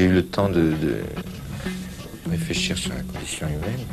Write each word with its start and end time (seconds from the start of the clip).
J'ai 0.00 0.06
eu 0.06 0.12
le 0.12 0.26
temps 0.26 0.48
de, 0.48 0.64
de 0.84 0.94
réfléchir 2.30 2.78
sur 2.78 2.94
la 2.94 3.02
condition 3.02 3.46
humaine. 3.48 3.84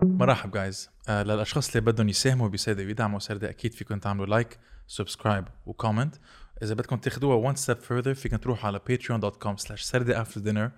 مرحبا 0.00 0.50
guys 0.50 0.90
آه 1.08 1.22
للأشخاص 1.22 1.68
اللي 1.68 1.80
بدهم 1.80 2.08
يساهموا 2.08 2.48
بسردة 2.48 2.84
ويدعموا 2.84 3.18
سردة 3.18 3.50
أكيد 3.50 3.74
فيكم 3.74 3.98
تعملوا 3.98 4.26
like 4.26 4.58
subscribe 4.86 5.44
و 5.66 5.72
comment 5.72 6.14
إذا 6.62 6.74
بدكم 6.74 6.96
تاخذوها 6.96 7.52
one 7.52 7.56
step 7.56 7.78
further 7.88 8.12
فيكم 8.12 8.36
تروحوا 8.36 8.66
على 8.66 8.80
patreon.com 8.90 9.64
slash 9.64 9.82
سردة 9.82 10.24
after 10.24 10.38
dinner 10.38 10.70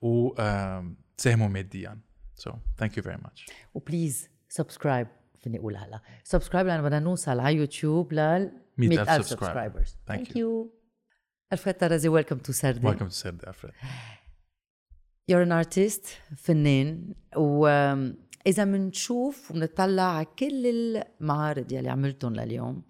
وتساهموا 0.00 1.48
ماديا. 1.48 1.98
So 2.36 2.50
thank 2.80 2.96
you 2.96 3.02
very 3.02 3.18
much. 3.26 3.50
و 3.74 3.82
please 3.82 4.33
subscribe 4.54 5.06
فيني 5.40 5.58
أقول 5.58 5.76
هلا 5.76 6.00
subscribe 6.24 6.66
لأن 6.66 6.82
بدنا 6.82 6.98
نوصل 6.98 7.40
على 7.40 7.56
يوتيوب 7.56 8.12
لل 8.12 8.52
100,000 8.78 9.08
100,000 9.08 9.26
subscribers. 9.26 9.32
subscribers. 9.32 9.96
Thank 10.08 10.28
thank 10.28 10.36
you. 10.36 10.68
ألفريد 11.52 11.76
طرزي 11.76 12.08
welcome 12.08 12.38
to 12.38 12.52
سردة 12.52 12.92
welcome 12.92 13.10
to 13.10 13.12
سردة 13.12 13.50
ألفريد 13.50 13.72
you're 15.32 15.46
an 15.46 15.66
artist 15.66 16.08
فنان 16.36 17.14
وإذا 17.36 18.64
بنشوف 18.64 19.50
وبنطلع 19.50 20.02
على 20.02 20.26
كل 20.38 20.66
المعارض 20.66 21.72
يلي 21.72 21.88
عملتهم 21.88 22.34
لليوم 22.34 22.82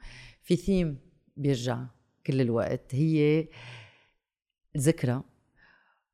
في 0.43 0.57
ثيم 0.57 0.99
بيرجع 1.37 1.85
كل 2.27 2.41
الوقت 2.41 2.95
هي 2.95 3.49
ذكرى 4.77 5.23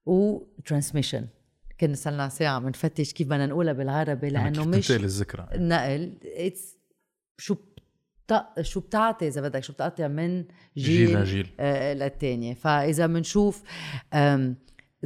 و 0.07 0.16
transmission 0.16 1.29
كنا 1.81 1.95
صرنا 1.95 2.29
ساعة 2.29 2.59
بنفتش 2.59 3.13
كيف 3.13 3.27
بدنا 3.27 3.47
نقولها 3.47 3.73
بالعربي 3.73 4.29
لأنه 4.29 4.65
مش 4.65 4.91
الذكرى؟ 4.91 5.49
نقل 5.55 6.15
it's 6.25 6.77
شو 7.39 7.55
بت... 7.55 8.61
شو 8.61 8.81
بتعطي 8.81 9.29
إذا 9.29 9.41
بدك 9.41 9.63
شو 9.63 9.73
بتقطع 9.73 10.09
من 10.09 10.45
جيل 10.77 11.07
جيل, 11.07 11.21
لجيل. 11.21 11.51
آه 11.61 12.55
فإذا 12.55 13.07
بنشوف 13.07 13.63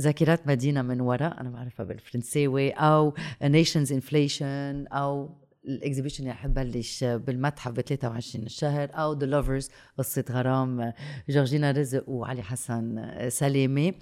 ذاكرة 0.01 0.47
مدينة 0.47 0.83
من 0.83 1.01
ورق 1.01 1.41
أنا 1.41 1.51
بعرفها 1.51 1.87
بالفرنساوي 1.87 2.71
A 2.71 3.15
Nation's 3.43 3.93
Inflation 3.93 4.87
أو 4.87 5.45
ال 5.65 5.70
exhibition 5.70 6.25
اللي 6.25 6.35
حتبلش 6.35 7.05
بالمتحف 7.05 7.73
ب 7.73 7.81
23 7.81 8.47
الشهر 8.47 8.91
أو 8.95 9.13
The 9.13 9.27
Lovers 9.27 9.71
قصة 9.99 10.25
غرام 10.31 10.93
جورجينا 11.29 11.71
رزق 11.71 12.09
وعلي 12.09 12.43
حسن 12.43 13.11
سلامة. 13.29 13.95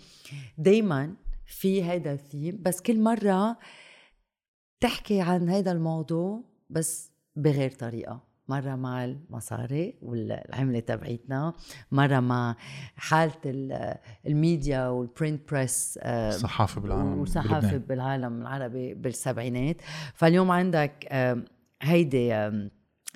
دائما 0.58 1.14
في 1.46 1.84
هيدا 1.84 2.12
الثيم 2.12 2.58
بس 2.62 2.80
كل 2.80 3.00
مرة 3.00 3.58
تحكي 4.80 5.20
عن 5.20 5.48
هيدا 5.48 5.72
الموضوع 5.72 6.44
بس 6.70 7.12
بغير 7.36 7.70
طريقة 7.70 8.32
مرة 8.48 8.74
مع 8.74 9.04
المصاري 9.04 9.98
والعملة 10.02 10.80
تبعيتنا 10.80 11.52
مرة 11.92 12.20
مع 12.20 12.56
حالة 12.96 13.34
ال- 13.46 13.96
ال 14.26 14.36
media 14.36 14.88
وال 14.88 15.06
print 15.06 15.50
press 15.50 15.98
الصحافة 16.02 16.80
بالعالم 16.80 17.20
بلبنان. 17.62 17.78
بالعالم 17.78 18.40
العربي 18.42 18.94
بالسبعينات 18.94 19.76
فاليوم 20.14 20.50
عندك 20.50 21.08
هيدي 21.82 22.50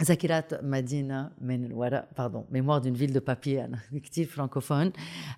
ذاكرة 0.03 0.65
مدينة 0.65 1.31
من 1.41 1.65
الورق 1.65 2.09
pardon 2.19 2.45
mémoire 2.51 2.79
d'une 2.79 2.95
ville 2.95 3.13
de 3.13 3.21
papier 3.21 3.65
أنا 3.65 3.79
كتير 3.95 4.27
فرانكوفون 4.27 4.93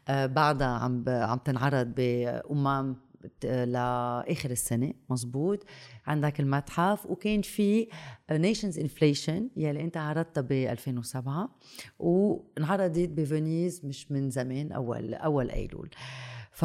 آه، 0.08 0.26
بعدها 0.26 0.66
عم 0.68 1.02
ب- 1.04 1.08
عم 1.08 1.38
تنعرض 1.38 1.86
بأمم 1.94 2.96
لاخر 3.44 4.50
السنة 4.50 4.92
مزبوط 5.10 5.64
عندك 6.06 6.40
المتحف 6.40 7.06
وكان 7.06 7.42
في 7.42 7.88
Nation's 8.32 8.78
Inflation 8.78 9.48
يلي 9.56 9.80
انت 9.84 9.96
عرضتها 9.96 10.40
ب 10.40 10.52
2007 10.52 11.58
وانعرضت 11.98 13.08
ب 13.08 13.19
Venice 13.19 13.84
مش 13.84 14.12
من 14.12 14.30
زمان 14.30 14.72
اول 14.72 15.14
اول 15.14 15.50
ايلول 15.50 15.90
ف 16.52 16.64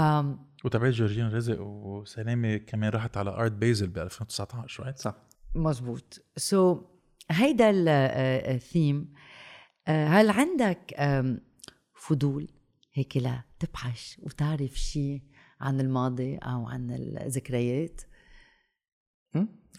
وتبعت 0.66 0.94
جورجينا 0.94 1.30
رزق 1.30 1.62
وسلامة 1.62 2.58
كمان 2.58 2.90
راحت 2.90 3.18
على 3.18 3.30
Art 3.30 3.52
Basel 3.52 3.88
ب 3.88 3.98
2019 3.98 4.84
right؟ 4.84 4.98
صح 4.98 5.16
مزبوط 5.56 6.22
سو 6.38 6.76
so, 6.76 6.93
هيدا 7.34 7.72
الثيم 8.56 9.14
هل 9.88 10.30
عندك 10.30 10.96
فضول 11.96 12.48
هيك 12.94 13.18
لا 13.18 13.44
تبحث 13.60 14.20
وتعرف 14.20 14.74
شيء 14.74 15.22
عن 15.62 15.80
الماضي 15.80 16.36
أو 16.38 16.68
عن 16.68 16.92
الذكريات؟ 16.92 18.02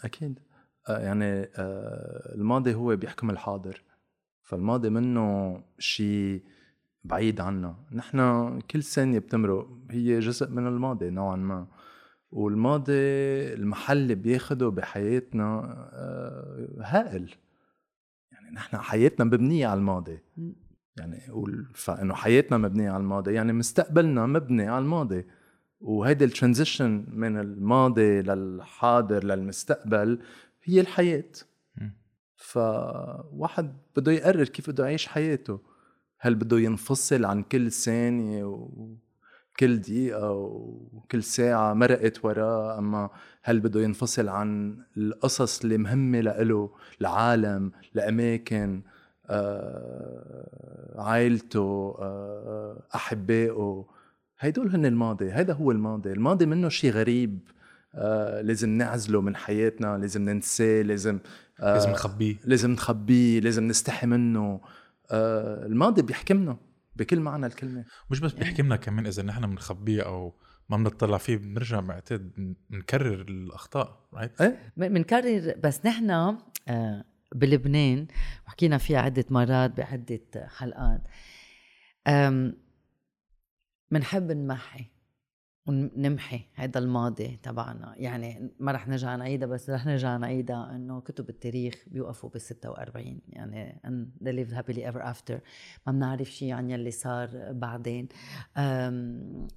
أكيد. 0.03 0.39
آه، 0.89 0.99
يعني 0.99 1.25
آه، 1.25 2.35
الماضي 2.35 2.73
هو 2.73 2.95
بيحكم 2.95 3.29
الحاضر 3.29 3.83
فالماضي 4.43 4.89
منه 4.89 5.63
شيء 5.79 6.43
بعيد 7.03 7.41
عنا 7.41 7.75
نحن 7.91 8.59
كل 8.59 8.83
ثانية 8.83 9.19
بتمرق 9.19 9.69
هي 9.91 10.19
جزء 10.19 10.49
من 10.49 10.67
الماضي 10.67 11.09
نوعا 11.09 11.35
ما. 11.35 11.67
والماضي 12.31 12.93
المحل 13.53 13.97
اللي 13.97 14.15
بياخده 14.15 14.69
بحياتنا 14.69 15.59
آه، 15.93 16.75
هائل. 16.81 17.35
نحن 18.55 18.77
حياتنا 18.77 19.25
مبنية 19.25 19.67
على 19.67 19.77
الماضي. 19.77 20.19
يعني 20.97 21.27
قول 21.31 21.67
فإنه 21.73 22.13
حياتنا 22.13 22.57
مبنية 22.57 22.89
على 22.89 23.01
الماضي. 23.01 23.33
يعني 23.33 23.53
مستقبلنا 23.53 24.25
مبني 24.25 24.67
على 24.67 24.83
الماضي. 24.83 25.25
وهيدي 25.81 26.25
الترانزيشن 26.25 27.05
من 27.07 27.39
الماضي 27.39 28.21
للحاضر 28.21 29.23
للمستقبل 29.23 30.19
هي 30.63 30.81
الحياة. 30.81 31.31
مم. 31.77 31.93
فواحد 32.35 33.73
بده 33.95 34.11
يقرر 34.11 34.43
كيف 34.43 34.69
بده 34.69 34.85
يعيش 34.85 35.07
حياته. 35.07 35.59
هل 36.19 36.35
بده 36.35 36.59
ينفصل 36.59 37.25
عن 37.25 37.43
كل 37.43 37.71
ثانية 37.71 38.69
وكل 39.55 39.77
دقيقة 39.77 40.31
وكل 40.31 41.23
ساعة 41.23 41.73
مرقت 41.73 42.25
وراه 42.25 42.77
أما 42.79 43.09
هل 43.43 43.59
بده 43.59 43.81
ينفصل 43.81 44.29
عن 44.29 44.77
القصص 44.97 45.61
اللي 45.61 45.77
مهمة 45.77 46.19
لإله 46.19 46.69
لعالم 47.01 47.71
لأماكن 47.93 48.81
آه، 49.29 50.95
عائلته 51.01 51.95
آه، 51.99 52.81
أحبائه. 52.95 53.85
هيدول 54.39 54.69
هن 54.75 54.85
الماضي 54.85 55.31
هيدا 55.33 55.53
هو 55.53 55.71
الماضي. 55.71 56.11
الماضي 56.11 56.45
منه 56.45 56.69
شيء 56.69 56.91
غريب 56.91 57.39
آه، 57.95 58.41
لازم 58.41 58.69
نعزله 58.69 59.21
من 59.21 59.35
حياتنا 59.35 59.97
لازم 59.97 60.21
ننساه 60.29 60.81
لازم 60.81 61.19
آه، 61.59 61.73
لازم 61.73 61.89
نخبيه. 61.91 62.35
لازم 62.45 62.71
نخبيه 62.71 63.39
لازم 63.39 63.67
نستحي 63.67 64.07
منه. 64.07 64.61
آه، 65.11 65.65
الماضي 65.65 66.01
بيحكمنا 66.01 66.57
بكل 66.95 67.19
معنى 67.19 67.45
الكلمة. 67.45 67.85
مش 68.11 68.19
بس 68.19 68.33
بيحكمنا 68.33 68.75
كمان 68.75 69.07
إذا 69.07 69.23
نحن 69.23 69.47
بنخبيه 69.49 70.01
أو 70.01 70.35
ما 70.69 70.77
بنطلع 70.77 71.17
فيه 71.17 71.37
بنرجع 71.37 71.79
بعتقد 71.79 72.55
نكرر 72.69 73.21
الأخطاء 73.21 74.07
رايت؟ 74.13 74.41
إيه. 74.41 74.73
بنكرر 74.77 75.53
بس 75.63 75.85
نحن 75.85 76.37
آه، 76.67 77.05
بلبنان 77.35 78.07
وحكينا 78.47 78.77
فيها 78.77 78.99
عدة 78.99 79.25
مرات 79.29 79.77
بعدة 79.77 80.47
حلقات 80.57 81.01
بنحب 83.91 84.31
نمحي. 84.31 84.94
ونمحي 85.67 86.41
هذا 86.53 86.79
الماضي 86.79 87.39
تبعنا. 87.43 87.93
يعني 87.97 88.51
ما 88.59 88.71
رح 88.71 88.87
نرجع 88.87 89.15
نعيدها 89.15 89.47
بس 89.47 89.69
رح 89.69 89.85
نرجع 89.85 90.17
نعيدها 90.17 90.75
إنه 90.75 91.01
كتب 91.01 91.29
التاريخ 91.29 91.83
بيوقفوا 91.87 92.29
بال 92.29 92.41
46 92.41 93.19
يعني 93.29 93.81
and 93.85 94.25
they 94.25 94.31
lived 94.31 94.53
happily 94.55 94.81
ever 94.81 95.01
after. 95.01 95.33
ما 95.87 95.93
بنعرف 95.93 96.27
شيء 96.31 96.53
عن 96.53 96.69
يلي 96.69 96.91
صار 96.91 97.29
بعدين. 97.51 98.07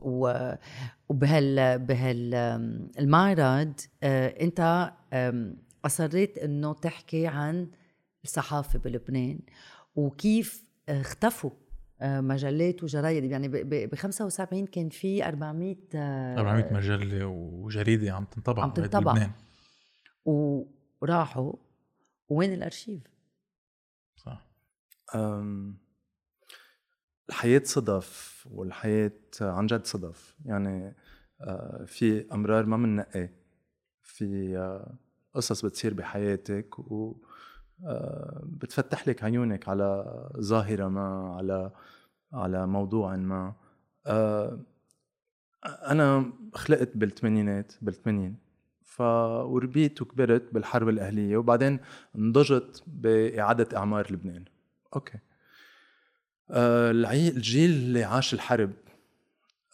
و 0.01 0.53
وبهال 1.09 1.79
بهال 1.79 2.35
المعرض 2.99 3.73
آه، 4.03 4.29
أنت 4.29 4.93
أصريت 5.85 6.39
إنه 6.39 6.73
تحكي 6.73 7.27
عن 7.27 7.69
الصحافة 8.25 8.79
بلبنان 8.79 9.39
وكيف 9.97 10.65
اختفوا 10.89 11.51
مجلات 12.03 12.83
وجرايد. 12.85 13.25
يعني 13.25 13.49
ب 13.49 13.95
75 13.95 14.67
كان 14.67 14.89
في 14.89 15.25
400 15.29 15.77
آه، 15.95 16.39
400 16.39 16.73
مجلة 16.73 17.27
وجريدة 17.27 18.13
عم 18.13 18.25
تنطبع 18.25 18.63
عم 18.63 18.71
تنطبع. 18.71 19.13
لبنان. 19.13 19.31
وراحوا. 20.25 21.53
وين 22.29 22.53
الأرشيف؟ 22.53 23.03
صح. 24.17 24.47
أم، 25.15 25.77
الحياة 27.29 27.63
صدف 27.65 28.47
والحياة 28.51 29.13
عن 29.41 29.67
جد 29.67 29.85
صدف. 29.85 30.37
يعني 30.45 30.95
آه، 31.41 31.85
في 31.87 32.27
أمرار 32.33 32.67
ما 32.67 32.77
مننقي 32.77 33.29
في 34.03 34.57
آه، 34.59 34.99
قصص 35.35 35.65
بتصير 35.65 35.95
بحياتك 35.95 36.79
و 36.79 37.11
آه، 37.13 37.28
بتفتح 38.43 39.09
لك 39.09 39.25
عيونك 39.25 39.69
على 39.69 40.05
ظاهرة 40.41 40.89
ما 40.89 41.35
على 41.37 41.71
على 42.33 42.67
موضوع 42.67 43.17
ما. 43.17 43.55
آه، 44.07 44.61
أنا 45.65 46.33
خلقت 46.55 46.97
بالثمانينات 46.97 47.73
بالثمانين 47.83 48.37
ف 48.83 49.01
وربيت 49.01 50.03
وكبرت 50.03 50.55
بالحرب 50.55 50.89
الأهلية 50.89 51.37
وبعدين 51.37 51.81
نضجت 52.15 52.83
بإعادة 52.87 53.77
إعمار 53.79 54.13
لبنان. 54.13 54.45
أوكي. 54.97 55.19
آه 56.51 56.91
العي- 56.91 57.29
الجيل 57.29 57.71
اللي 57.71 58.05
عاش 58.05 58.35
الحرب 58.35 58.73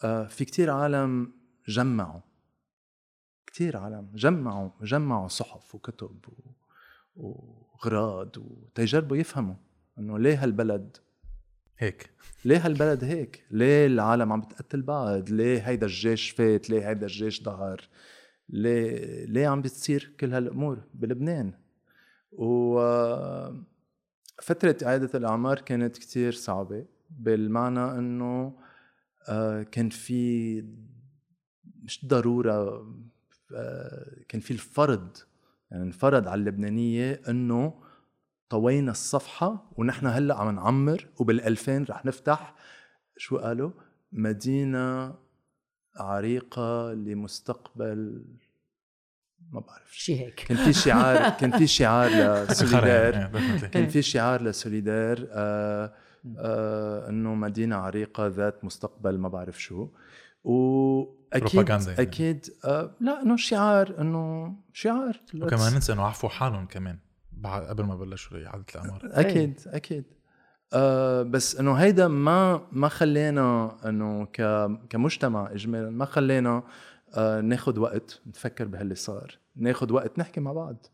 آه 0.03 0.23
في 0.27 0.45
كتير 0.45 0.69
عالم 0.71 1.31
جمعوا. 1.67 2.21
كتير 3.47 3.77
عالم 3.77 4.11
جمعوا 4.15 4.69
جمعوا 4.81 5.27
صحف 5.27 5.75
وكتب 5.75 6.25
و... 7.15 7.64
وغراض 7.75 8.37
وتيجربوا 8.37 9.17
يفهموا 9.17 9.55
إنه 9.99 10.19
ليه 10.19 10.43
هالبلد 10.43 10.97
هيك 11.77 12.09
ليه 12.45 12.65
هالبلد 12.65 13.03
هيك؟ 13.03 13.43
ليه 13.51 13.85
العالم 13.85 14.33
عم 14.33 14.41
بتقتل 14.41 14.81
بعض؟ 14.81 15.29
ليه 15.29 15.59
هيدا 15.59 15.85
الجيش 15.85 16.29
فات؟ 16.29 16.69
ليه 16.69 16.89
هيدا 16.89 17.05
الجيش 17.05 17.43
ظهر؟ 17.43 17.89
ليه 18.49 19.25
ليه 19.25 19.47
عم 19.47 19.61
بتصير 19.61 20.13
كل 20.19 20.33
هالأمور 20.33 20.79
بلبنان؟ 20.93 21.53
و 22.31 22.79
فترة 24.41 24.77
إعادة 24.83 25.09
الأعمار 25.15 25.61
كانت 25.61 25.97
كتير 25.97 26.31
صعبة 26.31 26.85
بالمعنى 27.09 27.99
إنه 27.99 28.57
آه، 29.29 29.63
كان 29.63 29.89
في 29.89 30.61
مش 31.83 32.05
ضرورة 32.05 32.87
آه، 33.55 34.15
كان 34.29 34.41
في 34.41 34.51
الفرض 34.51 35.17
يعني 35.71 35.83
انفرض 35.83 36.27
على 36.27 36.39
اللبنانية 36.39 37.21
إنه 37.29 37.73
طوينا 38.49 38.91
الصفحة 38.91 39.71
ونحن 39.77 40.07
هلأ 40.07 40.35
عم 40.37 40.55
نعمر 40.55 41.07
وبال2000 41.21 41.69
رح 41.69 42.05
نفتح 42.05 42.55
شو 43.17 43.37
قالوا؟ 43.37 43.71
مدينة 44.11 45.15
عريقة 45.97 46.93
لمستقبل 46.93 48.25
ما 49.51 49.59
بعرف 49.59 49.95
شي 49.97 50.19
هيك. 50.19 50.35
كان 50.35 50.57
في 50.57 50.73
شعار 50.73 51.29
كان 51.39 51.57
في 51.57 51.67
شعار 51.67 52.09
لسوليدار 52.49 53.13
إيه، 53.15 53.31
definitely. 53.31 53.65
كان 53.65 53.87
في 53.87 54.01
شعار 54.01 54.41
لسوليدار 54.41 55.27
آه 55.31 55.93
آه 56.37 57.09
إنه 57.09 57.35
مدينة 57.35 57.75
عريقة 57.75 58.27
ذات 58.27 58.65
مستقبل 58.65 59.17
ما 59.17 59.29
بعرف 59.29 59.61
شو. 59.61 59.87
واكيد 60.45 61.69
يعني. 61.69 62.01
أكيد 62.01 62.45
آه 62.65 62.95
لا 62.99 63.21
إنه 63.21 63.37
شعار 63.37 64.01
إنه 64.01 64.55
شعار. 64.73 65.21
وكمان 65.35 65.73
ننسى 65.73 65.93
انه 65.93 66.01
عفوا 66.03 66.29
حالهم 66.29 66.65
كمان 66.65 66.99
قبل 67.45 67.83
ما 67.83 67.95
بلشوا 67.95 68.45
اعاده 68.45 68.65
الاعمار 68.75 69.01
أكيد 69.03 69.59
أكيد. 69.67 70.03
آه 70.73 71.21
بس 71.21 71.55
إنه 71.59 71.73
هيدا 71.73 72.07
ما 72.07 72.67
ما 72.71 72.87
خلينا 72.87 73.77
إنه 73.89 74.25
كمجتمع 74.89 75.51
اجمالا 75.51 75.89
ما 75.89 76.05
خلينا 76.05 76.63
آه 77.13 77.41
ناخذ 77.41 77.79
وقت 77.79 78.21
نفكر 78.27 78.67
بهاللي 78.67 78.95
صار. 78.95 79.37
ناخذ 79.55 79.93
وقت 79.93 80.19
نحكي 80.19 80.39
مع 80.39 80.53
بعض. 80.53 80.85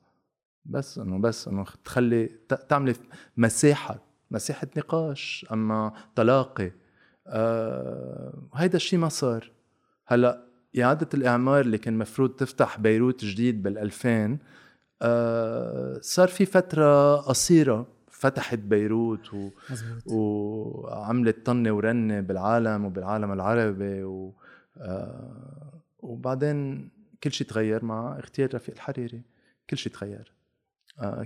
بس 0.66 0.98
انه 0.98 1.20
بس 1.20 1.48
إنه 1.48 1.66
تخلي 1.84 2.26
تعملي 2.70 2.94
مساحة 3.38 4.00
مساحة 4.32 4.68
نقاش. 4.78 5.46
أما 5.52 5.94
تلاقي 6.16 6.72
آه 7.28 8.34
هيدا 8.54 8.76
الشيء 8.76 9.00
ما 9.00 9.10
صار. 9.10 9.52
هلا 10.06 10.44
إعادة 10.80 11.10
الإعمار 11.14 11.62
اللي 11.62 11.78
كان 11.78 11.98
مفروض 11.98 12.30
تفتح 12.30 12.80
بيروت 12.80 13.26
جديد 13.26 13.68
بال2000 13.68 14.38
آه 15.02 15.98
صار 16.02 16.28
في 16.28 16.46
فترة 16.46 17.16
قصيرة 17.16 17.88
فتحت 18.08 18.58
بيروت 18.60 19.34
و... 19.34 19.50
مزبوط 19.70 20.04
وعملت 20.08 21.46
طنة 21.46 21.72
ورنة 21.72 22.20
بالعالم 22.20 22.86
وبالعالم 22.86 23.32
العربي 23.32 24.04
و... 24.04 24.34
آه 24.78 25.74
وبعدين 26.00 26.90
كل 27.24 27.32
شيء 27.32 27.48
تغير 27.48 27.86
مع 27.86 28.18
اغتيال 28.18 28.56
رفيق 28.56 28.76
الحريري. 28.76 29.22
كل 29.70 29.78
شيء 29.78 29.92
تغير. 29.94 30.32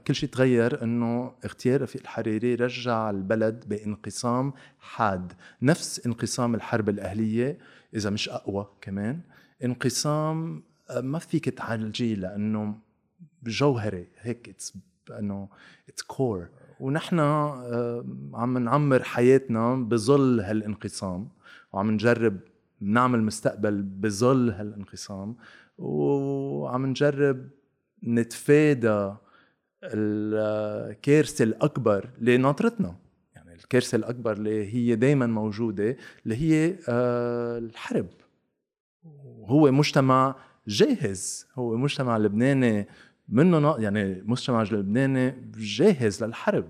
كل 0.08 0.16
شيء 0.16 0.30
تغير 0.30 0.84
إنه 0.84 1.34
اغتيال 1.46 1.82
رفيق 1.82 2.02
الحريري 2.02 2.56
رجع 2.56 3.10
البلد 3.10 3.66
بانقسام 3.68 4.54
حاد. 4.80 5.34
نفس 5.62 6.06
انقسام 6.06 6.56
الحرب 6.56 6.90
الأهلية 6.90 7.58
إذا 7.96 8.10
مش 8.10 8.30
أقوى 8.30 8.68
كمان 8.82 9.22
انقسام 9.64 10.64
آه، 10.90 11.02
ما 11.02 11.20
فيك 11.20 11.50
تعالجيه 11.50 12.16
لأنه 12.16 12.76
جوهري 13.44 14.08
هيك 14.20 14.50
it's 14.50 14.74
إنه 15.20 15.50
it's 15.90 16.02
core 16.02 16.48
ونحن 16.80 17.20
آه، 17.20 18.06
عم 18.34 18.58
نعمر 18.58 19.04
حياتنا 19.04 19.76
بظل 19.76 20.40
هالانقسام 20.40 21.30
وعم 21.74 21.92
نجرب 21.92 22.40
نعمل 22.82 23.24
مستقبل 23.24 23.82
بظل 23.82 24.50
هالانقسام 24.50 25.36
وعم 25.78 26.86
نجرب 26.86 27.50
نتفادى 28.04 29.14
الكارثة 29.94 31.44
الأكبر 31.44 32.10
اللي 32.18 32.38
ناطرتنا 32.38 32.96
يعني 33.36 33.54
الكارثة 33.54 33.96
الأكبر 33.96 34.32
اللي 34.32 34.74
هي 34.74 34.96
دايما 34.96 35.26
موجودة 35.26 35.98
اللي 36.24 36.36
هي 36.36 36.76
آه، 36.90 37.58
الحرب. 37.58 38.08
وهو 39.04 39.72
مجتمع 39.72 40.36
جاهز. 40.68 41.48
هو 41.56 41.78
مجتمع 41.78 42.18
لبناني 42.18 42.88
منه 43.30 43.78
يعني 43.80 44.22
مجتمع 44.26 44.64
لبناني 44.64 45.52
جاهز 45.58 46.24
للحرب. 46.24 46.68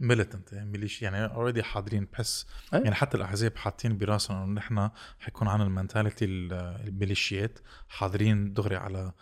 militant 0.00 0.54
ميليش 0.54 1.02
يعني 1.02 1.24
already 1.24 1.62
حاضرين. 1.62 2.06
بحس 2.12 2.46
أي. 2.74 2.80
يعني 2.82 2.94
حتى 2.94 3.16
الأحزاب 3.16 3.56
حاطين 3.56 3.98
براسهم 3.98 4.42
إنه 4.42 4.52
نحن 4.52 4.90
حيكون 5.18 5.48
عنا 5.48 5.64
ال 5.64 5.70
mentality 5.70 6.24
الميليشيات 6.24 7.58
حاضرين 7.88 8.52
دغري 8.52 8.76
على 8.76 9.12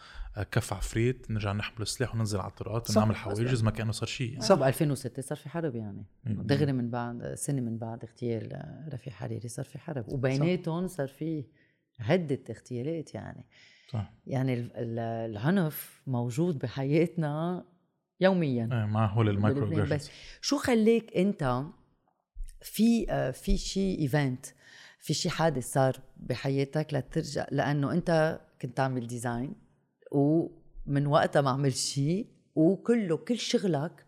كف 0.43 0.73
عفريت 0.73 1.31
نرجع 1.31 1.53
نحمل 1.53 1.83
السلاح 1.83 2.15
وننزل 2.15 2.39
على 2.39 2.51
الطرقات 2.51 2.87
صح. 2.91 2.97
ونعمل 2.97 3.17
حواجز 3.17 3.63
ما 3.63 3.71
كانه 3.71 3.93
صار 3.93 4.09
شيء. 4.09 4.31
يعني. 4.33 4.45
صح 4.45 4.55
ب 4.55 4.63
2006 4.63 5.23
صار 5.23 5.39
في 5.39 5.49
حرب 5.49 5.77
يعني. 5.77 6.05
دغري 6.25 6.73
من 6.73 6.91
بعد 6.91 7.35
سنة 7.35 7.61
من 7.61 7.79
بعد 7.79 8.05
اغتيال 8.05 8.53
آه، 8.53 8.89
رفيق 8.93 9.13
حريري 9.13 9.49
صار 9.49 9.65
في 9.65 9.79
حرب. 9.79 10.05
وبيناتهم 10.13 10.89
صار 10.89 11.09
في 11.09 11.45
عدة 12.01 12.41
اغتيالات 12.51 13.15
يعني. 13.15 13.45
صح. 13.93 14.13
يعني 14.27 14.55
ال- 14.55 14.73
ال- 14.77 14.99
العنف 15.31 16.03
موجود 16.07 16.59
بحياتنا 16.59 17.65
يوميا. 18.21 18.65
إيه 18.73 18.85
مع 18.87 19.07
هول 19.07 19.29
المايكرو. 19.29 19.85
بس 19.85 20.11
شو 20.41 20.59
خليك 20.59 21.17
أنت 21.17 21.63
في 22.63 23.07
آه، 23.11 23.31
في 23.31 23.59
شيء 23.59 24.01
event 24.01 24.47
في 25.01 25.15
شيء 25.15 25.33
حادث 25.33 25.73
صار 25.73 25.97
بحياتك 26.17 26.95
لترجع 26.95 27.47
لأنه 27.51 27.93
أنت 27.93 28.41
كنت 28.63 28.77
تعمل 28.77 29.07
design 29.07 29.55
ومن 30.13 31.07
وقتها 31.07 31.43
ما 31.43 31.51
عملت 31.51 31.77
شيء 31.77 32.27
وكله 32.55 33.17
كل 33.17 33.39
شغلك 33.39 34.07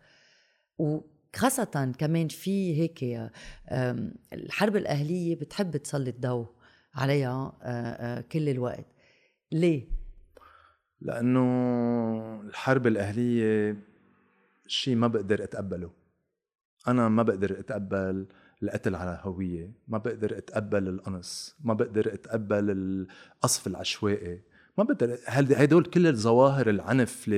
وخاصة 0.78 1.92
كمان 1.98 2.28
في 2.28 2.80
هيك 2.80 3.30
الحرب 4.32 4.76
الأهلية 4.76 5.36
بتحب 5.36 5.76
تسلط 5.76 6.14
ضوء 6.20 6.58
عليها 6.94 7.52
آه، 7.62 8.18
آه، 8.18 8.20
كل 8.20 8.48
الوقت. 8.48 8.86
ليه؟ 9.52 9.88
لأنه 11.00 12.40
الحرب 12.40 12.86
الأهلية 12.86 13.76
شيء 14.66 14.96
ما 14.96 15.06
بقدر 15.06 15.44
أتقبله. 15.44 15.90
أنا 16.88 17.08
ما 17.08 17.22
بقدر 17.22 17.60
أتقبل 17.60 18.26
القتل 18.62 18.94
على 18.94 19.20
هوية 19.22 19.72
ما 19.88 19.98
بقدر 19.98 20.38
أتقبل 20.38 20.88
القنص 20.88 21.56
ما 21.64 21.74
بقدر 21.74 22.14
أتقبل 22.14 22.70
القصف 22.70 23.66
العشوائي. 23.66 24.42
ما 24.78 24.84
بقدر 24.84 25.18
هل- 25.26 25.54
هدول 25.54 25.84
كل 25.84 26.06
الظواهر 26.06 26.70
العنف 26.70 27.30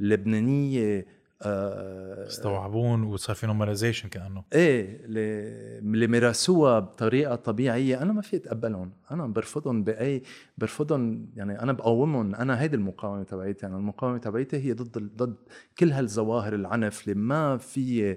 اللبنانيه 0.00 1.06
آه 1.42 2.26
استوعبون 2.26 3.02
وصار 3.02 3.36
في 3.36 3.46
normalization 3.46 4.08
كأنه. 4.08 4.44
إيه 4.52 5.00
اللي 5.04 6.06
مارسوها 6.06 6.78
بطريقة 6.78 7.34
طبيعية 7.34 8.02
أنا 8.02 8.12
ما 8.12 8.22
في 8.22 8.36
أتقبلهم. 8.36 8.92
أنا 9.10 9.26
برفضهم 9.26 9.84
باي 9.84 10.22
برفضهم 10.58 11.30
يعني 11.36 11.60
أنا 11.62 11.72
بقاومهم. 11.72 12.34
أنا 12.34 12.60
هيدي 12.60 12.76
المقاومة 12.76 13.22
تبعيتي. 13.22 13.66
أنا 13.66 13.76
المقاومة 13.76 14.18
تبعيتي 14.18 14.56
هي 14.56 14.72
ضد 14.72 14.98
ضد 15.16 15.36
كل 15.78 15.92
هالظواهر 15.92 16.54
العنف 16.54 17.04
اللي 17.08 17.20
ما 17.20 17.56
في 17.56 18.16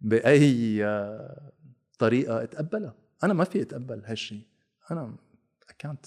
بأي 0.00 0.84
آه، 0.84 1.50
طريقة 1.98 2.42
أتقبلها. 2.42 2.94
أنا 3.24 3.34
ما 3.34 3.44
في 3.44 3.62
أتقبل 3.62 4.02
هالشيء 4.04 4.42
أنا 4.90 5.16
اكانت 5.70 6.06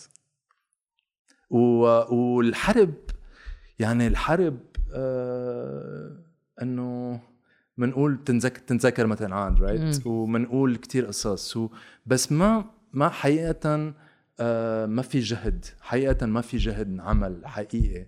والحرب 1.49 2.93
يعني 3.79 4.07
الحرب 4.07 4.57
آه 4.93 6.15
إنه 6.61 7.19
منقول 7.77 8.23
تنذك 8.25 8.57
تنذكر 8.57 9.07
مثلا 9.07 9.35
عاد 9.35 9.61
رايت 9.61 10.07
مم. 10.07 10.11
ومنقول 10.13 10.75
كتير 10.75 11.05
قصص. 11.05 11.57
و 11.57 11.69
بس 12.05 12.31
ما 12.31 12.65
ما 12.93 13.09
حقيقه 13.09 13.93
آه 14.39 14.85
ما 14.85 15.01
في 15.01 15.19
جهد. 15.19 15.65
حقيقه 15.81 16.25
ما 16.25 16.41
في 16.41 16.57
جهد 16.57 16.87
انعمل 16.87 17.41
حقيقي 17.47 18.05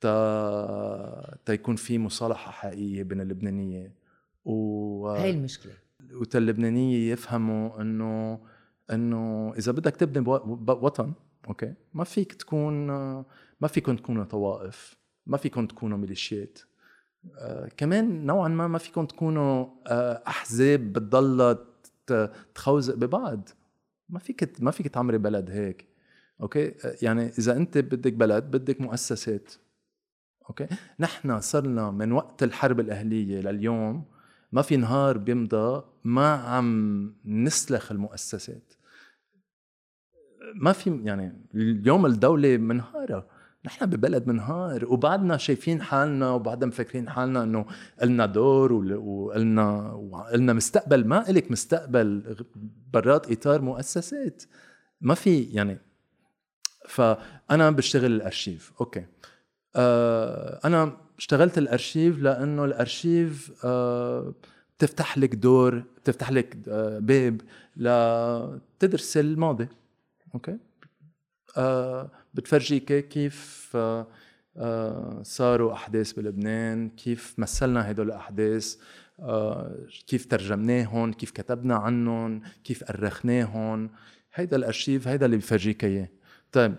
تا 0.00 1.38
تيكون 1.46 1.76
في 1.76 1.98
مصالحة 1.98 2.50
حقيقية 2.50 3.02
بين 3.02 3.20
اللبنانية 3.20 3.92
و 4.44 5.08
هاي 5.08 5.30
المشكلة. 5.30 5.72
وتا 6.12 6.38
اللبنانية 6.38 7.12
يفهموا 7.12 7.80
انه 7.82 8.38
إنه 8.92 9.54
إذا 9.58 9.72
بدك 9.72 9.96
تبني 9.96 10.28
وطن 10.68 11.12
أوكي؟ 11.48 11.74
ما 11.94 12.04
فيك 12.04 12.32
تكون 12.32 12.86
ما 13.60 13.68
فيكم 13.68 13.96
تكونوا 13.96 14.24
طوائف 14.24 14.96
ما 15.26 15.36
فيكم 15.36 15.66
تكونوا 15.66 15.98
ميليشيات. 15.98 16.58
آه 17.38 17.68
كمان 17.76 18.26
نوعا 18.26 18.48
ما 18.48 18.68
ما 18.68 18.78
فيكم 18.78 19.06
تكونوا 19.06 19.66
آه 19.86 20.22
أحزاب 20.26 20.92
بتضلها 20.92 21.58
تخوزق 22.54 22.94
ببعض. 22.94 23.48
ما 24.08 24.18
فيك 24.18 24.54
ما 24.60 24.70
فيك 24.70 24.88
تعمري 24.88 25.18
بلد 25.18 25.50
هيك. 25.50 25.88
أوكي؟ 26.40 26.68
آه، 26.68 26.96
يعني 27.02 27.28
إذا 27.38 27.56
أنت 27.56 27.78
بدك 27.78 28.12
بلد 28.12 28.44
بدك 28.44 28.80
مؤسسات. 28.80 29.52
أوكي؟ 30.48 30.66
نحن 31.00 31.40
صرنا 31.40 31.90
من 31.90 32.12
وقت 32.12 32.42
الحرب 32.42 32.80
الأهلية 32.80 33.40
لليوم 33.40 34.04
ما 34.52 34.62
في 34.62 34.76
نهار 34.76 35.18
بيمضى 35.18 35.84
ما 36.04 36.34
عم 36.34 37.14
نسلخ 37.24 37.92
المؤسسات. 37.92 38.72
ما 40.54 40.72
في 40.72 41.00
يعني 41.04 41.32
اليوم 41.54 42.06
الدولة 42.06 42.56
منهارة. 42.56 43.26
نحن 43.66 43.86
ببلد 43.86 44.26
منهار 44.28 44.84
وبعدنا 44.92 45.36
شايفين 45.36 45.82
حالنا 45.82 46.30
وبعدنا 46.30 46.66
مفكرين 46.66 47.08
حالنا 47.10 47.42
إنه 47.42 47.66
إلنا 48.00 48.26
دور 48.26 48.72
وإلنا 48.72 49.92
وإلنا 49.92 50.52
مستقبل. 50.52 51.06
ما 51.06 51.30
إلك 51.30 51.50
مستقبل 51.50 52.36
برات 52.92 53.32
إطار 53.32 53.62
مؤسسات. 53.62 54.42
ما 55.00 55.14
في 55.14 55.42
يعني. 55.42 55.78
فأنا 56.88 57.70
بشتغل 57.70 58.12
الأرشيف. 58.12 58.72
أوكي. 58.80 59.04
آه 59.76 60.60
أنا 60.64 60.96
اشتغلت 61.18 61.58
الأرشيف 61.58 62.18
لأنه 62.18 62.64
الأرشيف 62.64 63.52
آه 63.64 64.34
بتفتح 64.78 65.18
لك 65.18 65.34
door 65.34 65.82
بتفتح 65.96 66.30
لك 66.32 66.56
آه 66.68 66.98
باب 66.98 67.40
لتدرس 67.76 69.16
الماضي. 69.16 69.68
أوكي. 70.34 70.58
آه 71.56 72.10
بتفرجيك 72.34 73.08
كيف 73.08 73.72
آه 73.74 74.06
آه 74.56 75.22
صاروا 75.22 75.72
أحداث 75.72 76.12
بلبنان؟ 76.12 76.90
كيف 76.90 77.38
مثلنا 77.38 77.90
هدول 77.90 78.06
الأحداث؟ 78.06 78.76
آه 79.20 79.86
كيف 80.06 80.26
ترجمناهم؟ 80.26 81.12
كيف 81.12 81.30
كتبنا 81.30 81.76
عنهم؟ 81.76 82.42
كيف 82.64 82.84
أرخناهم؟ 82.90 83.90
هيدا 84.34 84.56
الأرشيف 84.56 85.08
هيدا 85.08 85.26
اللي 85.26 85.36
بفرجيك 85.36 85.84
إياه. 85.84 86.08
طيب 86.52 86.74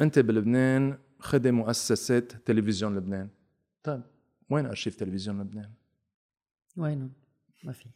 أنت 0.00 0.18
بلبنان 0.18 0.98
خدي 1.18 1.50
مؤسسة 1.50 2.18
تلفزيون 2.18 2.96
لبنان. 2.96 3.28
طيب 3.82 4.02
وين 4.50 4.66
أرشيف 4.66 4.96
تلفزيون 4.96 5.40
لبنان؟ 5.40 5.70
وينهم؟ 6.76 7.12
ما 7.64 7.72
في. 7.72 7.88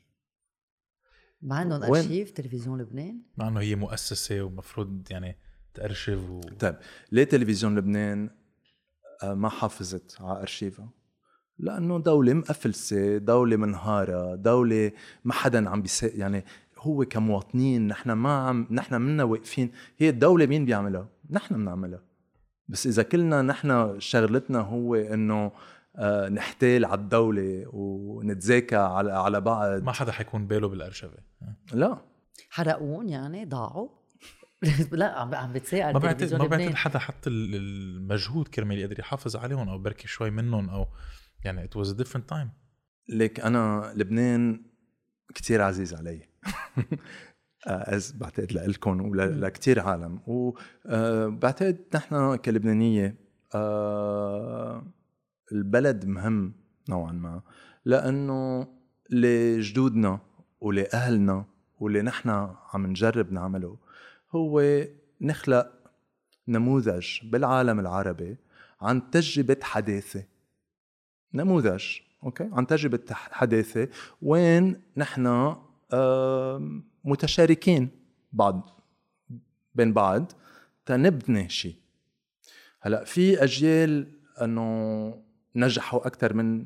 ما 1.43 1.57
عندهم؟ 1.57 1.83
أرشيف 1.83 2.31
تلفزيون 2.31 2.81
لبنان؟ 2.81 3.23
مع 3.37 3.49
انه 3.49 3.61
هي 3.61 3.75
مؤسسة 3.75 4.43
ومفروض 4.43 5.07
يعني 5.11 5.37
تارشف 5.75 6.31
و... 6.31 6.41
طيب 6.41 6.77
ليه 7.13 7.25
تلفزيون 7.25 7.79
لبنان 7.79 8.31
آه، 9.23 9.35
ما 9.35 9.49
حافظت 9.49 10.17
على 10.21 10.41
أرشيفها؟ 10.41 10.91
لأنه 11.59 11.99
دولة 11.99 12.35
مقفلسة، 12.35 13.19
دولة 13.19 13.57
منهارة، 13.57 14.35
دولة 14.35 14.93
ما 15.25 15.33
حدا 15.33 15.69
عم 15.71 15.83
بيسا 15.83 16.07
يعني 16.15 16.45
هو 16.79 17.05
كمواطنين 17.05 17.89
نحن 17.89 18.13
ما 18.13 18.33
عم 18.33 18.69
نحن 18.71 18.95
منا 18.95 19.25
واقفين، 19.25 19.73
هي 19.99 20.09
الدولة 20.09 20.47
مين 20.47 20.65
بيعملها؟ 20.65 21.09
نحن 21.31 21.55
بنعملها. 21.55 22.03
بس 22.69 22.87
إذا 22.87 23.03
كلنا 23.03 23.43
نحن 23.43 24.01
شغلتنا 24.01 24.61
هو 24.61 24.95
إنه 24.95 25.35
آه، 25.45 25.53
نحتال 26.31 26.85
على 26.85 27.01
الدولة 27.01 27.65
ونتذاكى 27.73 28.77
على 28.77 29.13
على 29.13 29.41
بعض. 29.41 29.83
ما 29.83 29.93
حدا 29.93 30.13
حيكون 30.13 30.47
باله 30.47 30.69
بالارشفه 30.69 31.19
لا. 31.73 31.99
حرقون 32.51 33.09
يعني 33.09 33.45
ضاعوا؟ 33.45 33.89
لا 34.93 35.19
عم 35.19 35.35
عم 35.35 35.53
بتساءل 35.53 35.93
ما 35.93 35.99
بعتقد 35.99 36.35
ما 36.35 36.47
بعتقد 36.47 36.75
حدا 36.75 36.99
حط 36.99 37.27
ال- 37.27 37.55
المجهود 37.55 38.49
كرمال 38.49 38.79
يقدر 38.79 39.01
يحافظ 39.01 39.37
عليهم 39.37 39.69
أو 39.69 39.79
بركي 39.79 40.09
شوي 40.09 40.31
منهم 40.31 40.71
أو 40.71 40.87
يعني 41.45 41.69
it 41.69 41.79
was 41.81 41.89
a 41.89 41.95
different 41.97 42.35
time. 42.35 42.49
ليك 43.09 43.41
أنا 43.41 43.93
لبنان 43.97 44.63
كتير 45.35 45.63
عزيز 45.63 45.95
علي. 45.95 46.23
آه، 47.67 47.97
از 47.97 48.13
بعتقد 48.13 48.53
لكم 48.53 49.01
ولكثير 49.09 49.81
عالم. 49.81 50.21
وبعتقد 50.27 51.79
نحن 51.95 52.37
كلبنانية 52.37 53.17
آه، 53.55 54.93
البلد 55.53 56.07
مهم 56.07 56.53
نوعا 56.89 57.13
ما 57.13 57.43
لأنه 57.85 58.69
لجدودنا 59.11 60.21
ولأهلنا 60.61 61.45
واللي 61.81 62.03
نحن 62.03 62.29
عم 62.75 62.87
نجرب 62.87 63.33
نعمله 63.33 63.77
هو 64.31 64.83
نخلق 65.21 65.73
نموذج 66.49 67.07
بالعالم 67.25 67.81
العربي 67.81 68.37
عن 68.81 69.11
تجربة 69.11 69.57
حداثه 69.63 70.25
نموذج 71.35 71.85
أوكي؟ 72.25 72.49
عن 72.53 72.67
تجربة 72.67 72.97
تح- 72.97 73.33
حداثه 73.33 73.89
وين 74.23 74.81
نحن 74.97 75.57
متشاركين 77.05 77.89
بعض 78.33 78.81
بين 79.75 79.93
بعض 79.93 80.33
تنبني 80.87 81.49
شيء 81.49 81.75
هلأ 82.81 83.05
في 83.05 83.43
أجيال 83.45 84.07
إنه 84.43 85.23
نجحوا 85.59 86.07
أكثر 86.07 86.35
من 86.35 86.65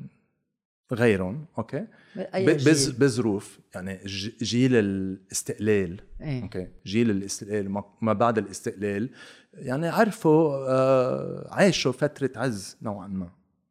غيرهم 0.93 1.45
أوكي؟ 1.57 1.87
بس 2.35 2.89
جيل؟ 2.89 2.99
بظروف 2.99 3.59
يعني 3.75 3.99
ج- 4.05 4.43
جيل 4.43 4.75
الاستقلال 4.75 6.01
إيه. 6.21 6.43
أوكي؟ 6.43 6.67
جيل 6.85 7.11
الاستقلال 7.11 7.69
ما- 7.71 7.83
ما 8.01 8.13
بعد 8.13 8.37
الاستقلال 8.37 9.09
يعني 9.53 9.87
عرفوا 9.87 10.55
آه 10.69 11.47
عاشوا 11.53 11.91
فترة 11.91 12.29
عز 12.35 12.77
نوعا 12.81 13.07
ما. 13.07 13.29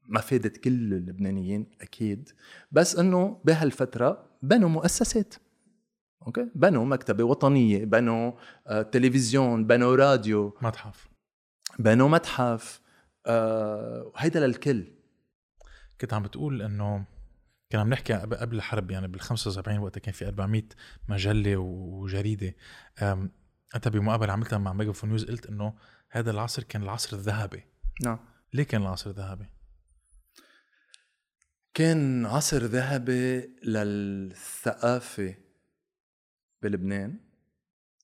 ما 0.09 0.21
فادت 0.21 0.57
كل 0.57 0.71
اللبنانيين 0.95 1.67
أكيد. 1.81 2.29
بس 2.73 2.97
إنه 2.97 3.39
بهالفترة 3.45 4.25
بنوا 4.43 4.69
مؤسسات 4.69 5.35
أوكي؟ 6.27 6.49
بنوا 6.55 6.85
مكتبة 6.85 7.25
وطنية 7.25 7.85
بنوا 7.85 8.33
آه 8.67 8.83
تلفزيون 8.83 9.67
بنوا 9.67 9.97
راديو. 9.97 10.55
متحف. 10.63 11.09
بنوا 11.79 12.09
متحف 12.09 12.81
آه 13.27 14.13
هيدا 14.17 14.47
للكل. 14.47 14.85
كنت 16.01 16.15
عم 16.15 16.23
بتقول 16.23 16.63
إنه 16.63 17.05
كنا 17.73 17.81
عم 17.81 17.89
نحكي 17.91 18.13
قبل 18.15 18.57
الحرب 18.57 18.91
يعني 18.91 19.09
بال 19.09 19.21
75 19.21 19.79
وقتها 19.79 20.01
كان 20.01 20.15
في 20.15 20.27
400 20.27 20.63
مجلة 21.09 21.57
وجريدة. 21.57 22.55
أنت 23.75 23.89
بمقابله 23.89 24.33
عملتها 24.33 24.59
مع 24.59 24.73
ميجافون 24.73 25.11
نيوز 25.11 25.25
قلت 25.25 25.47
إنه 25.47 25.75
هذا 26.11 26.31
العصر 26.31 26.63
كان 26.63 26.83
العصر 26.83 27.17
الذهبي. 27.17 27.65
نعم. 28.05 28.19
ليه 28.53 28.63
كان 28.63 28.83
العصر 28.83 29.11
الذهبي؟ 29.11 29.47
كان 31.75 32.27
عصر 32.27 32.65
ذهبي 32.65 33.41
للثقافة 33.65 35.35
بلبنان. 36.63 37.19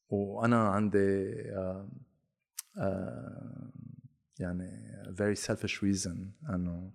وأنا 0.09 0.69
عندي 0.69 1.33
آه، 1.53 1.89
آه، 2.79 3.73
يعني 4.39 4.93
very 5.17 5.37
selfish 5.37 5.81
reason 5.81 6.17
أنه 6.51 6.93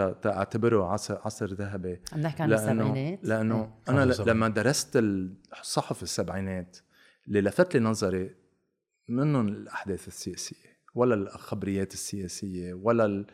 تعتبره 0.00 0.84
عصر 0.92 1.18
عصر 1.24 1.46
ذهبي 1.54 2.00
عم 2.12 2.20
نحكي 2.20 2.42
عن 2.42 2.48
لأنه 2.48 2.72
السبعينات 2.72 3.24
لأنه 3.24 3.54
إيه. 3.64 3.70
75. 3.86 4.28
لما 4.36 4.48
درست 4.48 4.96
الصحف 4.96 6.02
السبعينات 6.02 6.78
اللي 7.28 7.40
لفت 7.40 7.74
لي 7.76 7.80
نظري 7.80 8.34
منهم 9.08 9.48
الأحداث 9.48 10.08
السياسية 10.08 10.76
ولا 10.94 11.14
الخبريات 11.14 11.92
السياسية 11.92 12.74
ولا 12.74 13.04
ال... 13.04 13.26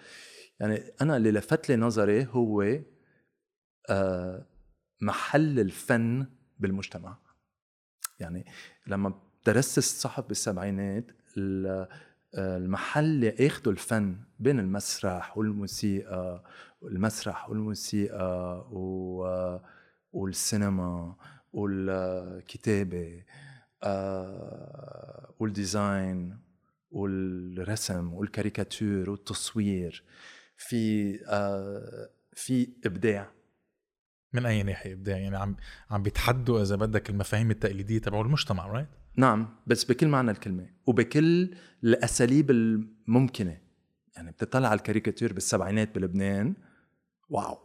يعني 0.60 0.82
أنا 1.00 1.16
اللي 1.16 1.30
لفت 1.30 1.68
لي 1.68 1.76
نظري 1.76 2.26
هو 2.30 2.78
آه، 3.90 4.46
محل 5.00 5.60
الفن 5.60 6.26
بالمجتمع 6.58 7.18
يعني 8.20 8.44
لما 8.86 9.22
درست 9.46 9.78
الصحف 9.78 10.28
بالسبعينات 10.28 11.06
ال- 11.36 11.88
المحل 12.38 13.04
اللي 13.04 13.46
اخذوا 13.46 13.72
الفن 13.72 14.16
بين 14.38 14.58
المسرح 14.58 15.38
والموسيقى 15.38 16.44
المسرح 16.82 17.50
والموسيقى 17.50 18.66
و- 18.72 19.58
والسينما 20.12 21.16
والكتابة 21.52 23.24
آه، 23.82 25.34
وال 25.38 25.63
design 25.63 26.38
والرسم 26.90 28.12
والكاريكاتير 28.14 29.10
والتصوير. 29.10 30.04
في 30.56 31.18
آه، 31.26 32.10
في 32.32 32.68
إبداع. 32.86 33.30
من 34.32 34.46
أي 34.46 34.62
ناحية 34.62 34.92
إبداع؟ 34.92 35.16
يعني 35.18 35.36
عم 35.36 35.56
عم 35.90 36.02
بيتحدوا 36.02 36.62
إذا 36.62 36.76
بدك 36.76 37.10
المفاهيم 37.10 37.50
التقليدية 37.50 37.98
تبع 37.98 38.20
المجتمع 38.20 38.66
right؟ 38.66 38.88
نعم 39.16 39.56
بس 39.66 39.84
بكل 39.84 40.08
معنى 40.08 40.30
الكلمة 40.30 40.70
وبكل 40.86 41.54
الأساليب 41.84 42.50
الممكنة. 42.50 43.58
يعني 44.16 44.30
بتطلع 44.30 44.68
على 44.68 44.78
الكاريكاتير 44.78 45.32
بالسبعينات 45.32 45.94
بلبنان. 45.94 46.54
wow. 47.28 47.58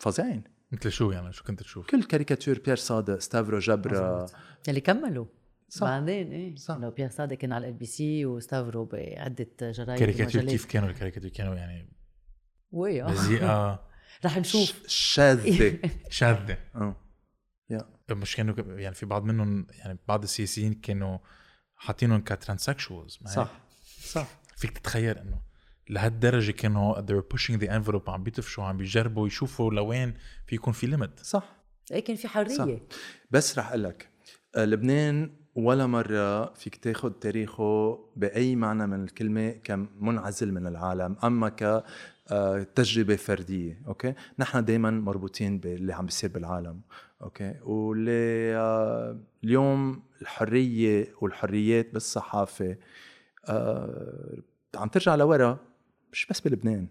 فظيعين. 0.00 0.44
مثل 0.72 0.90
شو 0.92 1.10
يعني؟ 1.10 1.32
شو 1.32 1.44
كنت 1.44 1.60
تشوف؟ 1.60 1.86
كل 1.86 2.02
كاريكاتير 2.02 2.60
بيير 2.64 2.76
صادق 2.76 3.18
ستافرو 3.18 3.58
جبرا. 3.58 4.26
يلي 4.68 4.80
كملوا. 4.80 5.26
صح. 5.68 5.86
بعدين 5.86 6.32
إيه. 6.32 6.56
صح. 6.56 6.76
لو 6.76 6.90
بيير 6.90 7.08
صادق 7.08 7.36
كان 7.36 7.52
على 7.52 7.68
LBC 7.68 8.26
وستافرو 8.26 8.84
بعدة 8.84 9.46
جرايد 9.60 9.98
كاريكاتير. 9.98 10.44
كيف 10.44 10.64
كانوا؟ 10.66 10.88
الكاريكاتير 10.88 11.30
كانوا 11.30 11.54
يعني 11.54 11.92
وي. 12.72 13.02
بذيئه 13.02 13.86
رح 14.24 14.38
نشوف. 14.38 14.86
ش- 14.86 15.14
شاذة. 15.14 15.78
شاذة. 16.10 16.58
آه. 16.74 16.96
مش 18.10 18.36
كانوا 18.36 18.54
يعني 18.58 18.94
في 18.94 19.06
بعض 19.06 19.24
منهم 19.24 19.66
يعني 19.70 19.98
بعض 20.08 20.22
السياسيين 20.22 20.74
كانوا 20.74 21.18
حاطينهم 21.76 22.20
ك 22.20 22.28
transsexuals 22.28 23.18
صح 23.26 23.52
صح. 24.04 24.28
فيك 24.56 24.78
تتخيل 24.78 25.18
إنه 25.18 25.40
لهالدرجة 25.90 26.52
كانوا 26.52 27.00
they 27.00 27.20
were 27.20 27.36
pushing 27.36 27.60
the 27.60 27.68
envelope 27.68 28.08
عم 28.08 28.22
بيدفشوا 28.22 28.64
عم 28.64 28.76
بيجربوا 28.76 29.26
يشوفوا 29.26 29.72
لوين 29.72 30.14
في 30.46 30.54
يكون 30.54 30.72
في 30.72 30.86
limit 30.86 31.20
صح. 31.20 31.56
إيه 31.92 32.04
كان 32.04 32.16
في 32.16 32.28
حرية. 32.28 32.56
صح. 32.56 32.68
بس 33.30 33.58
رح 33.58 33.68
أقول 33.68 33.84
لك 33.84 34.08
آه، 34.56 34.64
لبنان 34.64 35.30
ولا 35.54 35.86
مرة 35.86 36.54
فيك 36.54 36.76
تاخد 36.76 37.18
تاريخه 37.18 37.98
بأي 38.16 38.56
معنى 38.56 38.86
من 38.86 39.04
الكلمة 39.04 39.50
كمنعزل 39.50 40.52
من 40.52 40.66
العالم 40.66 41.16
أما 41.24 41.48
كتجربة 42.28 43.16
فردية 43.16 43.82
okay؟ 43.86 44.14
نحن 44.38 44.64
دايما 44.64 44.90
مربوطين 44.90 45.58
باللي 45.58 45.94
عم 45.94 46.06
بيصير 46.06 46.30
بالعالم. 46.30 46.80
okay. 47.24 47.54
واللي 47.62 48.56
آه، 48.56 49.18
اليوم 49.44 50.02
الحرية 50.22 51.14
والحريات 51.20 51.92
بالصحافة 51.92 52.76
آه، 53.48 54.38
عم 54.74 54.88
ترجع 54.88 55.14
لورا 55.14 55.58
مش 56.12 56.26
بس 56.30 56.40
بلبنان. 56.40 56.88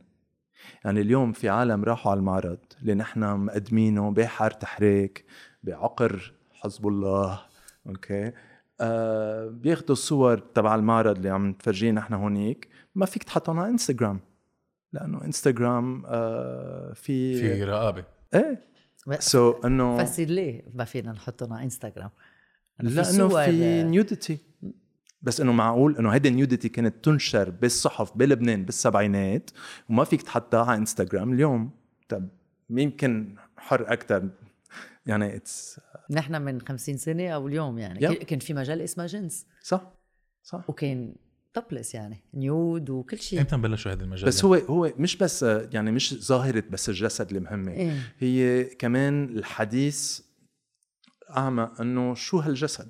يعني 0.85 1.01
اليوم 1.01 1.31
في 1.31 1.49
عالم 1.49 1.83
راحوا 1.83 2.11
على 2.11 2.19
المعرض 2.19 2.57
اللي 2.81 2.93
نحن 2.93 3.19
مقدمينه 3.39 4.11
بحارة 4.11 4.51
حريك 4.51 5.25
بعقر 5.63 6.33
حزب 6.53 6.87
الله. 6.87 7.39
okay. 7.87 8.31
آه 8.81 9.47
بياخدوا 9.47 9.91
الصور 9.91 10.37
تبع 10.37 10.75
المعرض 10.75 11.15
اللي 11.15 11.29
عم 11.29 11.53
تفرجيه 11.53 11.91
نحن 11.91 12.13
هونيك. 12.13 12.67
ما 12.95 13.05
فيك 13.05 13.23
تحطهم 13.23 13.59
على 13.59 13.69
إنستغرام 13.69 14.19
لأنه 14.93 15.25
إنستغرام 15.25 16.03
آه 16.05 16.93
في 16.93 17.35
في 17.35 17.63
رقابة. 17.63 18.03
إيه. 18.33 18.72
so 19.19 19.51
إنه 19.51 20.05
فسر 20.05 20.23
ليه 20.23 20.63
ما 20.73 20.85
فينا 20.85 21.11
نحطهم 21.11 21.53
على 21.53 21.63
انستغرام 21.63 22.09
في 22.77 22.83
لأنه 22.87 23.03
صور- 23.29 23.45
في 23.45 23.83
nudity 23.83 24.37
بس 25.21 25.41
إنه 25.41 25.51
معقول 25.51 25.97
إنه 25.97 26.09
هيدي 26.09 26.29
ال 26.29 26.35
nudity 26.35 26.69
كانت 26.69 27.05
تنشر 27.05 27.49
بالصحف 27.49 28.17
بلبنان 28.17 28.65
بالسبعينات 28.65 29.49
وما 29.89 30.03
فيك 30.03 30.21
تحطها 30.21 30.65
على 30.65 30.77
انستغرام 30.77 31.33
اليوم. 31.33 31.71
طب 32.09 32.29
يمكن 32.69 33.35
حر 33.57 33.93
أكثر 33.93 34.29
يعني 35.05 35.35
it's 35.35 35.79
نحن 36.11 36.41
من 36.41 36.61
50 36.61 36.97
سنة 36.97 37.29
أو 37.29 37.47
اليوم 37.47 37.77
يعني. 37.79 38.03
yep. 38.03 38.13
كان 38.13 38.39
في 38.39 38.53
مجلة 38.53 38.81
اسمها 38.81 39.05
جنس. 39.05 39.45
صح 39.61 39.91
صح. 40.43 40.69
وكان 40.69 41.15
topless 41.53 41.95
يعني 41.95 42.23
nude 42.33 42.89
وكل 42.89 43.19
شيء. 43.19 43.39
إمتى 43.39 43.57
بلشوا 43.57 43.91
هذا 43.91 44.03
المجال 44.03 44.27
بس 44.27 44.45
هو 44.45 44.53
هو 44.55 44.93
مش 44.97 45.15
بس 45.17 45.43
يعني 45.43 45.91
مش 45.91 46.13
ظاهرة 46.13 46.63
بس 46.69 46.89
الجسد 46.89 47.27
اللي 47.27 47.39
مهمه 47.39 47.71
إيه. 47.71 48.13
هي 48.19 48.63
كمان 48.65 49.23
الحديث 49.23 50.19
أعمق 51.37 51.69
إنه 51.79 52.13
شو 52.13 52.39
هالجسد؟ 52.39 52.89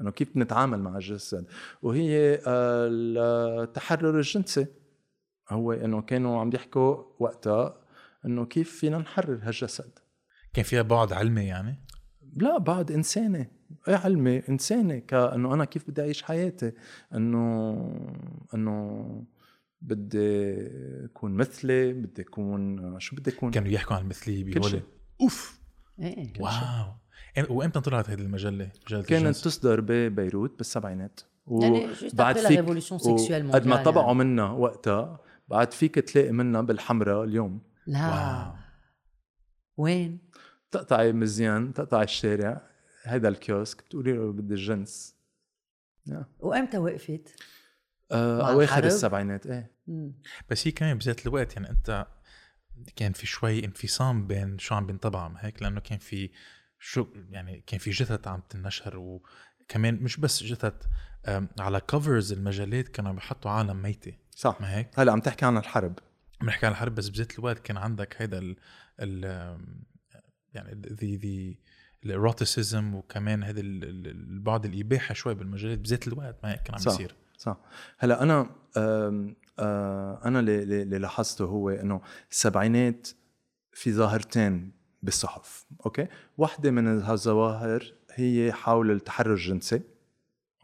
إنه 0.00 0.10
كيف 0.10 0.36
نتعامل 0.36 0.78
مع 0.78 0.96
الجسد؟ 0.96 1.46
وهي 1.82 2.34
آه، 2.46 2.88
التحرر 3.62 4.16
الجنسي. 4.16 4.66
هو 5.50 5.72
إنه 5.72 6.02
كانوا 6.02 6.40
عم 6.40 6.50
يحكوا 6.54 7.04
وقتها 7.18 7.80
إنه 8.24 8.46
كيف 8.46 8.78
فينا 8.78 8.98
نحرر 8.98 9.38
هالجسد. 9.42 9.98
كان 10.54 10.64
فيها 10.64 10.82
بعد 10.82 11.12
علمي 11.12 11.44
يعني؟ 11.44 11.85
لا 12.36 12.58
بعد 12.58 12.92
انساني 12.92 13.50
إيه 13.88 13.96
علمي؟ 13.96 14.42
انساني 14.48 15.00
كأنه 15.00 15.54
أنا 15.54 15.64
كيف 15.64 15.90
بدي 15.90 16.00
أعيش 16.00 16.22
حياتي؟ 16.22 16.72
إنه 17.14 17.76
إنه 18.54 19.24
بدي 19.80 20.54
أكون 21.04 21.32
مثلي 21.32 21.92
بدي 21.92 22.22
أكون 22.22 23.00
شو 23.00 23.16
بدي 23.16 23.30
أكون؟ 23.30 23.50
كانوا 23.50 23.68
يحكوا 23.68 23.96
عن 23.96 24.02
المثلية 24.02 24.60
شيء. 24.60 24.82
أوف! 25.20 25.60
إيه 26.00 26.32
واو! 26.40 26.92
إم- 27.40 27.50
وإمتى 27.50 27.80
طلعت 27.80 28.10
هذه 28.10 28.20
المجلة؟ 28.20 28.70
مجلة 28.86 29.02
كانت 29.02 29.12
الجنس؟ 29.12 29.42
تصدر 29.42 29.80
ببيروت 29.80 30.58
بالسبعينات. 30.58 31.20
و 31.46 31.62
يعني 31.62 31.94
la 31.94 32.34
révolution 32.34 32.98
sexuelle 32.98 33.52
قد 33.54 33.66
ما 33.66 33.76
mondiale 33.76 33.84
طبعوا 33.84 34.06
يعني. 34.06 34.18
منها 34.18 34.50
وقتها 34.50 35.20
بعد 35.48 35.72
فيك 35.72 35.94
تلاقي 35.94 36.32
منها 36.32 36.60
بالحمراء 36.60 37.24
اليوم. 37.24 37.60
لا. 37.86 38.08
wow. 38.08 38.54
وين؟ 39.76 40.18
تقطعي 40.70 41.12
مزيان 41.12 41.72
تقطعي 41.72 42.04
الشارع 42.04 42.62
هيدا 43.02 43.28
الكيوسك 43.28 43.84
بتقولي 43.84 44.12
له 44.12 44.32
بدي 44.32 44.54
الجنس 44.54 45.16
وأمتى 46.38 46.78
وقفت؟ 46.78 47.36
آه 48.12 48.52
أواخر؟ 48.52 48.84
السبعينات 48.84 49.46
إيه. 49.46 49.70
بس 50.50 50.66
هي 50.66 50.70
كمان 50.72 50.98
بذات 50.98 51.26
الوقت 51.26 51.56
يعني 51.56 51.70
أنت 51.70 52.06
كان 52.96 53.12
في 53.12 53.26
شوي 53.26 53.64
انفصام 53.64 54.26
بين 54.26 54.58
شو 54.58 54.74
عم 54.74 54.86
بينطبع 54.86 55.28
ما 55.28 55.38
هيك 55.40 55.62
لأنه 55.62 55.80
كان 55.80 55.98
في 55.98 56.30
شو 56.78 57.06
يعني 57.30 57.64
كان 57.66 57.80
في 57.80 57.90
جثث 57.90 58.28
عم 58.28 58.42
تنشر 58.48 58.96
وكمان 58.96 59.94
مش 59.94 60.16
بس 60.16 60.42
جثث 60.42 60.86
على 61.58 61.80
covers 61.80 62.32
المجلات 62.32 62.88
كانوا 62.88 63.10
عم 63.10 63.16
بيحطوا 63.16 63.50
عالم 63.50 63.82
ميتة. 63.82 64.14
صح. 64.30 64.60
ما 64.60 64.76
هيك؟ 64.76 64.90
هلا 64.98 65.12
عم 65.12 65.20
تحكي 65.20 65.46
عن 65.46 65.56
الحرب. 65.56 65.98
بنحكي 66.40 66.66
عن 66.66 66.72
الحرب 66.72 66.94
بس 66.94 67.08
بذات 67.08 67.38
الوقت 67.38 67.58
كان 67.58 67.76
عندك 67.76 68.22
هيدا 68.22 68.38
ال 68.38 68.56
ال 69.00 69.58
يعني 70.56 70.80
the 70.92 71.16
the 71.16 71.58
ال 72.04 72.13
eroticism 72.13 72.94
وكمان 72.94 73.42
هذا 73.42 73.60
ال- 73.60 73.84
ال- 73.84 74.06
البعد 74.06 74.64
الإباحة 74.64 75.14
شوي 75.14 75.34
بالمجلات 75.34 75.78
بذات 75.78 76.08
الوقت 76.08 76.36
ما 76.42 76.56
كان 76.56 76.74
عم 76.74 76.80
صح. 76.80 76.90
بيصير 76.90 77.14
صح. 77.38 77.56
هلا 77.98 78.22
أنا 78.22 78.50
آم، 78.76 79.36
آه 79.58 80.20
أنا 80.24 80.40
اللي, 80.40 80.84
لاحظته 80.98 81.44
هو 81.44 81.70
إنه 81.70 82.00
السبعينات 82.30 83.08
في 83.72 83.92
ظاهرتين 83.92 84.72
بالصحف 85.02 85.66
okay؟ 85.86 86.06
واحدة 86.38 86.70
من 86.70 87.02
هالظواهر 87.02 87.92
هي 88.14 88.52
حول 88.52 88.90
التحرر 88.90 89.32
الجنسي 89.32 89.80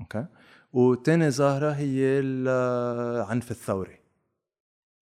okay؟ 0.00 0.26
وتاني 0.72 1.31
ظاهرة 1.31 1.70
هي 1.70 2.18
العنف 2.20 3.50
الثوري. 3.50 3.98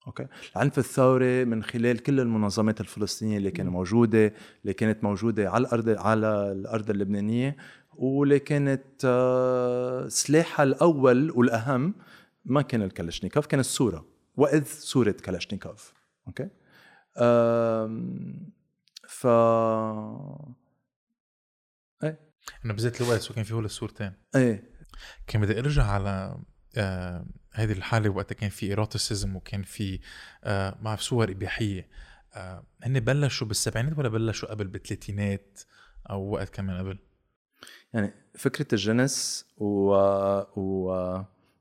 okay. 0.06 0.26
العنف 0.56 0.78
الثوري 0.78 1.44
من 1.44 1.62
خلال 1.62 1.98
كل 1.98 2.20
المنظمات 2.20 2.80
الفلسطينية 2.80 3.36
اللي 3.36 3.50
كانت 3.50 3.68
موجودة 3.68 4.34
اللي 4.62 4.74
كانت 4.74 5.04
موجودة 5.04 5.50
على 5.50 5.62
الأرض 5.62 5.88
على 5.88 6.52
الأرض 6.52 6.90
اللبنانية 6.90 7.56
واللي 7.94 8.38
كانت 8.38 9.04
آه، 9.04 10.08
سلاحها 10.08 10.64
الأول 10.64 11.30
والأهم 11.30 11.94
ما 12.44 12.62
كان 12.62 12.82
الكلاشنيكوف 12.82 13.46
كان 13.46 13.60
الصورة 13.60 14.06
وإذ 14.36 14.64
صورة 14.64 15.14
كلاشنيكوف 15.24 15.92
okay. 16.26 16.48
ف 19.08 19.26
انه 22.64 22.74
بذات 22.74 23.00
الوقت 23.00 23.20
so 23.20 23.34
كان 23.34 23.44
في 23.44 23.54
هول 23.54 23.64
الصورتين 23.64 24.12
إيه. 24.34 24.70
كان 25.26 25.42
بدي 25.42 25.58
أرجع 25.58 25.84
على 25.84 26.38
آه 26.76 27.26
هذه 27.52 27.72
الحالة 27.72 28.10
وقتها 28.10 28.34
كان 28.34 28.50
في 28.50 28.66
eroticism 28.66 29.36
وكان 29.36 29.62
في 29.62 30.00
آه 30.44 30.76
مع 30.82 30.96
صور 30.96 31.30
إباحية. 31.30 31.88
آه 32.34 32.64
هن 32.82 33.00
بلشوا 33.00 33.46
بالسبعينات 33.46 33.98
ولا 33.98 34.08
بلشوا 34.08 34.50
قبل 34.50 34.66
بالثلاثينات 34.66 35.60
أو 36.10 36.30
وقت 36.30 36.48
كمان 36.54 36.78
قبل؟ 36.78 36.98
يعني 37.92 38.12
فكرة 38.34 38.66
الجنس 38.72 39.46
و, 39.56 39.92
و... 40.56 40.90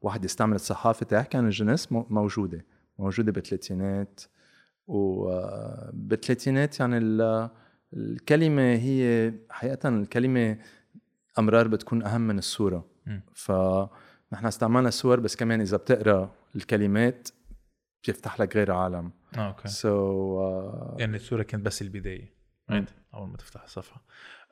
واحد 0.01 0.25
يستعمل 0.25 0.55
الصحافة 0.55 1.05
تحكي 1.05 1.37
عن 1.37 1.45
الجنس 1.45 1.91
مو- 1.91 2.07
موجودة 2.09 2.65
موجودة 2.99 3.31
بالثلاثينات. 3.31 4.21
وبالثلاثينات 4.87 6.79
يعني 6.79 6.97
ال... 6.97 7.49
الكلمة 7.93 8.61
هي 8.61 9.33
حقيقة 9.49 9.89
الكلمة 9.89 10.57
أمرار 11.39 11.67
بتكون 11.67 12.03
أهم 12.03 12.21
من 12.21 12.37
الصورة. 12.37 12.85
مم. 13.05 13.21
فنحن 14.31 14.45
استعملنا 14.45 14.87
الصور 14.87 15.19
بس 15.19 15.35
كمان 15.35 15.61
إذا 15.61 15.77
بتقرأ 15.77 16.35
الكلمات 16.55 17.29
بيفتح 18.05 18.39
لك 18.39 18.55
غير 18.55 18.71
عالم. 18.71 19.11
آه 19.37 19.47
okay. 19.47 19.67
so 19.67 20.39
so, 20.39 20.99
يعني 20.99 21.15
الصورة 21.15 21.43
كانت 21.43 21.65
بس 21.65 21.81
البداية. 21.81 22.33
right. 22.71 22.89
أول 23.13 23.27
ما 23.29 23.37
تفتح 23.37 23.63
الصفحة. 23.63 24.05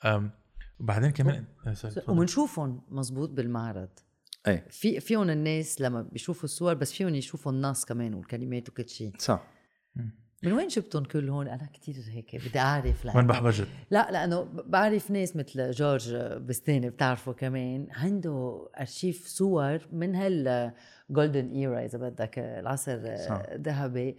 أم 0.05 0.31
وبعدين 0.79 1.09
كمان 1.09 1.45
آه،. 1.67 1.75
وبنشوفهم 2.07 2.81
مزبوط 2.89 3.29
بالمعرض. 3.29 3.89
إيه. 4.47 4.67
في 4.69 4.99
فيهم 4.99 5.29
الناس 5.29 5.81
لما 5.81 6.01
بيشوفوا 6.01 6.43
الصور 6.43 6.73
بس 6.73 6.93
فيهم 6.93 7.15
يشوفوا 7.15 7.51
النص 7.51 7.85
كمان 7.85 8.13
والكلمات 8.13 8.69
وكل 8.69 8.89
شيء. 8.89 9.13
صح. 9.17 9.47
من 10.43 10.51
وين 10.53 10.67
جبتهم 10.67 11.03
كلهم 11.03 11.39
أنا 11.39 11.69
كتير 11.73 11.95
هيك 12.09 12.35
بدي 12.35 12.59
أعرف 12.59 13.05
وين 13.05 13.15
لأنه 13.15 13.27
بحبجت؟ 13.27 13.67
لا 13.91 14.11
لأنه 14.11 14.43
بعرف 14.43 15.11
ناس 15.11 15.35
مثل 15.35 15.71
جورج 15.71 16.15
بستاني 16.15 16.89
بتعرفه 16.89 17.33
كمان. 17.33 17.87
عنده 17.91 18.67
أرشيف 18.79 19.27
صور 19.27 19.87
من 19.91 20.15
هال 20.15 20.71
جولدن 21.09 21.51
ايرا 21.51 21.85
إذا 21.85 21.97
بدك 21.97 22.39
العصر. 22.39 22.99
الذهبي. 23.03 24.17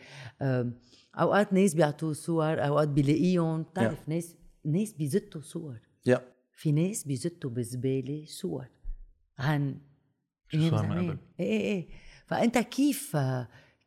أوقات 1.14 1.52
ناس 1.52 1.74
بيعطوه 1.74 2.12
صور 2.12 2.66
أوقات 2.66 2.88
بيلاقيهم. 2.88 3.62
بتعرف 3.62 4.09
ناس 4.09 4.37
ناس 4.64 4.92
بيزتوا 4.92 5.40
صور. 5.40 5.81
يا 6.07 6.22
في 6.52 6.72
ناس 6.72 7.04
بيزتوا 7.04 7.50
بالزباله 7.50 8.24
صور 8.26 8.66
عن 9.38 9.81
شو 10.48 10.70
صار 10.70 10.87
من 10.87 10.98
قبل؟ 10.98 11.18
إيه 11.40 11.46
إيه 11.46 11.61
إيه. 11.61 11.88
فأنت 12.26 12.59
كيف 12.59 13.16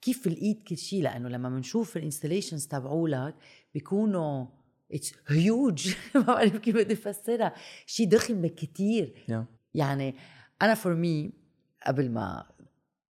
كيف 0.02 0.28
الإيد 0.28 0.64
كل 0.64 0.78
شيء 0.78 1.04
لأنه 1.04 1.30
لما 1.30 1.50
بنشوف 1.50 1.98
ال 1.98 2.03
installations 2.03 2.68
تبعولك 2.68 3.36
بيكونوا 3.74 4.46
it's 4.92 5.14
huge 5.28 5.94
ما 6.16 6.22
بعرف 6.22 6.56
كيف 6.58 6.76
بدي 6.76 6.94
أفسرها. 6.94 7.54
شيء 7.86 8.10
ضخم 8.10 8.48
كتير. 8.48 9.14
Yeah. 9.32 9.44
يعني 9.74 10.16
أنا 10.62 10.74
for 10.74 10.96
me 10.96 11.32
قبل 11.88 12.12
ما 12.12 12.46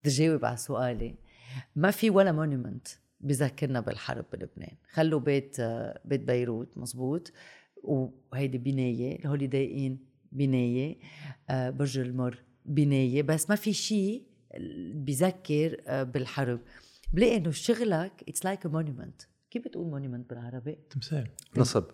تجاوب 0.03 0.45
على 0.45 0.57
سؤالي 0.57 1.15
ما 1.77 1.91
في 1.91 2.11
ولا 2.11 2.33
monument 2.33 2.89
بذكرنا 3.21 3.81
بالحرب 3.81 4.25
بلبنان. 4.33 4.77
خلوا 4.91 5.21
بيت 5.21 5.61
بيت 6.05 6.21
بيروت 6.21 6.79
مزبوط. 6.79 7.33
وهيدي 7.83 8.59
بناية 8.59 9.19
الهوليداي 9.19 9.87
ان 9.87 9.99
بناية 10.33 10.99
آه، 11.51 11.71
برج 11.71 11.99
المر 11.99 12.39
بناية. 12.65 13.23
بس 13.23 13.51
ما 13.51 13.57
في 13.57 13.73
شيء 13.73 14.30
بذكر 14.95 15.77
آه، 15.87 16.03
بالحرب. 16.03 16.61
بلاقي 17.13 17.37
إنه 17.37 17.51
شغلك 17.51 18.25
it's 18.29 18.45
like 18.45 18.67
a 18.67 18.69
monument 18.69 19.23
كيف 19.51 19.65
بتقول 19.65 19.87
monument 19.87 20.31
بالعربي؟ 20.31 20.79
تمثال. 20.91 21.29
نصب. 21.57 21.85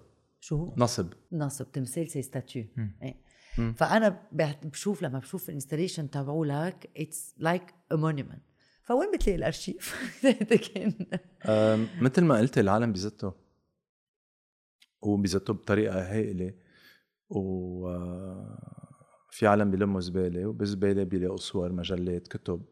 شو 0.41 0.57
هو؟ 0.57 0.75
نصب. 0.77 1.13
نصب. 1.33 1.73
تمثال 1.73 2.11
c'est 2.11 2.23
statue. 2.23 2.65
إيه. 3.03 3.15
مم. 3.59 3.73
فأنا 3.73 4.23
بشوف 4.63 5.03
لما 5.03 5.19
بشوف 5.19 5.49
ال 5.49 5.54
installation 5.54 6.11
تبعولك 6.11 6.91
it's 6.97 7.35
like 7.39 7.75
a 7.93 7.95
monument 7.95 8.43
فوين 8.83 9.11
بتلاقي 9.15 9.37
الأرشيف؟ 9.37 9.95
مثل 12.05 12.25
ما 12.25 12.39
قلت 12.39 12.59
العالم 12.59 12.93
بيزته 12.93 13.33
وبيزته 15.03 15.53
بطريقة 15.53 16.13
هائلة. 16.13 16.55
و 17.31 17.89
آه، 17.89 18.86
في 19.37 19.47
عالم 19.47 19.71
بيلموا 19.71 20.01
زباله 20.01 20.47
وبالزباله 20.47 21.03
بيلاقوا 21.05 21.37
صور 21.37 21.73
مجلات 21.73 22.29
كتب. 22.29 22.63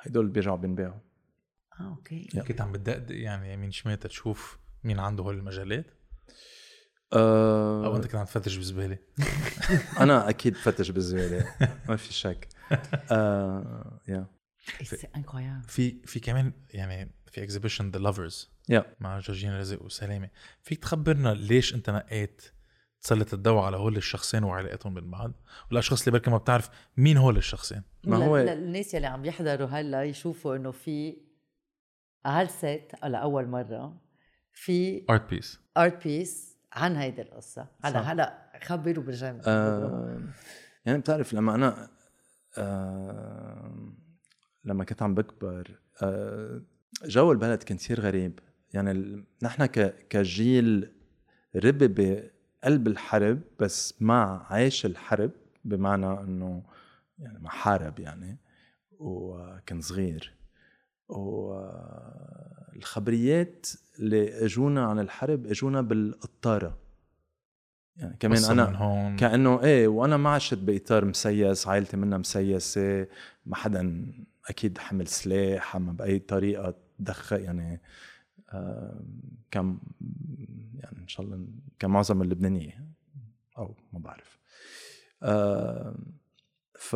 هدول 0.00 0.28
بيرجعوا 0.28 0.56
بينباعوا 0.56 1.00
آه 1.80 1.88
okay. 1.88 2.28
كنت 2.48 2.60
عم 2.60 2.72
بتدقدق 2.72 3.16
يعني 3.16 3.52
يمين 3.52 3.70
شمال 3.70 3.98
تشوف 3.98 4.58
مين 4.84 5.00
عنده 5.00 5.24
هول 5.24 5.38
المجلات؟ 5.38 5.86
آه، 7.12 7.86
أو 7.86 7.96
أنت 7.96 8.04
كنت 8.04 8.14
عم 8.14 8.24
تفتش 8.24 8.56
بزبالة؟ 8.56 8.98
أنا 10.00 10.28
أكيد 10.28 10.56
فتش 10.56 10.90
بالزباله 10.90 11.54
ما 11.88 11.96
في 11.96 12.12
شك. 12.12 12.48
آه، 13.10 14.00
يا 14.08 14.26
في 15.68 16.02
في 16.04 16.20
كمان 16.20 16.52
يعني 16.70 17.14
في 17.26 17.42
exhibition 17.42 17.90
The 17.90 17.98
Lovers 17.98 18.50
yeah 18.68 18.96
مع 19.00 19.18
جورجين 19.18 19.58
رزق 19.58 19.82
وسلامة. 19.82 20.30
فيك 20.62 20.78
تخبرنا 20.78 21.34
ليش 21.34 21.74
أنت 21.74 21.90
نقيت 21.90 22.42
تسلط 23.02 23.34
الضوء 23.34 23.58
على 23.60 23.76
هول 23.76 23.96
الشخصين 23.96 24.44
وعلاقتهم 24.44 24.94
بين 24.94 25.10
بعض 25.10 25.32
والأشخاص 25.70 26.00
اللي 26.00 26.10
بركي 26.18 26.30
ما 26.30 26.36
بتعرف 26.36 26.70
مين 26.96 27.16
هول 27.16 27.36
الشخصين. 27.36 27.82
ما 28.04 28.16
هو- 28.16 28.36
الناس 28.38 28.94
يلي 28.94 29.06
عم 29.06 29.24
يحضروا 29.24 29.68
هلا 29.68 30.02
يشوفوا 30.04 30.56
إنه 30.56 30.70
في 30.70 31.16
على 32.24 32.46
ال 32.48 32.58
set 32.58 32.88
لأول 33.04 33.46
مرة 33.48 34.00
في 34.52 35.04
art 35.10 35.30
piece 35.30 35.60
art 35.76 36.04
piece 36.04 36.56
عن 36.72 36.96
هيدي 36.96 37.22
القصة. 37.22 37.66
هلا. 37.84 38.00
هلا 38.00 38.52
خبروا 38.62 39.04
بالجاي 39.04 39.40
آه، 39.46 40.20
يعني 40.86 40.98
بتعرف 40.98 41.34
لما 41.34 41.54
أنا 41.54 41.88
آه، 42.58 43.92
لما 44.64 44.84
كنت 44.84 45.02
عم 45.02 45.14
بكبر 45.14 45.78
آه، 46.02 46.62
جو 47.04 47.32
البلد 47.32 47.62
كان 47.62 47.76
كثير 47.76 48.00
غريب. 48.00 48.38
يعني 48.72 48.90
ال- 48.90 49.24
نحن 49.42 49.66
ك- 49.66 50.06
كجيل 50.10 50.92
ربي 51.56 51.88
بقلب 52.62 52.86
الحرب 52.86 53.40
بس 53.60 53.94
مع 54.00 54.46
عيش 54.50 54.86
الحرب 54.86 55.30
بمعنى 55.64 56.20
إنه 56.20 56.62
يعني 57.18 57.38
ما 57.38 57.50
حارب 57.50 58.00
يعني 58.00 58.38
وكان 58.98 59.80
صغير. 59.80 60.34
والخبريات 62.78 63.66
اللي 63.98 64.44
اجونا 64.44 64.84
عن 64.86 64.98
الحرب 64.98 65.46
اجونا 65.46 65.80
بالقطاره 65.80 66.78
يعني 67.96 68.16
كمان 68.20 68.44
أنا 68.44 68.64
هون. 68.76 69.16
كأنه 69.16 69.62
إيه 69.62 69.88
وأنا 69.88 70.16
ما 70.16 70.30
عشت 70.30 70.58
بإطار 70.58 71.04
مسيس 71.04 71.68
عائلتي 71.68 71.96
منها 71.96 72.18
مسيسة 72.18 73.06
ما 73.46 73.56
حدا 73.56 74.12
أكيد 74.48 74.78
حمل 74.78 75.08
سلاح 75.08 75.76
اما 75.76 75.92
بأي 75.92 76.18
طريقة 76.18 76.74
دخل 76.98 77.40
يعني 77.40 77.80
كان 79.50 79.78
يعني 80.74 80.98
إن 80.98 81.08
شاء 81.08 81.26
الله 81.26 81.46
كان 81.78 81.90
معظم 81.90 82.22
اللبنانية 82.22 82.86
أو 83.58 83.74
ما 83.92 83.98
بعرف. 83.98 84.38
آه 85.22 85.94
ف 86.74 86.94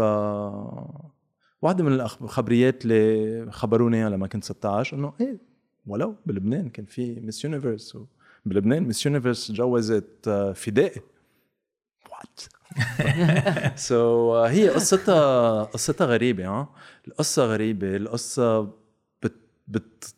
واحدة 1.63 1.85
من 1.85 1.93
الخبريات 1.93 2.85
اللي 2.85 3.53
خبروني 3.53 3.97
إياها 3.97 4.11
لما 4.11 4.27
كنت 4.27 4.45
16 4.45 4.97
إنه 4.97 5.13
إيه 5.21 5.39
ولو 5.87 6.17
بلبنان 6.27 6.69
كان 6.69 6.85
في 6.85 7.21
Miss 7.21 7.45
Universe 7.45 7.99
بلبنان 8.47 8.83
Miss 8.83 9.07
Universe 9.07 9.53
جوزت 9.53 10.29
آه، 10.29 10.53
فدائي 10.53 11.01
What 12.11 12.41
so 13.79 14.35
هي 14.45 14.69
قصتها 14.69 15.63
قصتها 15.65 16.07
غريبة 16.07 16.49
ها 16.49 16.69
القصة 17.09 17.45
غريبة 17.45 17.97
القصة 17.97 18.61
بت 19.23 19.37
بت 19.69 20.15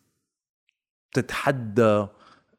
بتتحدى 1.13 2.07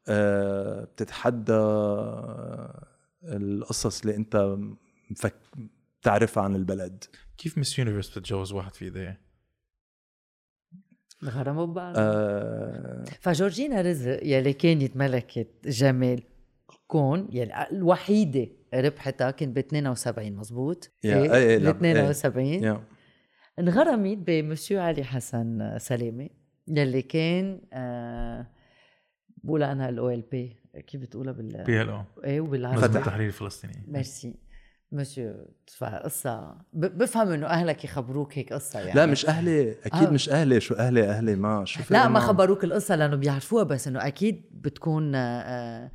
آه، 0.08 0.84
بتتحدى 0.84 1.52
آه، 1.52 2.86
القصص 3.24 4.00
اللي 4.00 4.16
انت 4.16 4.56
مفك 5.10 5.34
بتعرفها 6.00 6.42
عن 6.42 6.56
البلد. 6.56 7.04
كيف 7.38 7.58
Miss 7.58 7.78
Universe 7.78 8.10
بتتجوز 8.18 8.52
واحد 8.52 8.74
فدائي 8.74 9.20
غرموا 11.24 11.66
ببعض 11.66 11.94
آه، 11.98 13.04
فجورجينا 13.20 13.80
رزق 13.80 14.20
يلي 14.22 14.52
كانت 14.52 14.96
ملكة 14.96 15.46
جمال 15.64 16.22
كون 16.86 17.28
يلي 17.32 17.66
الوحيدة 17.72 18.46
ربحتها 18.74 19.30
كانت 19.30 19.56
ب 19.56 19.58
72 19.58 20.32
مزبوط 20.36 20.90
يا- 21.04 21.16
إيه، 21.22 21.34
إيه، 21.34 21.58
ب 21.58 21.62
لا، 21.62 21.70
72 21.70 22.46
yeah. 22.64 22.84
انغرمت 23.58 24.18
بمسيو 24.18 24.80
علي 24.80 25.04
حسن 25.04 25.78
سلامة. 25.78 26.28
يلي 26.68 27.02
كان 27.02 27.60
آه 27.72 28.46
بقول 29.44 29.62
عنها 29.62 29.88
ال 29.88 30.20
OLP 30.20 30.56
كيف 30.86 31.00
بتقولها 31.00 31.32
بال 31.32 31.64
PLO 31.64 32.02
إيه 32.24 32.40
وبالعربي. 32.40 32.86
التحرير 32.98 33.26
الفلسطيني 33.26 33.84
ميرسي. 33.88 34.34
مسيو 34.92 35.34
قصة. 36.04 36.54
ب- 36.72 36.98
بفهم 36.98 37.28
إنه 37.28 37.46
أهلك 37.46 37.84
يخبروك 37.84 38.38
هيك 38.38 38.52
قصة 38.52 38.80
يعني. 38.80 38.92
لا 38.92 39.06
مش 39.06 39.26
أهلي 39.26 39.72
أكيد 39.72 40.08
آه. 40.08 40.10
مش 40.10 40.30
أهلي. 40.30 40.60
شو 40.60 40.74
أهلي؟ 40.74 41.04
أهلي 41.10 41.36
ما 41.36 41.64
شو 41.64 41.80
لا 41.90 42.08
ما؟ 42.08 42.20
خبروك 42.20 42.64
القصة 42.64 42.96
لأنه 42.96 43.16
بيعرفوها 43.16 43.62
بس 43.64 43.88
إنه 43.88 44.06
أكيد 44.06 44.42
بتكون 44.52 45.14
آه 45.14 45.90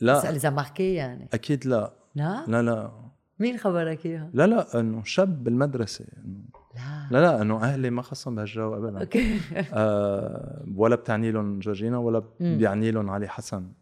لا. 0.00 0.30
اذا 0.30 0.50
ماركي 0.50 0.94
يعني. 0.94 1.28
أكيد 1.32 1.66
لا. 1.66 1.92
لا؟ 2.14 2.44
لا 2.48 2.62
لا. 2.62 2.92
مين 3.38 3.58
خبرك 3.58 4.06
إياها؟ 4.06 4.30
لا 4.34 4.46
لا 4.46 4.80
إنه 4.80 5.04
شاب 5.04 5.44
بالمدرسة 5.44 6.04
إنه 6.24 6.44
لا. 6.76 7.08
لا 7.10 7.20
لا 7.20 7.42
إنه 7.42 7.62
أهلي 7.64 7.90
ما 7.90 8.02
خصهم 8.02 8.34
بهالجو 8.34 8.74
ابدا. 8.76 9.00
أوكي. 9.00 9.40
آه 9.72 10.64
ولا 10.76 10.96
بتعني 10.96 11.30
لهم 11.30 11.58
جورجينا 11.58 11.98
ولا. 11.98 12.22
بيعني 12.40 12.90
لهم 12.90 13.10
علي 13.10 13.28
حسن. 13.28 13.72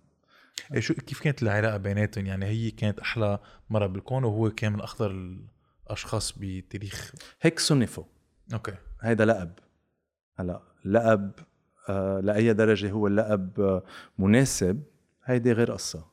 إيه 0.74 0.80
شو 0.80 0.94
كيف 0.94 1.20
كانت 1.20 1.42
العلاقة 1.42 1.76
بيناتهم؟ 1.76 2.26
يعني 2.26 2.46
هي 2.46 2.70
كانت 2.70 3.00
أحلى 3.00 3.38
مرة 3.70 3.86
بالكون 3.86 4.24
وهو 4.24 4.50
كان 4.50 4.72
من 4.72 4.80
أخطر 4.80 5.38
الأشخاص 5.86 6.34
بتاريخ؟ 6.38 7.12
هيك 7.40 7.58
صنفوا. 7.58 8.04
أوكي. 8.52 8.74
هيدا 9.00 9.24
لقب. 9.24 9.50
هلا 10.38 10.60
لقب 10.84 11.30
آه 11.88 12.20
لأي 12.20 12.52
درجة 12.52 12.90
هو 12.90 13.06
اللقب 13.06 13.60
آه 13.60 13.82
مناسب 14.18 14.82
هيدي 15.24 15.52
غير 15.52 15.72
قصة. 15.72 16.04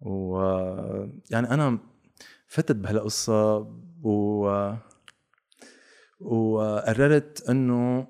و 0.00 0.40
يعني 1.30 1.50
أنا 1.50 1.78
فتت 2.46 2.76
بهالقصة 2.76 3.56
و 4.02 4.72
وقررت 6.22 7.50
إنه 7.50 8.06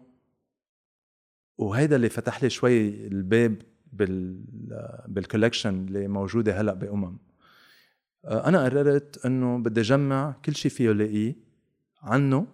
وهيدا 1.58 1.96
اللي 1.96 2.08
فتح 2.08 2.42
لي 2.42 2.50
شوي 2.50 3.06
الباب 3.06 3.62
بال 3.92 4.44
بال 5.08 5.21
collection 5.21 5.84
اللي 5.86 6.08
موجودة 6.08 6.60
هلأ 6.60 6.74
بأمم. 6.74 7.18
أنا 8.24 8.64
قررت 8.64 9.26
إنه 9.26 9.58
بدي 9.58 9.80
أجمع 9.80 10.34
كل 10.44 10.54
شيء 10.54 10.70
فيه 10.70 10.92
لاقيه 10.92 11.36
عنه 12.02 12.46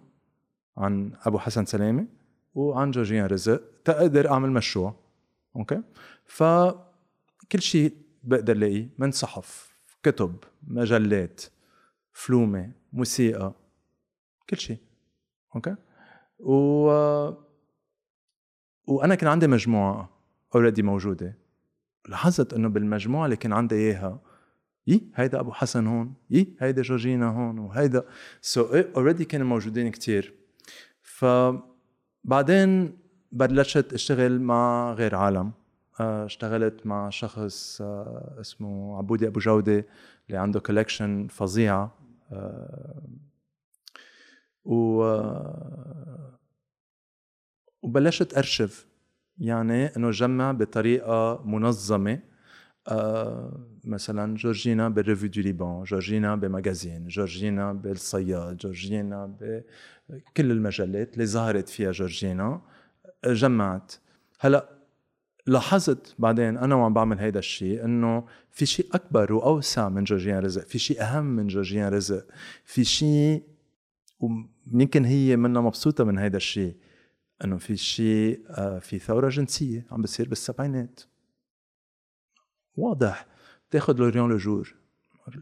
عن 0.77 1.13
أبو 1.23 1.39
حسن 1.39 1.65
سلامة 1.65 2.07
وعن 2.53 2.91
جورجيان 2.91 3.25
رزق 3.25 3.61
تقدر 3.85 4.31
أعمل 4.31 4.51
مشروع. 4.51 4.95
أوكي؟ 5.55 5.81
فكل 6.25 7.61
شيء 7.61 7.93
بقدر 8.23 8.57
لاقيه 8.57 8.89
من 8.97 9.11
صحف 9.11 9.79
كتب 10.03 10.35
مجلات 10.63 11.41
فلومة 12.11 12.71
موسيقى 12.93 13.53
كل 14.49 14.57
شيء 14.57 14.77
أوكي؟ 15.55 15.75
و 16.39 16.53
وأنا 18.87 19.15
كان 19.15 19.29
عندي 19.29 19.47
مجموعة 19.47 20.09
already 20.55 20.83
موجودة. 20.83 21.37
لاحظت 22.09 22.53
إنه 22.53 22.69
بالمجموعة 22.69 23.25
اللي 23.25 23.35
كان 23.35 23.53
عندي 23.53 23.75
إياها 23.75 24.21
يي 24.87 25.11
هيدا 25.15 25.39
أبو 25.39 25.51
حسن 25.51 25.87
هون 25.87 26.13
يي 26.29 26.55
هيدا 26.59 26.81
جورجينا 26.81 27.27
هون 27.27 27.59
وهيدا. 27.59 28.05
So 28.41 28.67
so, 28.67 28.85
already 28.95 29.25
كانوا 29.25 29.47
موجودين 29.47 29.91
كتير. 29.91 30.33
فبعدين 31.01 32.97
بلشت 33.31 33.93
أشتغل 33.93 34.41
مع 34.41 34.93
غير 34.93 35.15
عالم. 35.15 35.51
آه، 35.99 36.25
اشتغلت 36.25 36.85
مع 36.85 37.09
شخص 37.09 37.81
آه، 37.81 38.37
اسمه 38.39 38.97
عبودي 38.97 39.27
أبو 39.27 39.39
جودة 39.39 39.85
اللي 40.27 40.37
عنده 40.37 40.59
collection 40.59 41.27
فظيعه 41.27 41.95
آه، 42.31 43.01
و 44.69 45.01
وبلشت 47.81 48.37
أرشف. 48.37 48.87
يعني 49.37 49.85
إنه 49.85 50.11
جمع 50.11 50.51
بطريقة 50.51 51.41
منظمة. 51.45 52.19
مثلا 53.83 54.35
جورجينا 54.35 54.89
بال 54.89 55.00
Revue 55.00 55.29
du 55.29 55.41
Liban 55.41 55.83
جورجينا 55.83 56.35
ب 56.35 56.43
Magazine 56.43 57.07
جورجينا 57.07 57.73
بالصياد 57.73 58.57
جورجينا 58.57 59.35
بكل 60.09 60.51
المجلات 60.51 61.13
اللي 61.13 61.25
ظهرت 61.25 61.69
فيها 61.69 61.91
جورجينا 61.91 62.61
جمعت. 63.25 63.93
هلأ 64.39 64.69
لاحظت 65.47 66.15
بعدين 66.19 66.57
أنا 66.57 66.75
وعم 66.75 66.93
بعمل 66.93 67.19
هيدا 67.19 67.39
الشيء 67.39 67.85
إنه 67.85 68.25
في 68.51 68.65
شيء 68.65 68.87
أكبر 68.93 69.33
وأوسع 69.33 69.89
من 69.89 70.03
جورجيان 70.03 70.39
رزق 70.39 70.61
في 70.61 70.79
شيء 70.79 71.01
أهم 71.01 71.25
من 71.25 71.47
جورجيان 71.47 71.93
رزق 71.93 72.25
في 72.65 72.83
شيء 72.83 73.43
ويمكن 74.19 75.05
هي 75.05 75.35
منا 75.35 75.61
مبسوطة 75.61 76.03
من 76.03 76.17
هيدا 76.17 76.37
الشيء 76.37 76.75
إنه 77.43 77.57
في 77.57 77.77
شيء 77.77 78.45
آه، 78.49 78.79
في 78.79 78.99
ثورة 78.99 79.29
جنسية 79.29 79.85
عم 79.91 80.01
بتصير 80.01 80.29
بالسبعينات. 80.29 80.99
واضح. 82.75 83.27
بتاخذ 83.69 83.97
L'Orient-Le 83.97 84.29
Jour 84.29 84.75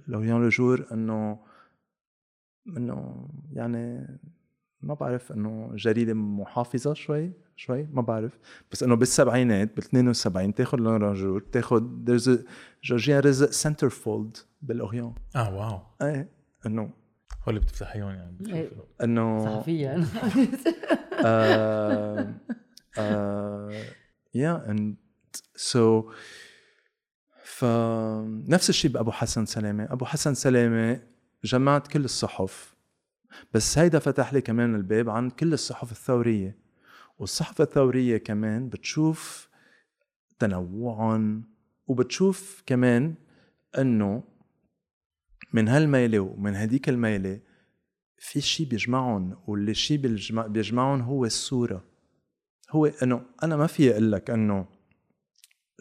L'Orient-Le 0.07 0.41
Jour 0.41 0.87
إنه 0.91 1.39
إنه 2.77 3.27
يعني 3.53 4.07
ما 4.81 4.93
بعرف 4.93 5.31
إنه 5.31 5.71
جريدة 5.75 6.13
محافظة 6.13 6.93
شوي 6.93 7.31
شوي 7.55 7.87
ما 7.91 8.01
بعرف. 8.01 8.39
بس 8.71 8.83
إنه 8.83 8.95
بالسبعينات 8.95 9.75
بال 9.75 9.83
72 9.83 10.53
تاخذ 10.53 10.77
L'Orient-Le 10.77 11.01
Jour 11.03 11.39
تاخذ 11.39 12.05
جورجيان 12.83 13.19
رزق 13.19 13.49
centerfold 13.49 13.89
بال 13.89 14.37
Orient 14.61 15.15
آه 15.35 15.55
wow. 15.55 15.79
إيه 16.01 16.29
إنه 16.65 16.93
هو 17.47 17.49
اللي 17.49 17.59
بتفتحيهم 17.59 18.09
يعني 18.09 18.37
إيه. 18.53 18.71
إنه 19.03 19.45
صحفيا. 19.45 20.05
Yeah 24.33 24.71
and 24.71 24.95
so 25.55 26.11
فنفس 27.43 28.69
الشيء 28.69 28.91
بأبو 28.91 29.11
حسن 29.11 29.45
سلامة. 29.45 29.87
أبو 29.91 30.05
حسن 30.05 30.33
سلامة 30.33 31.01
جمعت 31.43 31.87
كل 31.87 32.05
الصحف 32.05 32.75
بس 33.53 33.77
هيدا 33.77 33.99
فتح 33.99 34.33
لي 34.33 34.41
كمان 34.41 34.75
الباب 34.75 35.09
عن 35.09 35.29
كل 35.29 35.53
الصحف 35.53 35.91
الثورية. 35.91 36.57
والصحف 37.19 37.61
الثورية 37.61 38.17
كمان 38.17 38.69
بتشوف 38.69 39.49
تنوعا 40.39 41.43
وبتشوف 41.87 42.63
كمان 42.65 43.15
إنه 43.77 44.23
من 45.53 45.67
هالميلة 45.67 46.19
ومن 46.19 46.55
هديك 46.55 46.89
الميلة 46.89 47.39
في 48.17 48.41
شيء 48.41 48.67
بيجمعهم 48.67 49.37
واللي 49.47 49.73
شيء 49.73 49.97
بيجمعهم 50.47 51.01
هو 51.01 51.25
الصورة 51.25 51.83
هو 52.69 52.85
إنه 52.85 53.21
أنا 53.43 53.57
ما 53.57 53.67
في 53.67 53.91
أقول 53.91 54.11
لك 54.11 54.29
إنه 54.29 54.65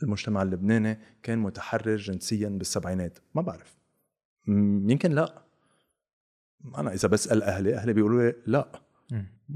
المجتمع 0.03 0.43
اللبناني 0.43 0.99
كان 1.23 1.39
متحرر 1.39 1.97
جنسيا 1.97 2.49
بالسبعينات. 2.49 3.19
ما 3.35 3.43
بعرف. 3.43 3.77
يمكن 4.49 5.13
لا. 5.13 5.43
أنا 6.79 6.93
إذا 6.93 7.09
بسأل 7.09 7.43
أهلي 7.43 7.75
أهلي 7.75 7.93
بيقولوا 7.93 8.23
لي 8.23 8.35
لا. 8.47 8.83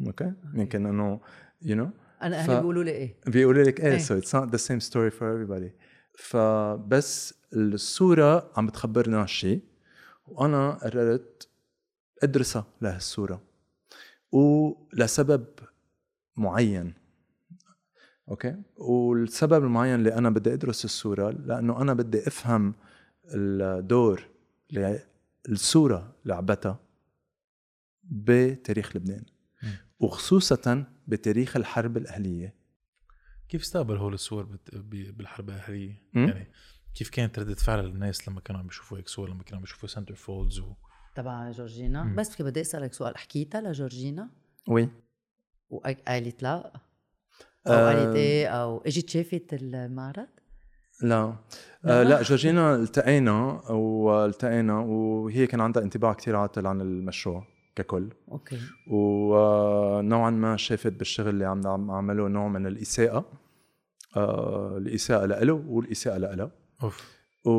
أوكي؟ 0.06 0.32
يمكن 0.54 0.86
إنه 0.86 1.20
You 1.62 1.76
know 1.76 1.90
أنا 2.22 2.36
أهلي 2.36 2.60
بيقولوا 2.60 2.84
لي 2.84 2.90
إيه. 2.90 3.16
بيقولوا 3.26 3.64
لك 3.64 3.80
إيه 3.80 3.98
سو 3.98 4.18
اتس 4.18 4.34
نوت 4.34 4.50
ذا 4.50 4.56
سيم 4.56 4.80
ستوري 4.80 5.10
فور 5.10 5.46
everybody. 5.46 5.70
فبس 6.18 7.34
الصورة 7.52 8.52
عم 8.56 8.66
بتخبرنا 8.66 9.26
شيء 9.26 9.69
وأنا 10.30 10.70
قررت 10.70 11.48
ادرسها 12.22 12.66
لهالصوره 12.82 13.42
ولسبب 14.32 15.46
معين 16.36 16.94
أوكي؟ 18.28 18.62
والسبب 18.76 19.64
المعين 19.64 19.94
اللي 19.94 20.14
أنا 20.14 20.30
بدي 20.30 20.52
أدرس 20.52 20.84
الصورة 20.84 21.30
لأنه 21.30 21.82
أنا 21.82 21.94
بدي 21.94 22.26
أفهم 22.28 22.74
الدور 23.24 24.28
اللي 24.70 25.02
الصورة 25.48 26.14
لعبتها 26.24 26.78
بتاريخ 28.02 28.96
لبنان 28.96 29.24
وخصوصا 30.00 30.84
بتاريخ 31.08 31.56
الحرب 31.56 31.96
الأهلية. 31.96 32.54
كيف 33.48 33.62
استقبل 33.62 33.96
هول 33.96 34.14
الصور 34.14 34.58
بالحرب 34.82 35.48
الأهلية؟ 35.50 36.02
يعني 36.14 36.50
كيف 36.94 37.10
كانت 37.10 37.38
ردة 37.38 37.54
فعل 37.54 37.84
الناس 37.84 38.28
لما 38.28 38.40
كانوا 38.40 38.60
عم 38.60 38.66
بيشوفوا 38.66 38.98
هيك 38.98 39.08
صور 39.08 39.28
لما 39.28 39.42
كانوا 39.42 39.56
عم 39.56 39.62
بيشوفوا 39.62 39.88
centerfolds 39.88 40.58
و... 40.58 40.72
تبع 41.14 41.50
جورجينا؟ 41.50 42.02
مم. 42.02 42.16
بس 42.16 42.42
بدي 42.42 42.60
أسألك 42.60 42.92
سؤال 42.92 43.18
حكيتها 43.18 43.60
لجورجينا؟ 43.60 44.30
Oui. 44.68 44.88
وقالت 45.70 46.42
لا؟ 46.42 46.72
أو 47.66 47.72
آه 47.72 47.94
قالت 47.94 48.16
إيه؟ 48.16 48.48
أو 48.48 48.78
إجت 48.78 49.08
شافت 49.08 49.54
المعرض؟ 49.54 50.28
لا. 51.02 51.36
آه 51.84 52.02
لا 52.02 52.22
جورجينا 52.22 52.74
التقينا 52.74 53.70
والتقينا 53.70 54.78
وهي 54.78 55.46
كان 55.46 55.60
عندها 55.60 55.82
انطباع 55.82 56.12
كثير 56.12 56.36
عاطل 56.36 56.66
عن 56.66 56.80
المشروع 56.80 57.46
ككل. 57.76 58.12
أوكي. 58.32 58.58
ونوعا 58.90 60.30
ما 60.30 60.56
شافت 60.56 60.92
بالشغل 60.92 61.28
اللي 61.28 61.44
عم 61.44 61.90
اعمله 61.90 62.28
نوع 62.28 62.48
من 62.48 62.66
الإساءة. 62.66 63.32
آه 64.16 64.76
الإساءة 64.78 65.26
له 65.26 65.52
والإساءة 65.52 66.18
لها 66.18 66.50
أوف. 66.82 67.20
و... 67.44 67.50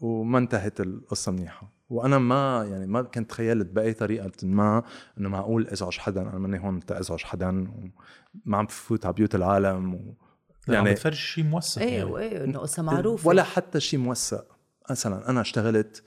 وما 0.00 0.38
انتهت 0.38 0.80
القصة 0.80 1.32
منيحة. 1.32 1.72
وأنا 1.88 2.18
ما 2.18 2.66
يعني 2.70 2.86
ما 2.86 3.02
كنت 3.02 3.30
تخيلت 3.30 3.66
بأي 3.66 3.92
طريقة 3.92 4.32
ما 4.42 4.82
إنه 5.18 5.28
معقول 5.28 5.66
أزعج 5.66 5.98
حدا. 5.98 6.22
أنا 6.22 6.38
ماني 6.38 6.58
هون 6.58 6.80
أزعج 6.90 7.22
حدا. 7.22 7.48
وما 7.48 8.56
عم 8.58 8.66
بفوت 8.66 9.06
على 9.06 9.14
بيوت 9.14 9.34
العالم. 9.34 9.94
و... 9.94 10.14
يعني 10.68 10.88
عم 10.88 10.94
بتفرج 10.94 11.14
شيء 11.14 11.44
موثق 11.44 11.82
إيه 11.82 11.98
يعني. 11.98 12.18
إيه 12.18 12.44
إنه 12.44 12.58
قصة 12.58 12.82
معروفة. 12.82 13.28
ولا 13.28 13.42
حتى 13.42 13.80
شيء 13.80 14.00
موثق. 14.00 14.46
مثلا 14.90 15.30
أنا 15.30 15.40
اشتغلت 15.40 16.02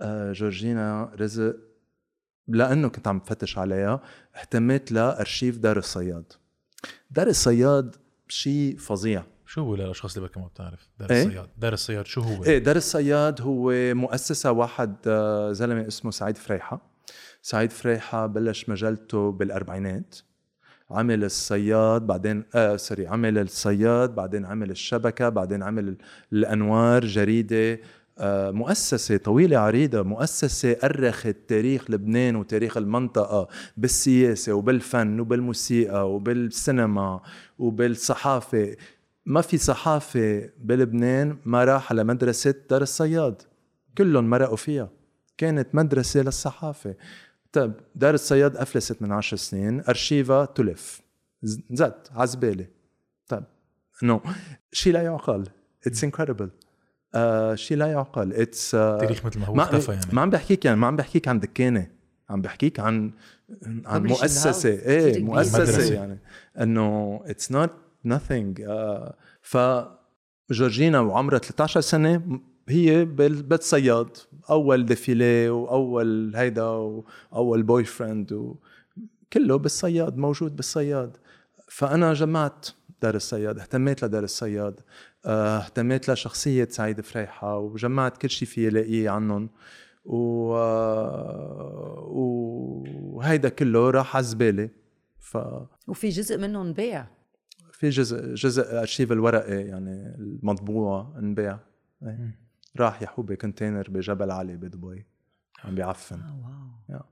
آه، 0.00 0.32
جورجينا 0.32 1.12
رزق 1.20 1.56
لأنه 2.48 2.88
كنت 2.88 3.08
عم 3.08 3.18
بفتش 3.18 3.58
عليها. 3.58 4.00
اهتميت 4.36 4.92
لأرشيف 4.92 5.58
دار 5.58 5.78
الصياد. 5.78 6.32
دار 7.10 7.26
الصياد 7.26 7.96
شيء 8.28 8.76
فظيع. 8.76 9.24
شو 9.50 9.60
هو 9.60 9.74
للأشخاص 9.74 10.16
اللي 10.16 10.30
ما 10.36 10.46
بتعرف؟ 10.46 10.88
دار 11.00 11.10
إيه؟ 11.10 11.22
الصياد. 11.26 11.48
دار 11.58 11.72
الصياد 11.72 12.06
شو 12.06 12.20
هو؟ 12.20 12.44
إيه 12.44 12.58
دار 12.58 12.76
الصياد 12.76 13.40
هو 13.40 13.72
مؤسسة 13.94 14.52
واحد 14.52 14.96
آه، 15.06 15.52
زلمة 15.52 15.86
اسمه 15.86 16.10
سعيد 16.10 16.36
فريحة. 16.36 16.80
سعيد 17.42 17.72
فريحة 17.72 18.26
بلش 18.26 18.68
مجلته 18.68 19.32
بالأربعينات. 19.32 20.16
عمل 20.90 21.24
الصياد 21.24 22.06
بعدين 22.06 22.44
آه 22.54 22.76
سوري 22.76 23.06
عمل 23.06 23.38
الصياد 23.38 24.14
بعدين 24.14 24.44
عمل 24.46 24.70
الشبكة 24.70 25.28
بعدين 25.28 25.62
عمل 25.62 25.96
الأنوار 26.32 27.04
جريدة 27.04 27.80
آه، 28.18 28.50
مؤسسة 28.50 29.16
طويلة 29.16 29.58
عريضة 29.58 30.02
مؤسسة 30.02 30.76
أرخت 30.84 31.36
تاريخ 31.48 31.90
لبنان 31.90 32.36
وتاريخ 32.36 32.76
المنطقة 32.76 33.48
بالسياسة 33.76 34.52
وبالفن 34.52 35.20
وبالموسيقى 35.20 36.10
وبالسينما 36.14 37.20
وبالصحافة. 37.58 38.76
ما 39.30 39.40
في 39.40 39.58
صحافة 39.58 40.50
بلبنان 40.58 41.36
ما 41.44 41.64
راح 41.64 41.92
على 41.92 42.04
مدرسة 42.04 42.54
دار 42.70 42.82
الصياد. 42.82 43.42
كلهم 43.98 44.30
مرقوا 44.30 44.56
فيها. 44.56 44.90
كانت 45.38 45.74
مدرسة 45.74 46.22
للصحافة. 46.22 46.94
طيب 47.52 47.72
دار 47.94 48.14
الصياد 48.14 48.56
أفلست 48.56 49.02
من 49.02 49.12
عشر 49.12 49.36
سنين 49.36 49.82
أرشيفا 49.88 50.44
تلف. 50.44 51.00
زد 51.70 51.94
عزبالة. 52.10 52.66
طيب 53.28 53.44
إنه 54.02 54.20
شيء 54.72 54.92
لا 54.92 55.02
يعقل. 55.02 55.44
it's 55.86 56.04
incredible 56.04 56.50
آه 57.14 57.54
شيء 57.54 57.76
لا 57.76 57.86
يعقل. 57.86 58.32
it's 58.32 58.74
آه 58.74 58.98
تاريخ 58.98 59.26
مثل 59.26 59.40
ما 59.40 59.46
هو 59.46 59.60
اختفى 59.60 59.92
يعني. 59.92 60.06
ما 60.12 60.22
عم 60.22 60.30
بحكيك 60.30 60.64
يعني 60.64 60.76
ما 60.80 60.86
عم 60.86 60.96
بحكيك 60.96 61.28
عن 61.28 61.40
دكانة. 61.40 61.90
عم 62.30 62.42
بحكيك 62.42 62.80
عن 62.80 63.12
عن 63.86 64.02
مؤسسة. 64.02 64.68
إيه 64.68 65.24
مؤسسة 65.24 65.94
يعني. 65.94 66.18
إنه 66.60 67.20
it's 67.24 67.52
not 67.52 67.70
nothing. 68.04 68.54
Uh, 68.58 69.12
ف 69.42 69.58
جورجينا 70.50 71.00
وعمرها 71.00 71.38
13 71.38 71.80
سنة 71.80 72.40
هي 72.68 73.04
بالصياد. 73.04 74.16
أول 74.50 74.86
défilé 74.86 75.48
وأول 75.48 76.36
هيدا 76.36 76.64
وأول 76.64 77.62
boyfriend 77.62 78.32
وكله 78.32 79.56
بالصياد 79.58 80.16
موجود 80.16 80.56
بالصياد. 80.56 81.16
فأنا 81.68 82.12
جمعت 82.12 82.66
دار 83.02 83.14
الصياد 83.14 83.58
اهتميت 83.58 84.04
لدار 84.04 84.24
الصياد. 84.24 84.80
آه، 85.26 85.58
اهتميت 85.58 86.10
لشخصية 86.10 86.68
سعيد 86.70 87.00
فريحة 87.00 87.58
وجمعت 87.58 88.16
كل 88.16 88.30
شيء 88.30 88.48
فيي 88.48 88.70
لاقيه 88.70 89.10
عنهم. 89.10 89.50
و... 90.04 90.54
آه، 90.56 92.06
وهيدا 92.10 93.48
كله 93.48 93.90
راح 93.90 94.16
على 94.16 94.22
الزبالة. 94.22 94.68
ف 95.18 95.38
وفي 95.88 96.08
جزء 96.08 96.38
منه 96.38 96.62
انباع 96.62 97.19
في 97.80 97.88
جزء 97.88 98.34
جزء 98.34 98.80
ارشيف 98.80 99.12
الورقي 99.12 99.62
يعني 99.62 100.14
المطبوع 100.18 101.14
انباع. 101.18 101.58
إيه. 102.02 102.38
راح 102.76 103.02
يحوب 103.02 103.32
ب 103.32 103.38
container 103.38 103.90
بجبل 103.90 104.30
علي 104.30 104.56
بدبي. 104.56 105.06
عم 105.64 105.74
بيعفن. 105.74 106.20
آه 106.20 106.40
wow. 106.44 106.96
yeah. 106.96 107.04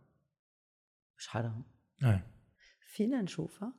مش 1.18 1.28
حرام. 1.28 1.62
إيه. 2.04 2.26
فينا 2.92 3.22
نشوفها. 3.22 3.72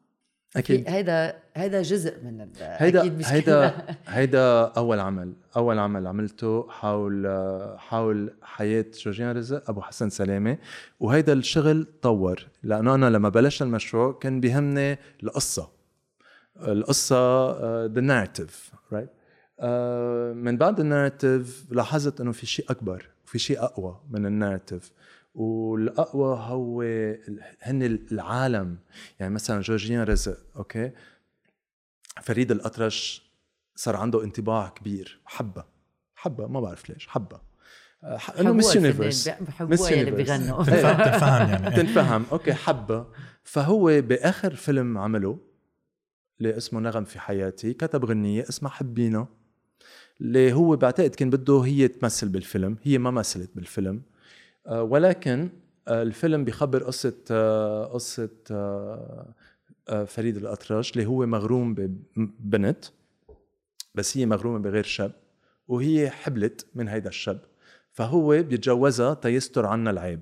أكيد. 0.55 0.89
هيدا 0.89 1.39
هيدا 1.55 1.81
جزء 1.81 2.23
من 2.23 2.41
ال 2.41 2.51
هيدا 2.59 2.99
أكيد 3.01 3.17
مش 3.17 3.25
هيدا. 3.25 3.85
هيدا 4.07 4.63
أول 4.63 4.99
عمل. 4.99 5.33
أول 5.55 5.79
عمل 5.79 6.07
عملته 6.07 6.69
حول 6.69 7.27
حول 7.77 8.33
حياة 8.41 8.85
جورجينا 8.93 9.37
رزق 9.37 9.69
وأبو 9.69 9.81
حسن 9.81 10.09
سلامة. 10.09 10.57
وهيدا 10.99 11.33
الشغل 11.33 11.87
طور. 12.01 12.47
لأنه 12.63 12.95
أنا 12.95 13.09
لما 13.09 13.29
بلشت 13.29 13.61
المشروع 13.61 14.19
كان 14.21 14.39
بيهمني 14.39 14.97
القصة. 15.23 15.78
القصة 16.67 17.85
the 17.85 18.01
narrative 18.01 18.71
right 18.91 19.09
من 20.35 20.57
بعد 20.57 20.79
ال 20.79 20.88
narrative 20.88 21.65
لاحظت 21.71 22.21
إنه 22.21 22.31
في 22.31 22.45
شيء 22.45 22.65
أكبر 22.71 23.09
في 23.25 23.39
شيء 23.39 23.63
أقوى 23.63 24.01
من 24.09 24.25
ال 24.25 24.32
narrative 24.32 24.91
والأقوى 25.35 26.37
هو 26.39 26.81
هن 27.61 27.83
العالم. 28.11 28.77
يعني 29.19 29.33
مثلا 29.33 29.61
جورجينا 29.61 30.03
رزق 30.03 30.37
okay؟ 30.55 30.91
فريد 32.21 32.51
الأطرش 32.51 33.29
صار 33.75 33.95
عنده 33.95 34.23
انطباع 34.23 34.69
كبير. 34.69 35.21
حبها 35.25 35.65
حبها 36.15 36.47
ما 36.47 36.59
بعرف 36.59 36.89
ليش 36.89 37.07
حبها. 37.07 37.41
آه، 38.03 38.19
إنه 38.39 38.53
Miss 38.53 38.75
Universe 38.75 39.29
بحبوها 39.29 39.91
يلي 39.91 40.11
Universe. 40.11 40.15
بيغنوا. 40.15 40.63
تنفهم 40.63 41.49
يعني. 41.49 41.75
تنفهم 41.81 42.25
okay 42.31 42.53
حبها. 42.53 43.07
فهو 43.43 44.01
بآخر 44.01 44.55
فيلم 44.55 44.97
عمله 44.97 45.39
اللي 46.41 46.57
اسمه 46.57 46.79
نغم 46.79 47.03
في 47.03 47.19
حياتي 47.19 47.73
كتب 47.73 48.05
غنية 48.05 48.43
اسمها 48.49 48.71
حبينا. 48.71 49.27
اللي 50.21 50.53
هو 50.53 50.75
بعتقد 50.75 51.15
كان 51.15 51.29
بده 51.29 51.59
هي 51.59 51.87
تمثل 51.87 52.29
بالفيلم 52.29 52.77
هي 52.83 52.97
ما 52.97 53.11
مثلت 53.11 53.49
بالفيلم. 53.55 54.01
آه، 54.67 54.83
ولكن 54.83 55.49
آه، 55.87 56.01
الفيلم 56.03 56.45
بيخبر 56.45 56.83
قصة 56.83 57.13
آه، 57.31 57.85
قصة 57.85 58.29
فريد 60.07 60.37
الأطرش 60.37 60.91
اللي 60.91 61.05
هو 61.05 61.25
مغروم 61.25 61.73
ببنت 62.15 62.85
بس 63.95 64.17
هي 64.17 64.25
مغرومة 64.25 64.59
بغير 64.59 64.83
شاب 64.83 65.11
وهي 65.67 66.09
حبلت 66.09 66.67
من 66.75 66.87
هيدا 66.87 67.09
الشاب. 67.09 67.39
فهو 67.91 68.29
بيتجوزها 68.43 69.13
تيستر 69.13 69.65
عنا 69.65 69.91
العيب. 69.91 70.19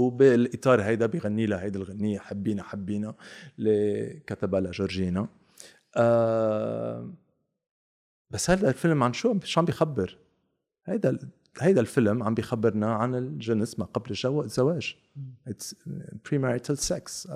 وبالإطار 0.00 0.82
هيدا 0.82 1.06
بيغني 1.06 1.46
لها 1.46 1.62
هيدي 1.62 1.78
الغنية 1.78 2.18
حبينا 2.18 2.62
حبينا 2.62 3.14
اللي 3.58 4.20
كتبها 4.26 4.60
لجورجينا 4.60 5.28
آه 5.96 7.12
بس 8.30 8.50
هذا 8.50 8.68
الفيلم 8.68 9.02
عن 9.02 9.12
شو؟ 9.12 9.38
شو 9.44 9.60
عم 9.60 9.66
بيخبر؟ 9.66 10.18
هيدا 10.86 11.18
هيدا 11.60 11.80
الفيلم 11.80 12.22
عم 12.22 12.34
بيخبرنا 12.34 12.94
عن 12.94 13.14
الجنس 13.14 13.78
ما 13.78 13.84
قبل 13.84 14.10
الزواج. 14.10 14.96
it's 15.46 15.74
premarital 16.30 16.78
sex 16.78 17.28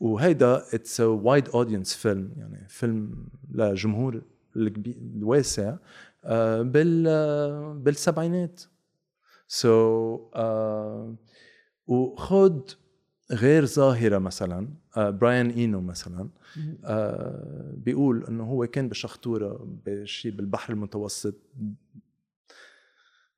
وهيدا 0.00 0.62
it's 0.74 1.00
wide 1.00 1.48
audience 1.48 1.94
film 1.94 2.32
يعني 2.36 2.66
فيلم 2.68 3.26
لجمهور 3.50 4.22
الكبي- 4.56 4.98
الواسع. 5.16 5.76
آه، 6.24 6.62
بال 6.62 7.04
آه، 7.08 7.72
بالسبعينات. 7.72 8.60
so, 9.48 10.36
uh, 10.36 11.29
وخد 11.90 12.70
غير 13.32 13.66
ظاهرة 13.66 14.18
مثلا 14.18 14.68
آه 14.96 15.10
براين 15.10 15.50
إينو 15.50 15.80
مثلا 15.80 16.28
آه 16.84 17.74
بيقول 17.76 18.24
إنه 18.28 18.44
هو 18.44 18.66
كان 18.66 18.88
بشختورة 18.88 19.66
بشي 19.86 20.30
بالبحر 20.30 20.72
المتوسط. 20.72 21.34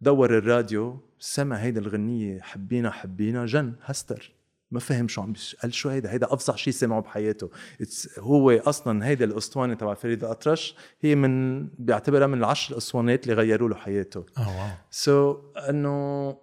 دور 0.01 0.39
الراديو 0.39 1.01
سمع 1.19 1.57
هيدا 1.57 1.81
الغنية 1.81 2.41
حبينا 2.41 2.91
حبينا 2.91 3.47
جن 3.47 3.75
هستر. 3.83 4.33
ما 4.71 4.81
فهم 4.81 5.09
شو 5.09 5.23
عم 5.23 5.35
قال 5.63 5.75
شو 5.75 5.89
هيدا؟ 5.89 6.11
هيدا 6.11 6.33
أفظع 6.33 6.57
شيء 6.57 6.73
سمعه 6.73 7.01
بحياته. 7.01 7.51
It's 7.83 8.19
هو 8.19 8.51
أصلا 8.51 9.07
هيدا 9.07 9.25
الأسطوانة 9.25 9.75
تبع 9.75 9.95
فريد 9.95 10.25
الأطرش 10.25 10.77
هي 11.01 11.15
من 11.15 11.65
بيعتبرها 11.69 12.27
من 12.27 12.39
العشر 12.39 12.77
أسطوانات 12.77 13.23
اللي 13.25 13.35
غيروا 13.35 13.69
له 13.69 13.75
حياته. 13.75 14.27
آه 14.39 14.49
واو. 14.49 14.71
سو 14.91 15.35
so, 15.35 15.69
إنه 15.69 16.37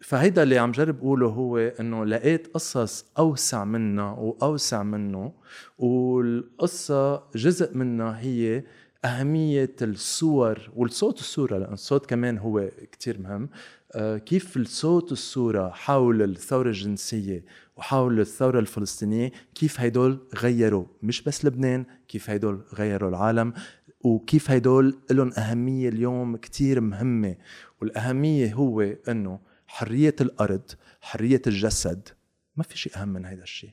فهيدا 0.00 0.42
اللي 0.42 0.58
عم 0.58 0.72
جرب 0.72 0.98
أقوله 0.98 1.26
هو 1.26 1.58
إنه 1.58 2.04
لقيت 2.04 2.46
قصص 2.54 3.04
أوسع 3.18 3.64
منها 3.64 4.10
وأوسع 4.12 4.82
منه 4.82 5.32
والقصة 5.78 7.22
جزء 7.34 7.76
منها 7.76 8.20
هي 8.20 8.64
أهمية 9.04 9.74
الصور 9.82 10.70
والصوت 10.76 11.18
الصورة 11.18 11.58
لأن 11.58 11.72
الصوت 11.72 12.06
كمان 12.06 12.38
هو 12.38 12.70
كتير 12.92 13.18
مهم. 13.20 13.48
آه، 13.92 14.18
كيف 14.18 14.56
الصوت 14.56 15.12
الصورة 15.12 15.68
حول 15.70 16.22
الثورة 16.22 16.68
الجنسية 16.68 17.44
وحول 17.76 18.20
الثورة 18.20 18.58
الفلسطينية 18.58 19.32
كيف 19.54 19.80
هيدول 19.80 20.18
غيروا 20.36 20.84
مش 21.02 21.22
بس 21.22 21.44
لبنان 21.44 21.84
كيف 22.08 22.30
هيدول 22.30 22.60
غيروا 22.74 23.08
العالم 23.08 23.52
وكيف 24.00 24.50
هيدول 24.50 24.98
لهم 25.10 25.32
أهمية 25.38 25.88
اليوم 25.88 26.36
كتير 26.36 26.80
مهمة. 26.80 27.36
والأهمية 27.80 28.54
هو 28.54 28.80
أنه 28.80 29.40
حرية 29.66 30.14
الأرض 30.20 30.70
حرية 31.00 31.42
الجسد 31.46 32.08
ما 32.56 32.62
في 32.62 32.78
شيء 32.78 32.96
أهم 32.96 33.08
من 33.08 33.24
هيدا 33.24 33.42
الشيء. 33.42 33.72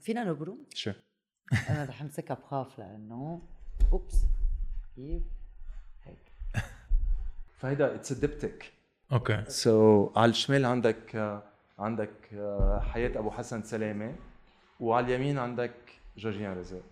فينا 0.00 0.24
نبرم 0.24 0.58
شو؟ 0.74 0.92
أنا 1.70 1.84
رح 1.84 2.02
أمسكها 2.02 2.34
بخاف 2.34 2.78
لأنه 2.78 3.42
oops 3.92 4.14
كيف؟ 4.96 5.22
هيك. 6.04 6.62
فهيدا 7.58 7.94
it's 7.94 8.12
diptych 8.12 8.72
okay. 9.12 10.06
so, 10.06 10.18
على 10.18 10.30
الشمال 10.30 10.64
عندك 10.64 11.40
عندك 11.78 12.34
آه، 12.34 12.80
حياة 12.80 13.18
أبو 13.18 13.30
حسن 13.30 13.62
سلامة 13.62 14.14
وعلى 14.80 15.06
اليمين 15.06 15.38
عندك 15.38 15.74
جورجينا 16.16 16.58
رزق. 16.58 16.82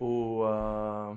و 0.00 0.44
آه، 0.44 1.16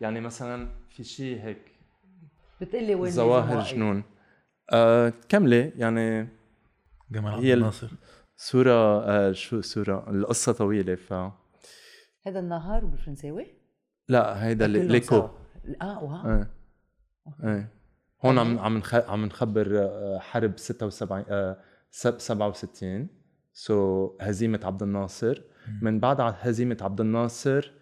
يعني 0.00 0.20
مثلا 0.20 0.68
في 0.90 1.04
شيء 1.04 1.42
هيك 1.42 1.72
بتقلي 2.60 2.94
وين 2.94 3.12
ظواهر. 3.12 3.60
جنون. 3.62 4.02
آه 4.70 5.12
كملة 5.28 5.72
يعني 5.76 6.28
جمال 7.10 7.32
عبد 7.32 7.44
الناصر. 7.44 7.90
صورة 8.36 9.04
آه 9.04 9.32
شو 9.32 9.60
صورة 9.60 10.10
القصة 10.10 10.52
طويلة 10.52 10.94
ف 10.94 11.12
هذا 12.26 12.40
النهار 12.40 12.84
بالفرنساوي؟ 12.84 13.46
لا 14.08 14.46
هيدا 14.46 14.66
ليكو. 14.66 15.28
آه 15.82 16.04
واو. 16.04 16.30
إيه. 16.30 16.50
إيه. 17.44 17.72
هون 18.24 18.38
عم 18.38 18.58
عم 18.58 18.76
نخ... 18.78 18.94
عم 18.94 19.24
نخبر 19.24 19.78
آه، 19.78 20.18
حرب 20.18 20.58
76 20.58 21.24
آه، 21.28 21.60
سب 21.90 22.18
67 22.20 23.08
سو 23.52 24.08
so, 24.08 24.22
هزيمة 24.22 24.60
عبد 24.64 24.82
الناصر. 24.82 25.42
من 25.82 26.00
بعد 26.00 26.16
هزيمة 26.20 26.76
عبد 26.80 27.00
الناصر 27.00 27.72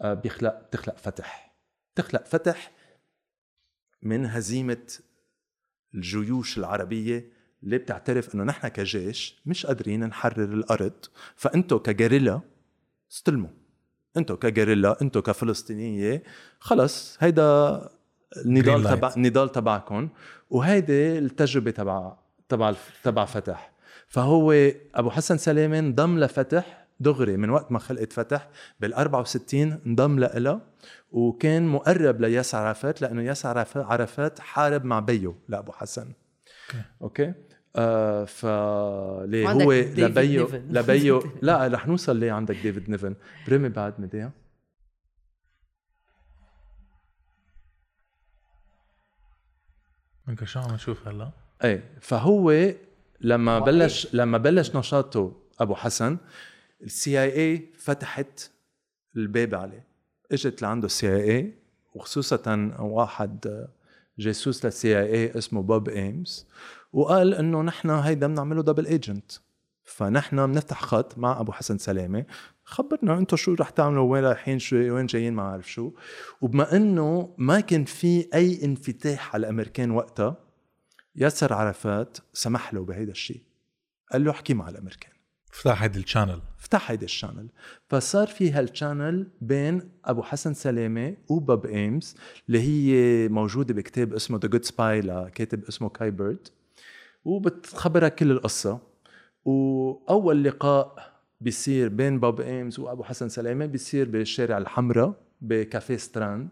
آه، 0.00 0.14
بيخلق 0.14 0.60
بتخلق 0.68 0.96
فتح. 0.96 1.51
تخلق 1.94 2.26
فتح 2.26 2.72
من 4.02 4.26
هزيمة 4.26 4.86
الجيوش 5.94 6.58
العربية 6.58 7.32
اللي 7.62 7.78
بتعترف 7.78 8.34
إنه 8.34 8.44
نحن 8.44 8.68
كجيش 8.68 9.42
مش 9.46 9.66
قادرين 9.66 10.04
نحرر 10.04 10.44
الأرض. 10.44 11.04
فأنتو 11.36 11.78
كجريلا 11.78 12.40
استلموا. 13.12 13.50
أنتو 14.16 14.36
كجريلا 14.36 15.02
أنتو 15.02 15.22
كفلسطينية 15.22 16.22
خلص 16.58 17.16
هيدا 17.20 17.80
النضال. 18.46 18.84
تبع 18.84 19.12
النضال 19.16 19.52
تبعكم 19.52 20.08
وهيدي 20.50 21.18
التجربة 21.18 21.70
تبع 21.70 22.16
تبع 22.48 22.74
تبع 23.02 23.24
فتح. 23.24 23.72
فهو 24.08 24.52
أبو 24.94 25.10
حسن 25.10 25.38
سلامه 25.38 25.78
انضم 25.78 26.18
لفتح 26.18 26.81
دغري 27.00 27.36
من 27.36 27.50
وقت 27.50 27.72
ما 27.72 27.78
خلقت 27.78 28.12
فتح 28.12 28.48
بال 28.80 28.94
64 28.94 29.78
انضم 29.86 30.18
لها 30.18 30.60
وكان 31.12 31.66
مقرب 31.66 32.20
لياسر 32.20 32.58
عرفات 32.58 33.02
لأنه 33.02 33.22
عرف- 33.44 33.76
عرفات 33.78 34.40
حارب 34.40 34.84
مع 34.84 35.00
بيو 35.00 35.34
لأبو 35.48 35.72
حسن. 35.72 36.12
okay. 36.70 36.82
okay؟ 37.02 37.34
آه 37.76 38.24
ف 38.24 38.44
هو 38.46 39.72
لبيو. 39.72 40.48
لبيو 40.76 41.22
لا 41.42 41.66
رح 41.66 41.86
نوصل 41.88 42.16
ليه 42.16 42.32
عندك 42.32 42.56
ديفيد 42.56 42.90
نيفن. 42.90 43.14
برمي 43.48 43.68
بعد 43.68 43.94
مديا 44.00 44.30
ممكن 50.26 50.46
شو 50.46 50.60
عم 50.60 50.74
نشوف 50.74 51.08
هلا؟ 51.08 51.30
إيه 51.64 51.84
فهو 52.00 52.72
لما. 53.20 53.58
بلش 53.58 54.14
لما 54.14 54.38
بلش 54.38 54.76
نشاطه 54.76 55.32
أبو 55.60 55.74
حسن 55.74 56.16
ال 56.82 57.22
CIA 57.22 57.72
فتحت 57.78 58.50
الباب 59.16 59.54
عليه. 59.54 59.86
إجت 60.32 60.62
لعنده 60.62 60.86
ال 60.86 61.16
CIA 61.16 61.54
وخصوصا 61.94 62.74
واحد 62.78 63.66
جاسوس 64.18 64.64
لل 64.64 64.98
CIA 64.98 65.38
اسمه 65.38 65.62
بوب 65.62 65.88
ايمز 65.88 66.46
وقال 66.92 67.34
إنه 67.34 67.62
نحن 67.62 67.90
هيدا 67.90 68.26
بنعمله 68.26 68.62
double 68.62 68.86
agent 68.86 69.32
فنحن 69.84 70.46
بنفتح 70.46 70.82
خط 70.82 71.18
مع 71.18 71.40
أبو 71.40 71.52
حسن 71.52 71.78
سلامة 71.78 72.24
خبرنا 72.64 73.18
أنتم 73.18 73.36
شو 73.36 73.54
رح 73.54 73.70
تعملوا 73.70 74.12
وين 74.12 74.24
رايحين 74.24 74.58
شو 74.58 74.76
وين 74.76 75.06
جايين 75.06 75.34
ما 75.34 75.42
بعرف 75.42 75.70
شو. 75.72 75.92
وبما 76.40 76.76
إنه 76.76 77.34
ما 77.38 77.60
كان 77.60 77.84
في 77.84 78.28
أي 78.34 78.64
انفتاح 78.64 79.34
على 79.34 79.40
الأمريكان 79.40 79.90
وقتها 79.90 80.36
ياسر 81.16 81.52
عرفات 81.52 82.18
سمح 82.32 82.74
له 82.74 82.84
بهيدا 82.84 83.12
الشيء. 83.12 83.42
قال 84.12 84.24
له 84.24 84.30
احكي 84.30 84.54
مع 84.54 84.68
الأمريكان. 84.68 85.11
فتح 85.52 85.82
هيدي 85.82 85.98
ال 85.98 86.03
channel. 86.03 86.40
فتح 86.58 86.90
هيدا 86.90 87.04
ال 87.04 87.09
channel. 87.09 87.48
فصار 87.88 88.26
في 88.26 88.50
هال 88.50 88.67
channel 88.67 89.26
بين 89.40 89.90
أبو 90.04 90.22
حسن 90.22 90.54
سلامه 90.54 91.16
وبوب 91.28 91.66
ايمز 91.66 92.16
اللي 92.48 92.60
هي 92.60 93.28
موجودة 93.28 93.74
بكتاب 93.74 94.14
اسمه 94.14 94.38
The 94.38 94.48
Good 94.48 94.64
Spy 94.64 95.00
لكاتب 95.00 95.64
اسمه 95.64 95.88
كاي 95.88 96.10
بيرد 96.10 96.48
وبتخبرك 97.24 98.14
كل 98.14 98.30
القصة. 98.30 98.78
وأول 99.44 100.44
لقاء 100.44 101.12
بيصير 101.40 101.88
بين 101.88 102.20
بوب 102.20 102.40
ايمز 102.40 102.78
وأبو 102.78 103.02
حسن 103.02 103.28
سلامه 103.28 103.66
بيصير 103.66 104.08
بالشارع 104.08 104.58
الحمراء 104.58 105.14
بكافيه 105.40 105.96
ستراند. 105.96 106.50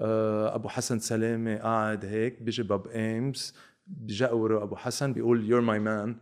آه، 0.00 0.54
أبو 0.54 0.68
حسن 0.68 0.98
سلامه 0.98 1.56
قاعد 1.56 2.04
هيك 2.04 2.42
بيجي 2.42 2.62
بوب 2.62 2.86
ايمز 2.86 3.54
بجاوره 3.86 4.62
أبو 4.62 4.76
حسن 4.76 5.12
بيقول 5.12 5.50
you're 5.50 5.60
my 5.60 5.78
man 5.78 6.16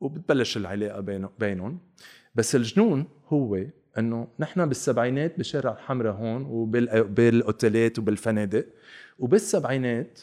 وبتبلش 0.00 0.56
العلاقة 0.56 1.00
بينه 1.00 1.30
بينهم. 1.38 1.78
بس 2.34 2.56
الجنون 2.56 3.06
هو 3.28 3.64
إنه 3.98 4.28
نحن 4.38 4.66
بالسبعينات 4.66 5.38
بشارع 5.38 5.72
الحمراء 5.72 6.12
هون 6.12 6.42
وبالاوتيلات 6.42 7.98
وبالفنادق. 7.98 8.66
وبالسبعينات 9.18 10.20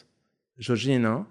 جورجينا 0.60 1.26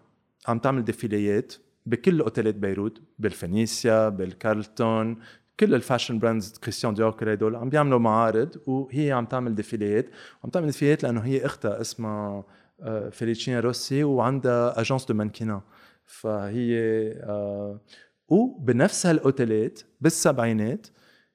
عم 0.47 0.59
تعمل 0.59 0.85
ديفيليات 0.85 1.53
بكل 1.85 2.21
أوتيلات 2.21 2.55
بيروت 2.55 3.01
بالفينيسيا 3.19 4.09
بالكارلتون 4.09 5.17
كل 5.59 5.75
ال 5.75 5.81
fashion 5.81 6.19
brands 6.19 6.57
كريستيان 6.57 6.93
ديور 6.93 7.33
هدول 7.33 7.55
عم 7.55 7.69
بيعملوا 7.69 7.99
معارض 7.99 8.55
وهي 8.67 9.11
عم 9.11 9.25
تعمل 9.25 9.55
ديفيليات. 9.55 10.05
وعم 10.43 10.51
تعمل 10.51 10.65
ديفيليات 10.65 11.03
لأنه 11.03 11.21
هي 11.21 11.45
أختها 11.45 11.81
اسمها 11.81 12.43
آه، 12.81 13.09
فيليتشينا 13.09 13.59
روسي 13.59 14.03
وعندها 14.03 14.81
agence 14.81 15.05
de 15.05 15.13
mannequins. 15.13 15.61
فهي 16.05 16.79
آه، 17.23 17.79
وبنفس 18.27 19.05
هالاوتيلات 19.05 19.79
بالسبعينات 20.01 20.87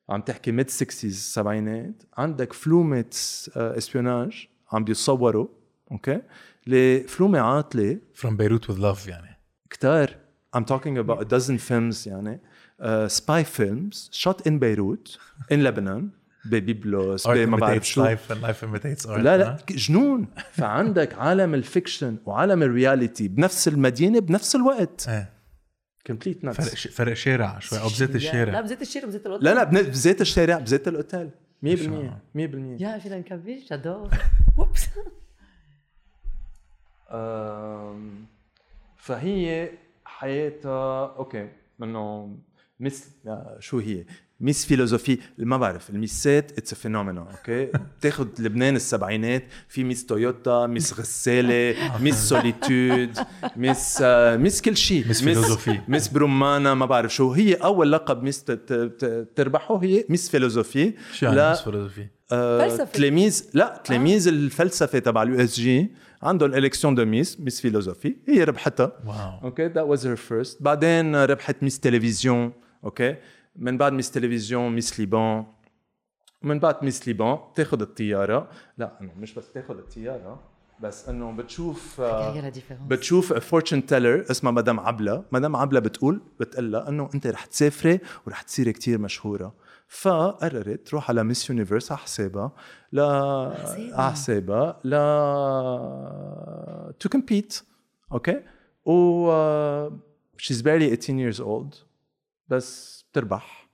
عم 0.09 0.21
تحكي 0.21 0.53
mid 0.53 0.71
60 0.71 1.11
السبعينات 1.11 2.03
عندك 2.17 2.53
فلومة 2.53 3.05
espionnage 3.57 4.49
عم 4.73 4.85
بيصوروا 4.85 5.47
okay؟ 5.93 6.23
لفلومة 6.67 7.41
عاطلة. 7.41 7.99
From 8.15 8.31
Beirut 8.37 8.69
with 8.69 8.79
love 8.79 9.09
يعني. 9.09 9.39
كتار. 9.71 10.11
I'm 10.57 10.65
talking 10.65 10.99
about 10.99 11.21
a 11.21 11.25
dozen 11.25 11.59
films 11.59 12.07
يعني. 12.07 12.41
uh, 12.81 13.09
spy 13.09 13.43
films 13.45 14.09
shot 14.13 14.47
in 14.47 14.59
Beirut 14.59 15.19
in 15.51 15.63
Lebanon. 15.63 16.03
ببيبلوس 16.45 17.27
ما 17.27 17.57
بعرف 17.57 17.89
شو. 17.89 18.05
life 18.05 18.31
and 18.31 18.43
life 18.43 18.63
imitates 18.67 19.07
art 19.07 19.11
لا 19.11 19.39
لا؟ 19.39 19.57
جنون. 19.71 20.27
فعندك 20.53 21.15
عالم 21.15 21.55
ال 21.55 21.63
fiction 21.63 22.17
وعالم 22.27 22.63
ال 22.63 22.71
reality 22.71 23.29
بنفس 23.29 23.69
المدينة 23.69 24.19
بنفس 24.21 24.57
الوقت. 24.57 25.09
complete 26.07 26.39
فرق 26.47 26.51
it's 26.61 26.75
ش- 26.75 26.87
فرق 26.89 27.13
شارع 27.15 27.59
شوي 27.59 27.81
أو 27.81 27.87
بزيت 27.87 28.11
لا 28.11 28.17
الشارع. 28.17 28.61
بزيت 28.61 28.83
الشارع 28.83 29.07
بزيت 29.07 29.27
الاوتيل 29.27 29.45
لا 29.49 29.55
لا 29.55 29.65
بزيت 29.65 30.21
الشارع 30.21 30.59
بزيت 30.59 30.89
الأوتيل. 30.89 31.31
100% 31.63 31.67
100% 32.35 32.83
يا 32.83 32.99
فينا 32.99 33.19
نكمل 33.19 33.61
j'adore 33.71 34.11
oops 34.59 34.89
فهي 38.97 39.71
حياتها 40.05 41.07
okay 41.17 41.49
إنه 41.83 42.37
Miss 42.81 43.11
yeah 43.25 43.57
شو 43.61 43.79
هي؟ 43.79 44.05
Miss 44.43 44.65
Philosophie 44.67 45.19
ما 45.39 45.57
بعرف 45.57 45.91
الميسات 45.91 46.59
it's 46.59 46.75
phenomena 46.75 47.21
okay 47.21 47.65
بتاخذ 47.99 48.27
لبنان 48.39 48.77
السبعينات 48.77 49.45
في 49.69 49.85
Miss 49.85 50.07
تويوتا 50.07 50.67
Miss 50.67 50.93
غسالة 51.01 51.75
Miss 52.01 52.15
Solitude 52.29 53.11
Miss 53.57 53.99
آه، 54.03 54.37
Miss 54.37 54.61
كل 54.63 54.77
شيء. 54.77 55.09
Miss 55.09 55.23
Philosophie. 55.23 55.81
Miss 55.89 56.09
برومانا 56.09 56.75
ما 56.75 56.87
بعرف 56.87 57.15
شو. 57.15 57.33
هي 57.33 57.55
أول 57.55 57.93
لقب 57.93 58.23
Miss 58.23 58.45
ت- 58.45 58.51
ت- 58.51 58.73
ت- 58.73 59.29
تربحه 59.37 59.83
هي 59.83 60.05
Miss 60.09 60.29
Philosophie 60.29 60.93
شو 61.13 61.27
يعني 61.27 61.57
philosophie 61.57 62.07
آه، 62.33 62.69
فلسفة. 62.69 62.85
تلاميذ 62.85 63.45
لا 63.55 63.83
تلاميذ 63.85 64.29
الفلسفة 64.29 64.99
تبع 64.99 65.23
ال 65.23 65.41
USJ 65.41 65.91
عندهم 66.23 66.51
ال 66.51 66.56
élection 66.56 66.95
de 66.95 67.05
Miss 67.05 67.41
Miss 67.41 67.61
Philosophie 67.61 68.17
هي 68.29 68.45
ربحتها. 68.45 68.93
wow. 69.07 69.15
okay 69.45 69.67
that 69.67 69.77
was 69.79 70.07
her 70.07 70.17
first 70.17 70.63
بعدين 70.63 71.17
ربحت 71.17 71.57
Miss 71.63 71.81
تلفزيون 71.81 72.53
okay 72.85 73.17
من 73.57 73.79
بعد 73.79 73.93
Miss 73.93 74.11
تلفزيون 74.11 74.75
Miss 74.75 75.01
Liban 75.01 75.47
من 76.43 76.59
بعد 76.59 76.85
Miss 76.85 77.09
Liban 77.09 77.39
بتاخذ 77.53 77.81
الطيارة. 77.81 78.49
لا 78.79 79.01
إنه 79.01 79.13
مش 79.19 79.35
بس 79.35 79.53
تاخذ 79.53 79.79
الطيارة 79.79 80.41
بس 80.81 81.09
إنه 81.09 81.33
بتشوف 81.33 82.01
آه، 82.01 82.53
بتشوف 82.89 83.33
fortune 83.33 83.87
teller 83.87 84.25
اسمها 84.31 84.53
مدام 84.53 84.81
عبلة. 84.81 85.25
مدام 85.33 85.57
عبلة 85.57 85.81
بتقول 85.81 86.21
بتقلها 86.41 86.89
إنه 86.89 87.11
أنت 87.15 87.27
رح 87.27 87.45
تسافري 87.45 88.01
ورح 88.27 88.43
تصيري 88.43 88.73
كتير 88.73 88.99
مشهورة. 88.99 89.55
فقررت 89.89 90.87
تروح 90.87 91.11
على 91.11 91.25
Miss 91.25 91.51
Universe 91.51 91.93
على 91.93 91.99
حسابها 91.99 92.53
ل. 92.93 93.01
على 93.01 94.13
حسابها 94.13 94.81
ل 94.85 94.91
to 96.99 97.09
compete 97.09 97.63
okay؟ 98.13 98.41
و 98.87 99.91
she's 100.43 100.63
barely 100.63 100.97
18 100.97 101.19
years 101.19 101.41
old. 101.41 101.77
بس 102.49 103.02
بتربح. 103.13 103.69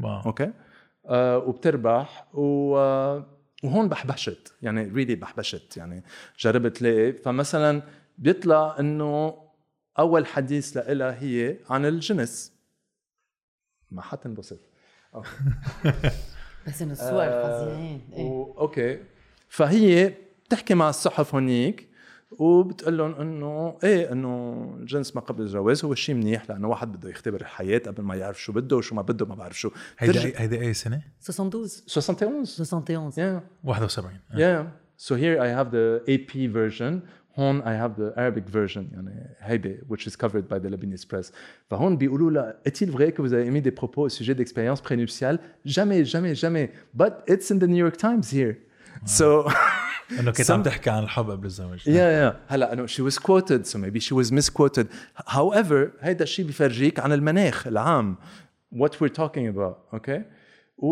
wow. 0.00 0.20
okay؟ 0.26 0.52
آه 1.06 1.38
وبتربح 1.38 2.34
و 2.34 2.76
آه، 2.76 3.26
وهون 3.64 3.88
بحبشت. 3.88 4.54
يعني 4.62 4.82
really 4.82 5.14
بحبشت. 5.14 5.76
يعني 5.76 6.02
جربت 6.38 6.82
لاقي 6.82 7.12
فمثلا 7.12 7.82
بيطلع 8.18 8.76
إنه 8.80 9.42
أول 9.98 10.26
حديث 10.26 10.76
لها 10.76 11.22
هي 11.22 11.56
عن 11.70 11.86
الجنس. 11.86 12.52
ما 13.90 14.02
حتنبسط. 14.02 14.60
بس 16.66 16.82
إنه 16.82 16.92
الصور 16.92 17.26
فظيعين. 17.26 18.10
إيه. 18.12 18.24
و... 18.24 18.58
okay. 18.58 19.04
فهي 19.48 20.14
بتحكي 20.46 20.74
مع 20.74 20.88
الصحف 20.88 21.34
هونيك. 21.34 21.88
وبتقول 22.38 22.98
لهم 22.98 23.14
إنه 23.14 23.78
إيه 23.84 24.12
إنه 24.12 24.74
الجنس 24.80 25.16
ما 25.16 25.22
قبل 25.22 25.42
الجواز 25.42 25.84
هو 25.84 25.94
شيء 25.94 26.14
منيح 26.14 26.50
لأنه 26.50 26.68
واحد 26.68 26.92
بده 26.92 27.10
يختبر 27.10 27.40
الحياة 27.40 27.78
قبل 27.78 28.02
ما 28.02 28.14
يعرف 28.14 28.42
شو 28.42 28.52
بده 28.52 28.76
وشو 28.76 28.94
ما 28.94 29.02
بده 29.02 29.26
ما 29.26 29.34
بعرف 29.34 29.58
شو. 29.58 29.70
هيدا 29.98 30.40
هيدا 30.40 30.60
أي 30.60 30.74
سنة؟ 30.74 31.02
72 31.22 31.62
71 31.96 32.34
71 32.60 33.40
71 33.64 34.18
yeah 34.34 34.72
so 34.96 35.14
here 35.14 35.42
I 35.42 35.48
have 35.48 35.74
the 35.74 36.00
AP 36.08 36.48
version 36.48 37.00
هون 37.38 37.60
I 37.60 37.76
have 37.76 38.00
the 38.00 38.14
Arabic 38.14 38.50
version 38.50 38.88
يعني 38.92 39.36
هيدي 39.38 39.80
which 39.88 40.06
is 40.06 40.16
covered 40.16 40.36
by 40.50 40.58
the 40.58 40.70
Lebanese 40.76 41.08
press 41.10 41.32
فهون 41.70 41.96
بيقولوا 41.96 42.30
لها 42.30 42.56
est-il 42.68 42.90
vrai 42.90 43.12
que 43.12 43.22
vous 43.22 43.32
avez 43.32 43.46
émis 43.46 43.62
des 43.62 43.74
propos 43.80 44.02
au 44.02 44.08
sujet 44.08 44.34
d'expérience 44.34 44.80
prénuptiale 44.80 45.38
jamais 45.66 46.04
jamais 46.04 46.34
jamais. 46.34 46.70
But 46.94 47.12
it's 47.28 47.50
in 47.50 47.58
the 47.58 47.68
new 47.68 47.80
york 47.84 47.96
إنه 50.20 50.30
كنت 50.30 50.50
عم 50.50 50.62
تحكي 50.62 50.90
عن 50.90 51.02
الحب 51.02 51.30
قبل 51.30 51.46
الزواج 51.46 51.78
yeah, 51.80 51.86
yeah. 51.86 52.52
هلا 52.52 52.72
إنه 52.72 52.86
she 52.86 53.00
was 53.10 53.18
quoted 53.18 53.66
so 53.66 53.78
maybe 53.78 54.00
she 54.00 54.14
was 54.14 54.32
misquoted. 54.32 54.86
However 55.26 55.90
هيدا 56.00 56.22
الشيء 56.24 56.46
بيفرجيك 56.46 57.00
عن 57.00 57.12
المناخ 57.12 57.66
العام 57.66 58.16
what 58.74 58.90
we're 59.00 59.14
talking 59.18 59.56
about 59.56 59.96
okay 59.96 60.20
و... 60.78 60.88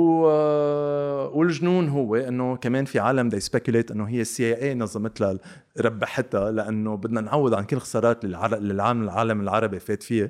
والجنون 1.38 1.88
هو 1.88 2.16
إنه 2.16 2.56
كمان 2.56 2.84
في 2.84 2.98
عالم 2.98 3.28
they 3.28 3.40
speculate 3.40 3.90
إنه 3.90 4.04
هي 4.08 4.20
ال 4.20 4.54
CIA 4.54 4.74
نظمت 4.74 5.20
لها 5.20 5.38
ربحتها 5.80 6.50
لأنه 6.50 6.96
بدنا 6.96 7.20
نعوض 7.20 7.54
عن 7.54 7.64
كل 7.64 7.76
الخسارات 7.76 8.24
اللي 8.24 8.92
العالم 8.92 9.40
العربي 9.40 9.80
فات 9.80 10.02
فيها 10.02 10.28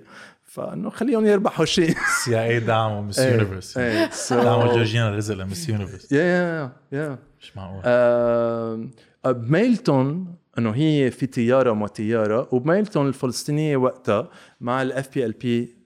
فانه 0.52 0.90
خليهم 0.90 1.26
يربحوا 1.26 1.64
شيء. 1.64 1.94
CIA 2.24 2.60
دعموا 2.60 3.02
Miss 3.02 3.18
إيه، 3.18 3.32
Universe 3.32 3.78
إيه، 3.78 4.10
so- 4.10 4.32
دعموا 4.32 4.72
جورجينا 4.74 5.16
رزق 5.16 5.34
ل 5.34 5.41
Miss 5.41 5.68
Universe 5.68 6.12
yeah 6.12 6.22
yeah 6.22 6.72
yeah 6.92 7.18
مش 7.40 7.56
معقول. 7.56 7.82
آه، 7.84 8.88
بميلتون 9.24 10.34
إنه 10.58 10.70
هي 10.70 11.10
في 11.10 11.26
طيارة 11.26 11.72
مو 11.72 11.86
طيارة 11.86 12.48
وبميلتون 12.54 13.08
الفلسطينية 13.08 13.76
وقتها 13.76 14.28
مع 14.60 14.82
ال 14.82 15.32
PFLP 15.32 15.76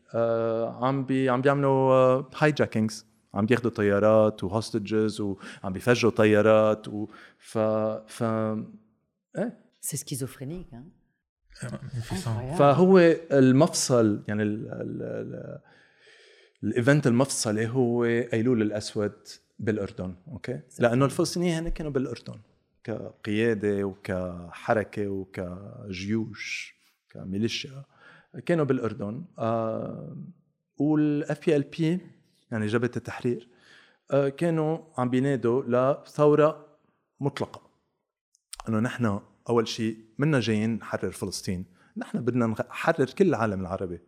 عم 0.80 1.04
بي 1.04 1.28
عم 1.28 1.40
بيعملوا 1.40 2.22
hijackings 2.38 3.06
عم 3.34 3.46
بياخذوا 3.46 3.70
طيارات 3.70 4.44
و 4.44 4.53
hostages 4.53 5.20
وعم 5.20 5.72
بيفجروا 5.72 6.12
طيارات 6.12 6.88
و 6.88 7.06
ف 7.38 7.58
ف 8.08 8.24
c'est 9.80 9.96
schizophrénique 9.96 10.66
انفصام. 11.64 12.54
فهو 12.56 12.98
المفصل 13.32 14.22
يعني 14.28 14.42
ال 14.42 14.68
ال 14.68 15.02
ال 15.02 15.58
ال 16.64 16.71
event 16.71 17.06
المفصلي 17.06 17.68
هو 17.68 18.04
أيلول 18.04 18.62
الأسود 18.62 19.12
بالأردن 19.58 20.14
okay؟ 20.28 20.60
لأنه 20.78 21.04
الفلسطينيين 21.04 21.54
هن 21.54 21.68
كانوا 21.68 21.92
بالأردن 21.92 22.40
كقيادة 22.84 23.84
وكحركة 23.84 25.08
وكجيوش 25.08 26.74
كميليشيا 27.10 27.84
كانوا 28.46 28.64
بالأردن. 28.64 29.24
آه 29.38 30.16
وال 30.76 31.46
PFLP 31.46 32.00
يعني 32.50 32.66
جبهه 32.66 32.90
التحرير 32.96 33.48
آه 34.10 34.28
كانوا 34.28 34.78
عم 34.98 35.10
بينادوا 35.10 35.62
لثورة 35.62 36.66
مطلقة. 37.20 37.70
إنه 38.68 38.80
نحن 38.80 39.20
أول 39.48 39.68
شيء 39.68 40.05
منا 40.18 40.40
جايين 40.40 40.74
نحرر 40.74 41.10
فلسطين. 41.10 41.64
نحن 41.96 42.20
بدنا 42.20 42.46
نحرر 42.46 43.04
كل 43.04 43.28
العالم 43.28 43.60
العربي. 43.60 44.00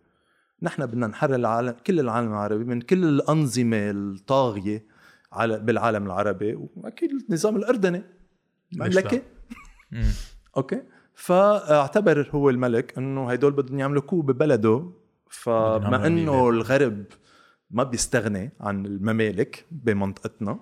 نحن 0.63 0.87
بدنا 0.87 1.07
نحرر 1.07 1.35
العالم 1.35 1.77
كل 1.87 2.01
العالم 2.01 2.29
العربي 2.29 2.65
من 2.65 2.81
كل 2.81 3.05
الأنظمة 3.05 3.91
الطاغية 3.91 4.85
على 5.33 5.59
بالعالم 5.59 6.07
العربي 6.07 6.69
وأكيد 6.77 7.11
النظام 7.11 7.57
الأردني. 7.57 8.03
مملكة. 8.77 9.23
مم. 9.93 10.05
أوكي. 10.57 10.83
فأعتبر 11.15 12.29
هو 12.31 12.51
الملك 12.51 12.99
إنه 12.99 13.31
هدول 13.31 13.53
بدهم 13.53 13.79
يعملوا 13.79 14.03
كو 14.03 14.23
ببلده. 14.23 14.91
فما 15.31 16.07
إنه. 16.07 16.49
الغرب 16.49 17.05
ما 17.71 17.83
بيستغني 17.83 18.51
عن 18.61 18.87
الممالك 18.87 19.67
بمنطقتنا 19.71 20.59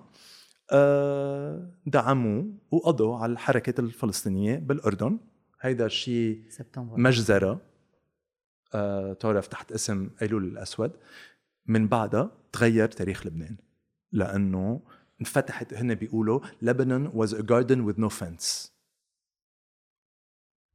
آه، 0.71 1.69
دعموه 1.85 2.45
وقضوا 2.71 3.17
على 3.17 3.31
الحركة 3.31 3.81
الفلسطينية 3.81 4.55
بالأردن. 4.55 5.19
هيدا 5.61 5.85
الشيء 5.85 6.43
سبتمبر. 6.49 6.97
مجزرة. 6.99 7.61
آه، 8.73 9.13
تعرف 9.13 9.47
تحت 9.47 9.71
اسم 9.71 10.09
أيلول 10.21 10.43
الأسود. 10.43 10.91
من 11.65 11.87
بعدها 11.87 12.31
تغير 12.51 12.87
تاريخ 12.87 13.27
لبنان 13.27 13.57
لأنه 14.11 14.81
انفتحت 15.21 15.73
هن 15.73 15.95
بيقولوا 15.95 16.39
Lebanon 16.39 17.11
was 17.13 17.33
a 17.33 17.41
garden 17.41 17.85
with 17.87 17.97
no 17.97 18.09
fence. 18.09 18.69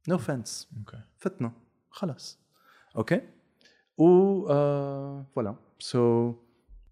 No 0.09 0.17
fence. 0.17 0.67
okay 0.77 1.01
فتنا 1.17 1.51
خلص 1.89 2.39
okay؟ 2.95 3.21
و 3.97 4.05
آه 4.49 5.25
voilà 5.35 5.55
so 5.79 6.33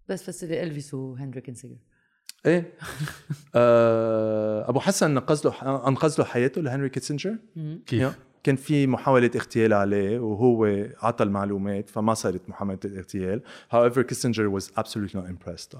بس 0.08 0.22
فسري 0.22 0.62
الفيس 0.62 0.94
وهنري 0.94 1.40
كيسنجر 1.40 1.76
إيه 2.46 2.72
آه 3.54 4.68
أبو 4.70 4.80
حسن 4.80 5.14
نقذ 5.14 5.40
له 5.44 5.88
أنقذ 5.88 6.14
له 6.18 6.24
حياته 6.24 6.60
لهنري 6.60 6.88
كيسنجر 6.88 7.36
كيف؟ 7.86 8.18
كان 8.42 8.56
في 8.56 8.86
محاولة 8.86 9.30
اغتيال 9.36 9.72
عليه 9.72 10.18
وهو 10.18 10.86
عطى 11.02 11.24
المعلومات 11.24 11.90
فما 11.90 12.14
صارت 12.14 12.48
محاولة 12.48 12.78
الاغتيال 12.84 13.42
however 13.74 14.02
Kissinger 14.04 14.58
was 14.60 14.64
absolutely 14.80 15.14
not 15.14 15.26
impressed 15.28 15.76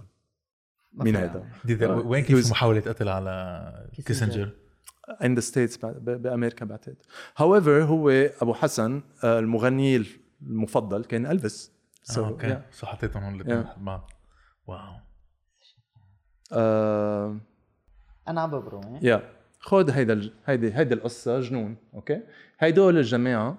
مين 0.93 1.17
هذا؟ 1.17 1.45
the- 1.67 1.87
آه. 1.87 1.97
وين 2.07 2.25
كان 2.25 2.43
في 2.43 2.51
محاولة 2.51 2.81
قتل 2.81 3.09
على 3.09 3.89
كيسنجر. 4.05 4.05
كيسنجر؟ 4.05 4.51
in 5.23 5.43
the 5.43 5.47
states 5.47 5.85
ب- 5.87 6.05
ب- 6.11 6.23
بأمريكا 6.23 6.65
بعتقد 6.65 6.97
however 7.39 7.69
هو 7.89 8.11
أبو 8.43 8.55
حسن 8.55 9.03
آه، 9.25 9.39
المغني 9.39 10.05
المفضل 10.43 11.05
كان 11.05 11.27
ألفيس 11.27 11.73
آه، 12.19 12.29
okay 12.29 12.55
yeah. 12.55 12.59
so 12.75 12.87
حطيتهم 12.87 13.23
هون 13.25 13.35
الاثنين 13.35 13.63
Yeah. 13.65 13.67
مع 13.67 13.75
بعض 13.97 14.11
wow 14.67 14.79
آه 16.53 17.37
أنا 18.29 18.41
عم 18.41 18.51
ببرو 18.51 18.81
إيه؟ 18.81 19.09
yeah 19.09 19.23
خذ 19.59 19.91
هيدا 19.91 20.31
هيدي 20.47 20.75
هيدي 20.75 20.95
القصة 20.95 21.41
جنون 21.41 21.77
okay 21.95 22.21
هيدول 22.59 22.99
الجماعة 22.99 23.59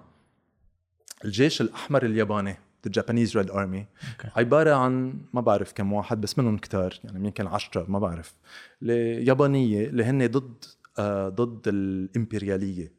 الجيش 1.24 1.60
الأحمر 1.60 2.02
الياباني 2.02 2.56
the 2.88 2.90
Japanese 2.90 3.30
Red 3.30 3.50
Army 3.50 3.84
okay. 4.10 4.28
عبارة 4.36 4.74
عن 4.74 5.14
ما 5.32 5.40
بعرف 5.40 5.72
كم 5.72 5.92
واحد 5.92 6.20
بس 6.20 6.38
منهم 6.38 6.58
كتار 6.58 7.00
يعني 7.04 7.26
يمكن 7.26 7.46
عشرة 7.46 7.86
ما 7.88 7.98
بعرف 7.98 8.34
اللي 8.82 9.26
يابانية 9.26 9.86
اللي 9.86 10.04
هن 10.04 10.26
ضد 10.26 10.64
آه 10.98 11.28
ضد 11.28 11.68
الإمبريالية 11.68 12.92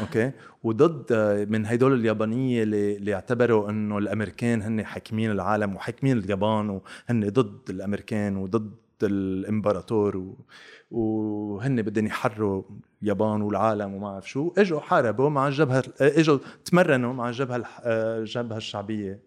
okay 0.00 0.32
وضد 0.62 1.12
آه، 1.12 1.44
من 1.44 1.66
هدول 1.66 1.92
اليابانية 1.92 2.62
اللي 2.62 3.14
اعتبروا 3.14 3.70
إنه 3.70 3.98
الأمريكان 3.98 4.62
هن 4.62 4.84
حاكمين 4.84 5.30
العالم 5.30 5.76
وحاكمين 5.76 6.18
اليابان 6.18 6.70
وهن 6.70 7.28
ضد 7.28 7.70
الأمريكان 7.70 8.36
وضد 8.36 8.74
الامبراطور 9.02 10.16
و... 10.16 10.46
وهن 10.90 11.82
بدهم 11.82 12.06
يحرروا 12.06 12.62
اليابان 13.02 13.42
والعالم 13.42 13.94
وما 13.94 14.08
اعرف 14.08 14.30
شو. 14.30 14.52
إجوا 14.58 14.80
حاربوا 14.80 15.28
مع 15.28 15.48
الجبهة 15.48 15.84
إجوا 16.00 16.38
تمرنوا 16.64 17.12
مع 17.12 17.28
الجبهة 17.28 17.64
آه، 17.82 18.18
الجبهة 18.18 18.56
الشعبية 18.56 19.20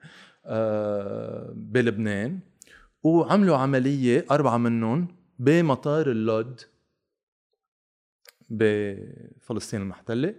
آه، 0.45 1.53
بلبنان 1.55 2.39
وعملوا 3.03 3.57
عملية 3.57 4.25
أربعة 4.31 4.57
منهم 4.57 5.07
بمطار 5.39 6.11
اللود 6.11 6.61
بفلسطين 8.49 9.81
المحتلة. 9.81 10.35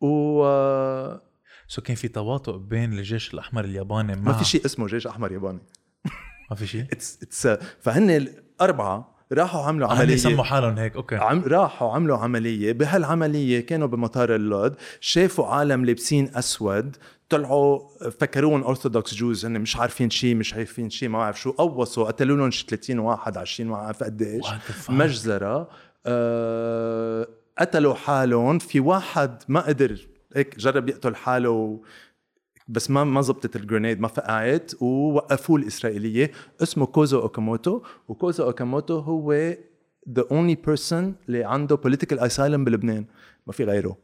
و 0.00 0.44
آه، 0.44 1.22
so 1.68 1.82
كان 1.82 1.96
في 1.96 2.08
تواطؤ 2.08 2.58
بين 2.58 2.92
الجيش 2.92 3.34
الأحمر 3.34 3.64
الياباني 3.64 4.16
مع 4.16 4.22
ما 4.22 4.32
في 4.32 4.44
شيء 4.44 4.64
اسمه 4.66 4.86
جيش 4.86 5.06
أحمر 5.06 5.32
ياباني. 5.32 5.60
ما 6.50 6.56
في 6.56 6.66
شيء. 6.66 6.84
it's 6.92 7.18
it's 7.22 7.48
فهن 7.80 8.10
الأربعة 8.10 9.16
راحوا 9.32 9.62
عملوا 9.62 9.88
عملية 9.88 10.02
عملية. 10.02 10.16
سموا 10.16 10.44
حالهم 10.44 10.78
هيك 10.78 10.96
okay. 10.96 11.16
عم 11.16 11.44
راحوا 11.46 11.92
عملوا 11.92 12.16
عملية. 12.18 12.72
بهالعملية 12.72 13.66
كانوا 13.66 13.88
بمطار 13.88 14.34
اللود 14.34 14.74
شافوا 15.00 15.46
عالم 15.46 15.84
لابسين 15.84 16.30
أسود 16.34 16.96
طلعوا 17.28 17.80
فكروهم 18.10 18.64
أرثوذكس 18.64 19.14
Jews 19.14 19.46
هن 19.46 19.60
مش 19.60 19.76
عارفين 19.76 20.10
شيء 20.10 20.34
مش 20.34 20.54
عارفين 20.54 20.90
شيء 20.90 21.08
ما 21.08 21.18
بعرف 21.18 21.40
شو 21.40 21.50
قوصوا 21.50 22.04
قتلوا 22.06 22.36
لهم 22.36 22.50
شي 22.50 22.66
30 22.68 22.98
واحد 22.98 23.36
20 23.36 23.70
ما 23.70 23.76
بعرف 23.76 24.02
قديش؟ 24.04 24.46
مجزرة. 24.88 25.68
آه 26.06 27.28
قتلوا 27.58 27.94
حالهم. 27.94 28.58
في 28.58 28.80
واحد 28.80 29.42
ما 29.48 29.60
قدر 29.60 30.06
هيك 30.36 30.58
جرب 30.58 30.88
يقتل 30.88 31.16
حاله 31.16 31.80
بس 32.68 32.90
ما 32.90 33.04
ما 33.04 33.22
زبطت 33.22 33.56
ال 33.56 33.61
grenade 33.61 34.00
ما 34.00 34.08
فقعت 34.08 34.72
ووقفوه 34.80 35.56
الإسرائيلية 35.56 36.30
اسمه 36.62 36.86
كوزو 36.86 37.20
أوكاموتو 37.20 37.82
وكوزو 38.08 38.44
أوكاموتو 38.44 38.98
هو 38.98 39.54
the 40.18 40.22
only 40.22 40.56
person 40.70 40.92
اللي 41.28 41.44
عنده 41.44 41.76
political 41.76 42.18
asylum 42.18 42.40
بلبنان 42.40 43.04
ما 43.46 43.52
في 43.52 43.64
غيره 43.64 43.96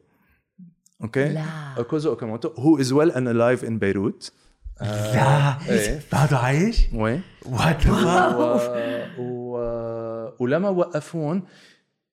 okay 1.02 1.28
لا. 1.28 1.82
كوزو 1.82 2.10
أوكاموتو 2.10 2.48
who 2.48 2.82
is 2.82 2.88
well 2.88 3.14
and 3.14 3.26
alive 3.28 3.66
in 3.68 3.72
بيروت 3.72 4.32
لا 4.80 5.58
إيه 5.68 6.00
بعده 6.12 6.38
عايش؟ 6.38 6.80
وين 6.94 7.22
what. 7.46 7.86
ولما 10.40 10.68
وقفون 10.68 11.42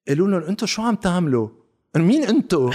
قالوا 0.08 0.28
لهم 0.28 0.42
أنتم 0.42 0.66
شو 0.66 0.82
عم 0.82 0.96
تعملوا؟ 0.96 1.50
قالوا 1.96 2.08
مين 2.08 2.24
أنتم؟ 2.24 2.70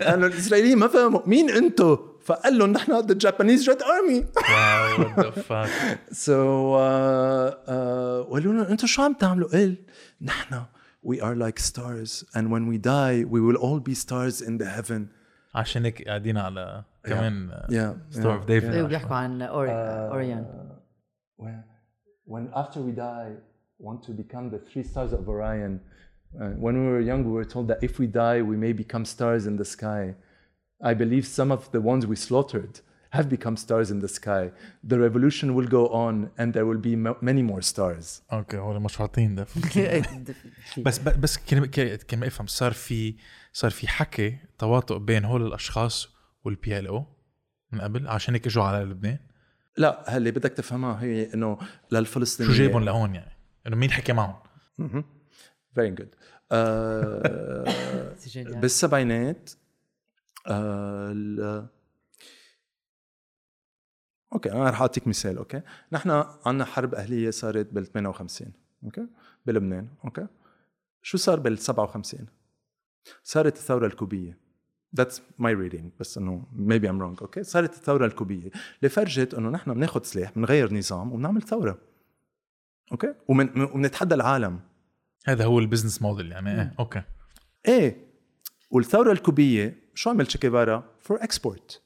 لأنه 0.00 0.26
الاسرائيليين 0.26 0.78
ما 0.78 0.88
فهموا 0.88 1.20
مين 1.26 1.50
أنتم؟ 1.50 1.98
فقال 2.25 2.57
لهم 2.57 2.71
نحن 2.71 2.99
ذا 2.99 3.13
جابانيز 3.13 3.69
ريد 3.69 3.81
ارمي 3.81 4.25
واو 4.35 5.01
وات 5.01 5.19
ذا 5.19 5.29
فاك 5.41 5.99
سو 6.11 6.33
وقالوا 6.73 8.53
لهم 8.53 8.65
انتم 8.65 8.87
شو 8.87 9.01
عم 9.01 9.13
تعملوا؟ 9.13 9.49
قال 9.49 9.77
نحن 10.21 10.63
we 11.03 11.19
are 11.19 11.35
like 11.35 11.59
stars 11.59 12.23
and 12.35 12.51
when 12.51 12.67
we 12.71 12.77
die 12.77 13.25
we 13.33 13.41
will 13.41 13.57
all 13.57 13.79
be 13.79 13.95
stars 13.95 14.41
in 14.41 14.57
the 14.57 14.65
heaven 14.65 15.07
عشان 15.55 15.85
هيك 15.85 16.07
قاعدين 16.07 16.37
على 16.37 16.83
كمان 17.03 17.51
yeah 17.69 18.13
ستار 18.13 18.35
اوف 18.35 18.45
ديفيد 18.45 18.73
ايه 18.73 18.83
بيحكوا 18.83 19.15
عن 19.15 19.41
أوري... 19.41 19.71
آه، 19.71 20.09
اوريان 20.11 20.45
when, 21.41 21.63
when 22.27 22.53
after 22.53 22.79
we 22.79 22.91
die 22.91 23.51
want 23.81 24.03
to 24.03 24.11
become 24.11 24.49
the 24.49 24.59
three 24.59 24.83
stars 24.83 25.11
of 25.11 25.27
Orion. 25.27 25.81
Uh, 26.39 26.49
when 26.65 26.75
we 26.81 26.87
were 26.93 27.01
young, 27.01 27.25
we 27.25 27.31
were 27.31 27.49
told 27.55 27.67
that 27.67 27.79
if 27.81 27.99
we 27.99 28.07
die, 28.07 28.41
we 28.41 28.55
may 28.55 28.73
become 28.73 29.03
stars 29.03 29.47
in 29.47 29.57
the 29.57 29.65
sky. 29.65 30.15
I 30.82 30.94
believe 30.94 31.26
some 31.26 31.50
of 31.50 31.70
the 31.72 31.80
ones 31.80 32.06
we 32.06 32.16
slaughtered 32.16 32.80
have 33.10 33.28
become 33.28 33.56
stars 33.56 33.90
in 33.90 33.98
the 34.00 34.08
sky. 34.08 34.50
The 34.84 34.98
revolution 34.98 35.54
will 35.56 35.68
go 35.78 35.88
on, 35.88 36.30
and 36.38 36.52
there 36.52 36.66
will 36.66 36.82
be 36.90 36.94
many 37.22 37.42
more 37.42 37.62
stars. 37.62 38.22
okay 38.32 38.58
هو 38.58 38.80
مش 38.80 39.00
عاطين 39.00 39.34
ده 39.34 39.46
بس 40.86 40.98
بس 40.98 41.16
بس 41.16 41.38
كلمة 41.38 41.66
كلمة 42.10 42.26
افهم 42.26 42.46
صار 42.46 42.72
في 42.72 43.16
صار 43.52 43.70
في 43.70 43.88
حكي 43.88 44.38
تواطؤ 44.58 44.98
بين 44.98 45.24
هول 45.24 45.46
الأشخاص 45.46 46.08
وال 46.44 46.78
PLO 46.78 47.04
من 47.72 47.80
قبل 47.80 48.08
عشان 48.08 48.34
هيك 48.34 48.46
اجوا 48.46 48.64
على 48.64 48.84
لبنان؟ 48.84 49.18
لا 49.76 50.16
اللي 50.16 50.30
بدك 50.30 50.52
تفهمها 50.52 51.02
هي 51.02 51.34
إنه 51.34 51.58
شو 51.60 51.66
للفلسطينيين 51.96 52.56
جايبهم 52.58 52.84
لهون 52.84 53.14
يعني؟ 53.14 53.32
إنه 53.66 53.76
مين 53.76 53.90
حكى 53.90 54.12
معهم؟ 54.12 54.36
very 55.74 55.90
good 55.90 56.14
بالسبعينات 58.60 59.50
آه، 60.46 61.68
okay 64.32 64.52
أنا 64.52 64.70
رح 64.70 64.80
أعطيك 64.80 65.06
مثال 65.06 65.38
okay؟ 65.38 65.62
نحن 65.92 66.24
عندنا 66.46 66.64
حرب 66.64 66.94
أهلية 66.94 67.30
صارت 67.30 67.72
بال 67.72 67.86
58 67.86 68.52
okay؟ 68.84 69.06
بلبنان 69.46 69.88
okay؟ 70.04 70.26
شو 71.02 71.18
صار 71.18 71.40
بال 71.40 71.58
57 71.58 72.26
صارت 73.22 73.56
الثورة 73.56 73.86
الكوبية. 73.86 74.38
That's 75.00 75.20
my 75.40 75.52
reading 75.52 75.84
بس 76.00 76.18
إنه 76.18 76.46
maybe 76.52 76.84
I'm 76.84 77.00
wrong 77.00 77.22
okay؟ 77.22 77.42
صارت 77.42 77.74
الثورة 77.74 78.06
الكوبية. 78.06 78.50
اللي 78.78 78.88
فرجت 78.88 79.34
إنه 79.34 79.50
نحن 79.50 79.74
بناخذ 79.74 80.02
سلاح 80.02 80.32
بنغير 80.36 80.74
نظام 80.74 81.12
وبنعمل 81.12 81.42
ثورة 81.42 81.78
okay؟ 82.92 83.14
ومن 83.28 83.60
وبنتحدى 83.60 84.14
العالم. 84.14 84.60
هذا 85.26 85.44
هو 85.44 85.58
ال 85.58 85.63
business 85.63 86.02
model 86.02 86.32
يعني 86.32 86.54
إيه 86.54 86.74
okay. 86.78 87.02
إيه 87.68 88.06
والثورة 88.70 89.12
الكوبية 89.12 89.85
شو 89.96 90.10
عمل 90.10 90.26
تشي 90.26 90.55
جيفارا 90.55 90.84
for 91.00 91.24
export 91.24 91.82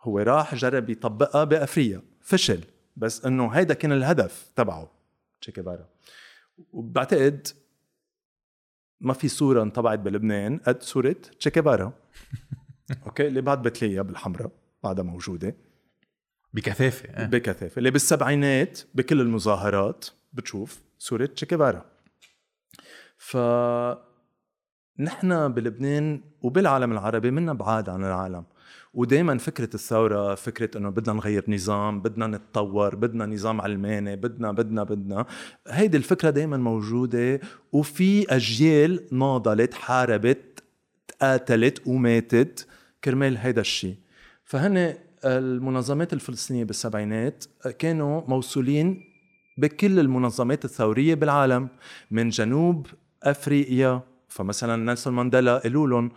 هو 0.00 0.18
راح 0.18 0.54
جرب 0.54 0.90
يطبقها 0.90 1.44
بأفريقيا. 1.44 2.02
فشل. 2.20 2.64
بس 2.96 3.24
إنه 3.24 3.48
هيدا 3.48 3.74
كان 3.74 3.92
الهدف 3.92 4.50
تبعه 4.56 4.90
تشي 5.40 5.64
جيفارا 5.64 5.88
وبعتقد 6.72 7.48
ما 9.00 9.12
في 9.12 9.28
صورة 9.28 9.62
انطبعت 9.62 9.98
بلبنان. 9.98 10.58
قد 10.58 10.82
صورة 10.82 11.16
تشي 11.38 11.65
جيفارا 11.65 11.92
okay؟ 13.06 13.26
اللي 13.26 13.40
بعد 13.40 13.62
بتلاقيها 13.62 14.02
بالحمراء 14.02 14.50
بعدها 14.82 15.04
موجودة. 15.04 15.56
بكثافة 16.54 17.18
إيه. 17.18 17.26
بكثافة. 17.26 17.78
اللي 17.78 17.90
بالسبعينات 17.90 18.80
بكل 18.94 19.20
المظاهرات 19.20 20.06
بتشوف 20.32 20.80
صورة 20.98 21.26
تشيكيفارا 21.26 21.86
ف 23.16 23.36
نحن 24.98 25.48
بلبنان 25.48 26.20
وبالعالم 26.42 26.92
العربي 26.92 27.30
منا 27.30 27.52
بعاد 27.52 27.88
عن 27.88 28.04
العالم. 28.04 28.44
ودائما 28.94 29.38
فكرة 29.38 29.68
الثورة 29.74 30.34
فكرة 30.34 30.78
إنه 30.78 30.90
بدنا 30.90 31.14
نغير 31.14 31.44
نظام 31.48 32.00
بدنا 32.00 32.26
نتطور 32.26 32.94
بدنا 32.96 33.26
نظام 33.26 33.60
علماني 33.60 34.16
بدنا 34.16 34.52
بدنا 34.52 34.84
بدنا 34.84 35.26
هيدي 35.68 35.96
الفكرة 35.96 36.30
دائما 36.30 36.56
موجودة 36.56 37.40
وفي 37.72 38.36
أجيال 38.36 39.00
ناضلت 39.12 39.74
حاربت 39.74 40.62
تقاتلت 41.08 41.86
وماتت. 41.86 42.66
كرمال 43.04 43.36
هيدا 43.36 43.60
الشيء. 43.60 43.96
فهن 44.44 44.94
المنظمات 45.24 46.12
الفلسطينية 46.12 46.64
بالسبعينات 46.64 47.44
كانوا 47.78 48.22
موصولين 48.28 49.04
بكل 49.58 49.98
المنظمات 49.98 50.64
الثورية 50.64 51.14
بالعالم 51.14 51.68
من 52.10 52.28
جنوب 52.28 52.86
أفريقيا 53.22 54.00
فمثلا 54.32 54.76
نيلسون 54.76 55.12
مانديلا 55.12 55.58
قالوا 55.58 55.88
لهم 55.88 56.10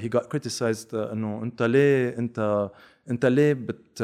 he 0.00 0.08
got 0.08 0.26
criticized 0.26 0.94
إنه 0.94 1.42
أنت 1.42 1.62
ليه 1.62 2.18
أنت 2.18 2.70
أنت 3.10 3.26
ليه 3.26 3.52
but 3.52 4.02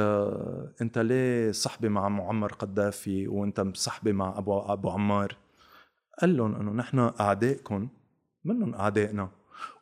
أنت 0.80 0.98
ليه 0.98 1.52
صحبة 1.52 1.88
مع 1.88 2.08
معمر 2.08 2.52
قذافي 2.52 3.28
وأنت 3.28 3.60
مصحبه 3.60 4.12
مع 4.12 4.38
أبو 4.38 4.58
أبو 4.58 4.90
عمار؟ 4.90 5.36
قال 6.20 6.36
لهم 6.36 6.54
إنه 6.54 6.72
نحن 6.72 6.98
أعدائكم 7.20 7.88
منهم 8.44 8.74
أعدائنا. 8.74 9.28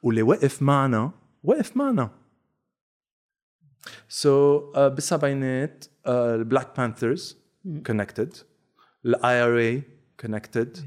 واللي 0.03 0.23
وقف 0.23 0.63
معنا 0.63 1.11
وقف 1.45 1.77
معنا. 1.77 2.11
so 4.09 4.61
so, 4.61 4.75
uh, 4.75 4.79
بالسبعينات 4.79 5.85
ال 6.07 6.77
Black 6.77 7.39
Panthers 7.87 8.35
connected 9.05 9.43
ال 9.43 9.59
IRA 9.59 9.83
connected 10.21 10.79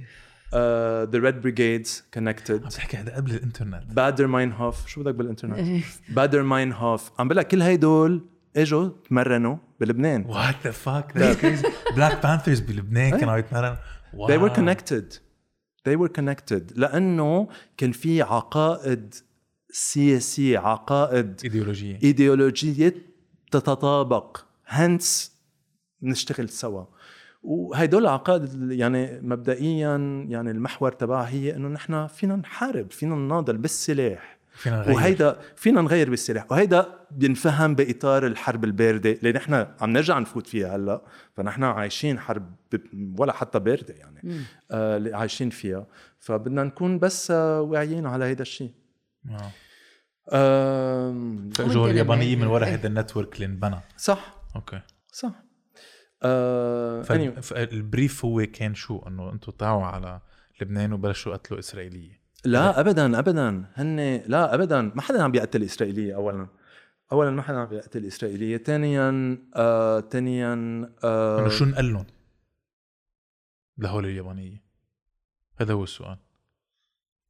the 0.53 1.19
Red 1.19 1.41
Brigades 1.41 2.03
عم 2.05 2.11
connected 2.13 2.69
تحكي 2.69 2.97
هذا 2.97 3.15
قبل 3.15 3.31
الإنترنت. 3.31 3.83
بادر 3.93 4.27
ماينهوف 4.27 4.87
شو 4.87 5.03
بدك 5.03 5.15
بالإنترنت؟ 5.15 5.83
بادر 6.09 6.43
ماينهوف 6.43 7.11
عم 7.19 7.27
بقول 7.27 7.37
لك 7.37 7.47
كل 7.47 7.61
هيدول 7.61 8.25
إجوا 8.55 8.89
تمرنوا 9.09 9.57
بلبنان. 9.79 10.25
what 10.25 10.55
the 10.63 10.71
fuck 10.71 11.17
Black 11.95 12.23
Panthers 12.23 12.59
بلبنان 12.59 13.17
كانوا 13.17 13.37
يتمرنوا. 13.37 13.77
They 14.13 14.37
were 14.37 14.53
connected. 14.55 15.19
They 15.87 15.95
were 15.95 16.11
connected. 16.19 16.79
لأنه 16.79 17.47
كان 17.77 17.91
في 17.91 18.21
عقائد 18.21 19.15
سياسية 19.71 20.59
عقائد 20.59 21.41
إيديولوجية. 21.43 21.99
إيديولوجية 22.03 22.95
تتطابق. 23.51 24.37
هنس 24.67 25.37
نشتغل 26.01 26.49
سوا. 26.49 26.85
وهدول 27.47 28.01
العقائد 28.01 28.71
يعني 28.71 29.19
مبدئيا 29.21 29.97
يعني 30.29 30.51
المحور 30.51 30.91
تبعها 30.91 31.29
هي 31.29 31.55
إنه 31.55 31.67
نحن 31.67 32.07
فينا 32.07 32.35
نحارب 32.35 32.91
فينا 32.91 33.15
نناضل 33.15 33.57
بالسلاح. 33.57 34.37
فينا 34.51 34.77
نغير. 34.79 34.95
وهيدا 34.95 35.39
فينا 35.55 35.81
نغير 35.81 36.09
بالسلاح. 36.09 36.51
وهيدا 36.51 36.85
بينفهم 37.11 37.75
بإطار 37.75 38.27
الحرب 38.27 38.63
الباردة 38.63 39.11
اللي 39.11 39.31
نحن 39.31 39.53
عم 39.81 39.89
نرجع 39.89 40.19
نفوت 40.19 40.47
فيها 40.47 40.75
هلأ. 40.75 41.01
فنحن 41.33 41.63
عايشين 41.63 42.19
حرب 42.19 42.55
ولا 43.17 43.33
حتى 43.33 43.59
باردة 43.59 43.93
يعني. 43.93 44.41
آه 44.71 44.97
اللي 44.97 45.17
عايشين 45.17 45.49
فيها. 45.49 45.87
فبدنا 46.19 46.63
نكون 46.63 46.99
بس 46.99 47.31
آه 47.31 47.61
واعيين 47.61 48.05
على 48.05 48.25
هيدا 48.25 48.41
الشيء. 48.41 48.71
آه. 50.31 51.13
اليابانيين 51.67 52.39
من 52.39 52.47
ورا 52.47 52.65
إيه. 52.65 52.73
هذا 52.73 52.87
ال 52.87 52.93
network 52.93 53.35
اللي 53.35 53.45
انبنى. 53.45 53.79
صح. 53.97 54.35
okay. 54.55 54.81
صح. 55.11 55.46
آه 56.23 57.03
anyway. 57.03 57.39
فال 57.39 57.64
brief 57.64 58.25
هو 58.25 58.45
كان 58.53 58.75
شو 58.75 58.99
إنه 59.07 59.31
أنتم 59.33 59.51
طلعوا 59.51 59.83
على 59.85 60.21
لبنان 60.61 60.93
وبلشوا 60.93 61.33
قتلوا 61.33 61.59
إسرائيلية. 61.59 62.21
لا 62.45 62.79
ابدا 62.79 63.19
ابدا. 63.19 63.65
هن 63.73 64.21
لا 64.27 64.53
ابدا. 64.55 64.81
ما 64.81 65.01
حدا 65.01 65.23
عم 65.23 65.31
بيقتل 65.31 65.63
إسرائيلية 65.63 66.15
اولا. 66.15 66.47
اولا 67.11 67.31
ما 67.31 67.41
حدا 67.41 67.57
عم 67.57 67.65
بيقتل 67.65 68.05
إسرائيلية. 68.05 68.57
ثانيا 68.57 69.37
آه 69.55 69.99
ثانيا 69.99 70.53
آه 71.03 71.39
إنه 71.39 71.49
شو 71.49 71.65
نقول 71.65 71.93
لهم؟ 71.93 72.05
لهول 73.77 74.05
اليابانية. 74.05 74.63
هذا 75.57 75.73
هو 75.73 75.83
السؤال. 75.83 76.17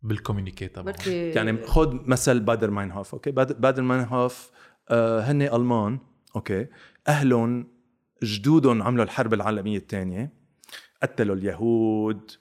بال 0.01 0.12
communiqué 0.12 0.67
تبعهم. 0.67 0.95
يعني 1.07 1.65
خذ 1.65 2.09
مثل 2.09 2.39
بادر 2.39 2.71
ماينهوف 2.71 3.13
okay؟ 3.13 3.31
باد- 3.31 3.61
بادر 3.61 3.81
ماينهوف 3.81 4.51
آه 4.89 5.19
هن 5.21 5.41
ألمان 5.41 5.99
okay؟ 6.35 6.67
أهلهم 7.07 7.76
جدودهم 8.23 8.83
عملوا 8.83 9.03
الحرب 9.03 9.33
العالمية 9.33 9.77
الثانية 9.77 10.31
قتلوا 11.03 11.35
اليهود 11.35 12.31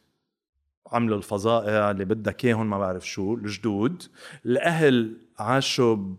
عملوا 0.92 1.18
الفظائع 1.18 1.90
اللي 1.90 2.04
بدك 2.04 2.44
إياهم 2.44 2.70
ما 2.70 2.78
بعرف 2.78 3.08
شو 3.08 3.34
الجدود. 3.34 4.02
الأهل 4.46 5.16
عاشوا 5.38 5.94
ب... 5.96 6.18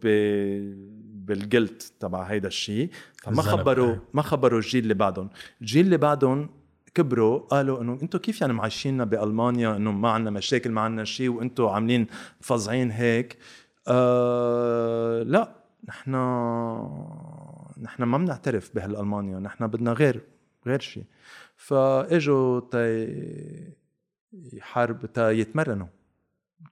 بالجلت 1.26 1.94
تبع 2.00 2.24
هيدا 2.24 2.48
الشيء. 2.48 2.90
فما 3.24 3.42
خبروا 3.42 3.90
إيه. 3.90 4.02
ما 4.14 4.22
خبروا 4.22 4.60
الجيل 4.60 4.84
اللي 4.84 4.94
بعدهم. 4.94 5.30
الجيل 5.62 5.86
اللي 5.86 5.98
بعدهم 5.98 6.50
كبروا 6.94 7.40
قالوا 7.40 7.82
إنه 7.82 8.00
أنتم 8.02 8.20
كيف 8.20 8.42
يعني 8.42 8.54
معيشيننا 8.54 9.04
بألمانيا؟ 9.04 9.76
إنه 9.76 9.92
ما 9.92 10.10
عندنا 10.10 10.32
مشاكل 10.32 10.72
ما 10.72 10.82
عندنا 10.82 11.04
شيء 11.04 11.30
وأنتم 11.30 11.66
عاملين 11.66 12.08
فظعين 12.42 12.92
هيك. 12.92 13.38
آه 13.88 15.24
لا 15.24 15.56
نحن 15.88 16.14
نحن 17.82 18.04
ما 18.04 18.18
بنعترف 18.18 18.76
بهالالمانيا 18.76 19.40
نحن 19.40 19.68
بدنا 19.68 19.92
غير 19.92 20.22
غير 20.68 20.80
شيء 20.80 21.04
فإجوا 21.56 22.60
تي 22.72 23.74
يحارب 24.54 25.06
تا 25.06 25.32
يتمرنوا. 25.32 25.88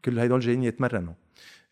كل 0.05 0.19
هدول 0.19 0.39
جايين 0.39 0.63
يتمرنوا. 0.63 1.13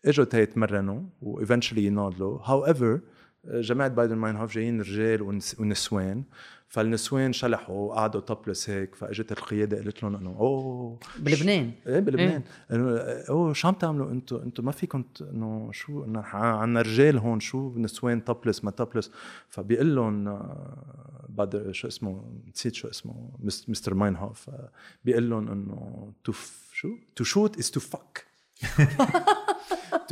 إجوا 0.04 0.24
تا 0.24 0.40
يتمرنوا 0.40 1.02
و 1.22 1.28
eventually 1.28 1.84
يناضلوا. 1.86 2.38
هاو 2.44 3.00
جماعة 3.44 3.90
بادر 3.90 4.16
ماينهوف 4.16 4.52
جايين 4.52 4.80
رجال 4.80 5.22
ونس- 5.22 5.60
ونسوان. 5.60 6.22
فالنسوان 6.68 7.32
شلحوا 7.32 7.94
قعدوا 7.94 8.20
topless 8.20 8.70
هيك 8.70 8.94
فاجت 8.94 9.32
القيادة 9.32 9.76
قالت 9.76 10.02
لهم 10.02 10.16
إنه 10.16 10.30
أوه 10.30 10.98
بلبنان. 11.18 11.70
إيه 11.86 12.00
بلبنان. 12.00 12.42
إنه 12.72 12.98
أوه 13.28 13.52
شو 13.52 13.68
عم 13.68 13.74
تعملوا؟ 13.74 14.10
أنتم 14.10 14.36
أنتم 14.36 14.64
ما 14.64 14.72
فيكم 14.72 15.04
إنه 15.20 15.68
شو 15.72 16.04
إنه 16.04 16.20
عندنا 16.22 16.80
رجال 16.82 17.18
هون 17.18 17.40
شو 17.40 17.72
نسوان 17.76 18.24
topless 18.24 18.64
ما 18.64 18.70
topless 18.70 19.10
فبيقول 19.48 19.94
لهم 19.96 20.28
آه، 20.28 21.26
بعد 21.28 21.68
شو 21.72 21.88
اسمه 21.88 22.24
نسيت 22.54 22.74
شو 22.74 22.88
اسمه 22.88 23.30
مس- 23.38 23.68
مستر 23.68 23.94
ماينهوف 23.94 24.48
آه، 24.50 24.68
بيقول 25.04 25.30
لهم 25.30 25.48
إنه 25.50 26.12
تو 26.24 26.32
شو؟ 26.72 26.88
تو 27.16 27.24
شوت 27.24 27.58
از 27.58 27.70
تو 27.70 27.80
فك 27.80 28.26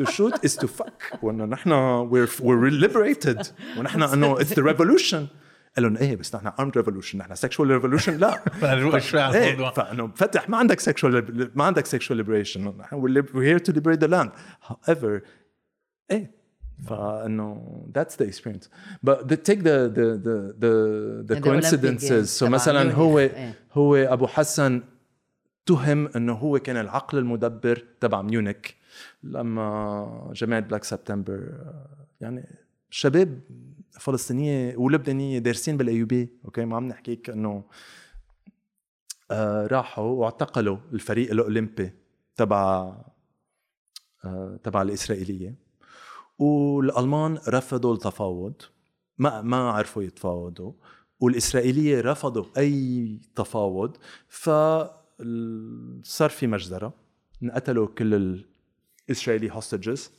to 0.01 0.05
shoot 0.05 0.35
is 0.47 0.57
to 0.57 0.67
fuck. 0.67 1.23
وإنه 1.23 1.45
نحن 1.45 1.71
we're 2.11 2.29
we're 2.41 2.71
liberated. 2.85 3.47
ونحن 3.79 4.03
إنه 4.03 4.37
it's 4.39 4.49
the 4.55 4.63
revolution. 4.63 5.42
قال 5.77 5.99
إيه 5.99 6.17
بس 6.17 6.35
نحن 6.35 6.53
armed 6.59 6.79
revolution 6.79 7.19
نحن 7.19 7.35
sexual 7.35 7.71
revolution 7.71 8.17
لا. 8.17 8.31
فروق 8.61 8.99
شوي 8.99 9.21
على 9.21 9.49
الموضوع. 9.49 9.71
فانه 9.71 10.13
فتح 10.15 10.49
ما 10.49 10.57
عندك 10.57 10.81
sexual 10.81 11.51
ما 11.55 11.65
عندك 11.65 11.87
sexual 11.87 12.17
liberation 12.17 12.75
نحن 12.79 12.95
we're 13.35 13.47
here 13.47 13.59
to 13.59 13.73
liberate 13.73 14.01
the 14.01 14.07
land 14.07 14.31
however 14.67 15.21
إيه 16.11 16.43
فإنه 16.87 17.87
that's 17.95 18.23
the 18.23 18.29
experience 18.29 18.71
بس 19.03 19.37
take 19.43 19.59
the 19.59 19.89
the 19.89 20.17
the 20.61 21.23
the 21.23 21.41
coincidences 21.41 22.29
so 22.29 22.49
مثلا 22.49 22.93
هو 22.93 23.31
هو 23.73 23.97
أبو 23.97 24.27
حسن 24.27 24.83
اتهم 25.67 26.09
إنه 26.17 26.33
هو 26.33 26.59
كان 26.59 26.77
العقل 26.77 27.19
المدبر 27.19 27.85
تبع 28.01 28.23
Munich 28.23 28.77
لما 29.23 30.33
جمعت 30.35 30.63
Black 30.63 30.85
September 30.85 31.49
يعني 32.21 32.49
شباب 32.91 33.41
فلسطينية 34.01 34.77
ولبنانية 34.77 35.39
دارسين 35.39 35.77
بال 35.77 35.97
AUB 35.97 36.29
okay؟ 36.45 36.65
ما 36.65 36.77
عم 36.77 36.89
نحكيك 36.89 37.31
إنه 37.31 37.65
آه 39.31 39.67
راحوا 39.67 40.05
واعتقلوا 40.05 40.79
الفريق 40.93 41.31
الأولمبي 41.31 41.93
تبع 42.37 42.95
آه 44.25 44.59
تبع 44.63 44.83
الإسرائيلية. 44.83 45.55
والألمان 46.39 47.39
رفضوا 47.49 47.95
التفاوض. 47.95 48.63
ما 49.19 49.43
ما 49.43 49.71
عرفوا 49.71 50.03
يتفاوضوا. 50.03 50.73
والإسرائيلية 51.21 52.01
رفضوا 52.01 52.45
أي 52.59 53.21
تفاوض. 53.35 53.97
ف 54.29 54.51
صار 56.03 56.31
في 56.31 56.47
مجزرة. 56.47 56.95
انقتلوا 57.43 57.87
كل 57.87 58.45
الاسرائيلي 59.09 59.51
هوستجز 59.53 60.11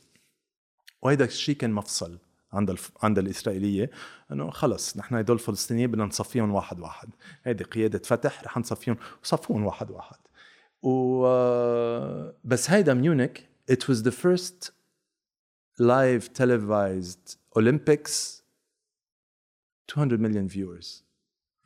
وهيدا 1.02 1.24
الشيء 1.24 1.56
كان 1.56 1.72
مفصل. 1.72 2.18
عند 2.54 2.70
الف... 2.70 2.90
عند 3.02 3.18
الإسرائيلية 3.18 3.90
إنه 4.32 4.50
خلص 4.50 4.96
نحن 4.96 5.14
هدول 5.14 5.36
الفلسطينيين 5.36 5.90
بدنا 5.90 6.04
نصفيهم 6.04 6.54
واحد 6.54 6.80
واحد. 6.80 7.08
هيدي 7.44 7.64
قيادة 7.64 7.98
فتح 7.98 8.44
رح 8.44 8.58
نصفيهم 8.58 8.96
وصفوهم 9.22 9.64
واحد 9.64 9.90
واحد. 9.90 10.16
و 10.82 11.26
بس 12.44 12.70
هيدا 12.70 12.94
ميونيك 12.94 13.48
it 13.70 13.88
was 13.88 14.02
the 14.02 14.12
first 14.12 14.70
live 15.78 16.32
televised 16.32 17.36
Olympics 17.56 18.42
200 19.88 20.20
million 20.20 20.48
viewers. 20.48 21.02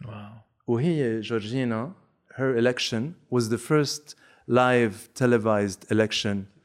واو 0.05 0.33
وهي 0.67 1.21
جورجينا 1.21 1.93
her 2.35 2.57
election 2.57 3.15
was 3.31 3.49
the 3.49 3.59
first 3.59 4.15
live 4.49 5.09
televised 5.15 5.91
election 5.91 6.58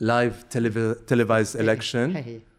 live 0.00 0.34
televi- 0.54 1.06
televised 1.06 1.56
election 1.60 2.16
هي 2.16 2.24
هي. 2.24 2.40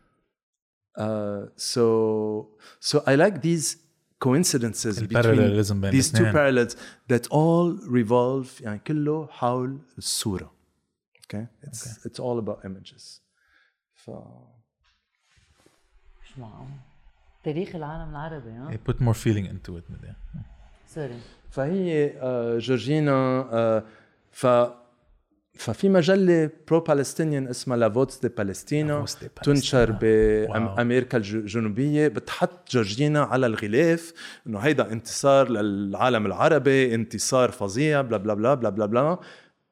uh, 0.98 1.50
so 1.58 2.48
so 2.80 2.98
I 3.08 3.16
like 3.16 3.42
these 3.42 3.78
coincidences 4.26 5.00
between 5.00 5.02
الباراليزم 5.02 5.82
بين 5.82 5.92
these 5.92 6.06
two 6.12 6.16
الاثنين 6.16 6.34
parallels 6.34 6.74
that 7.12 7.28
all 7.32 7.88
revolve 7.90 8.62
يعني 8.62 8.80
كله 8.80 9.28
حول 9.28 9.80
الصورة 9.98 10.52
okay 11.26 11.46
it's 11.68 11.88
Okay. 11.88 12.10
it's 12.10 12.20
all 12.20 12.40
about 12.44 12.66
images 12.66 13.22
ف 13.94 14.10
مش 16.24 16.38
معقول 16.38 16.68
تاريخ 17.44 17.76
العالم 17.76 18.10
العربي 18.10 18.50
ها 18.52 18.78
put 18.90 18.96
more 18.96 19.18
feeling 19.18 19.48
into 19.52 19.70
it 19.80 19.92
مدام. 19.92 20.16
سوري 20.88 21.20
فهي 21.52 22.18
آه، 22.20 22.58
جورجينا 22.60 23.12
آه، 23.52 23.84
ف 24.32 24.46
ففي 25.55 25.89
مجلة 25.89 26.51
pro-Palestinian 26.69 27.49
اسمها 27.49 27.77
La 27.77 27.93
Voz 27.93 28.19
de 28.19 28.29
Palestina 28.29 29.05
تنشر. 29.45 29.91
بأمريكا 30.77 31.19
الجنوبية 31.19 32.09
بتحط 32.09 32.71
جورجينا 32.71 33.23
على 33.23 33.47
الغلاف 33.47 34.13
انه 34.47 34.59
هيدا 34.59 34.93
انتصار 34.93 35.51
للعالم 35.51 36.27
العربي 36.27 36.95
انتصار 36.95 37.51
فظيع 37.51 38.01
بلا 38.01 38.17
بلا 38.17 38.35
بلا 38.35 38.55
بلا 38.55 38.71
بلا 38.71 38.87
بلا 38.87 39.19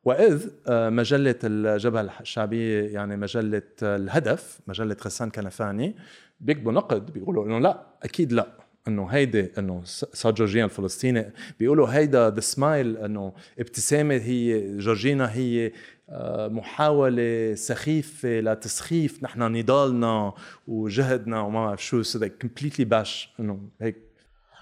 وإذ 0.05 0.47
مجلة 0.71 1.35
الجبهة 1.45 2.11
الشعبية 2.21 2.83
يعني 2.95 3.17
مجلة 3.17 3.63
الهدف 3.83 4.61
مجلة 4.67 4.97
غسان 5.05 5.31
كنفاني 5.31 5.97
بيكتبوا 6.41 6.73
نقد 6.73 7.13
بيقولوا 7.13 7.47
انه 7.47 7.59
لا 7.59 7.87
أكيد 8.03 8.33
لا 8.33 8.47
إنه 8.89 9.07
هيدي 9.07 9.51
إنه 9.59 9.81
صار 9.85 10.35
جورجينا 10.35 10.65
الفلسطيني 10.65 11.33
بيقولوا 11.61 11.89
هيدا 11.89 12.31
ذا 12.31 12.41
سمايل 12.41 12.97
إنه 12.97 13.33
ابتسامة 13.59 14.15
هي 14.15 14.77
جورجينا 14.79 15.33
هي 15.33 15.73
آه، 16.09 16.49
محاولة 16.49 17.55
سخيفة 17.55 18.41
لتسخيف 18.41 19.23
نحن 19.23 19.43
نضالنا 19.43 20.33
وجهدنا 20.67 21.41
وما 21.41 21.67
بعرف 21.67 21.85
شو 21.85 22.03
so 22.03 22.29
completely 22.41 22.85
bash 22.85 23.35
إنه 23.41 23.69
هيك. 23.81 23.97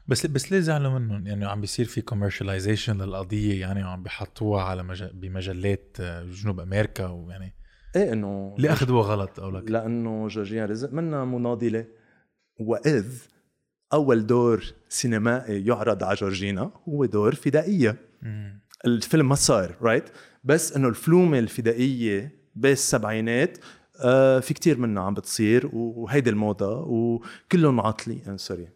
بس 0.08 0.26
بس 0.26 0.52
ليه 0.52 0.60
زعلوا 0.60 0.98
منهم؟ 0.98 1.26
يعني 1.26 1.44
عم 1.44 1.60
بيصير 1.60 1.86
في 1.86 2.00
commercialization 2.00 3.02
للقضية 3.02 3.60
يعني 3.60 3.84
وعم 3.84 4.02
بيحطوها 4.02 4.62
على 4.62 4.82
مج... 4.82 5.04
بمجلات 5.04 5.96
آه، 6.00 6.22
جنوب 6.22 6.60
أمريكا 6.60 7.06
ويعني 7.06 7.54
إيه 7.96 8.12
إنه 8.12 8.54
ليه 8.58 8.72
أخذوها 8.72 9.06
غلط 9.06 9.40
أو 9.40 9.50
لك؟ 9.50 9.70
لأنه 9.70 10.28
جورجينا 10.28 10.66
رزق 10.66 10.92
منا 10.92 11.24
مناضلة. 11.24 11.86
وإذ 12.60 13.06
أول 13.92 14.26
دور 14.26 14.64
سينمائي 14.88 15.66
يعرض 15.66 16.04
على 16.04 16.14
جورجينا 16.16 16.70
هو 16.88 17.04
دور 17.04 17.34
فدائية. 17.34 17.96
الفيلم 18.86 19.28
ما 19.28 19.34
صار 19.34 19.74
right 19.82 20.04
بس 20.44 20.72
إنه 20.76 20.88
الفلومة 20.88 21.38
الفدائية 21.38 22.34
بالسبعينات 22.56 23.58
آه 24.04 24.40
في 24.40 24.54
كتير 24.54 24.78
منها 24.78 25.02
عم 25.02 25.14
بتصير 25.14 25.70
وهيدي 25.72 26.30
الموضة 26.30 26.80
وكلهم 26.80 27.80
عاطلين 27.80 28.36
sorry 28.38 28.68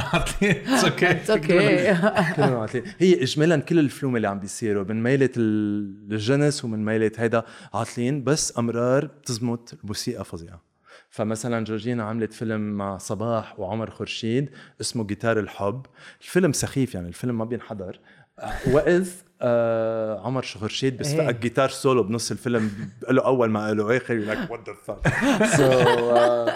حاطين 0.00 0.50
it's 0.50 0.84
okay 0.84 1.10
it's 1.10 1.30
okay 1.30 1.94
كلهم 2.36 2.56
عاطلين 2.56 2.84
هي 2.98 3.22
اجمالا 3.22 3.56
كل 3.60 3.78
الفلوم 3.78 4.16
اللي 4.16 4.28
عم 4.28 4.40
بيصيروا 4.40 4.84
من 4.84 5.02
ميلة 5.02 5.30
ال- 5.36 6.12
الجنس 6.12 6.64
ومن 6.64 6.84
ميلة 6.84 7.12
هيدا 7.16 7.42
عاطلين 7.74 8.24
بس 8.24 8.58
أمرار 8.58 9.04
بتزمت 9.06 9.78
الموسيقى 9.84 10.24
فظيعة. 10.24 10.69
فمثلا 11.10 11.64
جورجينا 11.64 12.04
عملت 12.04 12.32
فيلم 12.32 12.60
مع 12.60 12.98
صباح 12.98 13.60
وعمر 13.60 13.90
خورشيد 13.90 14.50
اسمه 14.80 15.04
جيتار 15.06 15.38
الحب. 15.38 15.86
الفيلم 16.20 16.52
سخيف 16.52 16.94
يعني 16.94 17.08
الفيلم 17.08 17.38
ما 17.38 17.44
بينحضر. 17.44 18.00
وإذ 18.72 19.10
آه 19.42 20.20
عمر 20.26 20.42
خورشيد 20.42 20.96
بيسبقك 20.96 21.34
إيه. 21.34 21.40
guitar 21.40 21.68
solo 21.68 22.02
بنص 22.02 22.30
الفيلم 22.30 22.90
له 23.10 23.24
أول 23.24 23.50
ما 23.50 23.74
له 23.74 23.96
اخر 23.96 24.14
لك 24.14 24.50
what 24.50 24.68
the 24.68 24.74
fuck 24.74 25.46
so 25.56 26.46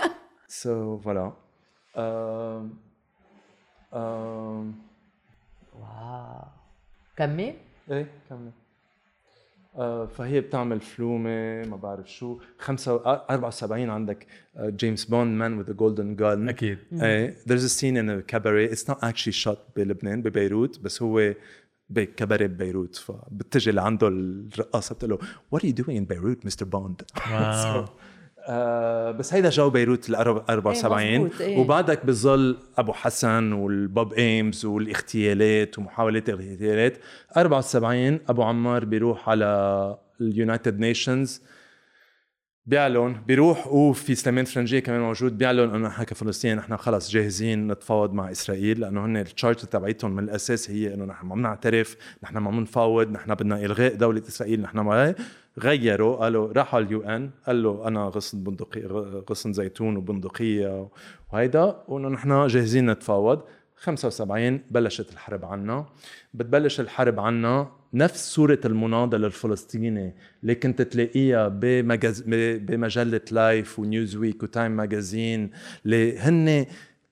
so 0.49 0.99
voilà 0.99 1.33
wow. 5.73 6.45
كمل؟ 7.17 7.55
إيه 7.91 8.07
كمل. 8.31 8.51
فهي 10.07 10.41
بتعمل 10.41 10.81
فلومة 10.81 11.63
ما 11.63 11.77
بعرف 11.77 12.13
شو. 12.13 12.39
خمسة 12.59 12.93
آه، 12.93 13.27
74 13.31 13.91
عندك 13.91 14.27
آه، 14.57 14.69
جيمس 14.71 15.05
بوند 15.05 15.39
Man 15.39 15.59
with 15.59 15.77
Golden 15.77 16.17
Gun 16.17 16.49
أكيد. 16.49 16.79
there's 17.49 17.63
a 17.65 17.69
scene 17.69 17.97
in 17.97 18.09
a 18.11 18.23
cabaret. 18.35 18.69
It's 18.75 18.89
not 18.89 18.99
actually 19.03 19.45
shot 19.45 19.59
بلبنان 19.77 20.23
ببيروت 20.23 20.81
بس 20.81 21.03
هو 21.03 21.35
بكباريه 21.91 22.49
ببيروت 22.49 22.97
فبتجي 22.97 23.71
لعنده 23.73 24.09
الرقاصة 24.09 24.95
بتقول 24.95 25.11
له 25.11 25.19
what 25.55 25.61
are 25.63 25.67
you 25.69 25.83
doing 25.85 25.97
in 25.97 26.15
Beirut 26.15 26.49
Mr. 26.51 26.65
Bond? 26.67 27.05
wow. 27.33 27.85
آه 28.49 29.11
بس 29.11 29.35
هيدا 29.35 29.51
جو 29.51 29.71
بيروت 29.71 30.11
ال 30.11 30.15
74 30.15 31.03
إيه 31.03 31.31
إيه. 31.41 31.59
وبعدك 31.59 32.07
بظل 32.07 32.59
أبو 32.79 32.93
حسن 32.93 33.53
والبوب 33.53 34.13
إيمز 34.13 34.65
والاغتيالات 34.65 35.79
ومحاولات 35.79 36.29
الاغتيالات 36.29 36.99
74 37.37 38.21
أبو 38.29 38.43
عمار 38.43 38.85
بيروح 38.85 39.29
على 39.29 39.97
ال 40.21 40.30
United 40.30 40.81
Nations. 40.81 41.43
بيعلن 42.67 43.17
بيروح 43.27 43.67
وفي 43.67 44.15
سليمان 44.15 44.45
فرنجيه 44.45 44.79
كمان 44.79 45.01
موجود. 45.01 45.39
بيعلن 45.39 45.75
إنه 45.75 45.89
نحن 45.89 46.03
كفلسطين 46.03 46.57
نحن 46.57 46.77
خلص 46.77 47.11
جاهزين 47.11 47.73
نتفاوض 47.73 48.13
مع 48.13 48.31
إسرائيل 48.31 48.81
لأنه 48.81 49.05
هن 49.05 49.17
التشارت 49.17 49.65
تبعيتهم 49.65 50.11
من 50.11 50.25
الأساس 50.25 50.71
هي 50.71 50.95
إنه 50.95 51.05
نحن 51.05 51.27
ما 51.27 51.35
بنعترف 51.35 51.97
نحن 52.23 52.39
ما 52.39 52.51
بنفاوض 52.51 53.11
نحن 53.11 53.35
بدنا 53.35 53.65
إلغاء 53.65 53.95
دولة 53.95 54.23
إسرائيل 54.29 54.61
نحن 54.61 54.79
ما 54.79 55.15
غيروا 55.59 56.17
قالوا 56.17 56.53
راحوا 56.53 56.81
ال 56.81 57.03
UN 57.03 57.31
قال 57.47 57.63
له 57.63 57.89
أنا 57.89 58.05
غصن 58.05 58.45
بندقية 58.45 58.87
غصن 59.31 59.53
زيتون 59.53 59.97
وبندقية 59.97 60.89
وهيدا 61.33 61.77
وإنه 61.89 62.09
نحن 62.09 62.47
جاهزين 62.47 62.91
نتفاوض. 62.91 63.43
75 63.77 64.61
بلشت 64.71 65.13
الحرب 65.13 65.45
عنا. 65.45 65.87
بتبلش 66.35 66.81
الحرب 66.81 67.21
عنا 67.21 67.71
نفس 67.95 68.35
صورة 68.35 68.61
المناضل 68.65 69.25
الفلسطيني 69.25 70.15
اللي 70.43 70.55
كنت 70.55 70.83
تلاقيها 70.83 71.49
بمجز... 71.49 72.25
بمجلة 72.59 73.21
لايف 73.31 73.79
ونيوز 73.79 74.17
ويك 74.17 74.43
و 74.43 74.49
Time 74.49 74.73
Magazine 74.73 75.51
اللي 75.85 76.19
هن 76.19 76.67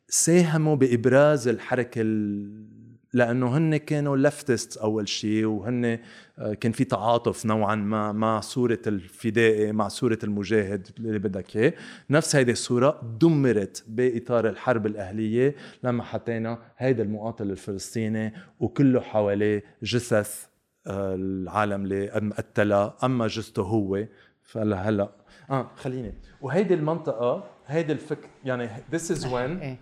ساهموا 0.09 0.77
بإبراز 0.77 1.49
الحركة 1.49 2.01
ال... 2.01 2.72
لأنه 3.13 3.57
هن 3.57 3.77
كانوا 3.77 4.17
لفتست 4.17 4.77
أول 4.77 5.09
شيء 5.09 5.47
وهن 5.47 5.99
آه، 6.39 6.55
كان 6.55 6.73
في 6.73 6.85
تعاطف 6.85 7.47
نوعا 7.47 7.75
ما 7.75 8.13
مع 8.13 8.41
صورة 8.41 8.79
الفدائي 8.87 9.73
مع 9.73 9.89
صورة 9.89 10.19
المجاهد 10.25 10.89
اللي 10.99 11.19
بدك 11.19 11.57
إياه. 11.57 11.75
نفس 12.11 12.37
هيدي 12.37 12.53
الصورة 12.53 13.17
دمرت 13.21 13.85
بإطار 13.89 14.49
الحرب 14.49 14.87
الأهلية 14.87 15.55
لما 15.83 16.03
حطينا 16.03 16.59
هيدا 16.79 17.03
المقاتل 17.03 17.51
الفلسطيني 17.51 18.35
وكله 18.61 19.01
حواليه 19.01 19.65
جثث 19.83 20.47
آه، 20.87 21.15
العالم 21.15 21.85
اللي 21.85 22.09
قتلها. 22.09 22.97
أما 23.05 23.27
جثته 23.27 23.63
هو 23.63 24.05
فهلا 24.43 24.89
هلا. 24.89 25.09
آه 25.51 25.71
خليني. 25.77 26.15
وهيدي 26.41 26.75
المنطقة 26.75 27.45
هيدي 27.67 27.93
الفكر 27.93 28.29
يعني 28.45 28.69
this 28.93 29.15
is 29.15 29.25
when 29.25 29.35
إيه. 29.35 29.79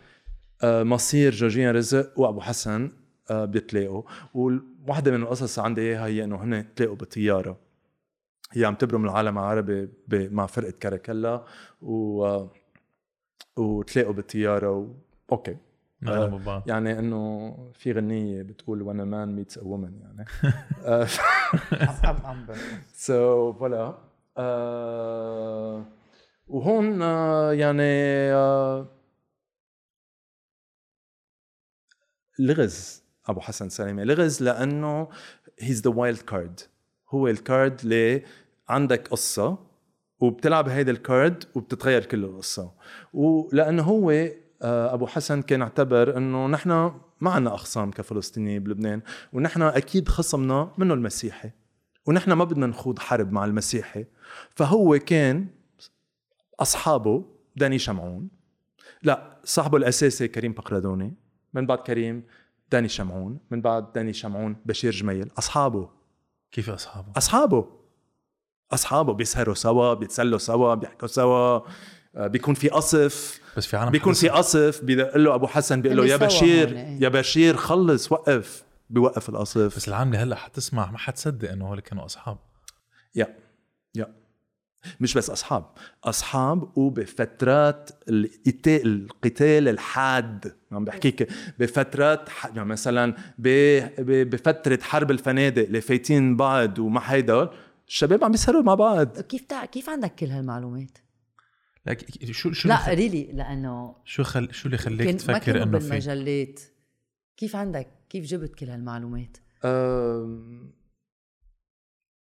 آه، 0.63 0.83
مصير 0.83 1.33
جورجينا 1.33 1.73
رزق 1.73 2.21
وأبو 2.21 2.41
حسن 2.41 2.91
بيتلاقوا. 3.31 4.03
وواحدة 4.35 5.11
من 5.11 5.23
القصص 5.23 5.59
عندي 5.59 5.81
إياها 5.81 6.07
هي 6.07 6.25
إنه 6.25 6.37
هن 6.45 6.75
تلاقوا 6.75 6.97
بطياره 6.97 7.59
هي 8.53 8.65
عم 8.65 8.75
تبرم 8.75 9.05
العالم 9.05 9.39
العربي 9.39 9.89
ب- 10.09 10.33
مع 10.33 10.47
فرقة 10.47 10.71
كاراكلا 10.81 11.45
و 11.83 12.25
آه، 12.25 12.51
وتلاقوا 13.57 14.13
بالطيارة 14.13 14.71
و... 14.71 14.87
okay. 15.33 15.57
بعض 16.03 16.63
يعني 16.69 16.99
إنه 16.99 17.57
في 17.75 17.93
غنية 17.93 18.43
بتقول 18.43 18.81
when 18.85 18.97
a 19.01 19.05
man 19.05 19.39
meets 19.39 19.61
a 19.63 19.65
woman 19.65 19.93
يعني. 20.03 20.25
آه، 20.85 21.07
so 22.93 23.53
voilà 23.53 23.99
آه، 24.37 25.85
وهون 26.49 27.03
آه، 27.03 27.53
يعني 27.53 27.83
آه، 28.33 28.87
لغز. 32.39 33.00
أبو 33.31 33.41
حسن 33.41 33.69
سلامه 33.69 34.05
لغز 34.05 34.43
لأنه 34.43 35.09
he's 35.61 35.81
the 35.81 35.91
wild 35.91 36.19
card 36.19 36.61
هو 37.11 37.29
ال 37.29 37.39
card 37.39 37.81
اللي 37.81 38.23
عندك 38.69 39.09
قصة 39.09 39.59
وبتلعب 40.21 40.69
هيدا 40.69 40.93
ال 40.93 41.03
card 41.03 41.45
وبتتغير 41.55 42.05
كل 42.05 42.25
القصة. 42.25 42.73
ولأنه 43.13 43.83
هو 43.83 44.11
آه، 44.63 44.95
أبو 44.95 45.07
حسن 45.07 45.43
كان 45.43 45.63
اعتبر 45.63 46.17
إنه 46.17 46.47
نحن 46.47 46.71
ما 47.21 47.31
عنا 47.31 47.55
اخصام 47.55 47.91
كفلسطينيين 47.91 48.63
بلبنان 48.63 49.03
ونحن 49.33 49.63
أكيد 49.63 50.09
خصمنا 50.09 50.73
منه 50.79 50.95
المسيحي 50.95 51.51
ونحن 52.07 52.33
ما 52.33 52.45
بدنا 52.45 52.67
نخوض 52.67 52.99
حرب 52.99 53.33
مع 53.33 53.45
المسيحي. 53.45 54.05
فهو 54.51 54.99
كان 54.99 55.47
أصحابه 56.61 57.25
داني 57.57 57.79
شمعون 57.79 58.29
لا 59.03 59.41
صاحبه 59.45 59.79
الأساسي 59.79 60.29
كريم 60.29 60.53
بقردوني 60.53 61.15
من 61.55 61.67
بعد 61.67 61.79
كريم 61.79 62.23
داني 62.73 62.89
شمعون 62.89 63.39
من 63.51 63.61
بعد 63.61 63.93
داني 63.93 64.13
شمعون 64.13 64.57
بشير 64.67 64.93
جميل. 64.93 65.31
أصحابه. 65.39 65.89
كيف 66.53 66.71
أصحابه؟ 66.71 67.13
أصحابه. 67.17 67.67
أصحابه. 68.73 69.13
بيسهروا 69.13 69.55
سوا 69.55 69.95
بيتسلوا 69.95 70.39
سوا 70.39 70.75
بيحكوا 70.75 71.09
سوا. 71.09 71.61
آه، 72.15 72.27
بيكون 72.27 72.55
في 72.55 72.69
قصف. 72.69 73.41
بس 73.57 73.67
في 73.67 73.77
عالم 73.77 73.91
بيكون 73.91 74.13
في 74.13 74.29
قصف 74.29 74.85
بيقول 74.85 75.25
له 75.25 75.35
أبو 75.35 75.47
حسن 75.47 75.83
بيقول 75.83 75.97
له 75.97 76.07
يا 76.07 76.17
بشير 76.17 76.69
إيه. 76.77 77.03
يا 77.03 77.09
بشير 77.09 77.57
خلص 77.57 78.13
وقف. 78.13 78.65
بيوقف 78.91 79.29
القصف. 79.29 79.77
بس 79.77 79.89
العاملة 79.89 80.23
هلأ 80.23 80.37
حتسمع 80.37 80.91
ما 80.91 80.99
حتصدق 80.99 81.51
إنه 81.51 81.69
هول 81.69 81.81
كانوا 81.81 82.05
أصحاب. 82.05 82.39
يا 83.15 83.37
يا. 83.95 84.20
مش 85.01 85.15
بس 85.15 85.31
أصحاب 85.31 85.65
أصحاب 86.05 86.79
وبفترات 86.79 87.91
القتال 88.09 88.87
القتال 88.87 89.69
الحاد 89.69 90.55
عم 90.73 90.85
بحكيك 90.85 91.29
بفترات 91.59 92.29
ح- 92.29 92.47
يعني 92.47 92.65
مثلا 92.65 93.15
ب- 93.39 93.87
ب- 93.99 94.31
بفترة 94.31 94.79
حرب 94.83 95.11
الفنادق 95.11 95.63
اللي 95.63 95.81
فايتين 95.81 96.37
بعض 96.37 96.79
ومع 96.79 97.01
هيدا 97.03 97.51
الشباب 97.89 98.25
عم 98.25 98.31
بيسهروا 98.33 98.63
مع 98.63 98.75
بعض 98.75 99.21
كيف 99.21 99.41
تع... 99.43 99.65
كيف 99.65 99.91
عندك 99.91 100.15
كل 100.15 100.27
هالمعلومات؟ 100.27 100.99
لك 101.87 102.31
شو 102.33 102.53
شو 102.53 102.69
لا. 102.69 102.89
ريلي 102.89 103.33
لأنه 103.33 103.95
شو 104.05 104.23
خل... 104.23 104.49
شو 104.55 104.67
اللي 104.67 104.79
خليك 104.79 105.17
تفكر 105.17 105.63
إنه 105.63 105.79
في 105.79 105.89
بالمجلات 105.89 106.61
كيف 107.37 107.57
عندك 107.57 107.87
كيف 108.11 108.25
جبت 108.25 108.55
كل 108.55 108.71
هالمعلومات؟ 108.71 109.37
أم، 109.65 110.73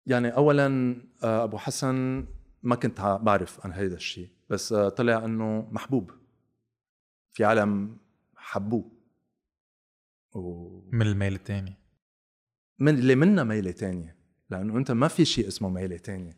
يعني 0.06 0.28
اولا 0.36 0.96
آه، 1.24 1.44
أبو 1.44 1.58
حسن 1.58 2.26
ما 2.64 2.76
كنت 2.76 3.02
بعرف 3.22 3.66
عن 3.66 3.72
هيدا 3.72 3.96
الشيء. 3.96 4.30
بس 4.50 4.74
آه، 4.74 4.90
طلع 4.90 5.26
إنه 5.26 5.68
محبوب. 5.72 6.12
في 7.32 7.46
عالم 7.46 7.98
حبوه. 8.36 8.92
ومن 10.32 10.98
من 10.98 11.08
الميل 11.08 11.34
الثاني 11.34 11.76
اللي 12.82 13.16
منا 13.16 13.44
ميلة 13.44 13.72
تانية. 13.72 14.16
لأنه 14.50 14.78
أنت 14.78 14.92
ما 14.92 15.08
في 15.08 15.26
شيء 15.26 15.48
اسمه 15.48 15.70
ميلة 15.70 15.98
تانية. 15.98 16.38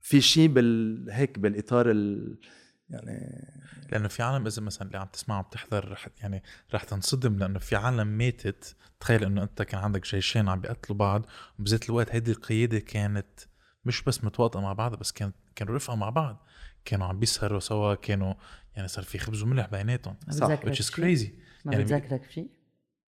في 0.00 0.20
شيء 0.20 0.48
بال 0.48 1.06
هيك 1.10 1.38
بالإطار 1.38 1.90
ال 1.90 2.38
يعني 2.90 3.46
لأنه 3.92 4.08
في 4.08 4.22
عالم 4.22 4.46
إذا 4.46 4.62
مثلا 4.62 4.86
اللي 4.86 4.98
عم 4.98 5.06
تسمع 5.06 5.40
وبتحضر 5.40 5.92
رح 5.92 6.08
يعني 6.20 6.42
رح 6.74 6.84
تنصدم 6.84 7.38
لأنه 7.38 7.58
في 7.58 7.76
عالم 7.76 8.06
ماتت. 8.06 8.76
تخيل 9.00 9.24
إنه 9.24 9.42
أنت 9.42 9.62
كان 9.62 9.80
عندك 9.80 10.06
جيشين 10.06 10.48
عم 10.48 10.60
بيقتلوا 10.60 10.98
بعض. 10.98 11.26
وبذات 11.58 11.88
الوقت 11.88 12.10
هيدي 12.10 12.30
القيادة 12.30 12.78
كانت 12.78 13.40
مش 13.86 14.02
بس 14.02 14.24
متواطئة 14.24 14.60
مع 14.60 14.72
بعض 14.72 14.94
بس 14.94 15.12
كانت 15.12 15.34
كانوا 15.54 15.74
رفقة 15.74 15.96
مع 15.96 16.10
بعض. 16.10 16.46
كانوا 16.84 17.06
عم 17.06 17.18
بيسهروا 17.18 17.60
سوا 17.60 17.94
كانوا 17.94 18.34
يعني 18.76 18.88
صار 18.88 19.04
في 19.04 19.18
خبز 19.18 19.42
وملح 19.42 19.66
بيناتهم. 19.66 20.16
صح، 20.30 20.60
which 20.60 20.78
is 20.78 20.90
crazy. 20.90 21.28
ما 21.64 21.72
يعني- 21.72 21.84
بتذكرك 21.84 22.30
شيء؟ 22.30 22.50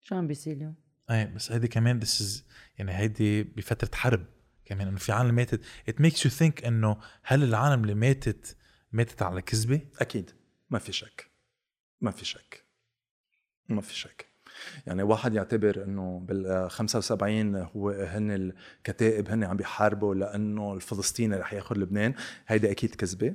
شو 0.01 0.15
عم 0.15 0.27
بيصير 0.27 0.57
اليوم؟ 0.57 0.75
إيه 1.11 1.25
بس 1.25 1.53
هيدي 1.53 1.69
كمان 1.69 2.01
this 2.01 2.21
is 2.21 2.43
يعني 2.79 2.97
هيدي 2.97 3.43
بفترة 3.43 3.91
حرب 3.95 4.27
كمان 4.65 4.89
إنه 4.89 4.99
في 4.99 5.13
عالم 5.13 5.35
ماتت. 5.35 5.65
It 5.91 5.95
makes 5.95 6.17
you 6.25 6.31
think 6.41 6.67
إنه 6.67 7.01
هل 7.23 7.43
العالم 7.43 7.83
اللي 7.83 7.95
ماتت 7.95 8.57
ماتت 8.93 9.23
على 9.23 9.43
كذبة؟ 9.43 9.81
أكيد. 10.01 10.31
ما 10.71 10.79
في 10.79 10.93
شك. 10.93 11.31
ما 12.01 12.11
في 12.11 12.25
شك. 12.25 12.65
ما 13.69 13.81
في 13.81 13.95
شك. 13.97 14.28
يعني 14.87 15.03
واحد 15.03 15.35
يعتبر 15.35 15.85
إنه 15.85 16.23
بال 16.29 16.71
75 16.71 17.57
هو 17.57 17.91
هن 17.91 18.31
الكتائب 18.31 19.29
هن 19.29 19.45
عم 19.45 19.57
بيحاربوا 19.57 20.15
لأنه 20.15 20.75
الفلسطيني 20.75 21.37
رح 21.37 21.53
ياخذ 21.53 21.79
لبنان. 21.79 22.15
هيدي 22.47 22.71
أكيد 22.71 22.95
كذبة. 22.95 23.35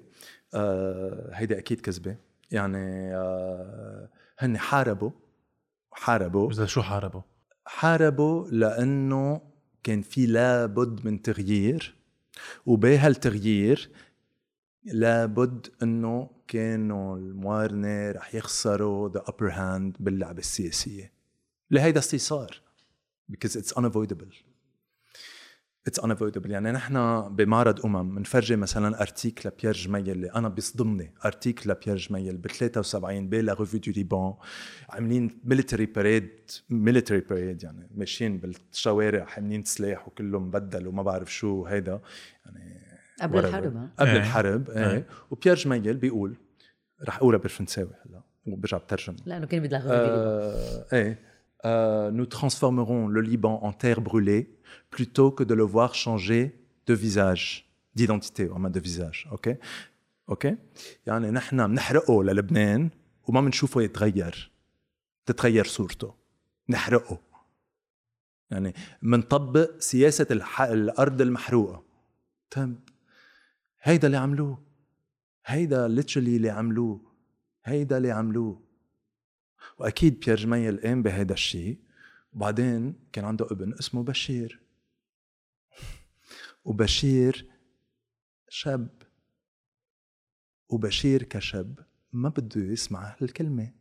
آه 0.54 1.30
هيدي 1.34 1.58
أكيد 1.58 1.82
كذبة. 1.82 2.16
يعني 2.52 3.16
آه 3.16 4.10
هن 4.40 4.58
حاربوا. 4.58 5.12
حاربوا. 5.92 6.50
بس 6.50 6.62
شو 6.62 6.82
حاربوا؟ 6.82 7.22
حاربوا 7.66 8.48
لأنه 8.48 9.42
كان 9.84 10.02
في 10.02 10.26
لابد 10.26 11.06
من 11.06 11.22
تغيير. 11.22 11.96
وبهالتغيير 12.66 13.90
لابد 14.86 15.68
إنه 15.84 16.30
كانوا 16.48 17.18
الموارنه 17.18 18.12
رح 18.12 18.36
يخسروا 18.36 19.10
ذا 19.10 19.20
upper 19.20 19.52
hand 19.52 20.02
باللعبة 20.04 20.40
السياسية. 20.40 21.12
لهيدا 21.72 22.00
الشيء 22.00 22.20
صار 22.20 22.62
because 23.32 23.56
it's 23.56 23.74
unavoidable. 23.74 24.34
It's 25.90 26.00
unavoidable. 26.00 26.50
يعني 26.50 26.72
نحن 26.72 27.22
بمعرض 27.36 27.86
أمم 27.86 28.16
بنفرجي 28.16 28.56
مثلا 28.56 29.02
article 29.02 29.50
لبيير 29.50 29.74
جميل 29.74 30.10
اللي 30.10 30.28
أنا 30.28 30.50
بيصدمني 30.50 31.14
article 31.26 31.70
لبيير 31.70 31.98
جميل 31.98 32.38
ب 32.38 32.48
73 32.48 33.30
ب 33.30 33.38
La 33.38 33.54
Revue 33.54 33.80
du 33.80 33.92
Liban 33.92 34.34
عاملين 34.90 35.40
military 35.44 35.86
parade 35.86 36.30
military 36.70 37.20
parade 37.20 37.64
يعني 37.64 37.90
ماشيين 37.96 38.38
بالشوارع 38.38 39.26
حاملين 39.26 39.64
سلاح 39.64 40.08
وكله 40.08 40.40
مبدل 40.40 40.88
وما 40.88 41.04
بعرف 41.04 41.34
شو 41.34 41.66
هيدا 41.66 42.02
يعني 42.46 42.83
قبل. 43.22 43.40
الحرب 43.40 43.76
ها؟ 43.76 43.90
قبل 44.00 44.10
إيه. 44.10 44.18
الحرب 44.18 44.70
إيه 44.70 44.92
إيه. 44.92 45.08
وبيير 45.32 45.56
جميل 45.56 45.98
بيقول 45.98 46.36
رح 47.08 47.18
أقولها 47.18 47.40
بالفرنساوي 47.40 47.92
هلا 48.06 48.22
وبرجع 48.48 48.78
بترجم 48.78 49.16
لأنه 49.26 49.46
كان 49.46 49.64
بدها 49.64 49.82
Euh, 49.88 50.84
eh, 50.92 51.16
euh, 51.66 52.12
nous 52.12 52.26
transformerons 52.26 53.08
le 53.08 53.22
Liban 53.22 53.60
en 53.62 53.74
terre 53.74 54.02
brûlée 54.02 54.44
plutôt 54.90 55.32
que 55.32 55.44
de 55.44 55.54
le 55.54 55.64
voir 55.64 55.96
changer 55.96 56.44
de 56.88 56.94
visage, 56.94 57.70
d'identité, 57.96 58.50
en 58.50 58.60
de 58.60 58.80
visage, 58.80 59.28
ok? 59.32 59.58
ok? 60.28 60.48
يعني 61.06 61.32
نحن 61.32 61.68
بنحرقه 61.68 62.24
للبنان 62.24 62.90
وما 63.28 63.42
بنشوفه 63.42 63.82
يتغير 63.82 64.52
تتغير 65.26 65.66
صورته 65.66 66.14
نحرقه 66.70 67.20
يعني 68.52 68.74
بنطبق 69.02 69.80
سياسة 69.80 70.28
الح... 70.32 70.62
الأرض 70.62 71.22
المحروقة 71.22 71.84
طيب 72.52 72.76
هيدا 73.84 74.08
اللي 74.08 74.18
عملوه. 74.18 74.64
هيدا 75.46 76.02
literally 76.02 76.18
اللي 76.18 76.50
عملوه. 76.50 77.14
هيدا 77.64 77.98
اللي 77.98 78.12
عملوه. 78.12 78.64
وأكيد 79.78 80.20
بيير 80.20 80.38
جميل 80.38 80.82
قام 80.82 81.04
بهذا 81.04 81.34
الشيء 81.34 81.80
وبعدين 82.34 82.96
كان 83.12 83.26
عنده 83.26 83.48
ابن 83.52 83.74
اسمه 83.74 84.04
بشير. 84.04 84.62
وبشير 86.66 87.50
شاب. 88.50 89.02
وبشير 90.70 91.24
كشاب 91.24 91.86
ما 92.14 92.30
بده 92.30 92.62
يسمع 92.62 93.16
هالكلمة. 93.20 93.74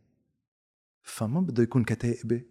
فما 1.01 1.41
بده 1.41 1.63
يكون 1.63 1.83
كتائبة. 1.83 2.45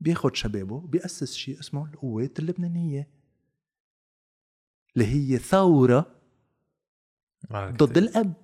بياخد 0.00 0.36
شبابه 0.36 0.80
بيأسس 0.80 1.34
شيء 1.34 1.60
اسمه 1.60 1.86
القوات 1.86 2.38
اللبنانية. 2.38 3.10
اللي 4.96 5.06
هي 5.06 5.38
ثورة 5.38 6.16
ضد 7.52 7.98
الأب. 7.98 8.34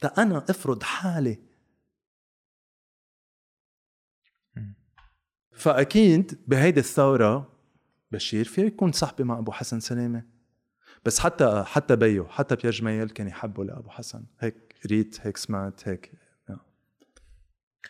تا 0.00 0.22
أنا 0.22 0.38
أفرض 0.38 0.82
حالي. 0.82 1.38
مم. 4.56 4.74
فأكيد 5.52 6.44
بهيدي 6.46 6.80
الثورة 6.80 7.58
بشير 8.12 8.44
في 8.44 8.60
يكون 8.60 8.92
صاحبي 8.92 9.24
مع 9.24 9.38
أبو 9.38 9.52
حسن 9.52 9.80
سلامة 9.80 10.26
بس 11.04 11.20
حتى 11.20 11.64
حتى 11.66 11.96
بيو 11.96 12.28
حتى 12.28 12.56
بيير 12.56 12.72
جميل 12.72 13.10
كان 13.10 13.28
يحبه 13.28 13.64
لأبو 13.64 13.88
حسن. 13.88 14.26
هيك 14.40 14.74
ريت 14.86 15.26
هيك 15.26 15.36
سمعت 15.36 15.88
هيك 15.88 16.12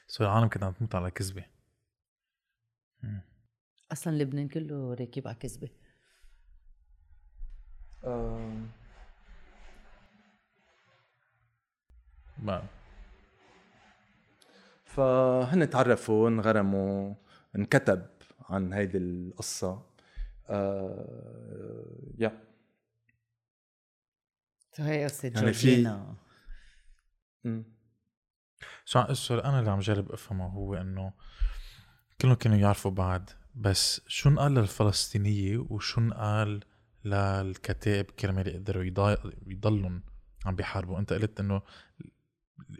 so 0.06 0.24
العالم 0.24 0.48
كانت 0.48 0.64
عم 0.64 0.72
تموت 0.72 0.94
على 0.94 1.10
كذبة. 1.10 1.44
أصلا 3.92 4.12
لبنان 4.12 4.48
كله 4.48 4.94
راكب 4.94 5.28
على 5.28 5.36
كذبة. 5.36 5.68
ما 12.44 12.62
فهن 14.84 15.70
تعرفوا 15.70 16.28
انغرموا 16.28 17.14
انكتب 17.56 18.06
عن 18.48 18.72
هيدي 18.72 18.98
القصة. 18.98 19.82
آه 20.48 22.14
يا. 22.18 22.40
هي 24.78 25.04
قصة 25.04 25.28
يعني 25.28 25.52
في- 25.52 25.66
جورجينا. 25.68 26.14
مم. 27.44 27.64
سو 28.84 29.00
السؤال 29.00 29.40
أنا 29.42 29.58
اللي 29.60 29.70
عم 29.70 29.78
جرب 29.80 30.12
أفهمه 30.12 30.46
هو 30.46 30.74
إنه 30.74 31.12
كلهم 32.20 32.34
كانوا 32.34 32.58
يعرفوا 32.58 32.90
بعض 32.90 33.30
بس 33.54 34.00
شو 34.08 34.28
انقال 34.28 34.54
للفلسطينية 34.54 35.58
وشو 35.58 36.00
انقال 36.00 36.60
للكتائب 37.04 38.10
كرمال 38.10 38.48
يقدروا 38.48 38.84
يضلوا 39.46 40.00
عم 40.46 40.56
بيحاربوا؟ 40.56 40.98
أنت 40.98 41.12
قلت 41.12 41.40
إنه 41.40 41.62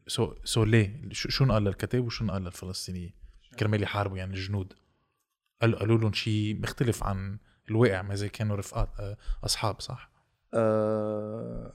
so 0.07 0.35
so 0.45 0.65
ليه؟ 0.65 1.09
شو 1.13 1.29
شو 1.29 1.45
انقال 1.45 1.65
للكتائب 1.65 2.05
وشو 2.07 2.25
انقال 2.25 2.43
للفلسطينية؟ 2.45 3.11
كرمال 3.59 3.83
يحاربوا 3.83 4.19
يعني 4.19 4.35
الجنود. 4.35 4.73
قالوا 5.63 5.79
قالوا 5.79 5.99
لهم 5.99 6.13
شيء 6.13 6.61
مختلف 6.63 7.03
عن 7.05 7.39
الواقع 7.71 8.03
ما 8.03 8.15
زي 8.15 8.29
كانوا 8.29 8.57
رفقات 8.57 8.89
آه، 9.01 9.17
أصحاب 9.45 9.81
صح؟ 9.81 10.11
آه 10.55 11.73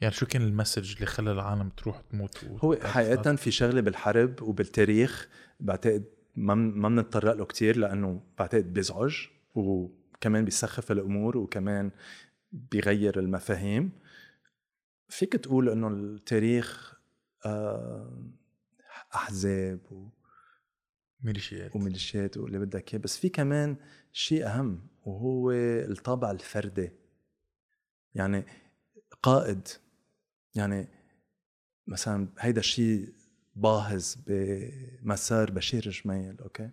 يعني 0.00 0.14
شو 0.14 0.26
كان 0.26 0.42
ال 0.42 0.48
message 0.48 0.92
اللي 0.94 1.06
خلى 1.06 1.32
العالم 1.32 1.68
تروح 1.68 2.00
تموت 2.00 2.44
هو 2.64 2.76
حقيقة 2.84 3.36
في 3.36 3.50
شغلة 3.50 3.80
بالحرب 3.80 4.42
وبالتاريخ 4.42 5.28
بعتقد 5.60 6.04
ما 6.36 6.54
من- 6.54 6.78
ما 6.78 6.88
بنتطرق 6.88 7.34
له 7.34 7.44
كتير 7.44 7.76
لأنه 7.76 8.22
بعتقد 8.38 8.72
بيزعج 8.72 9.16
وكمان 9.54 10.44
بيسخف 10.44 10.92
الأمور 10.92 11.36
وكمان 11.36 11.90
بيغير 12.52 13.18
المفاهيم. 13.18 13.90
فيك 15.08 15.32
تقول 15.32 15.68
إنه 15.68 15.88
التاريخ 15.88 16.98
آه، 17.46 18.22
أحزاب 19.14 19.92
و- 19.92 20.08
ميليشيات. 21.20 21.76
وميليشيات 21.76 22.36
واللي 22.36 22.58
بدك 22.58 22.94
إياه 22.94 23.02
بس 23.02 23.18
في 23.18 23.28
كمان 23.28 23.76
شيء 24.12 24.46
أهم 24.46 24.86
وهو 25.04 25.50
الطابع 25.52 26.30
الفردي. 26.30 26.90
يعني 28.14 28.44
قائد 29.22 29.68
يعني 30.54 30.88
مثلا 31.86 32.28
هيدا 32.38 32.60
الشيء 32.60 33.12
باهظ 33.56 34.14
بمسار 34.26 35.50
بشير 35.50 35.90
جميل 35.90 36.40
أوكي؟ 36.40 36.70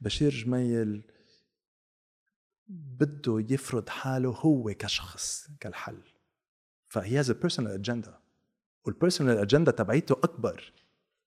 بشير 0.00 0.30
جميل 0.30 1.02
بده 2.68 3.46
يفرض 3.50 3.88
حاله 3.88 4.30
هو 4.30 4.74
كشخص 4.78 5.48
كالحل. 5.60 6.02
ف 6.92 7.18
he 7.18 7.23
has 7.23 7.30
personal 7.30 7.72
agenda 7.72 8.18
وال 8.84 8.95
personal 8.95 9.38
agenda 9.38 9.70
تبعيته 9.72 10.12
أكبر 10.12 10.72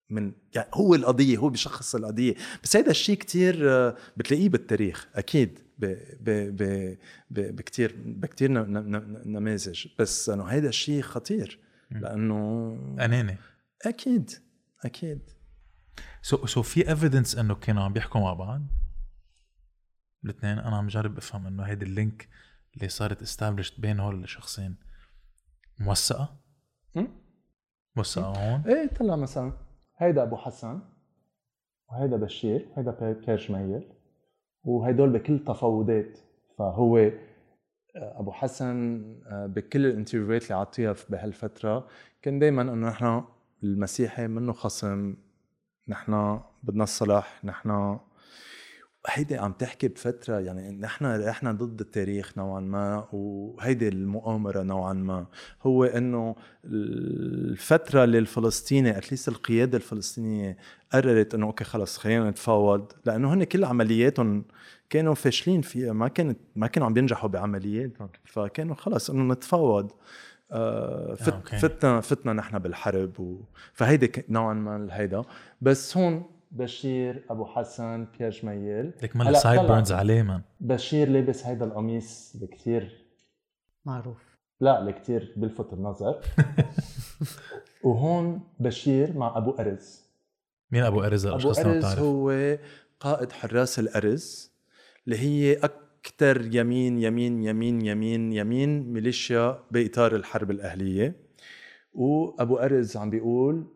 من 0.10 0.32
يعني 0.56 0.70
هو 0.74 0.96
القضية 0.96 1.38
هو 1.38 1.50
بشخص 1.50 1.96
القضية. 1.96 2.36
بس 2.64 2.76
هيدا 2.76 2.92
الشيء 2.92 3.18
كتير 3.18 3.72
آه، 3.72 3.96
بتلاقيه 4.18 4.50
بالتاريخ 4.50 5.08
أكيد 5.16 5.60
ب 5.80 5.86
ب 6.22 6.30
ب 6.56 6.64
ب 7.32 7.56
بكتير 7.56 7.96
بكتير 8.06 8.52
ن- 8.52 8.74
ن- 8.74 8.96
ن- 8.96 9.22
نماذج. 9.32 9.88
بس 10.00 10.30
إنه 10.30 10.44
هيدا 10.44 10.70
الشيء 10.70 11.02
خطير. 11.02 11.60
لأنه 11.92 12.70
أناني. 13.00 13.38
أكيد 13.86 14.32
أكيد. 14.86 15.20
so 16.22 16.46
so 16.46 16.62
في 16.62 16.90
evidence 16.90 17.36
إنه 17.38 17.56
كانوا 17.56 17.84
عم 17.84 17.94
بيحكوا 17.94 18.22
مع 18.22 18.34
بعض؟ 18.34 18.62
الاثنين. 20.24 20.60
أنا 20.60 20.78
عم 20.78 20.88
جرب 20.88 21.18
أفهم 21.18 21.48
إنه 21.48 21.64
هيدي 21.64 21.86
ال 21.86 21.94
link 21.94 22.30
اللي 22.76 22.90
صارت 22.90 23.22
established 23.22 23.80
بين 23.80 24.00
هول 24.00 24.24
الشخصين. 24.24 24.76
موثقه 25.80 26.30
مم. 26.96 27.08
موثقه 27.96 28.26
هون؟ 28.26 28.62
إيه 28.68 28.88
طلع 28.88 29.16
مثلا. 29.16 29.52
هيدا 29.98 30.24
أبو 30.24 30.36
حسن 30.38 30.80
وهيدا 31.90 32.18
بشير 32.18 32.68
هيدا 32.76 32.92
بي- 32.92 33.14
بيير 33.26 33.38
جميل 33.38 33.84
وهيدول 34.64 35.10
بكل 35.10 35.40
تفاوضات. 35.40 36.18
فهو 36.58 36.98
آه، 36.98 37.12
أبو 38.20 38.32
حسن 38.32 39.02
آه، 39.28 39.46
بكل 39.46 39.86
ال 39.86 39.91
interview 39.91 40.38
ات 40.38 40.44
اللي 40.44 40.56
عطيها 40.56 40.96
بهالفترة 41.10 41.88
كان 42.22 42.40
دائما 42.40 42.62
إنه 42.62 42.88
نحن 42.90 43.24
المسيحي 43.64 44.28
منه 44.28 44.54
خصم 44.54 45.16
نحن 45.88 46.40
بدنا 46.64 46.84
السلاح 46.84 47.46
نحن 47.46 48.00
هيدي 49.08 49.38
عم 49.38 49.52
تحكي 49.52 49.88
بفترة 49.88 50.40
يعني 50.40 50.72
نحن 50.72 51.06
إحنا 51.06 51.52
ضد 51.52 51.80
التاريخ 51.80 52.38
نوعا 52.38 52.60
ما 52.60 53.08
وهيدي 53.14 53.88
المؤامرة 53.88 54.64
نوعا 54.64 54.94
ما. 54.94 55.26
هو 55.64 55.84
إنه 55.84 56.36
الفترة 56.66 58.04
اللي 58.04 58.18
الفلسطيني 58.18 58.98
اتليست 58.98 59.28
القيادة 59.28 59.78
الفلسطينية 59.78 60.58
قررت 60.94 61.34
إنه 61.34 61.46
okay 61.46 61.64
خلص 61.64 61.98
خلينا 61.98 62.30
نتفاوض. 62.30 62.92
لأنه 63.06 63.34
هن 63.34 63.44
كل 63.44 63.66
عملياتهم 63.66 64.46
كانوا 64.90 65.14
فاشلين 65.14 65.62
فيها. 65.62 65.94
ما 65.94 66.08
كانت 66.08 66.40
ما 66.56 66.68
كانوا 66.68 66.88
عم 66.88 66.94
بينجحوا 66.94 67.30
بعملياتهم. 67.30 68.10
فكانوا 68.26 68.76
خلص 68.76 69.10
إنه 69.10 69.34
نتفاوض. 69.34 69.92
آه 70.52 71.14
فت 71.14 71.34
أوكي. 71.34 71.58
فتنا 71.58 72.02
فتنا 72.02 72.34
نحن 72.34 72.60
بالحرب 72.60 73.20
و... 73.20 73.42
فهيدي 73.74 74.12
نوعا 74.30 74.54
ما 74.54 74.88
هيدا. 74.92 75.22
بس 75.62 75.98
هون 75.98 76.24
بشير 76.56 77.26
أبو 77.30 77.46
حسن 77.46 78.08
بيير 78.20 78.42
جميل 78.42 78.94
لك 79.04 79.16
مال 79.16 79.28
هلا 79.28 79.40
سايد. 79.40 79.62
بيرنز 79.62 79.92
عليه 79.92 80.22
من 80.22 80.42
بشير 80.60 81.10
لابس 81.10 81.46
هيدا 81.46 81.66
القميص 81.66 82.32
اللي 82.36 82.48
كثير 82.48 83.06
معروف. 83.86 84.38
لا 84.60 84.80
اللي 84.80 84.94
كثير 84.94 85.34
بيلفت 85.38 85.74
النظر. 85.74 86.22
وهون 87.84 88.42
بشير 88.60 89.18
مع 89.18 89.38
أبو 89.38 89.52
أرز. 89.52 90.06
مين 90.72 90.84
أبو 90.84 91.04
أرز؟ 91.04 91.26
أبو 91.26 91.52
ما 91.52 91.60
أرز 91.60 91.86
هو 92.00 92.58
قائد 93.00 93.32
حراس 93.32 93.80
الأرز 93.80 94.52
اللي 95.06 95.18
هي 95.18 95.54
أكثر 95.54 96.56
يمين 96.56 97.00
يمين 97.00 97.44
يمين 97.44 97.86
يمين 97.86 98.34
يمين 98.34 98.94
ميليشيا 98.94 99.60
بإطار 99.72 100.16
الحرب 100.16 100.52
الأهلية. 100.52 101.16
وأبو 101.94 102.58
أرز 102.58 102.98
عم 102.98 103.10
بيقول 103.10 103.68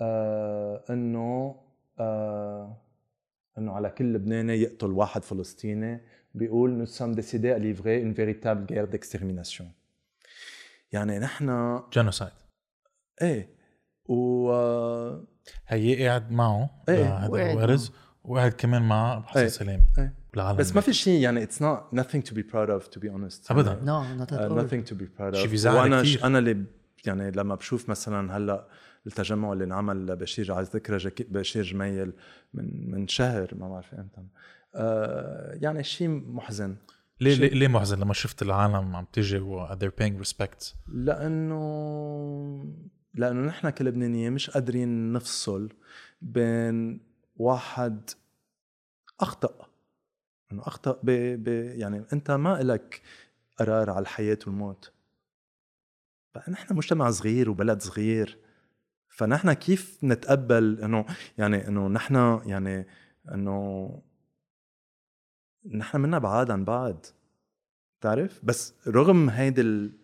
آه 0.00 0.84
إنه 0.90 1.65
آه 1.98 2.76
إنه 3.58 3.72
على 3.72 3.90
كل 3.90 4.12
لبناني 4.12 4.52
يقتل 4.62 4.90
واحد 4.90 5.24
فلسطيني 5.24 6.00
بيقول 6.34 6.86
nous 6.86 6.90
sommes 6.90 7.16
décidés 7.16 7.52
à 7.52 7.58
livrer 7.58 8.00
une 8.02 8.12
véritable 8.12 8.66
guerre 8.66 8.88
d'extermination 8.88 9.64
يعني 10.92 11.18
نحن 11.18 11.80
جينوسايد 11.92 12.32
إيه 13.22 13.48
و 14.08 14.50
آه، 14.52 15.24
هي 15.68 16.06
قاعد 16.08 16.30
معه 16.32 16.70
إيه، 16.88 17.18
هذا 17.18 17.28
وقعد 17.28 17.48
ابو 17.50 17.60
ارز 17.60 17.92
وقعد 18.24 18.52
كمان 18.52 18.82
مع 18.82 19.22
حسن 19.22 19.40
إيه. 19.40 19.48
سلامي 19.48 19.82
إيه. 19.98 20.14
والعالم 20.34 20.58
بس 20.58 20.74
ما 20.74 20.80
في 20.80 20.92
شيء 20.92 21.20
يعني 21.20 21.46
it's 21.46 21.58
not 21.60 21.98
nothing 21.98 22.22
to 22.30 22.32
be 22.34 22.42
proud 22.52 22.68
of 22.70 22.90
to 22.96 23.00
be 23.00 23.08
honest 23.08 23.50
أبداً. 23.50 23.72
يعني 23.72 23.86
no 23.86 24.02
not 24.14 24.34
uh, 24.34 24.36
nothing 24.36 24.88
to 24.90 24.94
be 24.94 25.04
proud 25.20 25.34
of 25.34 25.36
شي 25.42 25.48
بيزعل 25.48 25.74
وأنا 25.76 26.02
كتير. 26.02 26.18
ش- 26.20 26.24
أنا 26.24 26.38
اللي 26.38 26.64
يعني 27.06 27.30
لما 27.30 27.54
بشوف 27.54 27.88
مثلا 27.88 28.36
هلأ 28.36 28.66
التجمع 29.06 29.52
اللي 29.52 29.64
انعمل 29.64 30.06
لبشير 30.06 30.52
على 30.52 30.66
ذكرى 30.74 31.10
بشير 31.18 31.62
جميل 31.62 32.12
من 32.54 32.90
من 32.90 33.08
شهر 33.08 33.54
ما 33.54 33.68
بعرف 33.68 33.94
إمتى. 33.94 34.22
آه 34.74 35.58
يعني 35.62 35.84
شيء 35.84 36.08
محزن. 36.08 36.76
ليه 37.20 37.34
ليه, 37.34 37.48
ليه 37.48 37.68
محزن 37.68 37.98
لما 37.98 38.14
شفت 38.14 38.42
العالم 38.42 38.96
عم 38.96 39.06
تيجي 39.12 39.38
و 39.38 39.68
they're 39.68 40.02
paying 40.02 40.26
respect 40.26 40.74
لأنه 40.88 41.64
لأنه 43.14 43.46
نحن 43.46 43.70
كلبنانيين 43.70 44.32
مش 44.32 44.50
قادرين 44.50 45.12
نفصل 45.12 45.72
بين 46.22 47.00
واحد 47.36 48.10
أخطأ. 49.20 49.68
إنه 50.52 50.62
أخطأ 50.62 51.00
ب... 51.02 51.10
ب... 51.44 51.48
يعني 51.78 52.04
أنت 52.12 52.30
ما 52.30 52.62
لك 52.62 53.02
قرار 53.56 53.90
على 53.90 54.02
الحياة 54.02 54.38
والموت. 54.46 54.92
فنحن 56.34 56.76
مجتمع 56.76 57.10
صغير 57.10 57.50
وبلد 57.50 57.82
صغير. 57.82 58.38
فنحن 59.16 59.52
كيف 59.52 60.04
نتقبل 60.04 60.80
إنه 60.82 61.06
يعني 61.38 61.68
إنه 61.68 61.88
نحن 61.88 62.40
يعني 62.46 62.86
إنه 63.34 64.02
نحن 65.74 66.00
منا 66.00 66.18
بعاد 66.18 66.50
عن 66.50 66.64
بعض؟ 66.64 67.06
تعرف 68.00 68.44
بس 68.44 68.74
رغم 68.88 69.30
هيدي 69.30 69.60
ال... 69.60 69.98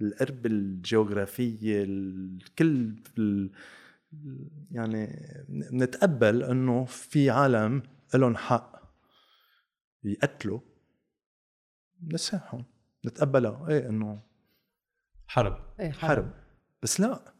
القرب 0.00 0.46
الجغرافية 0.46 1.84
الكل 1.84 3.02
ال... 3.18 3.50
يعني 4.70 5.06
نتقبل 5.52 6.42
إنه 6.42 6.84
في 6.84 7.30
عالم 7.30 7.82
لهم 8.14 8.36
حق 8.36 8.82
يقتلوا 10.04 10.60
نسامحهم 12.02 12.64
نتقبلها. 13.06 13.68
إيه 13.68 13.88
إنه 13.88 14.22
حرب. 15.26 15.74
إيه، 15.80 15.90
حرب. 15.90 16.32
بس 16.82 17.00
لا. 17.00 17.35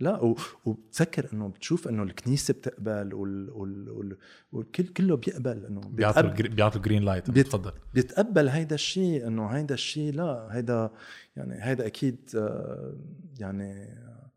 لا. 0.00 0.34
وبتذكر 0.64 1.28
إنه 1.32 1.48
بتشوف 1.48 1.88
إنه 1.88 2.02
الكنيسة 2.02 2.54
بتقبل 2.54 3.14
وال... 3.14 3.50
وال... 3.50 3.90
وال... 3.90 4.16
والكل 4.52 4.86
كله 4.86 5.16
بيقبل 5.16 5.66
إنه 5.66 5.80
بيعطوا 5.80 6.22
بيعطوا 6.30 6.76
ال 6.76 6.80
green 6.80 7.02
light 7.04 7.30
بيت- 7.30 7.46
تفضل. 7.46 7.72
بيتقبل 7.94 8.48
هيدا 8.48 8.74
الشيء 8.74 9.26
إنه 9.26 9.46
هيدا 9.46 9.74
الشيء 9.74 10.12
لا 10.14 10.48
هيدا 10.50 10.90
يعني 11.36 11.64
هيدا 11.64 11.86
أكيد 11.86 12.30
آه، 12.36 12.94
يعني 13.40 13.72
آه، 13.82 14.30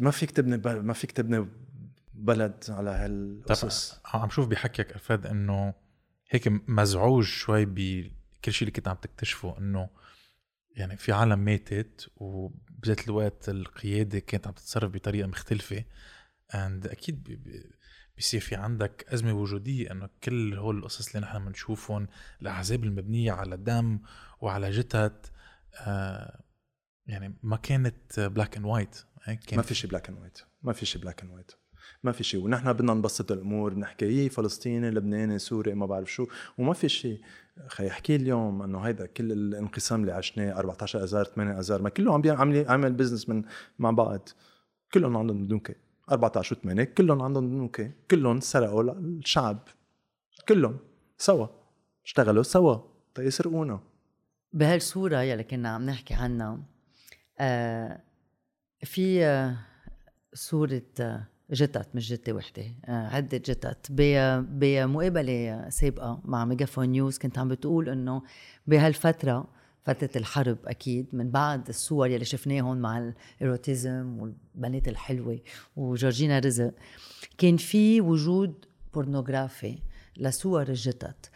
ما 0.00 0.10
فيك 0.10 0.30
تبني 0.30 0.56
ما 0.82 0.92
فيك 0.92 1.12
تبني 1.12 1.48
بلد 2.14 2.64
على 2.68 2.90
هالقصص. 2.90 4.00
عم 4.04 4.30
شوف 4.30 4.46
بحكيك 4.48 4.94
الفاد 4.94 5.26
إنه 5.26 5.74
هيك 6.30 6.48
مزعوج 6.68 7.24
شوي 7.24 7.64
بكل 7.64 8.52
شيء 8.52 8.62
اللي 8.68 8.70
كنت 8.70 8.88
عم 8.88 8.96
تكتشفه 8.96 9.58
إنه 9.58 9.88
يعني 10.76 10.96
في 10.96 11.12
عالم 11.12 11.38
ماتت 11.38 12.10
وبذات 12.16 13.08
الوقت 13.08 13.48
القيادة 13.48 14.18
كانت 14.18 14.46
عم 14.46 14.52
تتصرف 14.52 14.92
بطريقة 14.92 15.26
مختلفة. 15.28 15.84
and 16.54 16.86
أكيد 16.86 17.22
بي- 17.22 17.36
بي- 17.36 17.70
بيصير 18.16 18.40
في 18.40 18.54
عندك 18.54 19.04
أزمة 19.08 19.32
وجودية 19.32 19.90
إنه 19.92 20.08
كل 20.24 20.54
هول 20.58 20.78
القصص 20.78 21.14
اللي 21.14 21.26
نحن 21.26 21.44
بنشوفهم 21.44 22.08
الأحزاب 22.42 22.84
المبنية 22.84 23.32
على 23.32 23.56
دم 23.56 24.00
وعلى 24.40 24.70
جثث 24.70 25.12
آه 25.80 26.40
يعني 27.06 27.38
ما 27.42 27.56
كانت 27.56 28.20
black 28.20 28.56
and 28.56 28.66
white 28.66 28.96
ما 29.56 29.62
في 29.62 29.74
شيء 29.74 29.90
black 29.90 30.08
and 30.08 30.18
white 30.18 30.38
ما 30.62 30.72
في 30.72 30.86
شيء 30.86 31.02
black 31.02 31.22
and 31.22 31.30
white 31.32 31.52
ما 32.02 32.12
في 32.12 32.24
شيء 32.24 32.40
ونحن 32.40 32.72
بدنا 32.72 32.94
نبسط 32.94 33.32
الأمور 33.32 33.74
بنحكي 33.74 34.06
هي 34.24 34.28
فلسطيني 34.28 34.90
لبناني 34.90 35.38
سوري 35.38 35.74
ما 35.74 35.86
بعرف 35.86 36.12
شو. 36.12 36.26
وما 36.58 36.72
في 36.72 36.88
شيء 36.88 37.20
خي 37.66 37.88
أحكي 37.88 38.16
اليوم 38.16 38.62
إنه 38.62 38.78
هيدا 38.80 39.06
كل 39.06 39.32
الانقسام 39.32 40.00
اللي 40.00 40.12
عشناه 40.12 40.58
14 40.58 41.04
اذار 41.04 41.24
8 41.24 41.60
اذار 41.60 41.82
ما 41.82 41.88
كله 41.88 42.14
عم 42.14 42.20
بيعمل 42.20 42.68
عامل 42.68 42.92
business 42.92 43.28
من 43.28 43.44
مع 43.78 43.90
بعض. 43.90 44.28
كلهم 44.94 45.16
عندهم 45.16 45.46
بنوكه 45.46 45.74
14 46.10 46.56
و8 46.56 46.80
كلهم 46.82 47.22
عندهم 47.22 47.50
بنوكه 47.50 47.92
كلهم 48.10 48.40
سرقوا 48.40 48.92
الشعب. 48.92 49.68
كلهم. 50.48 50.78
سوا. 51.18 51.46
اشتغلوا 52.04 52.42
سوا. 52.42 52.76
تيسرقونا 53.14 53.80
بهالصورة 54.52 55.20
يلي 55.22 55.44
كنا 55.44 55.68
عم 55.68 55.86
نحكي 55.86 56.14
عنها. 56.14 56.58
آه 57.38 58.02
في 58.84 59.24
آه 59.24 59.56
صورة 60.34 60.82
آه 61.00 61.31
جتت 61.52 61.88
مش 61.94 62.08
جتة 62.12 62.32
وحدة. 62.32 62.62
آه 62.84 63.06
عدة 63.06 63.38
جتت 63.38 63.86
بمقابلة 63.90 65.66
سابقة 65.68 66.20
مع 66.24 66.44
ميجافون 66.44 66.88
نيوز 66.88 67.18
كنت 67.18 67.38
عم 67.38 67.48
بتقول 67.48 67.88
إنه 67.88 68.22
بهالفترة 68.66 69.48
فترة 69.84 70.10
الحرب 70.16 70.58
أكيد 70.66 71.06
من 71.12 71.30
بعد 71.30 71.68
الصور 71.68 72.08
يلي 72.08 72.24
شفناهم 72.24 72.76
مع 72.76 72.98
ال 73.38 73.47
érotisme 73.47 74.18
والبنات 74.18 74.88
الحلوة 74.88 75.40
وجورجينا 75.76 76.38
رزق 76.38 76.74
كان 77.38 77.56
في 77.56 78.00
وجود 78.00 78.64
pornographie 78.94 79.78
لصور 80.16 80.62
الجتت 80.68 81.30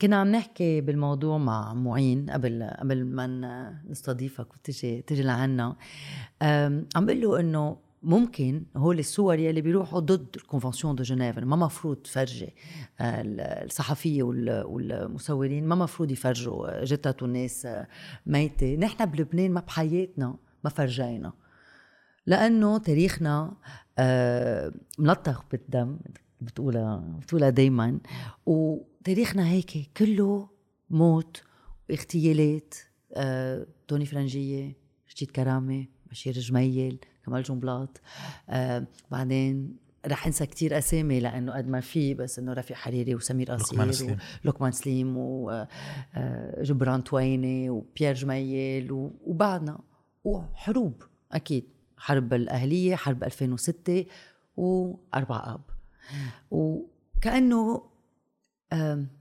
كنا 0.00 0.16
عم 0.16 0.28
نحكي 0.32 0.80
بالموضوع 0.80 1.38
مع 1.38 1.74
معين 1.74 2.30
قبل 2.30 2.70
قبل 2.78 3.04
ما 3.04 3.82
نستضيفك 3.88 4.54
وتجي 4.54 5.02
تجي 5.02 5.22
لعنا. 5.22 5.76
عم 6.96 7.06
بقول 7.06 7.20
له 7.20 7.40
إنه 7.40 7.76
ممكن 8.02 8.64
هول 8.76 8.98
الصور 8.98 9.38
يلي 9.38 9.60
بيروحوا 9.60 10.00
ضد 10.00 10.26
ال 10.36 10.41
convention 10.41 10.94
de 10.94 11.02
Genève 11.02 11.38
ما 11.38 11.56
مفروض 11.56 11.96
تفرجي 11.96 12.54
آه، 13.00 13.20
ال- 13.20 13.40
الصحفية 13.40 14.22
وال- 14.22 14.64
والمصورين 14.64 15.64
ما 15.64 15.74
مفروض 15.74 16.10
يفرجوا 16.10 16.84
جثث 16.84 17.22
والناس 17.22 17.66
آه، 17.66 17.86
ميتة. 18.26 18.76
نحن 18.76 19.06
بلبنان 19.06 19.50
ما 19.50 19.60
بحياتنا 19.60 20.36
ما 20.64 20.70
فرجينا. 20.70 21.32
لأنه 22.26 22.78
تاريخنا 22.78 23.56
آه، 23.98 24.72
ملطخ 24.98 25.44
بالدم 25.52 25.98
بتقولها 26.40 26.96
بتقولها 27.22 27.50
دايما. 27.50 27.98
وتاريخنا 28.46 29.48
هيك 29.48 29.90
كله 29.96 30.48
موت 30.90 31.42
واغتيالات 31.90 32.74
آه، 33.14 33.66
توني 33.88 34.06
فرنجية 34.06 34.76
رشيد 35.14 35.30
كرامة 35.30 35.86
بشير 36.10 36.32
جميل. 36.32 36.98
كمال 37.26 37.42
جنبلاط 37.42 38.00
آه، 38.48 38.86
بعدين 39.10 39.76
رح 40.06 40.26
انسى 40.26 40.46
كتير 40.46 40.78
أسامي 40.78 41.20
لأنه 41.20 41.52
قد 41.52 41.68
ما 41.68 41.80
في 41.80 42.14
بس 42.14 42.38
إنه 42.38 42.52
رفيق 42.52 42.76
حريري 42.76 43.14
وسمير 43.14 43.50
قصير. 43.52 43.78
لقمان 44.44 44.72
سليم 44.72 45.14
وجبران 45.16 47.04
تويني 47.04 47.70
وبيير 47.70 48.14
جميل 48.14 48.92
وبعدنا 49.26 49.80
وحروب 50.24 51.02
أكيد. 51.32 51.64
حرب 51.96 52.34
الأهلية 52.34 52.96
حرب 52.96 53.24
2006 53.24 54.06
واربع 54.56 55.54
آب. 55.54 55.60
وكانه 56.50 57.82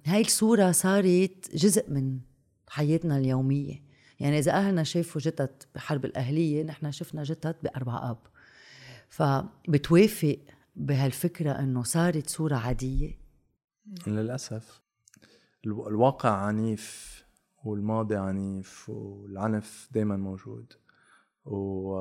هاي 0.06 0.22
الصورة 0.22 0.72
صارت 0.72 1.56
جزء 1.56 1.92
من 1.92 2.20
حياتنا 2.70 3.18
اليومية. 3.18 3.91
يعني 4.22 4.40
إذا 4.40 4.52
أهلنا 4.52 4.84
شافوا 4.84 5.22
جثث 5.22 5.50
بحرب 5.76 6.06
الأهلية 6.06 6.64
نحن 6.64 6.92
شفنا 6.92 7.24
جثث 7.24 7.56
بأربع 7.64 8.10
أب. 8.12 8.18
فبتوافق 9.10 10.38
بهالفكرة 10.76 11.52
إنه 11.52 11.84
صارت 11.84 12.30
صورة 12.30 12.56
عادية؟ 12.56 13.18
للأسف. 14.08 14.82
الو- 15.66 15.88
الواقع 15.88 16.30
عنيف 16.30 17.12
والماضي 17.64 18.16
عنيف 18.16 18.90
والعنف 18.90 19.90
دايما 19.92 20.18
موجود. 20.18 20.74
و 21.46 21.96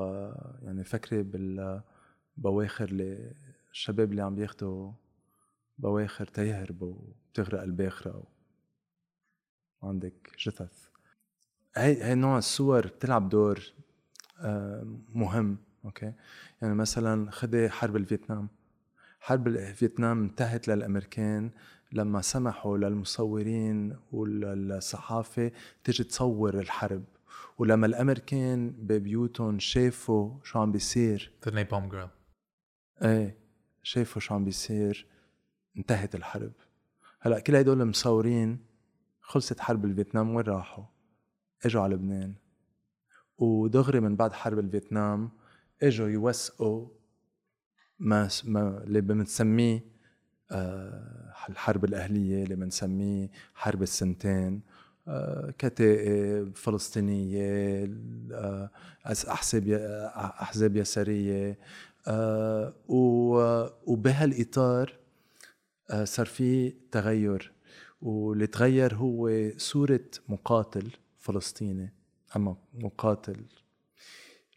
يعني 0.61 0.83
فكري 0.83 1.23
بالبواخر 1.23 2.85
اللي 2.85 3.33
الشباب 3.71 4.11
اللي 4.11 4.21
عم 4.21 4.35
بياخدوا 4.35 4.91
بواخر 5.77 6.25
تيهربوا 6.27 6.95
بتغرق 7.33 7.61
الباخرة 7.61 8.23
وعندك 9.81 10.31
جثث. 10.39 10.90
هي 11.75 12.03
هي 12.03 12.15
نوع 12.15 12.37
الصور 12.37 12.87
بتلعب 12.87 13.29
دور 13.29 13.73
آه، 14.39 14.97
مهم 15.13 15.57
okay؟ 15.85 16.13
يعني 16.61 16.75
مثلا 16.75 17.31
خدي 17.31 17.69
حرب 17.69 17.95
الفيتنام. 17.95 18.47
حرب 19.19 19.47
الفيتنام 19.47 20.23
انتهت 20.23 20.67
للأمريكان 20.67 21.51
لما 21.91 22.21
سمحوا 22.21 22.77
للمصورين 22.77 23.97
والصحافه 24.11 25.51
تيجي 25.83 26.03
تصور 26.03 26.59
الحرب. 26.59 27.03
ولما 27.57 27.85
الأمريكان 27.85 28.69
ببيوتهم 28.69 29.59
شافوا 29.59 30.31
شو 30.43 30.59
عم 30.59 30.71
بيصير. 30.71 31.31
The 31.45 31.51
Napalm 31.51 31.93
Girl 31.93 32.09
إيه 33.03 33.37
شافوا 33.83 34.21
شو 34.21 34.35
عم 34.35 34.45
بيصير. 34.45 35.07
انتهت 35.77 36.15
الحرب. 36.15 36.51
هلأ 37.19 37.39
كل 37.39 37.55
هدول 37.55 37.81
المصورين 37.81 38.59
خلصت 39.21 39.59
حرب 39.59 39.85
الفيتنام 39.85 40.35
وين 40.35 40.45
راحوا؟ 40.45 40.83
إجوا 41.65 41.81
على 41.81 41.95
لبنان. 41.95 42.33
ودغري 43.37 43.99
من 43.99 44.15
بعد 44.15 44.33
حرب 44.33 44.59
الفيتنام 44.59 45.29
إجوا 45.83 46.07
يوثقوا 46.09 46.87
ما 47.99 48.29
ما 48.45 48.83
اللي 48.83 49.01
بنسميه 49.01 49.83
آه، 50.51 51.33
الحرب 51.49 51.85
الأهلية 51.85 52.43
اللي 52.43 52.55
بنسميه 52.55 53.29
حرب 53.53 53.81
السنتين 53.81 54.61
آه، 55.07 55.53
كتائب 55.57 56.55
فلسطينية 56.55 57.83
آه، 58.31 58.69
أس- 59.07 59.29
أحزاب 59.29 59.67
ي- 59.67 59.77
أحزاب 60.15 60.75
يسارية 60.75 61.57
آه، 62.07 62.73
و- 62.87 63.67
وبهالإطار 63.91 64.93
آه، 65.91 66.03
صار 66.03 66.25
في 66.25 66.69
تغير. 66.91 67.51
واللي 68.01 68.47
تغير 68.47 68.95
هو 68.95 69.49
صورة 69.57 69.99
مقاتل. 70.29 70.91
فلسطيني 71.21 71.93
أما 72.35 72.55
مقاتل 72.73 73.45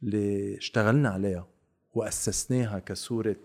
اللي 0.03 0.57
اشتغلنا 0.59 1.09
عليها 1.09 1.49
وأسسناها 1.95 2.79
كصورة 2.79 3.37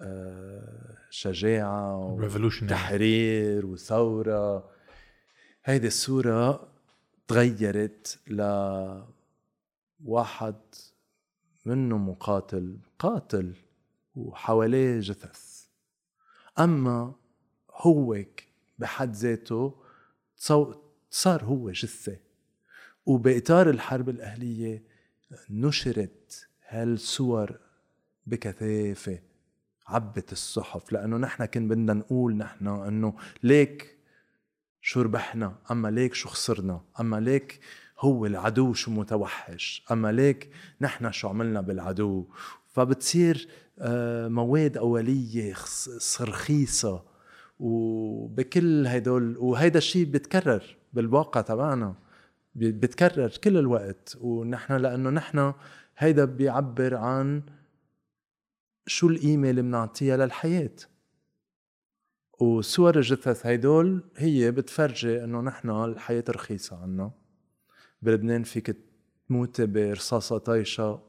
آه، 0.00 0.96
شجاعة. 1.10 1.96
وتحرير 2.66 3.66
وثورة 3.66 4.70
هيدي 5.64 5.86
الصورة 5.86 6.68
تغيرت 7.28 8.18
لواحد 10.00 10.56
منه 11.66 11.98
مقاتل 11.98 12.78
قاتل 12.98 13.54
وحواليه 14.16 15.00
جثث 15.00 15.64
أما 16.58 17.14
هو 17.70 18.24
بحد 18.78 19.12
ذاته 19.12 19.74
صار 21.10 21.44
هو 21.44 21.70
جثة 21.70 22.18
وبإطار 23.06 23.70
الحرب 23.70 24.08
الأهلية 24.08 24.82
نشرت 25.50 26.48
هالصور 26.68 27.58
بكثافة 28.26 29.18
عبت 29.88 30.32
الصحف 30.32 30.92
لأنه 30.92 31.16
نحن 31.16 31.44
كان 31.44 31.68
بدنا 31.68 31.94
نقول 31.94 32.36
نحن 32.36 32.66
أنه 32.66 33.14
ليك 33.42 33.98
شو 34.80 35.02
ربحنا 35.02 35.56
أما 35.70 35.88
ليك 35.88 36.14
شو 36.14 36.28
خسرنا 36.28 36.80
أما 37.00 37.20
ليك 37.20 37.60
هو 38.00 38.26
العدو 38.26 38.72
شو 38.72 38.90
متوحش 38.90 39.84
أما 39.90 40.12
ليك 40.12 40.50
نحن 40.80 41.12
شو 41.12 41.28
عملنا 41.28 41.60
بالعدو. 41.60 42.26
فبتصير 42.72 43.48
آه، 43.78 44.28
مواد 44.28 44.76
أولية 44.76 45.54
رخيصة 46.20 47.04
وبكل 47.58 48.86
هدول 48.86 49.36
وهيدا 49.38 49.78
الشيء 49.78 50.04
بيتكرر 50.04 50.76
بالواقع 50.92 51.40
تبعنا. 51.40 51.94
بيتكرر 52.54 53.28
كل 53.44 53.56
الوقت. 53.56 54.16
ونحن 54.20 54.72
لأنه 54.72 55.10
نحن 55.10 55.52
هيدا 55.98 56.24
بيعبر 56.24 56.94
عن 56.94 57.42
شو 58.86 59.08
القيمة 59.08 59.50
اللي 59.50 59.62
بنعطيها 59.62 60.16
للحياة. 60.16 60.76
وصور 62.40 62.96
الجثث 62.96 63.46
هيدول 63.46 64.04
هي 64.16 64.50
بتفرجي 64.50 65.24
إنه 65.24 65.40
نحن 65.40 65.70
الحياة 65.70 66.24
رخيصة 66.30 66.82
عنا. 66.82 67.10
بلبنان 68.02 68.42
فيك 68.42 68.76
تموتي 69.28 69.66
برصاصة 69.66 70.38
طايشة 70.38 71.02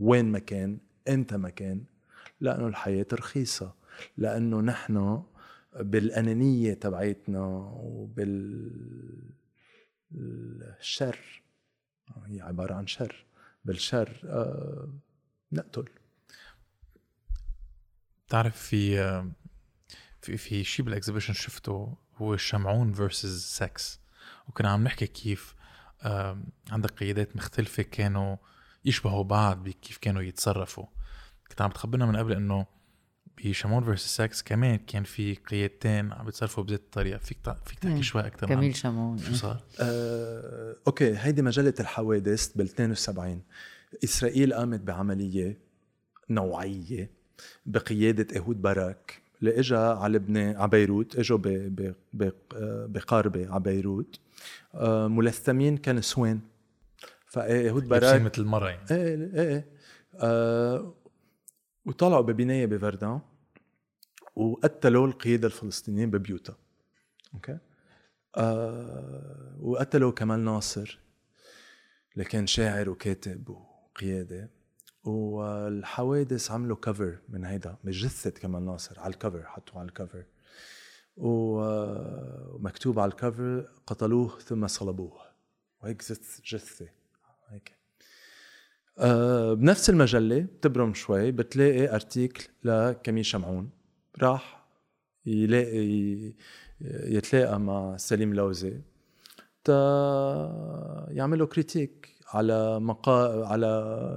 وين 0.00 0.32
ما 0.32 0.38
كان 0.38 0.78
انت 1.08 1.34
ما 1.34 1.50
كان. 1.50 1.84
لأنه 2.40 2.66
الحياة 2.66 3.06
رخيصة. 3.12 3.74
لأنه 4.16 4.60
نحن 4.60 5.22
بالأنانية 5.80 6.74
تبعيتنا 6.74 7.72
وبالشر 10.14 11.42
هي 12.26 12.40
عبارة 12.40 12.74
عن 12.74 12.86
شر. 12.86 13.26
بالشر 13.64 14.20
آه 14.24 14.88
نقتل. 15.52 15.88
بتعرف 18.26 18.56
في 18.56 18.98
في 20.20 20.36
في 20.36 20.64
شيء 20.64 20.84
بال 20.84 20.92
exhibition 20.92 21.32
شفته 21.32 21.96
هو 22.16 22.34
الشمعون 22.34 22.92
versus 22.92 23.44
six 23.44 24.00
وكنا 24.48 24.70
عم 24.70 24.84
نحكي 24.84 25.06
كيف 25.06 25.54
آه، 26.02 26.42
عندك 26.70 26.90
قيادات 26.90 27.36
مختلفة 27.36 27.82
كانوا 27.82 28.36
يشبهوا 28.84 29.24
بعض 29.24 29.64
بكيف 29.64 29.98
كانوا 29.98 30.22
يتصرفوا. 30.22 30.86
كنت 31.48 31.62
عم 31.62 31.70
تخبرنا 31.70 32.06
من 32.06 32.16
قبل 32.16 32.32
إنه 32.32 32.66
بشمعون 33.44 33.84
versus 33.84 34.06
six 34.08 34.42
كمان 34.42 34.78
كان 34.78 35.04
في 35.04 35.34
قيادتين 35.34 36.12
عم 36.12 36.24
بيتصرفوا 36.24 36.64
بذات 36.64 36.80
الطريقة. 36.80 37.18
فيك. 37.18 37.38
فيك 37.64 37.78
تحكي 37.78 38.02
شوي 38.02 38.26
أكثر 38.26 38.46
جميل 38.46 38.76
شمعون 38.76 39.18
شو 39.18 39.34
صار؟ 39.34 39.60
آه، 39.80 40.76
okay 40.86 41.16
هيدي 41.16 41.42
مجلة 41.42 41.74
الحوادث 41.80 42.52
بال 42.56 42.66
72 42.66 43.42
إسرائيل 44.04 44.54
قامت 44.54 44.80
بعملية 44.80 45.58
نوعية 46.30 47.10
بقيادة 47.66 48.26
إيهود 48.36 48.62
باراك. 48.62 49.22
اللي 49.40 49.58
اجى 49.60 49.76
على 49.76 50.18
لبنان 50.18 50.56
على 50.56 50.70
بيروت 50.70 51.16
إجوا 51.16 51.38
بقارب 52.86 53.50
على 53.50 53.62
بيروت. 53.62 54.20
آه، 54.74 55.08
ملثمين 55.08 55.76
كنسوان 55.76 56.40
فإيهود 57.26 57.82
لابسين 57.86 58.10
باراك 58.10 58.22
مثل 58.22 58.42
المرة 58.42 58.68
يعني. 58.68 58.90
إيه 58.90 59.14
إيه 59.14 59.48
إيه. 59.48 59.66
آه 60.20 60.94
وطلعوا 61.88 62.20
ببناية 62.22 62.66
بفردان 62.66 63.20
وقتلوا 64.36 65.06
القيادة 65.06 65.46
الفلسطينيين 65.46 66.10
ببيوتها. 66.10 66.56
okay؟ 67.34 67.58
آه 68.36 69.56
وقتلوا 69.60 70.12
كمال 70.12 70.44
ناصر 70.44 70.98
اللي 72.14 72.24
كان 72.24 72.46
شاعر 72.46 72.90
وكاتب 72.90 73.48
وقيادة. 73.48 74.50
والحوادث 75.04 76.50
عملوا 76.50 76.76
cover 76.76 77.18
من 77.28 77.44
هيدا 77.44 77.76
من 77.84 77.92
جثة 77.92 78.30
كمال 78.30 78.64
ناصر 78.66 79.00
على 79.00 79.12
ال 79.14 79.19
cover 79.19 79.42
حطوه 79.46 79.78
على 79.80 79.88
ال 79.88 79.94
cover 79.94 80.24
ومكتوب 81.16 82.98
على 82.98 83.10
الكفر 83.10 83.68
قتلوه 83.86 84.38
ثم 84.38 84.66
صلبوه. 84.66 85.20
وهيك 85.82 86.02
جث- 86.02 86.40
جثة. 86.44 86.88
هيك. 87.48 87.77
بنفس 89.54 89.90
المجلة 89.90 90.38
بتبرم 90.40 90.94
شوي 90.94 91.32
بتلاقي 91.32 91.94
أرتيكل 91.94 92.48
لكميل 92.64 93.24
شمعون. 93.26 93.70
راح 94.22 94.66
يلاقي 95.26 96.32
يتلاقى 96.80 97.60
مع 97.60 97.96
سليم 97.96 98.34
لوزي. 98.34 98.80
تا 99.64 101.06
يعملوا 101.10 101.46
كريتيك 101.46 102.14
على 102.28 102.80
مقال 102.80 103.44
على 103.44 103.66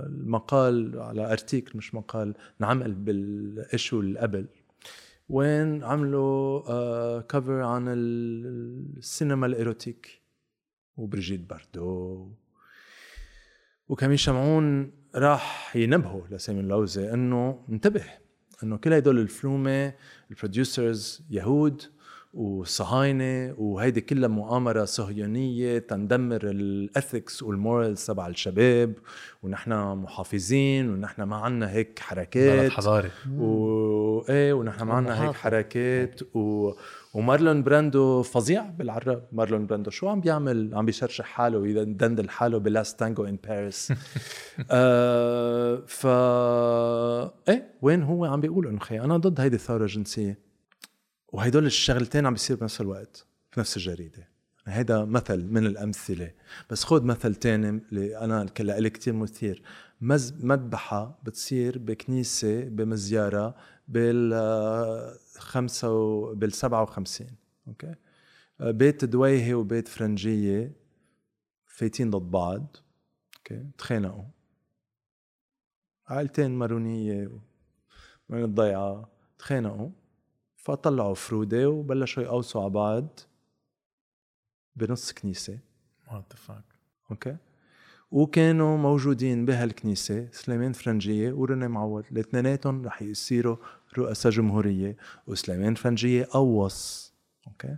المقال 0.05 0.99
على 0.99 1.31
أرتيكل 1.31 1.77
مش 1.77 1.95
مقال 1.95 2.33
انعمل 2.61 2.93
بالايشو 2.93 3.99
اللي 3.99 4.19
قبل. 4.19 4.45
وين 5.29 5.83
عملوا 5.83 6.61
آه 6.69 7.21
كفر 7.21 7.61
عن 7.61 7.87
ال- 7.87 8.97
السينما 8.97 9.45
ال 9.45 9.53
érotique. 9.53 10.21
وبريجيت 10.97 11.39
باردو 11.49 12.27
وكميل 13.91 14.17
شمعون 14.17 14.91
راح 15.15 15.75
ينبهوا 15.75 16.21
لسامي 16.31 16.59
اللوزي 16.59 17.13
إنه 17.13 17.65
انتبه 17.69 18.03
إنه 18.63 18.77
كل 18.77 18.93
هدول 18.93 19.19
الفلومة 19.19 19.93
ال 20.31 20.40
producers 20.40 21.23
يهود 21.29 21.81
وصهاينة 22.33 23.53
وهيدي 23.57 24.01
كلها 24.01 24.27
مؤامرة 24.27 24.85
صهيونية 24.85 25.77
تندمر 25.79 26.39
ال 26.43 26.58
ethics 26.58 27.43
وال 27.43 27.59
morals 27.59 28.05
تبع 28.05 28.27
الشباب 28.27 28.93
ونحن 29.43 29.73
محافظين 29.97 30.89
ونحن 30.89 31.23
ما 31.23 31.35
عنا 31.35 31.71
هيك 31.71 31.87
بلد 31.87 31.99
حركات 31.99 32.71
حضاري. 32.71 33.09
و 33.37 34.21
إيه 34.29 34.53
ونحن 34.53 34.83
معنا 34.87 35.13
هيك 35.13 35.19
ومحافظ. 35.19 35.39
حركات. 35.39 36.21
و... 36.35 36.71
ومارلون 37.13 37.63
براندو 37.63 38.21
فظيع 38.21 38.61
بالعرب. 38.69 39.23
مارلون 39.31 39.65
براندو 39.65 39.89
شو 39.89 40.07
عم 40.07 40.21
بيعمل؟ 40.21 40.75
عم 40.75 40.85
بيشرشح 40.85 41.25
حاله 41.25 41.57
ويدندل 41.57 42.29
حاله 42.29 42.57
ب 42.57 42.66
Last 42.66 42.99
Tango 42.99 43.25
in 43.25 43.37
Paris 43.47 43.93
آه 44.71 45.83
ف 45.87 46.05
إيه 47.49 47.73
وين 47.81 48.03
هو 48.03 48.25
عم 48.25 48.41
بيقول 48.41 48.67
انه 48.67 48.79
خي 48.79 48.99
أنا 48.99 49.17
ضد 49.17 49.41
هيدي 49.41 49.55
الثوره 49.55 49.83
الجنسيه 49.83 50.50
وهيدول 51.31 51.65
الشغلتين 51.65 52.25
عم 52.25 52.33
بيصير 52.33 52.57
بنفس 52.57 52.81
الوقت 52.81 53.25
في 53.51 53.59
نفس 53.59 53.77
الجريدة. 53.77 54.27
هيدا 54.65 55.05
مثل 55.05 55.45
من 55.45 55.65
الأمثلة. 55.65 56.31
بس 56.69 56.83
خذ 56.83 57.03
مثل 57.03 57.35
تاني 57.35 57.69
اللي 57.69 58.17
أنا 58.17 58.45
لإلي 58.59 58.89
كتير 58.89 59.13
مثير. 59.13 59.61
مز 60.01 60.33
مذبحة 60.45 61.19
بتصير 61.23 61.77
بكنيسة 61.77 62.63
بمزيارة 62.63 63.55
بال 63.87 65.17
خمسة. 65.37 66.33
بال 66.35 66.53
57 66.53 67.27
أوكي؟ 67.67 67.95
بيت 68.59 69.05
دويهي 69.05 69.53
وبيت 69.53 69.87
فرنجية 69.87 70.71
فايتين 71.65 72.09
ضد 72.09 72.31
بعض. 72.31 72.77
أوكي؟ 73.37 73.65
تخانقوا 73.77 74.23
عائلتين 76.07 76.51
مارونية 76.51 77.31
من 78.29 78.43
الضيعة؟ 78.43 79.09
تخانقوا 79.39 79.89
فطلعوا 80.61 81.13
فرودة 81.13 81.69
وبلشوا 81.69 82.23
يقوصوا 82.23 82.61
على 82.61 82.69
بعض 82.69 83.19
بنص 84.75 85.11
كنيسة. 85.11 85.59
what 86.11 86.33
the 86.47 86.63
أوكي 87.11 87.37
وكانوا 88.11 88.77
موجودين 88.77 89.45
بهالكنيسة 89.45 90.27
سليمان 90.31 90.73
فرنجية 90.73 91.33
ورينيه 91.33 91.67
معوض. 91.67 92.03
الاثنيناتهم 92.11 92.85
رح 92.85 93.01
يصيروا 93.01 93.57
رؤساء 93.97 94.31
جمهورية 94.31 94.97
وسليمان 95.27 95.75
فرنجية 95.75 96.27
قوص. 96.31 97.13
okay 97.47 97.77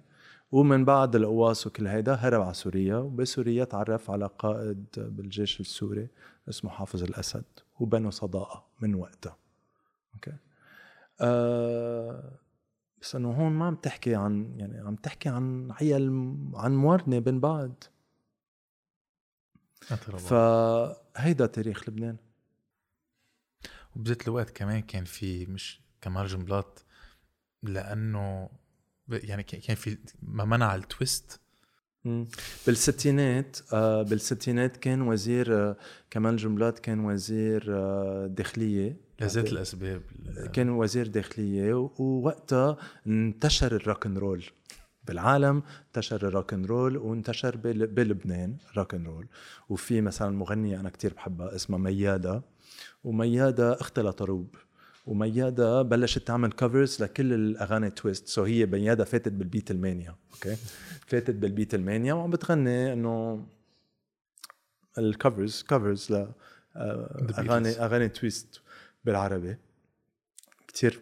ومن 0.52 0.86
بعد 0.86 1.16
القواص 1.16 1.68
وكل 1.68 1.88
هيدا 1.88 2.14
هرب 2.14 2.42
على 2.42 2.54
سوريا 2.54 2.98
وبسوريا 2.98 3.64
تعرف 3.64 4.12
على 4.12 4.30
قائد 4.40 4.86
بالجيش 4.98 5.60
السوري 5.60 6.08
اسمه 6.50 6.70
حافظ 6.70 7.04
الأسد 7.04 7.46
وبنوا 7.80 8.12
صداقة 8.12 8.66
من 8.82 8.96
وقتها. 8.96 9.38
okay 10.16 10.34
آه 11.22 12.43
بس 13.04 13.16
إنه 13.16 13.32
هون 13.32 13.52
ما 13.52 13.66
عم 13.66 13.76
تحكي 13.76 14.16
عن 14.16 14.56
يعني 14.58 14.80
عم 14.80 14.96
تحكي 14.96 15.30
عن 15.30 15.72
عيال 15.72 16.38
عن 16.54 16.76
موارنه 16.76 17.20
بين 17.20 17.40
بعض. 17.40 17.84
فهيدا 20.20 21.46
تاريخ 21.46 21.90
لبنان. 21.90 22.18
وبذات 23.96 24.28
الوقت 24.28 24.50
كمان 24.50 24.82
كان 24.82 25.04
في 25.04 25.46
مش 25.46 25.82
كمال 26.02 26.28
جنبلاط 26.28 26.86
لأنه 27.64 28.50
يعني 29.08 29.44
كان 29.44 29.62
كان 29.62 29.76
في 29.76 29.98
ما 30.22 30.46
منع 30.46 30.76
ال 30.76 30.85
twist. 30.85 31.40
بالستينات 32.68 33.58
آه 33.74 34.02
بالستينات 34.02 34.78
كان 34.78 35.02
وزير 35.02 35.54
آه 35.54 35.78
كمال 36.10 36.38
جنبلاط 36.38 36.80
كان 36.80 37.00
وزير 37.00 37.66
آه 37.70 38.28
داخلية. 38.28 39.03
لذات 39.22 39.52
الأسباب 39.52 40.02
كان 40.54 40.70
وزير 40.70 41.08
داخلية 41.08 41.74
ووقتها 42.00 42.78
انتشر 43.08 43.76
ال 43.76 43.82
rock 43.82 44.06
roll 44.08 44.44
بالعالم 45.08 45.64
انتشر 45.88 46.28
ال 46.28 46.33
rock 46.33 46.54
roll 46.54 46.98
وانتشر 46.98 47.58
بل- 47.58 47.88
بلبنان 47.88 48.58
rock 48.78 48.94
and 48.94 49.08
roll 49.08 49.28
وفي 49.70 50.02
مثلا 50.02 50.30
مغنيه 50.38 50.80
أنا 50.80 50.90
كتير 50.90 51.14
بحبها 51.14 51.56
اسمها 51.56 51.80
ميادة. 51.80 52.42
وميادة 53.04 53.74
اختها 53.82 54.04
لطروب 54.04 54.56
وميادة 55.08 55.82
بلشت 55.82 56.28
تعمل 56.28 56.52
covers 56.52 57.04
لكل 57.04 57.34
الأغاني 57.34 57.90
twist 57.90 58.28
so 58.28 58.44
هي 58.44 58.66
ميادة 58.66 59.04
فاتت 59.06 59.32
بالبيت 59.32 59.72
المانيا 59.72 60.16
okay 60.34 60.56
فاتت 61.08 61.36
بالبيت 61.36 61.76
المانيا 61.76 62.14
وعم 62.14 62.30
بتغني 62.32 62.94
إنه 62.94 63.46
ال 64.98 65.07
covers 65.07 65.64
covers 65.70 66.12
ل 66.12 66.28
آه، 66.76 67.18
The 67.28 67.32
Beatles. 67.34 67.40
أغاني 67.40 67.70
اغاني 67.70 68.10
twist 68.10 68.62
بالعربي. 69.06 69.58
كتير 70.68 71.02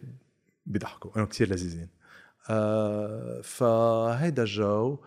بيضحكوا 0.65 1.11
إنه 1.17 1.25
كتير 1.25 1.49
لذيذين. 1.49 1.87
آه 2.49 3.41
فهيدا 3.41 4.43
الجو. 4.43 4.97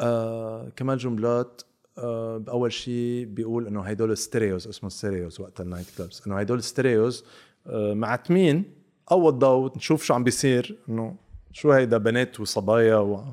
آه 0.00 0.68
كمال 0.76 0.98
جنبلاط 0.98 1.66
آه 1.98 2.44
اول 2.48 2.72
شيء 2.72 3.26
بيقول 3.26 3.66
إنه 3.66 3.82
هيدول 3.82 4.16
stereos 4.16 4.68
اسمه 4.68 4.88
stereos 4.88 5.40
وقت 5.40 5.60
ال 5.60 5.64
night 5.64 5.86
clubs 5.96 6.26
إنه 6.26 6.38
هيدول 6.38 6.62
stereos 6.62 7.24
آه 7.66 7.94
معتمين 7.94 8.64
اول 9.12 9.38
ضوء 9.38 9.76
نشوف 9.76 10.04
شو 10.04 10.14
عم 10.14 10.24
بيصير. 10.24 10.78
إنه 10.88 11.16
شو 11.52 11.72
هيدا 11.72 11.98
بنات 11.98 12.40
وصبايا 12.40 12.96
و 12.96 13.24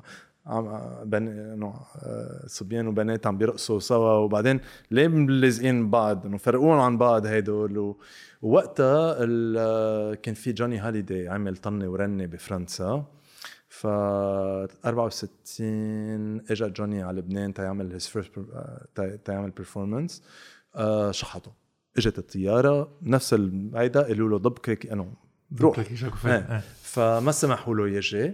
عم 0.45 0.83
بن... 1.03 1.27
إنه 1.27 1.73
آه، 1.95 2.43
صبيان 2.47 2.87
وبنات 2.87 3.27
عم 3.27 3.37
بيرقصوا 3.37 3.79
سوا. 3.79 4.11
وبعدين 4.11 4.59
ليه 4.91 5.07
ملزقين 5.07 5.89
بعض؟ 5.89 6.25
إنه 6.25 6.37
فرقوهم 6.37 6.79
عن 6.79 6.97
بعض 6.97 7.25
هيدول 7.25 7.77
و... 7.77 7.97
آه، 8.79 10.13
كان 10.13 10.33
في 10.33 10.51
جوني 10.53 10.77
هاليدي 10.77 11.29
عمل 11.29 11.57
طنة 11.57 11.89
ورنة 11.89 12.25
بفرنسا. 12.25 13.05
ف 13.69 13.87
64 13.87 16.41
اجى 16.51 16.69
جوني 16.69 17.03
على 17.03 17.17
لبنان 17.19 17.53
تيعمل 17.53 17.91
his 17.91 18.07
first 18.07 18.31
تيعمل 19.25 19.49
performance 19.51 20.23
شحطه. 21.11 21.51
إجت 21.97 22.17
الطيارة. 22.17 22.91
نفس 23.01 23.33
هيدا 23.75 24.01
قالوا 24.01 24.29
له 24.29 24.37
ضب 24.37 24.57
كراكيبك 24.57 24.91
إنه 24.91 25.13
روح. 25.61 25.79
إيه. 26.25 26.61
فما 26.81 27.31
سمحوا 27.31 27.75
له 27.75 27.89
يجي. 27.89 28.33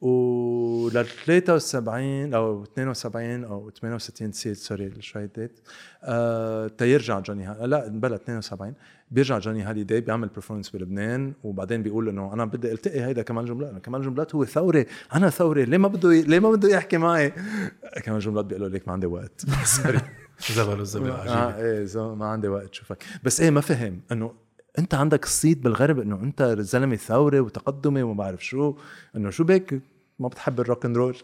ولل 0.00 1.06
73 1.06 2.34
أو 2.34 2.62
72 2.62 3.44
أو 3.44 3.70
68 3.70 4.28
نسيت 4.28 4.56
sorry 4.56 4.92
شوي 5.00 5.26
date 5.36 5.60
آه 6.04 6.68
تيرجع 6.68 7.20
جوني. 7.20 7.46
لا 7.66 7.88
بلا 7.88 8.14
72 8.16 8.74
بيرجع 9.10 9.38
جوني 9.38 9.62
هاليداي 9.62 10.00
بيعمل 10.00 10.28
performance 10.28 10.70
بلبنان 10.70 11.32
وبعدين 11.44 11.82
بيقول 11.82 12.08
إنه 12.08 12.32
أنا 12.32 12.44
بدي 12.44 12.72
التقي 12.72 13.00
هيدا 13.04 13.22
كمال 13.22 13.44
جنبلاط. 13.44 13.78
كمال 13.84 14.00
جنبلاط 14.02 14.34
هو 14.34 14.44
ثوري. 14.44 14.86
أنا 15.14 15.30
ثوري. 15.30 15.64
ليه 15.64 15.78
ما 15.78 15.88
بده 15.88 16.12
ي... 16.12 16.22
ليه 16.22 16.38
ما 16.38 16.50
بده 16.50 16.68
يحكي 16.68 16.98
معي؟ 16.98 17.32
كمال 18.02 18.18
جنبلاط 18.18 18.44
بيقول 18.44 18.62
له 18.62 18.68
ليك 18.68 18.86
ما 18.88 18.92
عندي 18.92 19.06
وقت. 19.06 19.44
sorry 19.76 20.00
زبل 20.56 20.80
الزبل 20.80 21.10
آه 21.10 21.20
عجيب. 21.46 21.64
إيه 21.64 21.84
زو- 21.84 22.14
ما 22.14 22.26
عندي 22.26 22.48
وقت 22.48 22.74
شوفك. 22.74 23.04
بس 23.24 23.40
إيه 23.40 23.50
ما 23.50 23.60
فهم 23.60 24.00
إنه 24.12 24.32
انت 24.78 24.94
عندك 24.94 25.24
صيت 25.24 25.58
بالغرب 25.58 25.98
انه 25.98 26.16
انت 26.16 26.42
زلمة 26.42 26.96
ثوري 26.96 27.40
وتقدمي 27.40 28.02
وما 28.02 28.14
بعرف 28.14 28.44
شو 28.44 28.76
انه 29.16 29.30
شو 29.30 29.44
بك 29.44 29.80
ما 30.18 30.28
بتحب 30.28 30.60
ال 30.60 30.65
rock 30.65 30.84
and 30.84 30.96
roll 30.96 31.16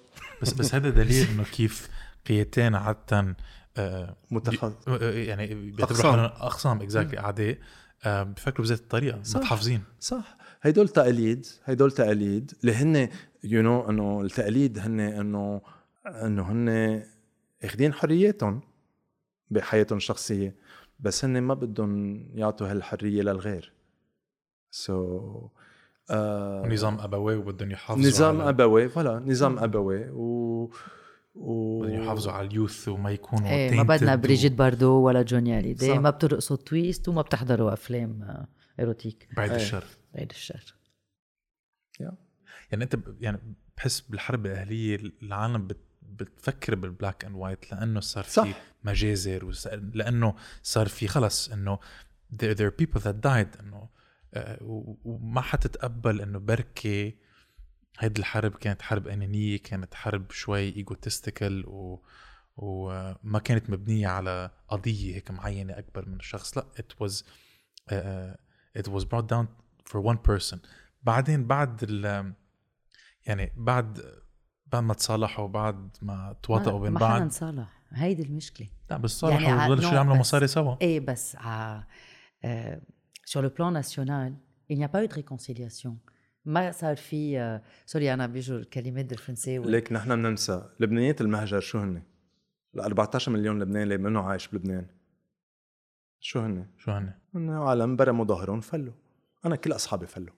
بس 0.43 0.53
بس 0.53 0.75
هذا 0.75 0.91
دليل 0.91 1.29
إنه 1.29 1.45
كيف 1.45 1.89
قيادتين 2.27 2.75
عادة 2.75 3.37
آه، 3.77 4.17
متخصص 4.31 4.89
آه، 4.89 5.11
يعني 5.11 5.55
بيعتبروا. 5.55 6.13
حالهم 6.13 6.25
أقسام 6.25 6.83
exactly 6.83 7.19
اعداء 7.19 7.59
آه، 8.05 8.23
بفكروا 8.23 8.67
بذات 8.67 8.79
الطريقة 8.79 9.23
صح. 9.23 9.41
متحفظين. 9.41 9.83
صح. 10.01 10.37
هيدول 10.63 10.89
تقاليد 10.89 11.47
هيدول 11.65 11.93
تقاليد 11.93 12.53
اللي 12.61 12.75
هن 12.75 13.09
you 13.45 13.63
know 13.63 13.91
إنه 13.91 14.21
التقاليد 14.21 14.79
هن 14.79 15.01
إنه 15.01 15.61
إنه 16.07 16.53
هن 16.53 17.03
أخذين 17.65 17.93
حرياتهم 17.93 18.61
بحياتهم 19.51 19.97
الشخصية. 19.97 20.55
بس 21.01 21.25
هن 21.25 21.43
ما 21.43 21.55
بدهم 21.55 22.27
يعطوا 22.39 22.71
هالحرية 22.71 23.23
للغير. 23.23 23.73
so 24.71 25.49
so, 25.49 25.51
آه 26.11 26.67
نظام 26.69 27.01
أبوي 27.01 27.37
وبدهم 27.37 27.71
يحافظوا 27.71 28.07
نظام 28.09 28.41
على 28.41 28.51
أبوي 28.51 28.89
فلا 28.89 29.19
نظام 29.19 29.59
أبوي. 29.59 30.11
و 30.11 30.71
و 31.35 31.81
بدهم 31.83 32.03
يحافظوا 32.03 32.33
على 32.33 32.47
ال 32.49 32.55
youth 32.55 32.89
وما 32.89 33.11
يكونوا 33.11 33.49
إيه 33.49 33.71
ما 33.77 33.83
بدنا 33.83 34.15
بريجيت 34.17 34.53
باردو 34.53 34.93
ولا 34.93 35.23
جوني 35.23 35.59
هاليدي 35.59 35.89
صح. 35.89 35.97
ما 35.99 36.11
بترقصوا 36.11 36.57
twist 36.57 37.09
وما 37.09 37.23
بتحضروا 37.23 37.73
أفلام 37.73 38.23
آه، 38.23 38.49
érotique. 38.81 39.29
بعيد 39.37 39.51
إيه. 39.51 39.57
الشر. 39.61 39.85
بعيد 40.15 40.31
الشر. 40.31 40.75
يعني 42.71 42.85
أنت 42.85 42.97
ب- 42.97 43.17
يعني 43.21 43.39
بحس 43.77 44.01
بالحرب 44.01 44.47
الأهلية 44.47 45.01
العالم 45.23 45.67
بت 45.67 45.77
بتفكر 46.19 46.75
بال 46.75 46.89
black 46.89 47.25
and 47.25 47.37
white 47.37 47.73
لأنه 47.73 48.01
صار 48.01 48.25
في. 48.25 48.55
مجازر 48.85 49.53
لأنه 49.95 50.35
صار 50.63 50.89
في 50.89 51.09
خلص 51.09 51.51
إنه 51.51 51.79
there, 52.33 52.55
there 52.55 52.69
are 52.69 52.85
people 52.85 53.01
that 53.01 53.21
died 53.27 53.61
إنه 53.61 53.89
آه، 54.35 54.59
وما 55.05 55.41
حتتقبل 55.41 56.21
إنه 56.21 56.39
بركي 56.39 57.19
هيدي 57.99 58.21
الحرب 58.21 58.55
كانت 58.55 58.83
حرب 58.83 59.09
أنانية 59.09 59.59
كانت 59.59 59.95
حرب 59.95 60.31
شوي 60.31 60.77
egotistical 60.77 61.67
و 61.67 62.05
وما 62.57 63.39
كانت 63.39 63.71
مبنية 63.71 64.09
على 64.09 64.51
قضية 64.69 65.15
هيك 65.15 65.31
معينة 65.31 65.79
أكبر 65.79 66.09
من 66.09 66.17
الشخص 66.17 66.59
لأ 66.59 66.67
it 66.79 67.05
was 67.05 67.23
uh, 67.91 68.37
it 68.81 68.89
was 68.89 69.05
brought 69.05 69.29
down 69.29 69.47
for 69.91 70.01
one 70.01 70.19
person 70.31 70.59
بعدين 71.03 71.47
بعد 71.47 71.83
ال 71.83 72.35
يعني 73.27 73.53
بعد 73.57 74.24
بعد 74.75 74.83
ما 74.83 74.95
تصالحوا 74.95 75.49
بعد 75.49 75.97
ما 76.03 76.37
تواطئوا 76.43 76.81
بين 76.81 76.93
ما 76.93 76.99
حدا 76.99 77.09
بعض 77.09 77.23
نصالح 77.23 77.69
هيدي 77.91 78.23
المشكلة. 78.23 78.69
لا 78.91 78.97
بس 78.97 79.11
صالحوا 79.11 79.43
يعني 79.43 79.77
no، 79.77 79.93
يعملوا 79.93 80.17
مصاري 80.17 80.47
سوا. 80.47 80.77
إيه 80.83 81.01
بس 81.01 81.37
ع... 81.37 81.83
آه... 82.45 82.81
sur 83.27 83.41
le 83.41 83.49
plan 83.49 83.71
national 83.83 84.33
il 84.71 84.79
n'y 84.79 84.85
a 84.85 84.89
pas 84.89 85.05
eu 85.05 85.09
de 85.09 85.15
réconciliation. 85.15 85.93
ما 86.45 86.71
صار 86.71 86.97
في 86.97 87.39
آه... 87.41 87.63
سوري 87.87 88.15
أنا 88.15 88.27
بيجوا 88.27 88.59
الكلمات 88.59 89.05
بالفرنسيه 89.05 89.61
ليك 89.61 89.93
نحن 89.93 90.17
بننسى. 90.17 90.69
لبنانيات 90.81 91.21
المهجر 91.21 91.61
شو 91.61 91.79
هن؟ 91.79 92.03
ال 92.75 92.81
14 92.81 93.33
مليون 93.33 93.63
لبناني 93.63 93.97
منه 93.97 94.21
عايش 94.21 94.49
بلبنان؟ 94.49 94.87
شو 96.21 96.41
هن؟ 96.41 96.67
شو 96.79 96.91
هن 96.91 97.13
هن 97.35 97.51
عالم 97.51 97.97
برموا 97.97 98.25
ظهرهم 98.25 98.61
فلوا. 98.61 98.93
أنا 99.45 99.57
كل 99.57 99.73
أصحابي 99.73 100.07
فلوا. 100.07 100.35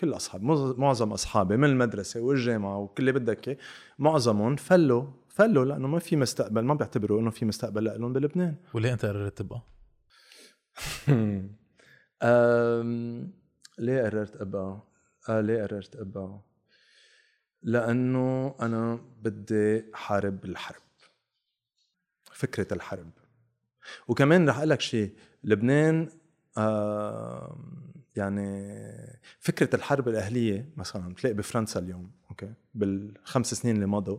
كل 0.00 0.16
اصحابي 0.16 0.44
معظ- 0.46 0.78
معظم 0.78 1.12
أصحابي 1.12 1.56
من 1.56 1.64
المدرسة 1.68 2.20
والجامعة 2.20 2.78
وكل 2.78 3.08
اللي 3.08 3.12
بدك 3.20 3.48
إياه 3.48 3.56
معظمهم 3.98 4.56
فلوا 4.56 5.04
فلوا 5.28 5.64
لأنه 5.64 5.88
ما 5.88 5.98
في 5.98 6.16
مستقبل 6.16 6.60
ما 6.64 6.74
بيعتبروا 6.74 7.20
إنه 7.20 7.30
في 7.30 7.44
مستقبل 7.44 7.84
لهم 7.84 8.12
بلبنان 8.12 8.54
وليه 8.74 8.92
أنت 8.92 9.04
قررت 9.06 9.38
تبقى؟ 9.38 9.62
أم... 12.22 13.32
ليه 13.78 14.02
قررت 14.02 14.36
أبقى؟ 14.36 14.82
آه 15.28 15.40
ليه 15.40 15.62
قررت 15.62 15.96
أبقى؟ 15.96 16.40
لأنه 17.62 18.54
أنا 18.60 19.00
بدي 19.22 19.84
حارب 19.94 20.44
الحرب 20.44 20.82
فكرة 22.32 22.74
الحرب 22.74 23.10
وكمان 24.08 24.48
رح 24.48 24.56
أقول 24.56 24.70
لك 24.70 24.80
شيء 24.80 25.14
لبنان 25.44 26.08
آه 26.58 27.58
يعني 28.16 28.76
فكرة 29.38 29.76
الحرب 29.76 30.08
الأهلية 30.08 30.68
مثلا 30.76 31.08
بتلاقي 31.08 31.34
بفرنسا 31.34 31.80
اليوم 31.80 32.10
أوكي؟ 32.30 32.52
بالخمس 32.74 33.54
سنين 33.54 33.74
اللي 33.74 33.86
مضوا 33.86 34.18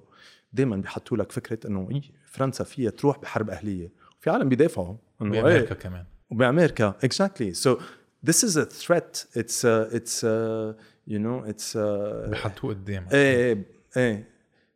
دائما 0.53 0.75
بيحطوا 0.75 1.17
لك 1.17 1.31
فكرة 1.31 1.67
إنه 1.67 1.87
إيه 1.91 2.01
فرنسا 2.25 2.63
فيها 2.63 2.89
تروح 2.89 3.19
بحرب 3.19 3.49
أهلية. 3.49 3.91
في 4.19 4.29
عالم 4.29 4.49
بيدافعوا. 4.49 4.97
إنه 5.21 5.33
إيه 5.35 5.41
بامريكا 5.41 5.75
كمان. 5.75 6.05
وبأمريكا 6.29 6.95
exactly. 7.05 7.53
So 7.53 7.81
this 8.29 8.43
is 8.43 8.57
a 8.57 8.65
threat. 8.65 9.25
It's 9.35 9.63
uh, 9.65 9.97
it's 9.97 10.23
uh, 10.23 10.73
you 11.07 11.19
know 11.19 11.43
it's 11.51 11.75
uh, 11.75 12.29
بحطوه 12.29 12.73
قدام. 12.73 13.07
إيه 13.13 13.35
إيه 13.35 13.65
إيه. 13.97 14.29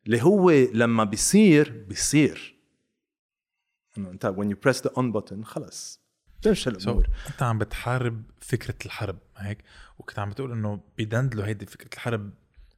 اللي 0.05 0.23
هو 0.23 0.51
لما 0.51 1.03
بيصير 1.03 1.85
بيصير. 1.87 2.55
إنه 3.97 4.09
أنت 4.09 4.35
when 4.37 4.49
you 4.49 4.69
press 4.69 4.81
the 4.81 4.91
on 4.91 5.13
button 5.13 5.43
خلص. 5.43 6.04
بتمشي 6.45 6.69
الأمور 6.69 7.07
انت 7.27 7.43
عم 7.43 7.57
بتحارب 7.57 8.23
فكرة 8.39 8.75
الحرب 8.85 9.17
هيك؟ 9.37 9.63
وكنت 9.97 10.19
عم 10.19 10.29
بتقول 10.29 10.51
إنه 10.51 10.81
بيدندلوا 10.97 11.45
هيدي 11.45 11.65
فكرة 11.65 11.89
الحرب 11.93 12.33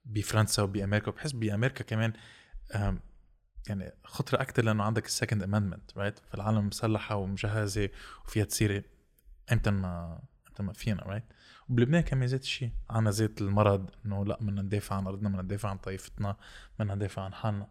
بفرنسا 0.05 0.63
وبأمريكا 0.63 1.09
وبحس 1.09 1.31
بأمريكا 1.31 1.83
كمان 1.83 2.13
يعني 3.69 3.93
خطرة 4.03 4.41
أكثر 4.41 4.63
لأنه 4.63 4.83
عندك 4.83 5.05
ال 5.05 5.11
second 5.11 5.43
amendment 5.43 5.97
right 5.97 6.19
فالعالم 6.19 6.67
مسلحة 6.67 7.15
ومجهزة 7.15 7.89
وفيها 8.25 8.45
تصير 8.45 8.83
إمتى 9.51 9.71
ما 9.71 10.21
إمتى 10.49 10.63
ما 10.63 10.73
فينا 10.73 11.03
right 11.03 11.23
وبلبنان 11.69 12.01
كمان 12.01 12.27
ذات 12.27 12.41
الشيء 12.41 12.71
عنا 12.89 13.11
ذات 13.11 13.41
المرض 13.41 13.89
إنه 14.05 14.25
لا 14.25 14.37
بدنا 14.41 14.61
ندافع 14.61 14.95
عن 14.95 15.07
أرضنا 15.07 15.29
بدنا 15.29 15.41
ندافع 15.41 15.69
عن 15.69 15.77
طائفتنا 15.77 16.37
بدنا 16.79 16.95
ندافع 16.95 17.21
عن 17.21 17.33
حالنا. 17.33 17.67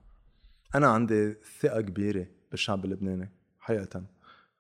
أنا 0.74 0.86
عندي 0.86 1.36
ثقة 1.60 1.80
كبيرة 1.80 2.26
بالشعب 2.50 2.84
اللبناني 2.84 3.32
حقيقه 3.58 4.02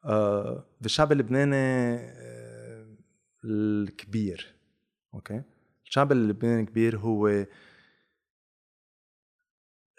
آه 0.06 0.64
بالشعب 0.80 1.12
اللبناني 1.12 1.56
آه 1.56 2.96
الكبير 3.44 4.54
أوكي؟ 5.14 5.42
الشعب 5.84 6.12
اللبناني 6.12 6.66
كبير 6.66 6.98
هو 6.98 7.46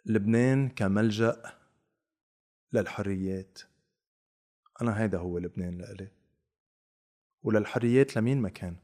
لبنان 0.06 0.70
كملجأ 0.70 1.42
للحريات. 2.74 3.60
أنا 4.82 5.02
هيدا 5.02 5.18
هو 5.18 5.38
لبنان 5.38 5.78
لإلي. 5.78 6.12
وللحريات 7.44 8.16
لمين 8.18 8.42
ما 8.42 8.50
كان. 8.50 8.76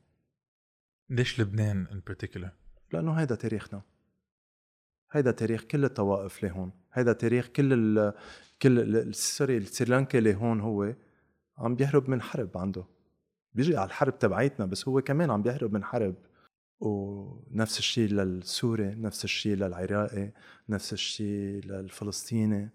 ليش 1.09 1.39
لبنان 1.41 1.87
in 1.87 1.99
particular 1.99 2.51
لأنه 2.93 3.13
هيدا 3.13 3.35
تاريخنا. 3.35 3.81
هيدا 5.11 5.31
تاريخ 5.31 5.63
كل 5.63 5.85
الطوائف 5.85 6.43
اللي 6.43 6.55
هون. 6.55 6.71
هيدا 6.93 7.13
تاريخ 7.13 7.47
كل 7.47 7.73
ال 7.73 8.13
كل 8.61 8.79
ال- 8.97 9.15
سوري 9.15 9.57
السريلانكا 9.57 10.19
اللي 10.19 10.35
هون 10.35 10.59
هو. 10.61 10.93
عم 11.57 11.75
بيهرب 11.75 12.09
من 12.09 12.21
حرب 12.21 12.57
عنده. 12.57 12.85
بيجي 13.53 13.77
على 13.77 13.87
الحرب 13.87 14.19
تبعيتنا 14.19 14.65
بس 14.65 14.87
هو 14.87 15.01
كمان 15.01 15.31
عم 15.31 15.41
بيهرب 15.41 15.73
من 15.73 15.83
حرب. 15.83 16.15
ونفس 16.79 17.79
الشيء 17.79 18.09
للسوري 18.09 18.95
نفس 18.95 19.23
الشيء 19.23 19.55
للعراقي 19.55 20.31
نفس 20.69 20.93
الشيء 20.93 21.65
للفلسطيني 21.65 22.69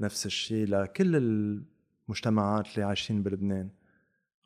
نفس 0.00 0.26
الشيء 0.26 0.66
لكل 0.66 1.16
المجتمعات 1.16 2.66
اللي 2.74 2.82
عايشين 2.82 3.22
بلبنان. 3.22 3.70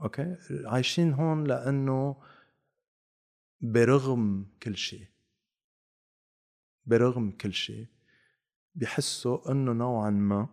أوكي؟ 0.00 0.36
عايشين 0.64 1.12
هون 1.12 1.44
لأنه 1.44 2.16
برغم 3.60 4.46
كل 4.62 4.76
شيء 4.76 5.06
برغم 6.86 7.30
كل 7.30 7.52
شيء 7.52 7.86
بيحسوا 8.74 9.52
إنه 9.52 9.72
نوعا 9.72 10.10
ما 10.10 10.48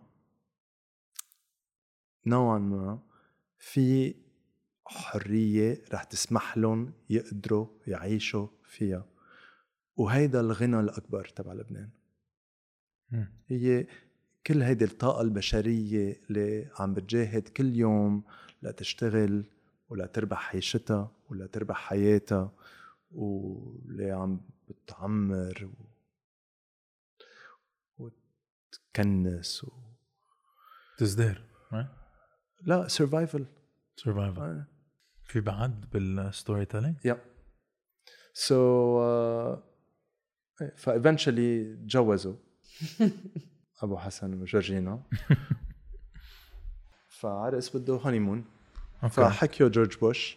نوعا 2.26 2.58
ما 2.58 2.98
في 3.64 4.14
حرية 4.86 5.82
رح 5.92 6.04
تسمح 6.04 6.56
لهم 6.56 6.92
يقدروا 7.10 7.66
يعيشوا 7.86 8.48
فيها. 8.64 9.06
وهيدا 9.96 10.40
الغنى 10.40 10.80
الأكبر 10.80 11.24
تبع 11.24 11.52
لبنان. 11.52 11.90
هي 13.48 13.86
كل 14.46 14.62
هيدي 14.62 14.84
الطاقة 14.84 15.20
البشرية 15.20 16.20
اللي 16.30 16.70
عم 16.78 16.94
بتجاهد 16.94 17.48
كل 17.48 17.74
يوم 17.76 18.24
لتشتغل 18.62 19.44
ولا 19.88 20.06
تربح 20.06 20.54
عيشتها 20.54 21.12
ولا 21.28 21.46
تربح 21.46 21.76
حياتها 21.76 22.52
واللي 23.10 24.10
عم 24.10 24.40
بتعمر 24.68 25.70
و... 27.98 28.10
وتكنس 28.92 29.64
و... 29.64 29.70
تزدهر 30.98 31.42
لا 32.66 32.88
survival 32.88 33.46
survival 33.96 34.64
في 35.24 35.40
بعد 35.40 35.84
بال 35.92 36.64
storytelling 36.64 36.96
يا 37.04 37.20
so 38.32 39.00
eventually 40.76 41.76
تجوزوا. 41.76 42.36
أبو 43.82 43.96
حسن 43.98 44.42
وجورجينا. 44.42 45.02
فعرس 47.20 47.76
بده؟ 47.76 47.94
honeymoon 47.96 48.44
okay. 49.02 49.14
فحكيوا 49.14 49.68
جورج 49.68 49.98
بوش 49.98 50.36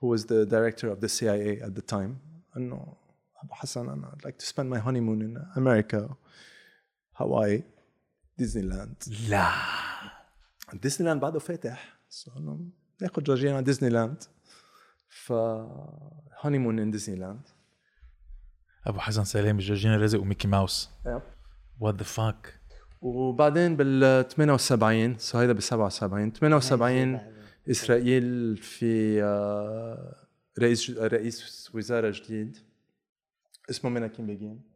who 0.00 0.06
was 0.16 0.22
the 0.24 0.44
director 0.46 0.88
of 0.90 1.00
the 1.00 1.08
CIA 1.08 1.60
at 1.66 1.74
the 1.74 1.82
time 1.94 2.10
إنه 2.56 2.96
أبو 3.44 3.54
حسن 3.54 3.88
أنا 3.88 4.12
I'd 4.16 4.24
like 4.24 4.38
to 4.38 4.46
spend 4.46 4.70
my 4.70 4.78
honeymoon 4.78 5.20
in 5.22 5.36
America 5.56 6.16
Hawaii 7.14 7.62
Disneyland. 8.42 9.28
لا. 9.28 9.52
ديزني 10.82 11.08
لاند 11.08 11.20
بعده 11.20 11.38
فاتح. 11.38 11.98
انه 12.36 12.60
ناخذ 13.02 13.22
جورجينا 13.22 13.60
ديزني 13.60 13.88
لاند 13.90 14.22
ف 15.08 15.32
honeymoon 16.40 16.78
in 16.78 16.90
ديزني 16.90 17.16
لاند 17.16 17.48
أبو 18.86 18.98
حسن 18.98 19.24
سلام 19.24 19.58
جورجينا 19.58 19.96
رزق 19.96 20.20
وميكي 20.20 20.48
ماوس. 20.48 20.90
what 21.80 21.94
the 21.94 22.02
fuck 22.02 22.60
وبعدين 23.00 23.76
بال 23.76 24.28
78 24.28 25.18
so 25.18 25.38
هيدا 25.38 25.52
ب 25.52 25.60
77 25.60 26.32
78 26.32 27.20
إسرائيل 27.70 28.56
في 28.56 29.22
آه، 29.22 30.26
رئيس 30.58 30.90
رئيس 30.90 31.70
وزارة 31.74 32.10
جديد. 32.10 32.56
اسمه 33.70 33.90
مناحيم 33.90 34.26
بيجين. 34.26 34.73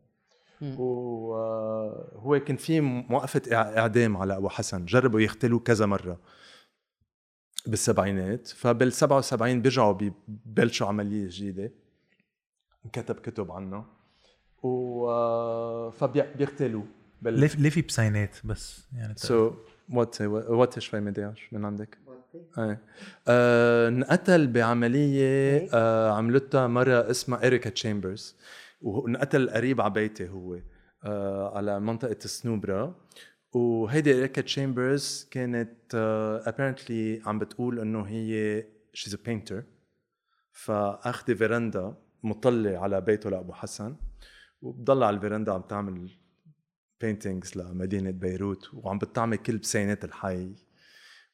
وهو 0.62 2.40
كان 2.47 2.56
في 2.56 2.80
موقفة 2.80 3.43
إع- 3.47 3.52
إعدام 3.52 4.16
على 4.16 4.36
أبو 4.36 4.48
حسن 4.48 4.85
جربوا 4.85 5.20
يقتلوه 5.20 5.60
كذا 5.60 5.86
مرة 5.86 6.18
بالسبعينات 7.66 8.47
فبال 8.48 8.93
77 8.93 9.62
بيرجعوا 9.62 9.93
ببلشوا 10.26 10.86
عملية 10.86 11.26
جديدة. 11.30 11.72
كتب 12.93 13.14
كتب 13.14 13.51
عنها 13.52 13.85
و 14.62 15.90
فبيقتلوه 15.90 16.85
بال 17.22 17.40
ليه 17.40 17.48
ليه 17.59 17.70
في 17.70 17.82
بسينات 17.82 18.36
بس؟ 18.44 18.86
يعني 18.97 19.14
سو 19.16 19.52
وات 19.93 20.20
وات 20.22 20.78
شوي 20.78 21.01
مدياش 21.01 21.48
من 21.52 21.64
عندك؟ 21.64 21.98
إيه. 22.59 22.80
آه 23.28 23.89
انقتل 23.89 24.47
بعملية 24.47 25.68
آه 25.74 26.10
عملتها 26.12 26.66
مرة 26.66 27.10
اسمها 27.10 27.47
اريكا 27.47 27.70
تشامبرز. 27.70 28.36
وانقتل 28.81 29.51
قريب 29.51 29.81
على 29.81 29.93
بيتي 29.93 30.29
هو 30.29 30.59
آه 31.05 31.57
على 31.57 31.81
منطقة 31.81 32.19
السنوبرا 32.25 32.95
وهيدي 33.53 34.19
اريكا 34.19 34.43
تشامبرز 34.43 35.29
كانت 35.31 35.95
آه 35.95 36.43
apparently 36.43 37.27
عم 37.29 37.39
بتقول 37.39 37.81
إنه 37.81 38.03
هي 38.03 38.63
she's 38.97 39.13
a 39.13 39.19
painter. 39.29 39.63
فاخذه 40.53 41.35
veranda 41.35 41.95
مطلة 42.23 42.79
على 42.79 43.01
بيته 43.01 43.31
لأبو 43.31 43.53
حسن 43.53 43.97
وبضل 44.63 45.03
على 45.03 45.17
ال 45.16 45.21
veranda 45.21 45.53
عم 45.53 45.61
تعمل 45.63 46.11
paintings 47.01 47.57
لمدينة 47.57 48.11
بيروت 48.11 48.75
وعم 48.75 48.99
بتعمل 48.99 49.37
كل 49.37 49.59
بسينات 49.59 50.05
الحي. 50.05 50.55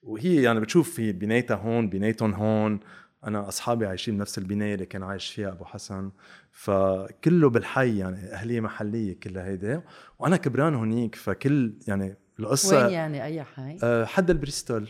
وهي 0.03 0.43
يعني 0.43 0.61
بتشوف 0.61 0.95
في 0.95 1.13
بنايتها 1.13 1.57
هون 1.57 1.89
بنايتهم 1.89 2.35
هون 2.35 2.81
أنا 3.27 3.49
أصحابي 3.49 3.87
عايشين 3.87 4.17
بنفس 4.17 4.39
البناية 4.39 4.75
اللي 4.75 4.87
كان 4.87 5.03
عايش 5.03 5.31
فيها 5.31 5.49
أبو 5.49 5.65
حسن 5.65 6.11
فكله 6.51 7.51
بالحي 7.51 7.99
يعني 7.99 8.33
أهلية 8.33 8.61
محلية 8.61 9.21
كلها 9.21 9.45
هيدا 9.45 9.83
وأنا 10.19 10.37
كبران 10.37 10.75
هونيك 10.75 11.15
فكل 11.15 11.75
يعني 11.89 12.17
القصة 12.39 12.85
وين 12.85 12.93
يعني؟ 12.93 13.25
أي 13.25 13.43
حي؟ 13.43 13.79
آه، 13.83 14.05
حد 14.05 14.31
البريستول. 14.31 14.89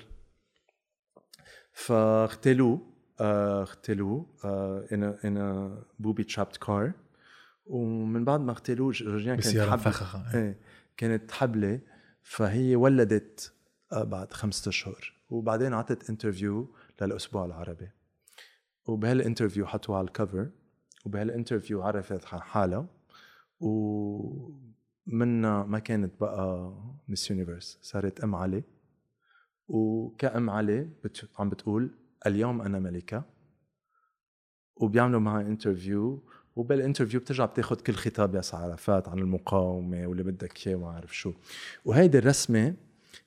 فاغتالوه 1.73 2.95
آه، 3.21 3.63
اغتالوه 3.63 4.27
in 4.93 5.03
in 5.25 5.79
booby-trapped 5.99 6.57
car 6.57 6.93
ومن 7.67 8.25
بعد 8.25 8.41
ما 8.41 8.53
اغتالوه 8.53 8.93
جورجينا 8.93 9.37
كانت 9.37 9.57
مفخخة. 9.57 10.35
إيه 10.35 10.59
كانت 10.97 11.33
حبلة. 11.33 11.81
فهي 12.23 12.77
ولدت 12.77 13.53
آه، 13.93 14.05
بعد 14.05 14.33
خمسة 14.33 14.69
أشهر. 14.69 15.15
وبعدين 15.31 15.75
عطت 15.75 16.11
interview 16.11 16.75
للأسبوع 17.03 17.45
العربي. 17.45 17.91
وبهال 18.87 19.11
interview 19.11 19.67
حطوها 19.67 19.99
على 19.99 20.07
ال 20.07 20.14
cover 20.14 20.49
وبهال 21.07 21.30
interview 21.30 21.83
عرفت 21.83 22.35
عن 22.35 22.41
حالها 22.41 22.87
ومنها 23.61 25.65
ما 25.65 25.79
كانت 25.79 26.21
بقى 26.21 26.73
Miss 27.09 27.31
Universe 27.31 27.79
صارت 27.83 28.21
أم 28.21 28.35
علي. 28.35 28.63
وكأم 29.69 30.51
علي. 30.51 30.89
عم 31.39 31.49
بتقول 31.49 31.91
اليوم 32.27 32.63
أنا 32.63 32.79
ملكة. 32.79 33.23
وبيعملوا 34.77 35.21
معها 35.21 35.41
interview 35.41 36.23
وبال 36.57 36.73
interview 36.73 37.21
بترجع 37.21 37.45
بتاخذ 37.45 37.77
كل 37.81 37.93
خطاب 37.93 38.35
ياسر 38.35 38.59
عرفات 38.59 39.09
عن 39.09 39.19
المقاومة 39.19 40.07
واللي 40.07 40.23
بدك 40.23 40.67
إياه 40.67 40.77
وما 40.77 40.87
بعرف 40.93 41.17
شو. 41.17 41.33
وهيدي 41.85 42.19
الرسمة 42.19 42.75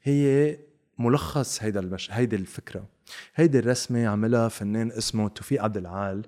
هي 0.04 0.58
ملخص 1.00 1.64
هيدا 1.64 1.80
المش... 1.80 2.12
هيدي 2.12 2.36
الفكرة. 2.36 2.86
هيدي 3.36 3.60
الرسمة 3.60 4.08
عملها 4.08 4.48
فنان 4.48 4.92
اسمه 4.92 5.30
توفيق 5.30 5.64
عبد 5.64 5.78
العال. 5.78 6.26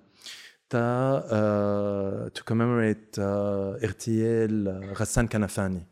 تا 0.70 2.30
to 2.36 2.44
commemorate 2.44 3.16
اغتيال 3.84 4.94
غسان 4.94 5.28
كنفاني. 5.28 5.88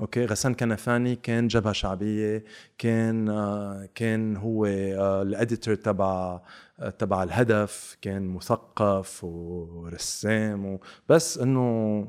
أوكي؟ 0.00 0.24
غسان 0.26 0.54
كنفاني 0.54 1.16
كان 1.16 1.48
جبهة 1.48 1.72
شعبية 1.72 2.44
كان 2.78 3.28
آه، 3.28 3.88
كان 3.94 4.36
هو 4.36 4.66
ال 5.22 5.29
editor 5.29 5.74
تبع 5.74 6.40
آه، 6.80 6.90
تبع 6.90 7.22
الهدف 7.22 7.96
كان 8.02 8.28
مثقف 8.28 9.24
ورسام 9.24 10.78
بس 11.08 11.38
إنه 11.38 12.08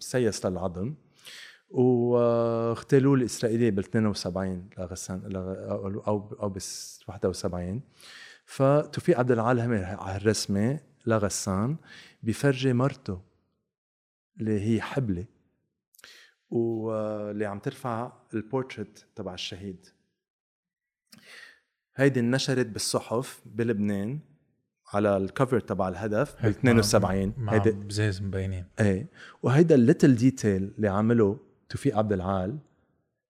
مسيس 0.00 0.46
للعظم. 0.46 0.94
واغتالوه 1.80 3.14
الاسرائيلي 3.14 3.70
بال 3.70 3.84
72 3.84 4.68
لغسان 4.78 5.22
لغ- 5.26 6.06
أو 6.08 6.36
أو 6.42 6.48
بس 6.48 7.00
71 7.08 7.80
فتوفيق 8.44 9.18
عبد 9.18 9.30
العال 9.30 9.60
على 9.84 10.16
الرسمة 10.16 10.80
لغسان 11.06 11.76
بفرجي 12.22 12.72
مرته 12.72 13.20
اللي 14.40 14.60
هي 14.60 14.80
حبلة 14.80 15.24
واللي 16.50 17.46
عم 17.46 17.58
ترفع 17.58 18.12
البورتريت 18.34 19.00
تبع 19.16 19.34
الشهيد. 19.34 19.86
هيدي 21.96 22.20
اننشرت 22.20 22.66
بالصحف 22.66 23.42
بلبنان 23.46 24.18
على 24.94 25.16
ال 25.16 25.23
cover 25.23 25.60
تبع 25.60 25.88
الهدف 25.88 26.34
بال 26.36 26.46
هيك 26.46 26.64
مع- 26.64 26.70
72 26.80 27.32
مع 27.38 27.52
هيدي 27.52 27.70
بزاز 27.70 28.22
مبينين. 28.22 28.64
إيه. 28.80 29.06
وهيدا 29.42 29.74
ال 29.74 29.80
little 29.80 30.14
detail 30.14 30.72
اللي 30.76 30.88
عمله 30.88 31.38
توفيق 31.68 31.96
عبد 31.98 32.12
العال 32.12 32.58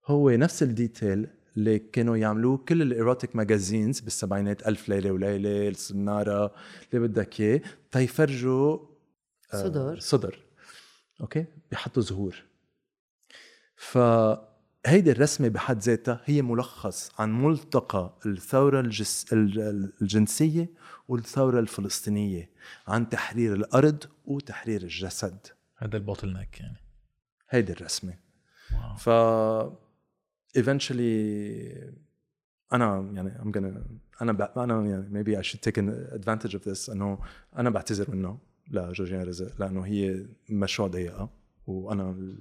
هو 0.06 0.30
نفس 0.30 0.62
ال 0.62 0.72
detail 0.72 1.28
اللي 1.56 1.78
كانوا 1.78 2.16
يعملوه 2.16 2.56
كل 2.56 2.82
ال 2.82 2.90
erotic 2.90 3.36
magazines 3.36 4.01
بالسبعينات 4.00 4.68
ألف 4.68 4.88
ليلة 4.88 5.10
وليلة 5.10 5.68
السنارة 5.68 6.54
اللي 6.92 7.08
بدك 7.08 7.40
إياه 7.40 7.60
تيفرجوا 7.90 8.78
آه، 9.54 9.62
صدر. 9.62 9.98
صدر. 10.00 10.38
أوكي؟ 11.20 11.44
بيحطوا 11.70 12.02
زهور. 12.02 12.42
فهيدي 13.76 15.10
الرسمة 15.12 15.48
بحد 15.48 15.78
ذاتها 15.78 16.20
هي 16.24 16.42
ملخص 16.42 17.12
عن 17.20 17.42
ملتقى 17.42 18.18
الثورة 18.26 18.80
الجس 18.80 19.32
ال- 19.32 19.92
الجنسية 20.02 20.68
والثورة 21.08 21.60
الفلسطينية 21.60 22.50
عن 22.86 23.08
تحرير 23.08 23.54
الأرض 23.54 24.04
وتحرير 24.24 24.82
الجسد. 24.82 25.38
هذا 25.76 25.96
ال 25.97 26.32
bottleneck 26.32 26.60
يعني. 26.60 26.76
هيدي 27.50 27.72
الرسمة. 27.72 28.10
wow 28.12 28.26
ف 28.98 29.10
eventually 30.59 31.06
أنا 32.73 33.10
يعني 33.14 33.39
I'm 33.39 33.52
gonna 33.56 33.81
أنا 34.23 34.32
ب... 34.32 34.43
أنا 34.43 34.86
يعني 34.86 35.24
maybe 35.24 35.39
I 35.39 35.43
should 35.43 35.60
take 35.60 35.78
an 35.78 35.89
advantage 36.20 36.55
of 36.55 36.64
this 36.64 36.90
إنه 36.90 37.18
أنا 37.56 37.70
بعتذر 37.70 38.10
منه 38.10 38.39
لجورجيان 38.70 39.23
رزق 39.23 39.60
لأنه 39.60 39.86
هي 39.86 40.27
مشروع 40.51 40.89
ضيقة 40.89 41.31
وأنا 41.66 42.36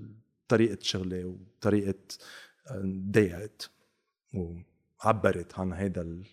طريقة 0.48 0.78
شغلي 0.82 1.24
وطريقة 1.24 2.00
ضيقت 3.12 3.72
وعبرت 4.34 5.60
عن 5.60 5.74
هيدا 5.74 6.02
ال... 6.02 6.26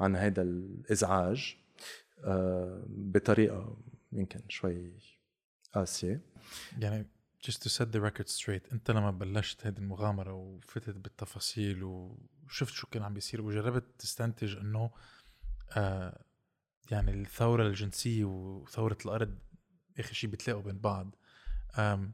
عن 0.00 0.16
هيدا 0.16 0.42
الإزعاج 0.42 1.56
آه، 2.24 2.84
بطريقة 2.88 3.76
يمكن 4.12 4.40
شوي 4.48 4.92
قاسية. 5.74 6.20
يعني 6.78 7.06
just 7.46 7.62
to 7.62 7.68
set 7.68 7.92
the 7.92 8.00
record 8.00 8.28
straight 8.28 8.72
انت 8.72 8.90
لما 8.90 9.10
بلشت 9.10 9.66
هذه 9.66 9.78
المغامرة 9.78 10.32
وفتت 10.32 10.96
بالتفاصيل 10.96 11.82
وشفت 11.84 12.72
شو 12.72 12.86
كان 12.86 13.02
عم 13.02 13.14
بيصير 13.14 13.42
وجربت 13.42 13.84
تستنتج 13.98 14.56
إنه 14.56 14.90
آه 15.76 16.24
يعني 16.90 17.10
الثورة 17.10 17.66
الجنسية 17.66 18.24
وثورة 18.24 18.98
الأرض 19.04 19.38
آخر 19.98 20.12
شيء 20.12 20.30
بتلاقوا 20.30 20.62
بين 20.62 20.78
بعض 20.78 21.14
آم 21.78 22.12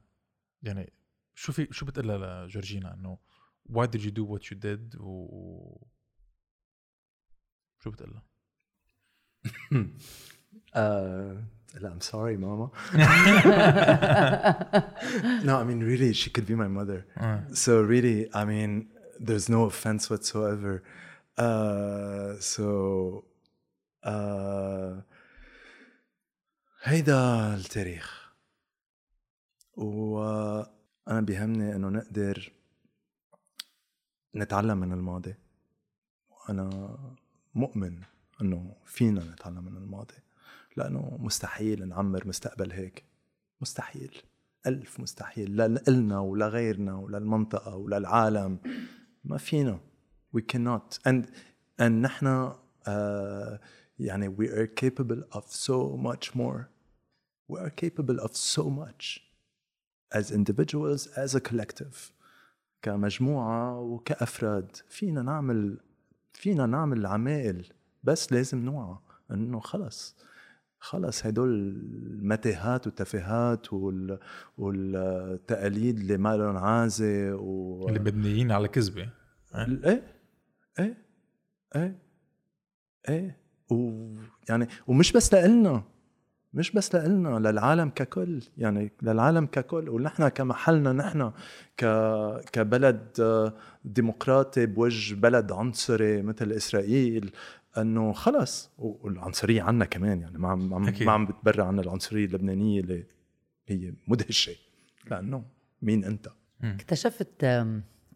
يعني 0.62 0.92
شو 1.34 1.52
في 1.52 1.68
شو 1.70 1.86
بتقلها 1.86 2.46
لجورجينا 2.46 2.94
إنه 2.94 3.18
why 3.72 3.86
did 3.86 4.00
you 4.00 4.10
do 4.10 4.24
what 4.24 4.42
you 4.50 4.56
did 4.56 5.00
و 5.00 5.86
شو 7.78 7.90
بتقلها؟ 7.90 8.22
uh, 10.74 11.36
لا 11.74 11.90
I'm 11.90 12.00
sorry 12.00 12.36
mama 12.36 12.70
no 15.44 15.52
I 15.60 15.64
mean 15.64 15.80
really 15.90 16.12
she 16.12 16.30
could 16.30 16.46
be 16.46 16.54
my 16.54 16.68
mother 16.68 17.00
so 17.52 17.72
really 17.82 18.18
I 18.34 18.44
mean 18.44 18.70
there's 19.26 19.48
no 19.48 19.60
offense 19.64 20.02
whatsoever 20.10 20.82
uh, 21.38 22.30
so 22.40 23.24
uh, 24.04 25.02
هيدا 26.82 27.54
التاريخ 27.54 28.30
وأنا 29.76 31.20
بيهمني 31.20 31.76
إنه 31.76 31.88
نقدر 31.88 32.52
نتعلم 34.36 34.78
من 34.78 34.92
الماضي 34.92 35.34
وأنا 36.30 36.96
مؤمن 37.54 38.02
إنه 38.40 38.76
فينا 38.84 39.24
نتعلم 39.24 39.64
من 39.64 39.76
الماضي 39.76 40.14
لأنه 40.76 41.16
مستحيل 41.20 41.88
نعمر 41.88 42.28
مستقبل 42.28 42.72
هيك. 42.72 43.04
مستحيل. 43.60 44.22
ألف 44.66 45.00
مستحيل. 45.00 45.56
لنا 45.88 46.20
ولا 46.20 46.48
غيرنا 46.48 46.94
ولا 46.94 47.18
المنطقة 47.18 47.76
ولا 47.76 47.96
العالم. 47.96 48.58
ما 49.24 49.38
فينا. 49.38 49.80
We 50.36 50.40
cannot. 50.40 50.98
And 51.06 51.24
and 51.80 51.92
نحن 52.02 52.52
uh, 52.52 53.58
يعني 53.98 54.36
we 54.36 54.48
are 54.48 54.66
capable 54.66 55.22
of 55.32 55.44
so 55.46 55.96
much 55.96 56.34
more. 56.34 56.68
We 57.48 57.58
are 57.58 57.70
capable 57.70 58.18
of 58.20 58.36
so 58.36 58.64
much 58.70 59.20
as 60.12 60.30
individuals 60.30 61.06
as 61.16 61.34
a 61.34 61.40
collective. 61.40 62.12
كمجموعة 62.82 63.80
وكأفراد. 63.80 64.76
فينا 64.88 65.22
نعمل 65.22 65.80
فينا 66.32 66.66
نعمل 66.66 67.06
عمائل 67.06 67.72
بس 68.04 68.32
لازم 68.32 68.64
نوعى. 68.64 68.98
إنه 69.30 69.60
خلص. 69.60 70.16
خلص 70.84 71.26
هدول 71.26 71.48
المتاهات 71.48 72.86
والتفاهات 72.86 73.72
وال... 73.72 74.18
والتقاليد 74.58 75.98
اللي 75.98 76.16
ما 76.16 76.36
لهم 76.36 76.56
عازة 76.56 77.34
و... 77.34 77.88
اللي 77.88 77.98
مبنيين 78.00 78.52
على 78.52 78.68
كذبة. 78.68 79.08
إيه. 79.54 80.02
إيه 80.78 80.96
إيه 81.76 81.98
إيه 83.08 83.36
ويعني 83.70 84.68
ومش 84.86 85.12
بس 85.12 85.34
لإلنا 85.34 85.82
مش 86.54 86.72
بس 86.72 86.94
لإلنا 86.94 87.48
للعالم 87.48 87.88
ككل. 87.88 88.42
يعني 88.58 88.92
للعالم 89.02 89.46
ككل. 89.46 89.88
ونحن 89.88 90.28
كمحلنا 90.28 90.92
نحن 90.92 91.32
ك 91.76 91.84
كبلد 92.52 93.22
ديمقراطي 93.84 94.66
بوجه 94.66 95.14
بلد 95.14 95.52
عنصري 95.52 96.22
مثل 96.22 96.52
إسرائيل 96.52 97.32
انه 97.78 98.12
خلص. 98.12 98.70
والعنصرية 98.78 99.62
عنا 99.62 99.84
كمان 99.84 100.20
يعني 100.20 100.38
ما 100.38 100.48
عم 100.48 100.86
ما 101.04 101.12
عم 101.12 101.26
بتبرع 101.26 101.66
عن 101.66 101.80
العنصرية 101.80 102.24
اللبنانية 102.24 102.80
اللي 102.80 103.06
هي 103.68 103.94
مدهشة. 104.08 104.54
لأنه 105.10 105.44
مين 105.82 106.04
أنت؟ 106.04 106.28
اكتشفت 106.62 107.46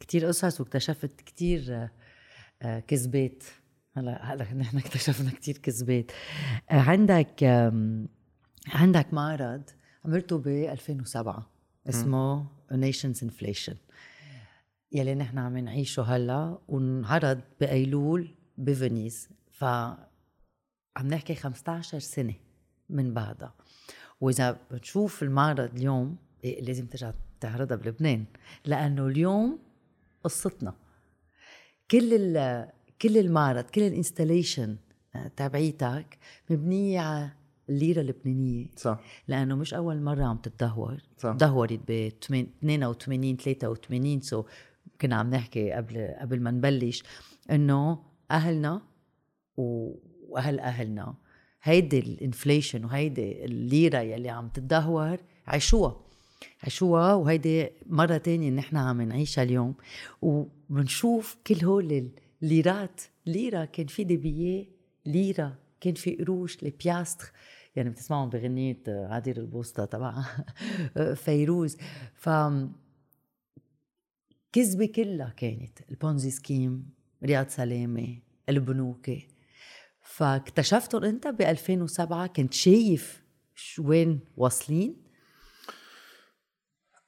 كثير 0.00 0.26
قصص 0.26 0.60
واكتشفت 0.60 1.20
كثير 1.20 1.88
آه، 2.62 2.80
كذبات. 2.80 3.44
هلا 3.96 4.32
هلا 4.34 4.54
نحن 4.54 4.78
اكتشفنا 4.78 5.30
كثير 5.30 5.58
كذبات. 5.58 6.12
آه، 6.70 6.80
عندك 6.80 7.44
عندك 8.68 9.14
معرض 9.14 9.62
عملته 10.04 10.38
ب 10.38 10.48
2007 10.48 11.50
اسمه 11.88 12.46
Nation's 12.72 13.24
Inflation 13.24 13.74
يلي 14.92 15.14
نحن 15.14 15.38
عم 15.38 15.58
نعيشه 15.58 16.02
هلا 16.02 16.58
وانعرض 16.68 17.40
بأيلول 17.60 18.34
بفينيز 18.58 19.28
ف 19.58 19.64
عم 20.96 21.06
نحكي 21.06 21.34
15 21.34 21.98
سنة 21.98 22.34
من 22.90 23.14
بعدها. 23.14 23.54
وإذا 24.20 24.58
بتشوف 24.70 25.22
المعرض 25.22 25.74
اليوم 25.74 26.16
إيه 26.44 26.62
لازم 26.62 26.86
ترجع 26.86 27.12
تعرضها 27.40 27.76
بلبنان 27.76 28.24
لأنه 28.64 29.06
اليوم 29.06 29.58
قصتنا. 30.24 30.74
كل 31.90 32.28
كل 33.02 33.18
المعرض 33.18 33.64
كل 33.64 33.82
ال 33.82 33.90
installation 33.90 34.76
آه، 35.14 35.28
تبعيتك 35.28 36.18
مبنية 36.50 37.00
على 37.00 37.30
الليرة 37.68 38.00
اللبنانية. 38.00 38.66
صح. 38.76 39.00
لأنه 39.28 39.56
مش 39.56 39.74
أول 39.74 40.00
مرة 40.00 40.24
عم 40.24 40.36
تتدهور. 40.36 40.98
صح. 41.18 41.32
تدهورت 41.32 41.80
ب 41.88 41.90
82 41.90 43.36
83 43.36 44.20
so 44.20 44.44
كنا 45.00 45.16
عم 45.16 45.30
نحكي 45.30 45.72
قبل 45.72 46.14
قبل 46.20 46.42
ما 46.42 46.50
نبلش 46.50 47.02
إنه 47.50 48.02
أهلنا 48.30 48.82
واهل 49.58 50.60
أهلنا 50.60 51.14
هيدي 51.62 51.98
الإنفليشن 51.98 52.84
وهيدي 52.84 53.44
الليرة 53.44 53.98
يلي 53.98 54.28
عم 54.28 54.48
تتدهور 54.48 55.18
عيشوها. 55.46 56.00
عيشوها 56.62 57.14
وهيدي 57.14 57.68
مرة 57.86 58.16
تانية 58.16 58.50
نحن 58.50 58.76
عم 58.76 59.02
نعيشها 59.02 59.42
اليوم. 59.42 59.74
وبنشوف 60.22 61.36
كل 61.46 61.64
هول 61.64 62.10
الليرات 62.42 63.00
ليرة 63.26 63.64
كان 63.64 63.86
في 63.86 64.04
دبية 64.04 64.66
ليرة 65.06 65.58
كان 65.80 65.94
في 65.94 66.16
قروش 66.16 66.62
البياستر 66.62 67.32
يعني 67.76 67.90
بتسمعهم 67.90 68.28
بغنية 68.28 68.82
عدير 68.88 69.36
البوسطة 69.36 69.84
تبع 69.84 70.24
فيروز. 71.24 71.76
ف 72.14 72.28
كذبة 74.52 74.86
كلها 74.86 75.34
كانت. 75.36 75.78
ال 75.90 75.97
Ponzi 75.97 76.30
scheme 76.30 76.90
رياض 77.24 77.48
سلامة 77.48 78.18
البنوك 78.48 79.10
فاكتشفتهم 80.08 81.04
أنت 81.04 81.26
ب 81.26 81.42
2007 81.42 82.26
كنت 82.26 82.54
شايف 82.54 83.22
وين 83.78 84.20
واصلين؟ 84.36 84.96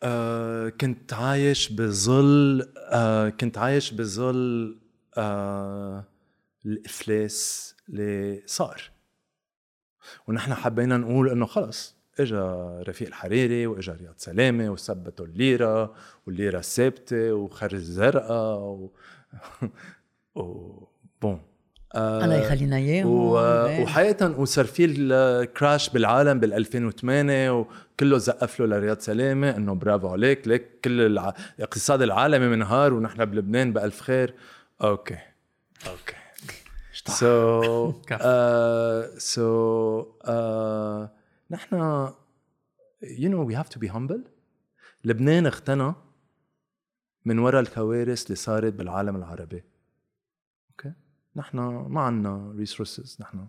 آه 0.02 0.68
كنت 0.68 1.12
عايش 1.12 1.72
بظل 1.72 2.66
آه 2.92 3.28
كنت 3.28 3.58
عايش 3.58 3.92
بظل 3.92 4.78
آه 5.16 6.04
الإفلاس 6.66 7.74
اللي 7.88 8.42
صار 8.46 8.90
ونحن 10.28 10.54
حبينا 10.54 10.96
نقول 10.96 11.30
إنه 11.30 11.46
خلص 11.46 11.96
إجا 12.20 12.82
رفيق 12.88 13.08
الحريري 13.08 13.66
وإجا 13.66 13.92
رياض 13.92 14.14
سلامة 14.16 14.70
وثبتوا 14.70 15.26
الليرة 15.26 15.94
والليرة 16.26 16.58
الثابته 16.58 17.32
وخرزة 17.32 17.76
زرقاء 17.80 18.58
و... 18.58 18.92
و... 20.40 20.88
bon 21.22 21.49
الله 21.96 22.36
يخلينا 22.36 22.76
اياه 22.76 23.06
و... 23.06 23.34
وحقيقة 23.82 24.40
وصار 24.40 24.64
في 24.64 24.84
ال 24.84 25.02
crash 25.02 25.90
بالعالم 25.90 26.40
بال 26.40 26.52
2008 26.52 27.50
وكله 27.50 28.18
زقف 28.18 28.60
له 28.60 28.66
لرياض 28.66 28.98
سلامه 28.98 29.56
إنه 29.56 29.74
برافو 29.74 30.08
عليك. 30.08 30.48
ليك 30.48 30.66
كل 30.84 31.00
الع... 31.00 31.34
الاقتصاد 31.58 32.02
العالمي 32.02 32.48
منهار 32.48 32.94
ونحن 32.94 33.24
بلبنان 33.24 33.72
بألف 33.72 34.00
خير. 34.00 34.34
okay. 34.82 35.18
okay. 35.86 36.14
so 37.08 37.92
uh, 38.12 39.18
so 39.18 39.46
uh, 40.24 41.08
نحن 41.50 42.08
you 43.02 43.28
know 43.28 43.42
we 43.42 43.54
have 43.54 43.68
to 43.68 43.78
be 43.78 43.88
humble. 43.88 44.20
لبنان 45.04 45.46
اغتنى 45.46 45.94
من 47.24 47.38
وراء 47.38 47.60
الكوارث 47.60 48.24
اللي 48.24 48.36
صارت 48.36 48.72
بالعالم 48.72 49.16
العربي. 49.16 49.69
نحن 51.36 51.58
ما 51.88 52.00
عندنا 52.00 52.52
resources 52.56 53.16
نحن. 53.20 53.46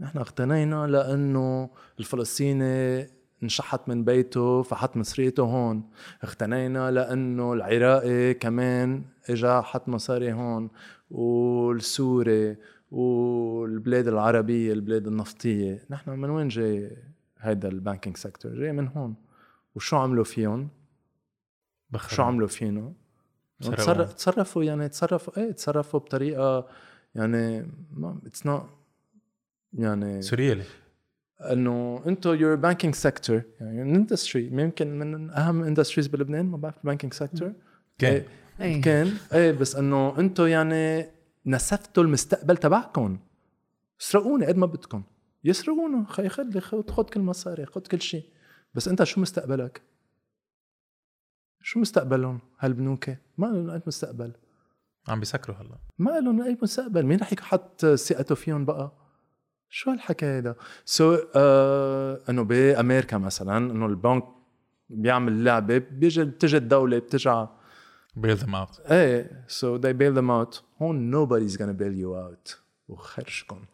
نحن 0.00 0.18
اغتنينا 0.18 0.86
لأنه 0.86 1.70
الفلسطيني 1.98 3.06
انشحت 3.42 3.88
من 3.88 4.04
بيته 4.04 4.62
فحط 4.62 4.96
مصريته 4.96 5.42
هون. 5.42 5.90
اغتنينا 6.24 6.90
لأنه 6.90 7.52
العراقي 7.52 8.34
كمان 8.34 9.04
إجا 9.30 9.60
حط 9.60 9.88
مصاري 9.88 10.32
هون. 10.32 10.70
والسوري 11.10 12.56
والبلاد 12.90 14.08
العربية 14.08 14.72
البلاد 14.72 15.06
النفطية. 15.06 15.82
نحن 15.90 16.10
من 16.10 16.30
وين 16.30 16.48
جاي 16.48 16.96
هيدا 17.38 17.68
ال 17.68 17.74
banking 17.74 18.16
sector؟ 18.16 18.54
جاي 18.54 18.72
من 18.72 18.88
هون. 18.88 19.14
وشو 19.74 19.96
عملوا 19.96 20.24
فيهم؟ 20.24 20.68
بخر 21.90 22.16
شو 22.16 22.22
عملوا 22.22 22.48
فينا؟ 22.48 22.92
تصرفوا 24.16 24.64
يعني 24.64 24.88
تصرفوا 24.88 25.36
إيه 25.36 25.52
تصرفوا 25.52 26.00
بطريقة 26.00 26.68
يعني 27.18 27.70
ما 27.90 28.20
it's 28.26 28.46
not 28.46 28.66
يعني 29.72 30.22
سوريالي. 30.22 30.64
إنه 31.40 32.02
أنتم 32.06 32.34
your 32.34 32.54
banking 32.54 32.94
sector 32.94 33.42
يعني 33.60 33.82
industry 33.82 34.46
يمكن 34.46 34.98
من 34.98 35.30
أهم 35.30 35.62
industries 35.62 36.06
بلبنان 36.06 36.46
ما 36.46 36.56
بعرف 36.56 36.78
ال 36.78 36.82
banking 36.82 37.12
sector 37.12 37.52
كان 37.98 38.22
إيه. 38.60 38.82
كان 38.82 39.12
إيه 39.32 39.52
بس 39.52 39.76
إنه 39.76 40.18
أنتم 40.18 40.46
يعني 40.46 41.06
نسفتوا 41.46 42.02
المستقبل 42.02 42.56
تبعكم. 42.56 43.18
اسرقوني 44.00 44.46
قد 44.46 44.56
ما 44.56 44.66
بدكم. 44.66 45.02
يسرقونا. 45.44 46.04
خي 46.08 46.28
خلي 46.28 46.60
خد 46.60 46.90
خد 46.90 47.10
كل 47.10 47.20
مصاري 47.20 47.66
خد 47.66 47.86
كل 47.86 48.00
شيء 48.00 48.24
بس 48.74 48.88
أنت 48.88 49.04
شو 49.04 49.20
مستقبلك؟ 49.20 49.82
شو 51.62 51.80
مستقبلهم؟ 51.80 52.40
هالبنوك؟ 52.58 53.10
ما 53.38 53.46
لهم 53.46 53.82
مستقبل. 53.86 54.32
عم 55.08 55.20
بيسكروا 55.20 55.56
هلا. 55.56 55.78
ما 55.98 56.10
لهم 56.20 56.42
أي 56.42 56.58
مستقبل 56.62 57.06
مين 57.06 57.20
رح 57.20 57.32
يحط 57.32 57.86
ثقته 57.86 58.34
فيهم 58.34 58.64
بقى؟ 58.64 58.92
شو 59.70 59.90
هالحكي 59.90 60.26
هيدا؟ 60.26 60.54
سو 60.84 61.16
so, 61.16 61.20
uh, 61.20 62.30
إنه 62.30 62.42
بأمريكا 62.42 63.18
مثلا 63.18 63.56
إنه 63.56 63.86
البنك 63.86 64.24
بيعمل 64.88 65.44
لعبة 65.44 65.78
بيجي 65.78 66.24
بتجي 66.24 66.56
الدولة 66.56 66.98
بترجع 66.98 67.48
bail 68.16 68.36
them 68.36 68.54
out 68.54 68.80
إيه 68.80 69.46
so 69.48 69.80
they 69.80 69.92
bail 69.92 70.18
them 70.20 70.30
out. 70.30 70.62
هون 70.82 71.12
nobody's 71.12 71.52
gonna 71.56 71.80
bail 71.80 71.94
you 72.02 72.14
out. 72.14 72.56
وخرجكم? 72.88 73.64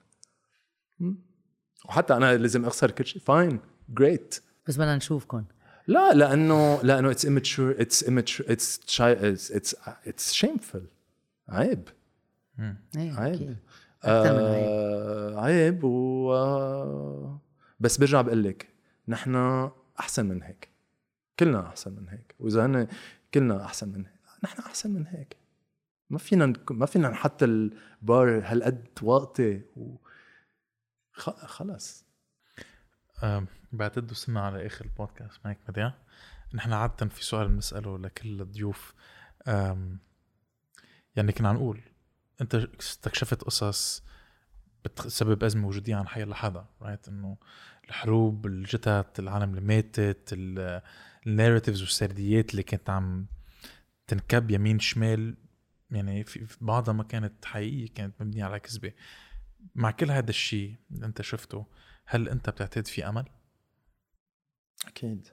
وحتى 1.84 2.16
أنا 2.16 2.36
لازم 2.36 2.64
أخسر 2.64 2.90
كل 2.90 3.06
شيء. 3.06 3.22
fine 3.22 3.60
great 3.88 4.42
بس 4.66 4.76
بدنا 4.76 4.96
نشوفكم. 4.96 5.44
لا 5.86 6.12
لأنه 6.14 6.82
لأنه 6.82 7.10
it's 7.10 7.26
immature 7.26 7.80
it's 7.80 8.04
immature 8.04 8.50
it's 8.50 9.00
it's 9.00 9.52
it's 9.52 9.76
it's 10.06 10.44
shameful. 10.44 10.82
عيب. 11.48 11.88
إيه 12.96 13.12
عيب. 13.20 13.40
من 13.44 14.44
عيب. 14.44 14.66
آه 14.68 15.40
عيب 15.44 15.84
و 15.84 17.38
بس 17.80 17.96
برجع 17.98 18.20
بقول 18.20 18.42
لك 18.44 18.68
نحن 19.08 19.70
أحسن 20.00 20.26
من 20.26 20.42
هيك. 20.42 20.68
كلنا 21.38 21.66
أحسن 21.66 21.92
من 21.92 22.08
هيك. 22.08 22.34
وإذا 22.38 22.66
هن 22.66 22.88
كلنا 23.34 23.64
أحسن 23.64 23.88
من 23.88 24.06
هيك 24.06 24.14
نحن 24.44 24.60
أحسن 24.62 24.90
من 24.90 25.06
هيك. 25.06 25.36
ما 26.10 26.18
فينا 26.18 26.52
ما 26.70 26.86
فينا 26.86 27.08
نحط 27.08 27.42
البار 27.42 28.40
هالقد 28.44 28.88
واطي 29.02 29.62
و 29.76 29.96
خ- 31.12 31.44
خلص. 31.46 32.04
بعتقد 33.72 34.10
وصلنا 34.10 34.40
على 34.40 34.66
آخر 34.66 34.84
البودكاست 34.84 35.40
معك 35.44 35.58
مديا 35.68 35.94
نحن 36.54 36.72
عادة 36.72 37.06
في 37.06 37.24
سؤال 37.24 37.48
بنسأله 37.48 37.98
لكل 37.98 38.40
الضيوف. 38.40 38.94
يعني 41.16 41.32
كنا 41.32 41.48
عم 41.48 41.56
نقول 41.56 41.80
انت 42.40 42.54
استكشفت 42.54 43.44
قصص 43.44 44.04
بتسبب 44.84 45.44
أزمة 45.44 45.68
وجودية 45.68 45.96
عن 45.96 46.08
حي 46.08 46.24
لحدا 46.24 46.66
رايت 46.82 47.08
إنه 47.08 47.36
الحروب 47.88 48.46
الجتت 48.46 49.18
العالم 49.18 49.50
اللي 49.50 49.60
ماتت 49.60 50.28
الناريتيفز 51.26 51.80
والسرديات 51.82 52.50
اللي 52.50 52.62
كانت 52.62 52.90
عم 52.90 53.26
تنكب 54.06 54.50
يمين 54.50 54.78
شمال 54.78 55.36
يعني 55.90 56.24
في 56.24 56.46
بعضها 56.60 56.94
ما 56.94 57.02
كانت 57.02 57.44
حقيقية 57.44 57.94
كانت 57.94 58.22
مبنية 58.22 58.44
على 58.44 58.60
كذبة. 58.60 58.92
مع 59.74 59.90
كل 59.90 60.10
هذا 60.10 60.30
الشيء 60.30 60.76
اللي 60.90 61.06
انت 61.06 61.22
شفته 61.22 61.66
هل 62.06 62.28
انت 62.28 62.50
بتعتقد 62.50 62.86
في 62.86 63.08
أمل؟ 63.08 63.24
أكيد. 64.86 65.28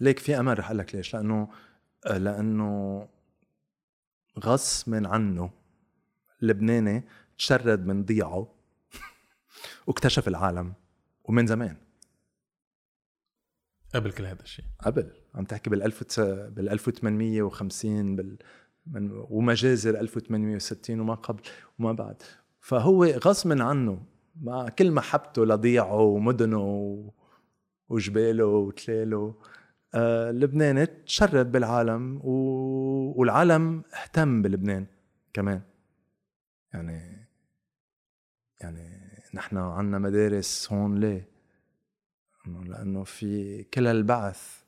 ليك 0.00 0.18
في 0.18 0.38
أمل 0.38 0.58
رح 0.58 0.66
أقول 0.66 0.78
لك 0.78 0.94
ليش؟ 0.94 1.14
لأنه 1.14 1.50
لأنه 2.06 3.08
غصب 4.38 4.94
عنه 4.94 5.50
لبناني 6.42 7.04
تشرد 7.38 7.86
من 7.86 8.04
ضيعه 8.04 8.54
واكتشف 9.86 10.28
العالم 10.28 10.74
ومن 11.24 11.46
زمان. 11.46 11.76
قبل 13.94 14.12
كل 14.12 14.24
هذا 14.24 14.42
الشيء. 14.42 14.64
قبل. 14.84 15.12
عم 15.34 15.44
تحكي 15.44 15.70
بال 15.70 15.82
1000 15.82 16.20
بال 16.20 16.68
1850 16.68 18.16
بال 18.16 18.38
من 18.86 19.10
ومجازر 19.12 20.00
1860 20.00 21.00
وما 21.00 21.14
قبل 21.14 21.42
وما 21.78 21.92
بعد. 21.92 22.22
فهو 22.60 23.04
غصب 23.04 23.62
عنه 23.62 24.06
مع 24.40 24.68
كل 24.68 24.90
محبته 24.90 25.46
لضيعه 25.46 26.00
ومدنه 26.00 27.12
وجباله 27.88 28.46
وتلاله 28.46 29.16
آه 29.16 29.34
لبنان 30.30 31.04
تشرد 31.04 31.52
بالعالم 31.52 32.20
و... 32.24 32.30
والعالم 33.16 33.84
اهتم 33.94 34.42
بلبنان 34.42 34.86
كمان. 35.32 35.62
يعني 36.72 37.28
يعني 38.60 39.04
نحن 39.34 39.56
عنا 39.56 39.98
مدارس 39.98 40.72
هون 40.72 41.00
ليه؟ 41.00 41.28
لأنه 42.46 43.04
في 43.04 43.62
كل 43.62 43.86
هالبعثات 43.86 44.62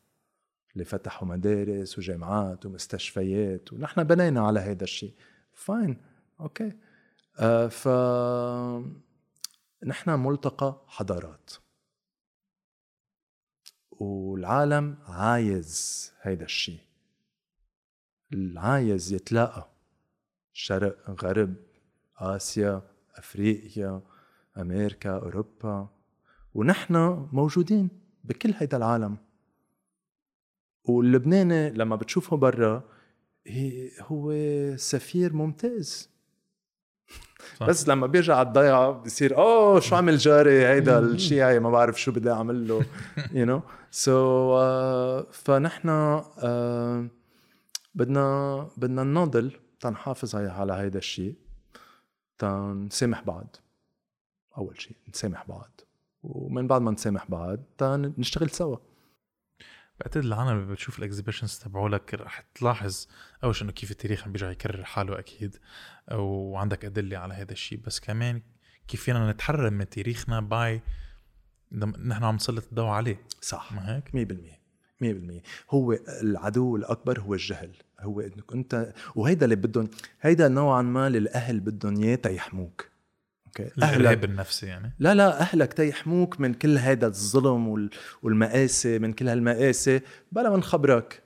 اللي 0.72 0.84
فتحوا 0.84 1.28
مدارس 1.28 1.98
وجامعات 1.98 2.66
ومستشفيات 2.66 3.72
ونحن 3.72 4.04
بنينا 4.04 4.46
على 4.46 4.60
هذا 4.60 4.84
الشيء. 4.84 5.14
fine 5.52 5.96
okay 6.40 6.72
آه 7.38 7.68
ف 7.68 7.88
نحن 9.86 10.10
ملتقى 10.10 10.84
حضارات. 10.86 11.50
والعالم 14.00 14.96
عايز 15.06 16.12
هيدا 16.22 16.44
الشيء 16.44 16.80
عايز 18.56 19.12
يتلاقى. 19.12 19.68
شرق 20.52 21.24
غرب 21.24 21.54
آسيا 22.18 22.82
أفريقيا 23.14 24.02
أمريكا 24.58 25.10
أوروبا. 25.10 25.88
ونحن 26.54 26.94
موجودين 27.32 27.88
بكل 28.24 28.54
هيدا 28.56 28.76
العالم. 28.76 29.16
واللبناني 30.84 31.70
لما 31.70 31.96
بتشوفه 31.96 32.36
برا 32.36 32.82
هو 34.00 34.32
سفير 34.76 35.32
ممتاز. 35.32 36.15
صح. 37.56 37.66
بس 37.66 37.88
لما 37.88 38.06
بيرجع 38.06 38.36
على 38.36 38.48
الضيعة 38.48 38.90
بصير 38.90 39.36
أوه 39.36 39.80
شو 39.80 39.96
عمل 39.96 40.16
جاري؟ 40.16 40.66
هيدا 40.66 40.98
الشيعي 40.98 41.58
ما 41.60 41.70
بعرف 41.70 42.00
شو 42.00 42.12
بدي 42.12 42.30
أعمل 42.30 42.68
له. 42.68 42.84
you 43.32 43.46
know 43.46 43.62
so 43.90 44.58
فنحن 45.32 45.88
آه، 45.88 47.06
بدنا 47.94 48.68
بدنا 48.76 49.02
نناضل 49.04 49.52
تنحافظ 49.80 50.36
على 50.36 50.72
هيدا 50.72 50.98
الشيء 50.98 51.34
تنسامح 52.38 53.22
بعض. 53.22 53.56
أول 54.58 54.80
شيء 54.80 54.96
نسامح 55.08 55.44
بعض. 55.48 55.80
ومن 56.22 56.66
بعد 56.66 56.82
ما 56.82 56.90
نسامح 56.90 57.30
بعض 57.30 57.58
نشتغل 57.82 58.50
سوا. 58.50 58.76
بعتقد 60.00 60.24
العالم 60.24 60.72
بتشوف 60.72 60.98
ال 60.98 61.03
exhibitions 61.03 61.58
تبعولك 61.58 62.14
رح 62.14 62.44
تلاحظ 62.54 63.06
اول 63.44 63.54
شيء 63.54 63.64
إنه 63.64 63.72
كيف 63.72 63.90
التاريخ 63.90 64.24
عم 64.24 64.32
بيرجع 64.32 64.50
يكرر 64.50 64.84
حاله 64.84 65.18
أكيد 65.18 65.56
وعندك 66.12 66.84
أدلة 66.84 67.18
على 67.18 67.34
هذا 67.34 67.52
الشيء. 67.52 67.80
بس 67.86 68.00
كمان 68.00 68.42
كيف 68.88 69.02
فينا 69.02 69.32
نتحرر 69.32 69.70
من 69.70 69.88
تاريخنا 69.88 70.40
by 70.40 70.82
نحن 72.04 72.24
عم 72.24 72.34
نسلط 72.34 72.64
الضوء 72.68 72.86
عليه. 72.88 73.20
صح. 73.40 73.72
ما 73.72 73.96
هيك؟ 73.96 74.10
100% 74.10 74.66
100% 75.00 75.42
هو 75.70 75.92
العدو 76.22 76.76
الأكبر 76.76 77.20
هو 77.20 77.34
الجهل. 77.34 77.76
هو 78.00 78.20
إنك 78.20 78.52
أنت 78.52 78.92
وهيدا 79.14 79.44
اللي 79.44 79.56
بدهم 79.56 79.88
هيدا 80.20 80.48
نوعا 80.48 80.82
ما 80.82 81.06
اللي 81.06 81.18
الاهل 81.18 81.60
بدهم 81.60 82.02
إياه 82.02 82.14
تيحموك. 82.16 82.95
أوكي. 83.60 83.72
الارهاب 83.78 84.00
أهلك. 84.06 84.24
النفسي 84.24 84.66
يعني. 84.66 84.92
لا 84.98 85.14
لا 85.14 85.40
أهلك 85.40 85.72
تيحموك 85.72 86.40
من 86.40 86.54
كل 86.54 86.76
هيدا 86.78 87.06
الظلم 87.06 87.68
وال- 87.68 87.90
والمآسي 88.22 88.98
من 88.98 89.12
كل 89.12 89.28
هالمآسي. 89.28 90.00
بلا 90.32 90.50
ما 90.50 90.56
نخبرك. 90.56 91.22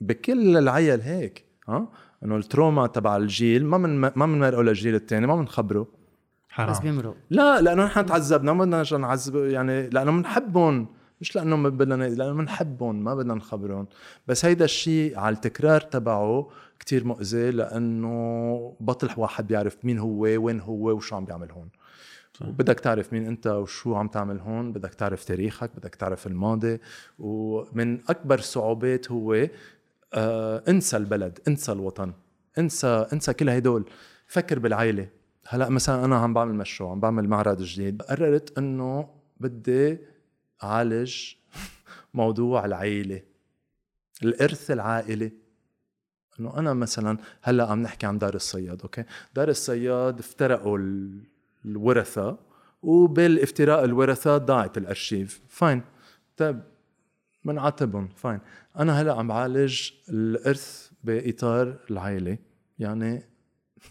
بكل 0.00 0.56
العيل 0.56 1.00
هيك 1.00 1.44
ها؟ 1.68 1.88
إنه 2.24 2.36
التروما 2.36 2.86
تبع 2.86 3.16
الجيل 3.16 3.64
ما 3.66 3.78
من 3.78 3.96
ما 3.98 4.26
بنمرقه 4.26 4.62
للجيل 4.62 4.94
الثاني 4.94 5.26
ما 5.26 5.36
بنخبره 5.36 5.82
بس 5.82 6.48
حرام. 6.48 6.82
بيمرق 6.82 7.16
لا 7.30 7.60
لأنه 7.60 7.84
نحن 7.84 8.06
تعذبنا 8.06 8.52
ما 8.52 8.64
بدنا 8.64 8.76
نرجع 8.76 8.96
نعذب 8.96 9.36
يعني 9.36 9.88
لأنه 9.90 10.12
بنحبهم 10.12 10.86
مش 11.20 11.36
لأنه 11.36 11.56
ما 11.56 11.68
بدنا 11.68 11.94
لأنه 11.94 12.32
بنحبهم 12.32 13.04
ما 13.04 13.14
بدنا 13.14 13.34
نخبرهم. 13.34 13.86
بس 14.26 14.44
هيدا 14.44 14.64
الشيء 14.64 15.18
على 15.18 15.34
التكرار 15.34 15.80
تبعه 15.80 16.50
كتير 16.78 17.04
مؤذي 17.04 17.50
لأنه 17.50 18.76
بطل 18.80 19.10
واحد 19.16 19.46
بيعرف 19.46 19.76
مين 19.84 19.98
هو 19.98 20.20
وين 20.20 20.60
هو 20.60 20.96
وشو 20.96 21.16
عم 21.16 21.24
بيعمل 21.24 21.50
هون. 21.50 21.68
صح. 22.34 22.46
بدك 22.46 22.80
تعرف 22.80 23.12
مين 23.12 23.26
أنت 23.26 23.46
وشو 23.46 23.94
عم 23.94 24.08
تعمل 24.08 24.40
هون 24.40 24.72
بدك 24.72 24.94
تعرف 24.94 25.24
تاريخك 25.24 25.70
بدك 25.76 25.94
تعرف 25.94 26.26
الماضي. 26.26 26.80
ومن 27.18 28.00
أكبر 28.08 28.38
الصعوبات 28.38 29.10
هو 29.10 29.48
آه 30.14 30.62
انسى 30.68 30.96
البلد 30.96 31.38
انسى 31.48 31.72
الوطن 31.72 32.12
انسى 32.58 33.06
انسى 33.12 33.32
كل 33.32 33.48
هدول. 33.48 33.84
فكر 34.26 34.58
بالعائله 34.58 35.08
هلأ 35.48 35.68
مثلا 35.68 36.04
أنا 36.04 36.16
عم 36.16 36.34
بعمل 36.34 36.54
مشروع 36.54 36.90
عم 36.90 37.00
بعمل 37.00 37.28
معرض 37.28 37.62
جديد. 37.62 38.02
قررت 38.02 38.58
إنه 38.58 39.08
بدي 39.40 39.98
اعالج 40.64 41.34
موضوع 42.14 42.64
العيلة 42.64 43.22
الإرث 44.22 44.70
العائلي. 44.70 45.32
إنه 46.40 46.58
أنا 46.58 46.74
مثلا 46.74 47.18
هلأ 47.42 47.70
عم 47.70 47.82
نحكي 47.82 48.06
عن 48.06 48.18
دار 48.18 48.34
الصياد 48.34 48.82
أوكي؟ 48.82 49.04
دار 49.34 49.48
الصياد 49.48 50.18
افترقوا 50.18 50.78
ال- 50.78 51.24
الورثة 51.64 52.38
وبالافتراء 52.82 53.84
الورثة 53.84 54.38
ضاعت 54.38 54.78
الأرشيف. 54.78 55.40
fine. 55.48 55.82
طيب 56.36 56.62
بنعاتبهم 57.44 58.08
fine. 58.08 58.40
أنا 58.78 59.00
هلأ 59.00 59.14
عم 59.14 59.28
بعالج 59.28 59.90
الإرث 60.08 60.90
بإطار 61.04 61.78
العائله 61.90 62.38
يعني 62.78 63.22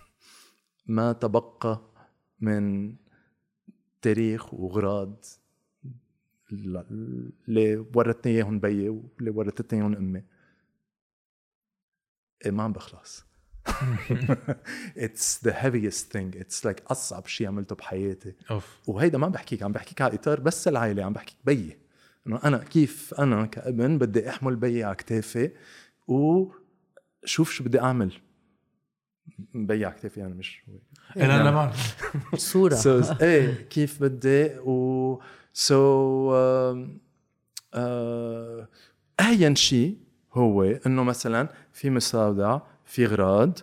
ما 0.88 1.14
تبقى 1.14 1.82
من 2.40 2.96
تاريخ 4.02 4.54
واغراض 4.54 5.26
اللي 7.48 7.86
ورثتني 7.96 8.34
إياهم 8.34 8.60
بيي 8.60 8.90
واللي 8.90 9.30
ورثتني 9.30 9.80
إياهم 9.80 9.96
أمي. 9.96 10.24
إيه 12.46 12.52
ما 12.52 12.64
عم 12.64 12.74
بخلص. 12.74 13.26
it's 14.98 15.46
the 15.46 15.62
heaviest 15.62 16.14
thing. 16.14 16.40
it's 16.40 16.66
like 16.66 16.84
أصعب 16.88 17.28
شيء 17.28 17.48
عملته 17.48 17.76
بحياتي. 17.76 18.34
أوف. 18.52 18.80
وهيدا 18.88 19.18
ما 19.18 19.28
بحكيك 19.28 19.64
عم 19.64 19.72
بحكيك 19.72 20.02
على 20.02 20.14
إطار 20.14 20.40
بس 20.40 20.68
العائلة 20.68 21.04
عم 21.04 21.14
بحكيك 21.14 21.38
بيي 21.46 21.78
إنه 22.28 22.40
أنا 22.44 22.58
كيف 22.58 23.14
أنا 23.20 23.46
كأبن 23.46 23.98
بدي 23.98 24.30
أحمل 24.30 24.56
بيي 24.56 24.84
على 24.84 24.96
كتافي 24.96 25.52
وشوف 26.08 27.52
شو 27.52 27.64
بدي 27.64 27.80
أعمل. 27.80 28.14
بيي 29.54 29.86
على 29.86 29.96
كتافي 29.96 30.26
أنا 30.26 30.36
مش 30.36 30.64
هو. 30.70 30.74
لا 31.16 31.28
لا 31.28 31.44
ما 31.44 31.52
بعرف. 31.52 31.98
صوره 32.36 33.18
إيه 33.22 33.54
كيف 33.54 34.02
بدي 34.02 34.46
و 34.60 35.22
سو 35.54 36.34
أهين 39.20 39.56
شيء 39.56 39.98
هو 40.34 40.64
إنه 40.64 41.04
مثلا 41.04 41.50
في 41.74 41.90
مستودع 41.90 42.60
في 42.86 43.06
غراض 43.06 43.60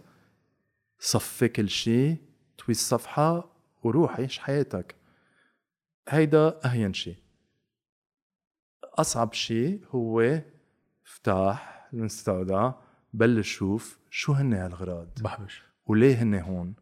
صفي 0.99 1.49
كل 1.49 1.69
شيء 1.69 2.17
توي 2.59 2.71
الصفحة 2.71 3.51
وروح 3.83 4.21
عيش 4.21 4.39
حياتك. 4.39 4.95
هيدا 6.09 6.61
أهين 6.65 6.93
شيء. 6.93 7.17
أصعب 8.85 9.33
شيء 9.33 9.85
هو 9.91 10.41
افتح 11.07 11.89
المستودع 11.93 12.73
بلش 13.13 13.53
شوف 13.53 13.99
شو 14.11 14.33
هن 14.33 14.53
هالغراض. 14.53 15.09
بحبش. 15.23 15.63
وليه 15.87 16.23
هن 16.23 16.35
هون؟ 16.35 16.75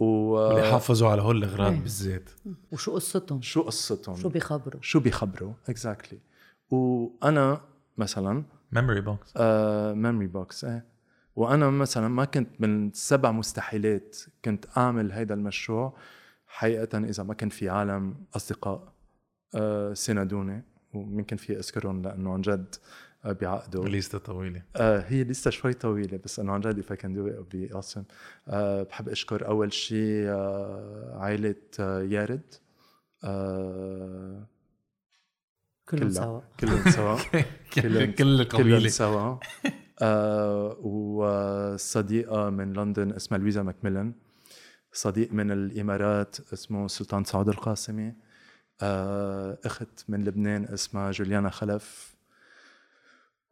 و 0.00 0.50
اللي 0.50 0.70
حافظوا 0.70 1.08
على 1.08 1.22
هول 1.22 1.36
الاغراض 1.36 1.72
إيه. 1.72 1.80
بالذات. 1.80 2.30
وشو 2.72 2.94
قصتهم؟ 2.94 3.42
شو 3.42 3.62
قصتهم؟ 3.62 4.16
شو 4.16 4.28
بيخبروا؟ 4.28 4.80
شو 4.82 5.00
بيخبروا؟ 5.00 5.52
exactly 5.68 6.18
exactly. 6.18 6.72
وأنا 6.72 7.60
مثلا 7.98 8.44
Memory 8.72 9.00
Box 9.00 9.36
Memory 9.96 10.26
Box 10.26 10.64
إيه. 10.64 10.84
وأنا 11.36 11.70
مثلا 11.70 12.08
ما 12.08 12.24
كنت 12.24 12.48
من 12.58 12.92
سبع 12.92 13.30
مستحيلات 13.30 14.16
كنت 14.44 14.64
أعمل 14.76 15.12
هيدا 15.12 15.34
المشروع. 15.34 15.96
حقيقه 16.46 16.98
إذا 16.98 17.22
ما 17.22 17.34
كان 17.34 17.48
في 17.48 17.68
عالم 17.68 18.14
أصدقاء 18.36 18.92
آه 19.54 19.94
ساندوني 19.94 20.64
ويمكن 20.94 21.36
في 21.36 21.58
أذكرهم 21.58 22.02
لأنه 22.02 22.32
عن 22.32 22.40
جد 22.40 22.74
بيعقدوا 23.24 23.88
ليستا 23.88 24.18
طويلة. 24.18 24.62
آه 24.76 25.00
هي 25.08 25.24
لسه 25.24 25.50
شوي 25.50 25.72
طويلة 25.72 26.20
بس 26.24 26.40
إنه 26.40 26.52
عن 26.52 26.60
جد 26.60 26.80
if 26.80 26.86
I 26.92 26.96
can 27.00 27.08
do 27.08 27.30
it 27.30 27.54
be 27.54 27.76
awesome. 27.80 28.02
آه 28.48 28.82
بحب 28.82 29.08
أشكر 29.08 29.46
أول 29.48 29.72
شيء 29.72 30.24
آه 30.28 31.16
عائلة 31.18 31.54
آه 31.80 32.02
يارد. 32.02 32.54
آه 33.24 34.46
كلهم 35.88 36.08
كلها. 36.10 36.22
سوا. 36.24 36.40
كلهم 36.60 36.90
سوا. 36.90 37.16
كلهم- 37.74 38.04
كل 38.04 38.12
كلهم 38.14 38.40
القبيله 38.40 38.88
سوا. 38.88 39.36
آه 40.02 40.76
وصديقة 40.82 42.50
من 42.50 42.72
لندن 42.72 43.12
اسمها 43.12 43.38
لويزا 43.38 43.62
ماكميلن 43.62 44.12
صديق 44.92 45.32
من 45.32 45.50
الإمارات 45.50 46.36
اسمه 46.52 46.88
سلطان 46.88 47.24
سعود 47.24 47.48
القاسمي. 47.48 48.14
آه 48.82 49.58
أخت 49.64 50.04
من 50.08 50.24
لبنان 50.24 50.64
اسمها 50.64 51.10
جوليانا 51.10 51.50
خلف. 51.50 52.16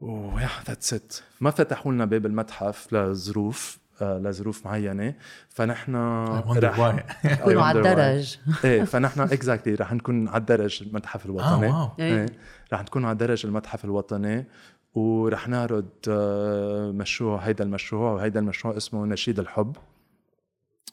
و 0.01 0.49
yeah 0.67 0.78
that's 0.78 0.95
it 0.95 1.15
ما 1.41 1.51
فتحوا 1.51 1.93
لنا 1.93 2.05
باب 2.05 2.27
المتحف 2.27 2.93
لظروف 2.93 3.79
آه 4.03 4.19
لظروف 4.19 4.67
معينة. 4.67 5.15
فنحن 5.49 5.97
رح- 5.97 7.09
يكونوا 7.25 7.63
على. 7.69 7.79
الدرج. 7.79 8.39
إيه 8.65 8.85
فنحن 8.85 9.21
exactly 9.21 9.75
رح 9.75 9.93
نكون 9.93 10.29
على 10.29 10.41
الدرج 10.41 10.83
المتحف 10.83 11.23
آه 11.23 11.27
الوطني. 11.27 11.67
wow. 11.67 11.89
إيه. 11.99 12.15
إيه 12.21 12.27
رح 12.73 12.81
نكون 12.83 13.05
على 13.05 13.19
درج 13.19 13.47
المتحف 13.47 13.85
الوطني. 13.85 14.47
ورح 14.95 15.49
نعرض 15.49 15.89
آه، 16.09 16.91
مشروع 16.93 17.39
هيدا 17.41 17.65
المشروع 17.65 18.13
وهيدا 18.13 18.41
المشروع 18.41 18.77
اسمه 18.77 19.07
نشيد 19.07 19.39
الحب. 19.39 19.77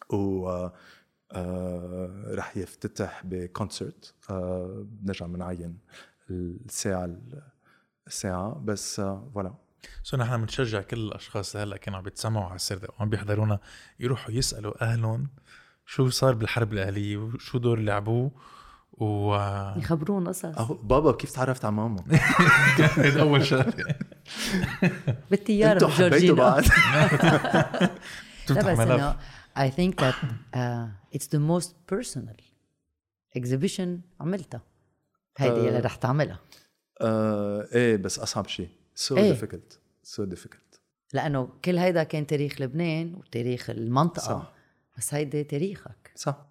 و 0.10 0.48
آه، 0.50 0.74
آه، 1.32 2.12
رح 2.36 2.58
يفتتح 2.58 3.22
ب 3.26 3.37
concert 3.37 4.14
آه، 4.30 4.86
بنرجع 4.90 5.26
بنعين 5.26 5.78
الساعة 6.30 7.10
الساعة 8.08 8.62
بس 8.66 9.00
آه، 9.00 9.30
voilà 9.34 9.54
so 10.04 10.18
نحن 10.18 10.42
بنشجع 10.42 10.82
كل 10.82 10.98
الأشخاص 10.98 11.56
اللي 11.56 11.68
هلأ 11.68 11.78
كانوا 11.78 11.98
عم 11.98 12.04
بيتسمعوا 12.04 12.46
على 12.46 12.56
السردة 12.56 12.88
وعم 13.00 13.10
بيحضرونا 13.10 13.60
يروحوا 14.00 14.32
يسألوا 14.32 14.84
أهلهم 14.84 15.28
شو 15.86 16.10
صار 16.10 16.34
بالحرب 16.34 16.74
الأهلية 16.74 17.18
وشو 17.18 17.58
دور 17.58 17.80
لعبوه 17.80 18.32
و 18.92 19.36
يخبرون 19.78 20.28
قصص. 20.28 20.46
بابا 20.72 21.12
كيف 21.12 21.32
تعرفت 21.32 21.66
على 21.66 21.76
ماما؟ 21.76 22.04
هيدا 22.98 23.22
أول 23.22 23.46
شغلة. 23.46 23.96
بالطياره 25.32 25.74
أنتوا 25.74 25.90
حبيتوا 25.90 26.08
بجورجينا. 26.08 26.34
بعض. 26.34 26.64
لا 28.50 28.64
ملف 28.64 28.80
إنه 28.80 29.18
I 29.58 29.70
think 29.70 29.96
that 30.04 30.16
uh, 30.54 31.18
it's 31.18 31.28
the 31.28 31.40
most 31.40 31.72
personal 31.92 32.38
exhibition 33.38 33.88
عملتها. 34.20 34.62
هيدي 35.38 35.56
آه. 35.56 35.68
اللي 35.68 35.80
رح 35.80 35.96
تعملها. 35.96 36.40
آه، 37.02 37.68
إيه 37.74 37.98
بس 37.98 38.20
أصعب 38.20 38.48
شيء. 38.48 38.70
So 39.08 39.12
إيه. 39.12 39.34
difficult. 39.36 39.78
So 40.08 40.22
difficult. 40.36 40.80
لأنه 41.14 41.50
كل 41.66 41.78
هيدا 41.78 42.04
كان 42.04 42.28
تاريخ 42.28 42.62
لبنان 42.62 43.16
وتاريخ 43.16 43.70
المنطقة. 43.70 44.26
صح. 44.26 44.54
بس 44.98 45.14
هيدي 45.14 45.44
تاريخك. 45.44 46.12
صح. 46.16 46.46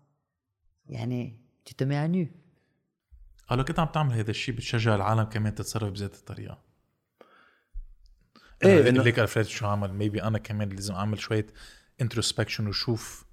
يعني 0.86 1.40
no. 1.80 2.26
آه 3.50 3.54
لو 3.54 3.64
كنت 3.64 3.78
عم 3.78 3.86
تعمل 3.86 4.12
هذا 4.12 4.30
الشيء 4.30 4.54
بتشجع 4.54 4.94
العالم 4.94 5.22
كمان 5.22 5.54
تتصرف 5.54 5.92
بذات 5.92 6.14
الطريقة 6.14 6.58
إيه، 8.64 8.84
إيه 8.84 8.92
إنه- 8.92 9.00
ليك 9.00 9.18
الفريد 9.18 9.46
شو 9.46 9.66
عمل 9.66 9.92
maybe 9.94 10.22
أنا 10.22 10.38
كمان 10.38 10.68
لازم 10.68 10.94
أعمل 10.94 11.18
شوية 11.18 11.46
introspection 12.00 12.66
وشوف. 12.66 13.24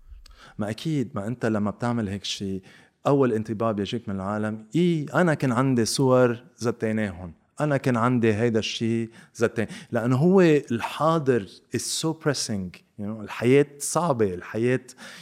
ما 0.58 0.70
أكيد 0.70 1.16
ما 1.16 1.28
أنت 1.28 1.46
لما 1.46 1.72
بتعمل 1.72 2.10
هيك 2.10 2.24
شيء 2.24 2.64
أول 3.08 3.34
انطباع 3.34 3.72
بيجيك 3.72 4.10
من 4.10 4.16
العالم 4.16 4.66
إي 4.76 5.06
أنا 5.14 5.34
كان 5.34 5.52
عندي 5.52 5.86
صور 5.86 6.44
زتيناهم 6.58 7.34
أنا 7.62 7.78
كان 7.78 7.98
عندي 7.98 8.34
هيدا 8.34 8.60
الشيء 8.60 9.10
زتين 9.36 9.68
لأنه 9.92 10.16
هو 10.16 10.42
الحاضر 10.42 11.48
so 11.78 12.08
pressing 12.24 12.78
you 13.00 13.04
know, 13.04 13.22
الحياة 13.22 13.66
صعبة 13.80 14.34
الحياة 14.34 14.80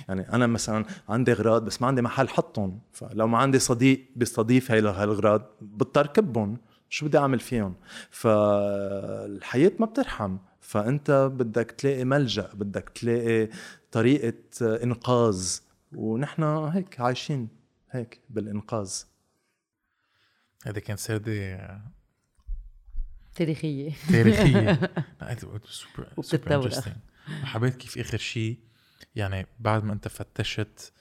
يعني 0.07 0.33
أنا 0.33 0.47
مثلا 0.47 0.85
عندي 1.09 1.31
أغراض 1.31 1.65
بس 1.65 1.81
ما 1.81 1.87
عندي 1.87 2.01
محل 2.01 2.29
حطهم 2.29 2.79
فلو 2.91 3.27
ما 3.27 3.37
عندي 3.37 3.59
صديق 3.59 4.05
بيستضيف 4.15 4.71
هاي 4.71 4.79
هالأغراض 4.79 5.41
بضطر 5.61 6.07
كبهم 6.07 6.57
شو 6.89 7.05
بدي 7.05 7.17
أعمل 7.17 7.39
فيهم؟ 7.39 7.73
فالحياة 8.09 9.71
ما 9.79 9.85
بترحم 9.85 10.37
فأنت 10.61 11.31
بدك 11.33 11.71
تلاقي 11.71 12.05
ملجأ 12.05 12.49
بدك 12.53 12.89
تلاقي 12.89 13.49
طريقة 13.91 14.33
إنقاذ 14.61 15.59
ونحن 15.95 16.43
هيك 16.43 17.01
عايشين. 17.01 17.58
هيك 17.91 18.21
بالإنقاذ. 18.29 19.03
هذا 20.65 20.79
كان 20.79 20.97
سردة 20.97 21.81
تاريخية. 23.35 23.93
تاريخية. 24.09 24.91
super 25.37 25.61
super 25.65 26.13
وبتتطور 26.17 26.71
حبيت 27.43 27.75
كيف 27.75 27.97
آخر 27.97 28.17
شيء 28.17 28.59
يعني 29.15 29.47
بعد 29.59 29.83
ما 29.83 29.93
انت 29.93 30.07
فتشت 30.07 30.93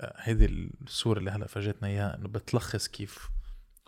آه، 0.00 0.14
هيدي 0.18 0.70
الصورة 0.82 1.18
اللي 1.18 1.30
هلا 1.30 1.46
فرجتنا 1.46 1.88
إياها 1.88 2.16
إنه 2.16 2.28
بتلخص 2.28 2.88
كيف 2.88 3.30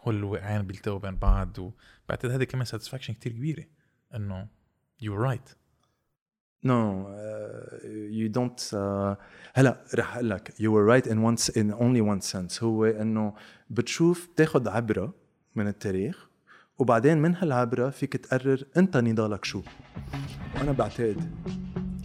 هول 0.01 0.17
الواقعين 0.17 0.63
بيلتقوا 0.63 0.99
بين 0.99 1.17
بعض 1.17 1.59
وبعتقد 1.59 2.31
هذه 2.31 2.45
كمان 2.45 2.65
satisfaction 2.65 3.15
كتير 3.15 3.33
كبيرة 3.33 3.65
إنه 4.15 4.49
you're 5.01 5.15
right 5.15 5.51
No, 6.63 7.07
uh, 7.07 7.87
you 8.11 8.29
don't. 8.29 8.61
Uh, 8.73 9.17
هلا 9.55 9.77
رح 9.95 10.15
أقول 10.17 10.31
لك 10.31 10.53
you 10.59 10.71
were 10.73 10.85
right 10.85 11.07
in 11.07 11.23
one 11.23 11.37
in 11.57 11.73
only 11.73 12.01
one 12.01 12.21
sense. 12.21 12.63
هو 12.63 12.85
إنه 12.85 13.35
بتشوف 13.71 14.29
تاخذ 14.37 14.69
عبرة 14.69 15.15
من 15.57 15.69
التاريخ 15.69 16.29
وبعدين 16.79 17.19
من 17.19 17.35
هالعبرة 17.35 17.91
فيك 17.91 18.17
تقرر 18.17 18.65
أنت 18.77 18.97
نضالك 18.97 19.45
شو. 19.45 19.63
وأنا 20.57 20.73
بعتقد 20.73 21.31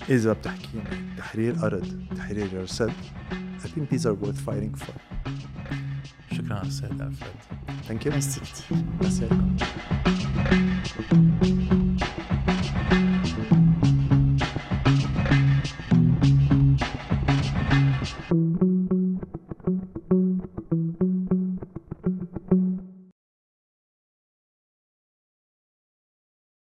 إذا 0.09 0.33
بتحكي 0.33 0.83
تحرير 1.17 1.55
أرض 1.63 2.05
تحرير 2.17 2.63
رصد 2.63 2.91
I 3.63 3.67
think 3.67 3.89
these 3.89 4.05
are 4.05 4.13
worth 4.13 4.39
fighting 4.39 4.75
for. 4.75 4.93
شكرا 6.31 6.55
على 6.55 6.67
السيد 6.67 7.01
الفريد 7.01 7.33
thank 7.87 8.05
you 8.05 8.11
merci 8.11 9.25
لكم 9.25 9.57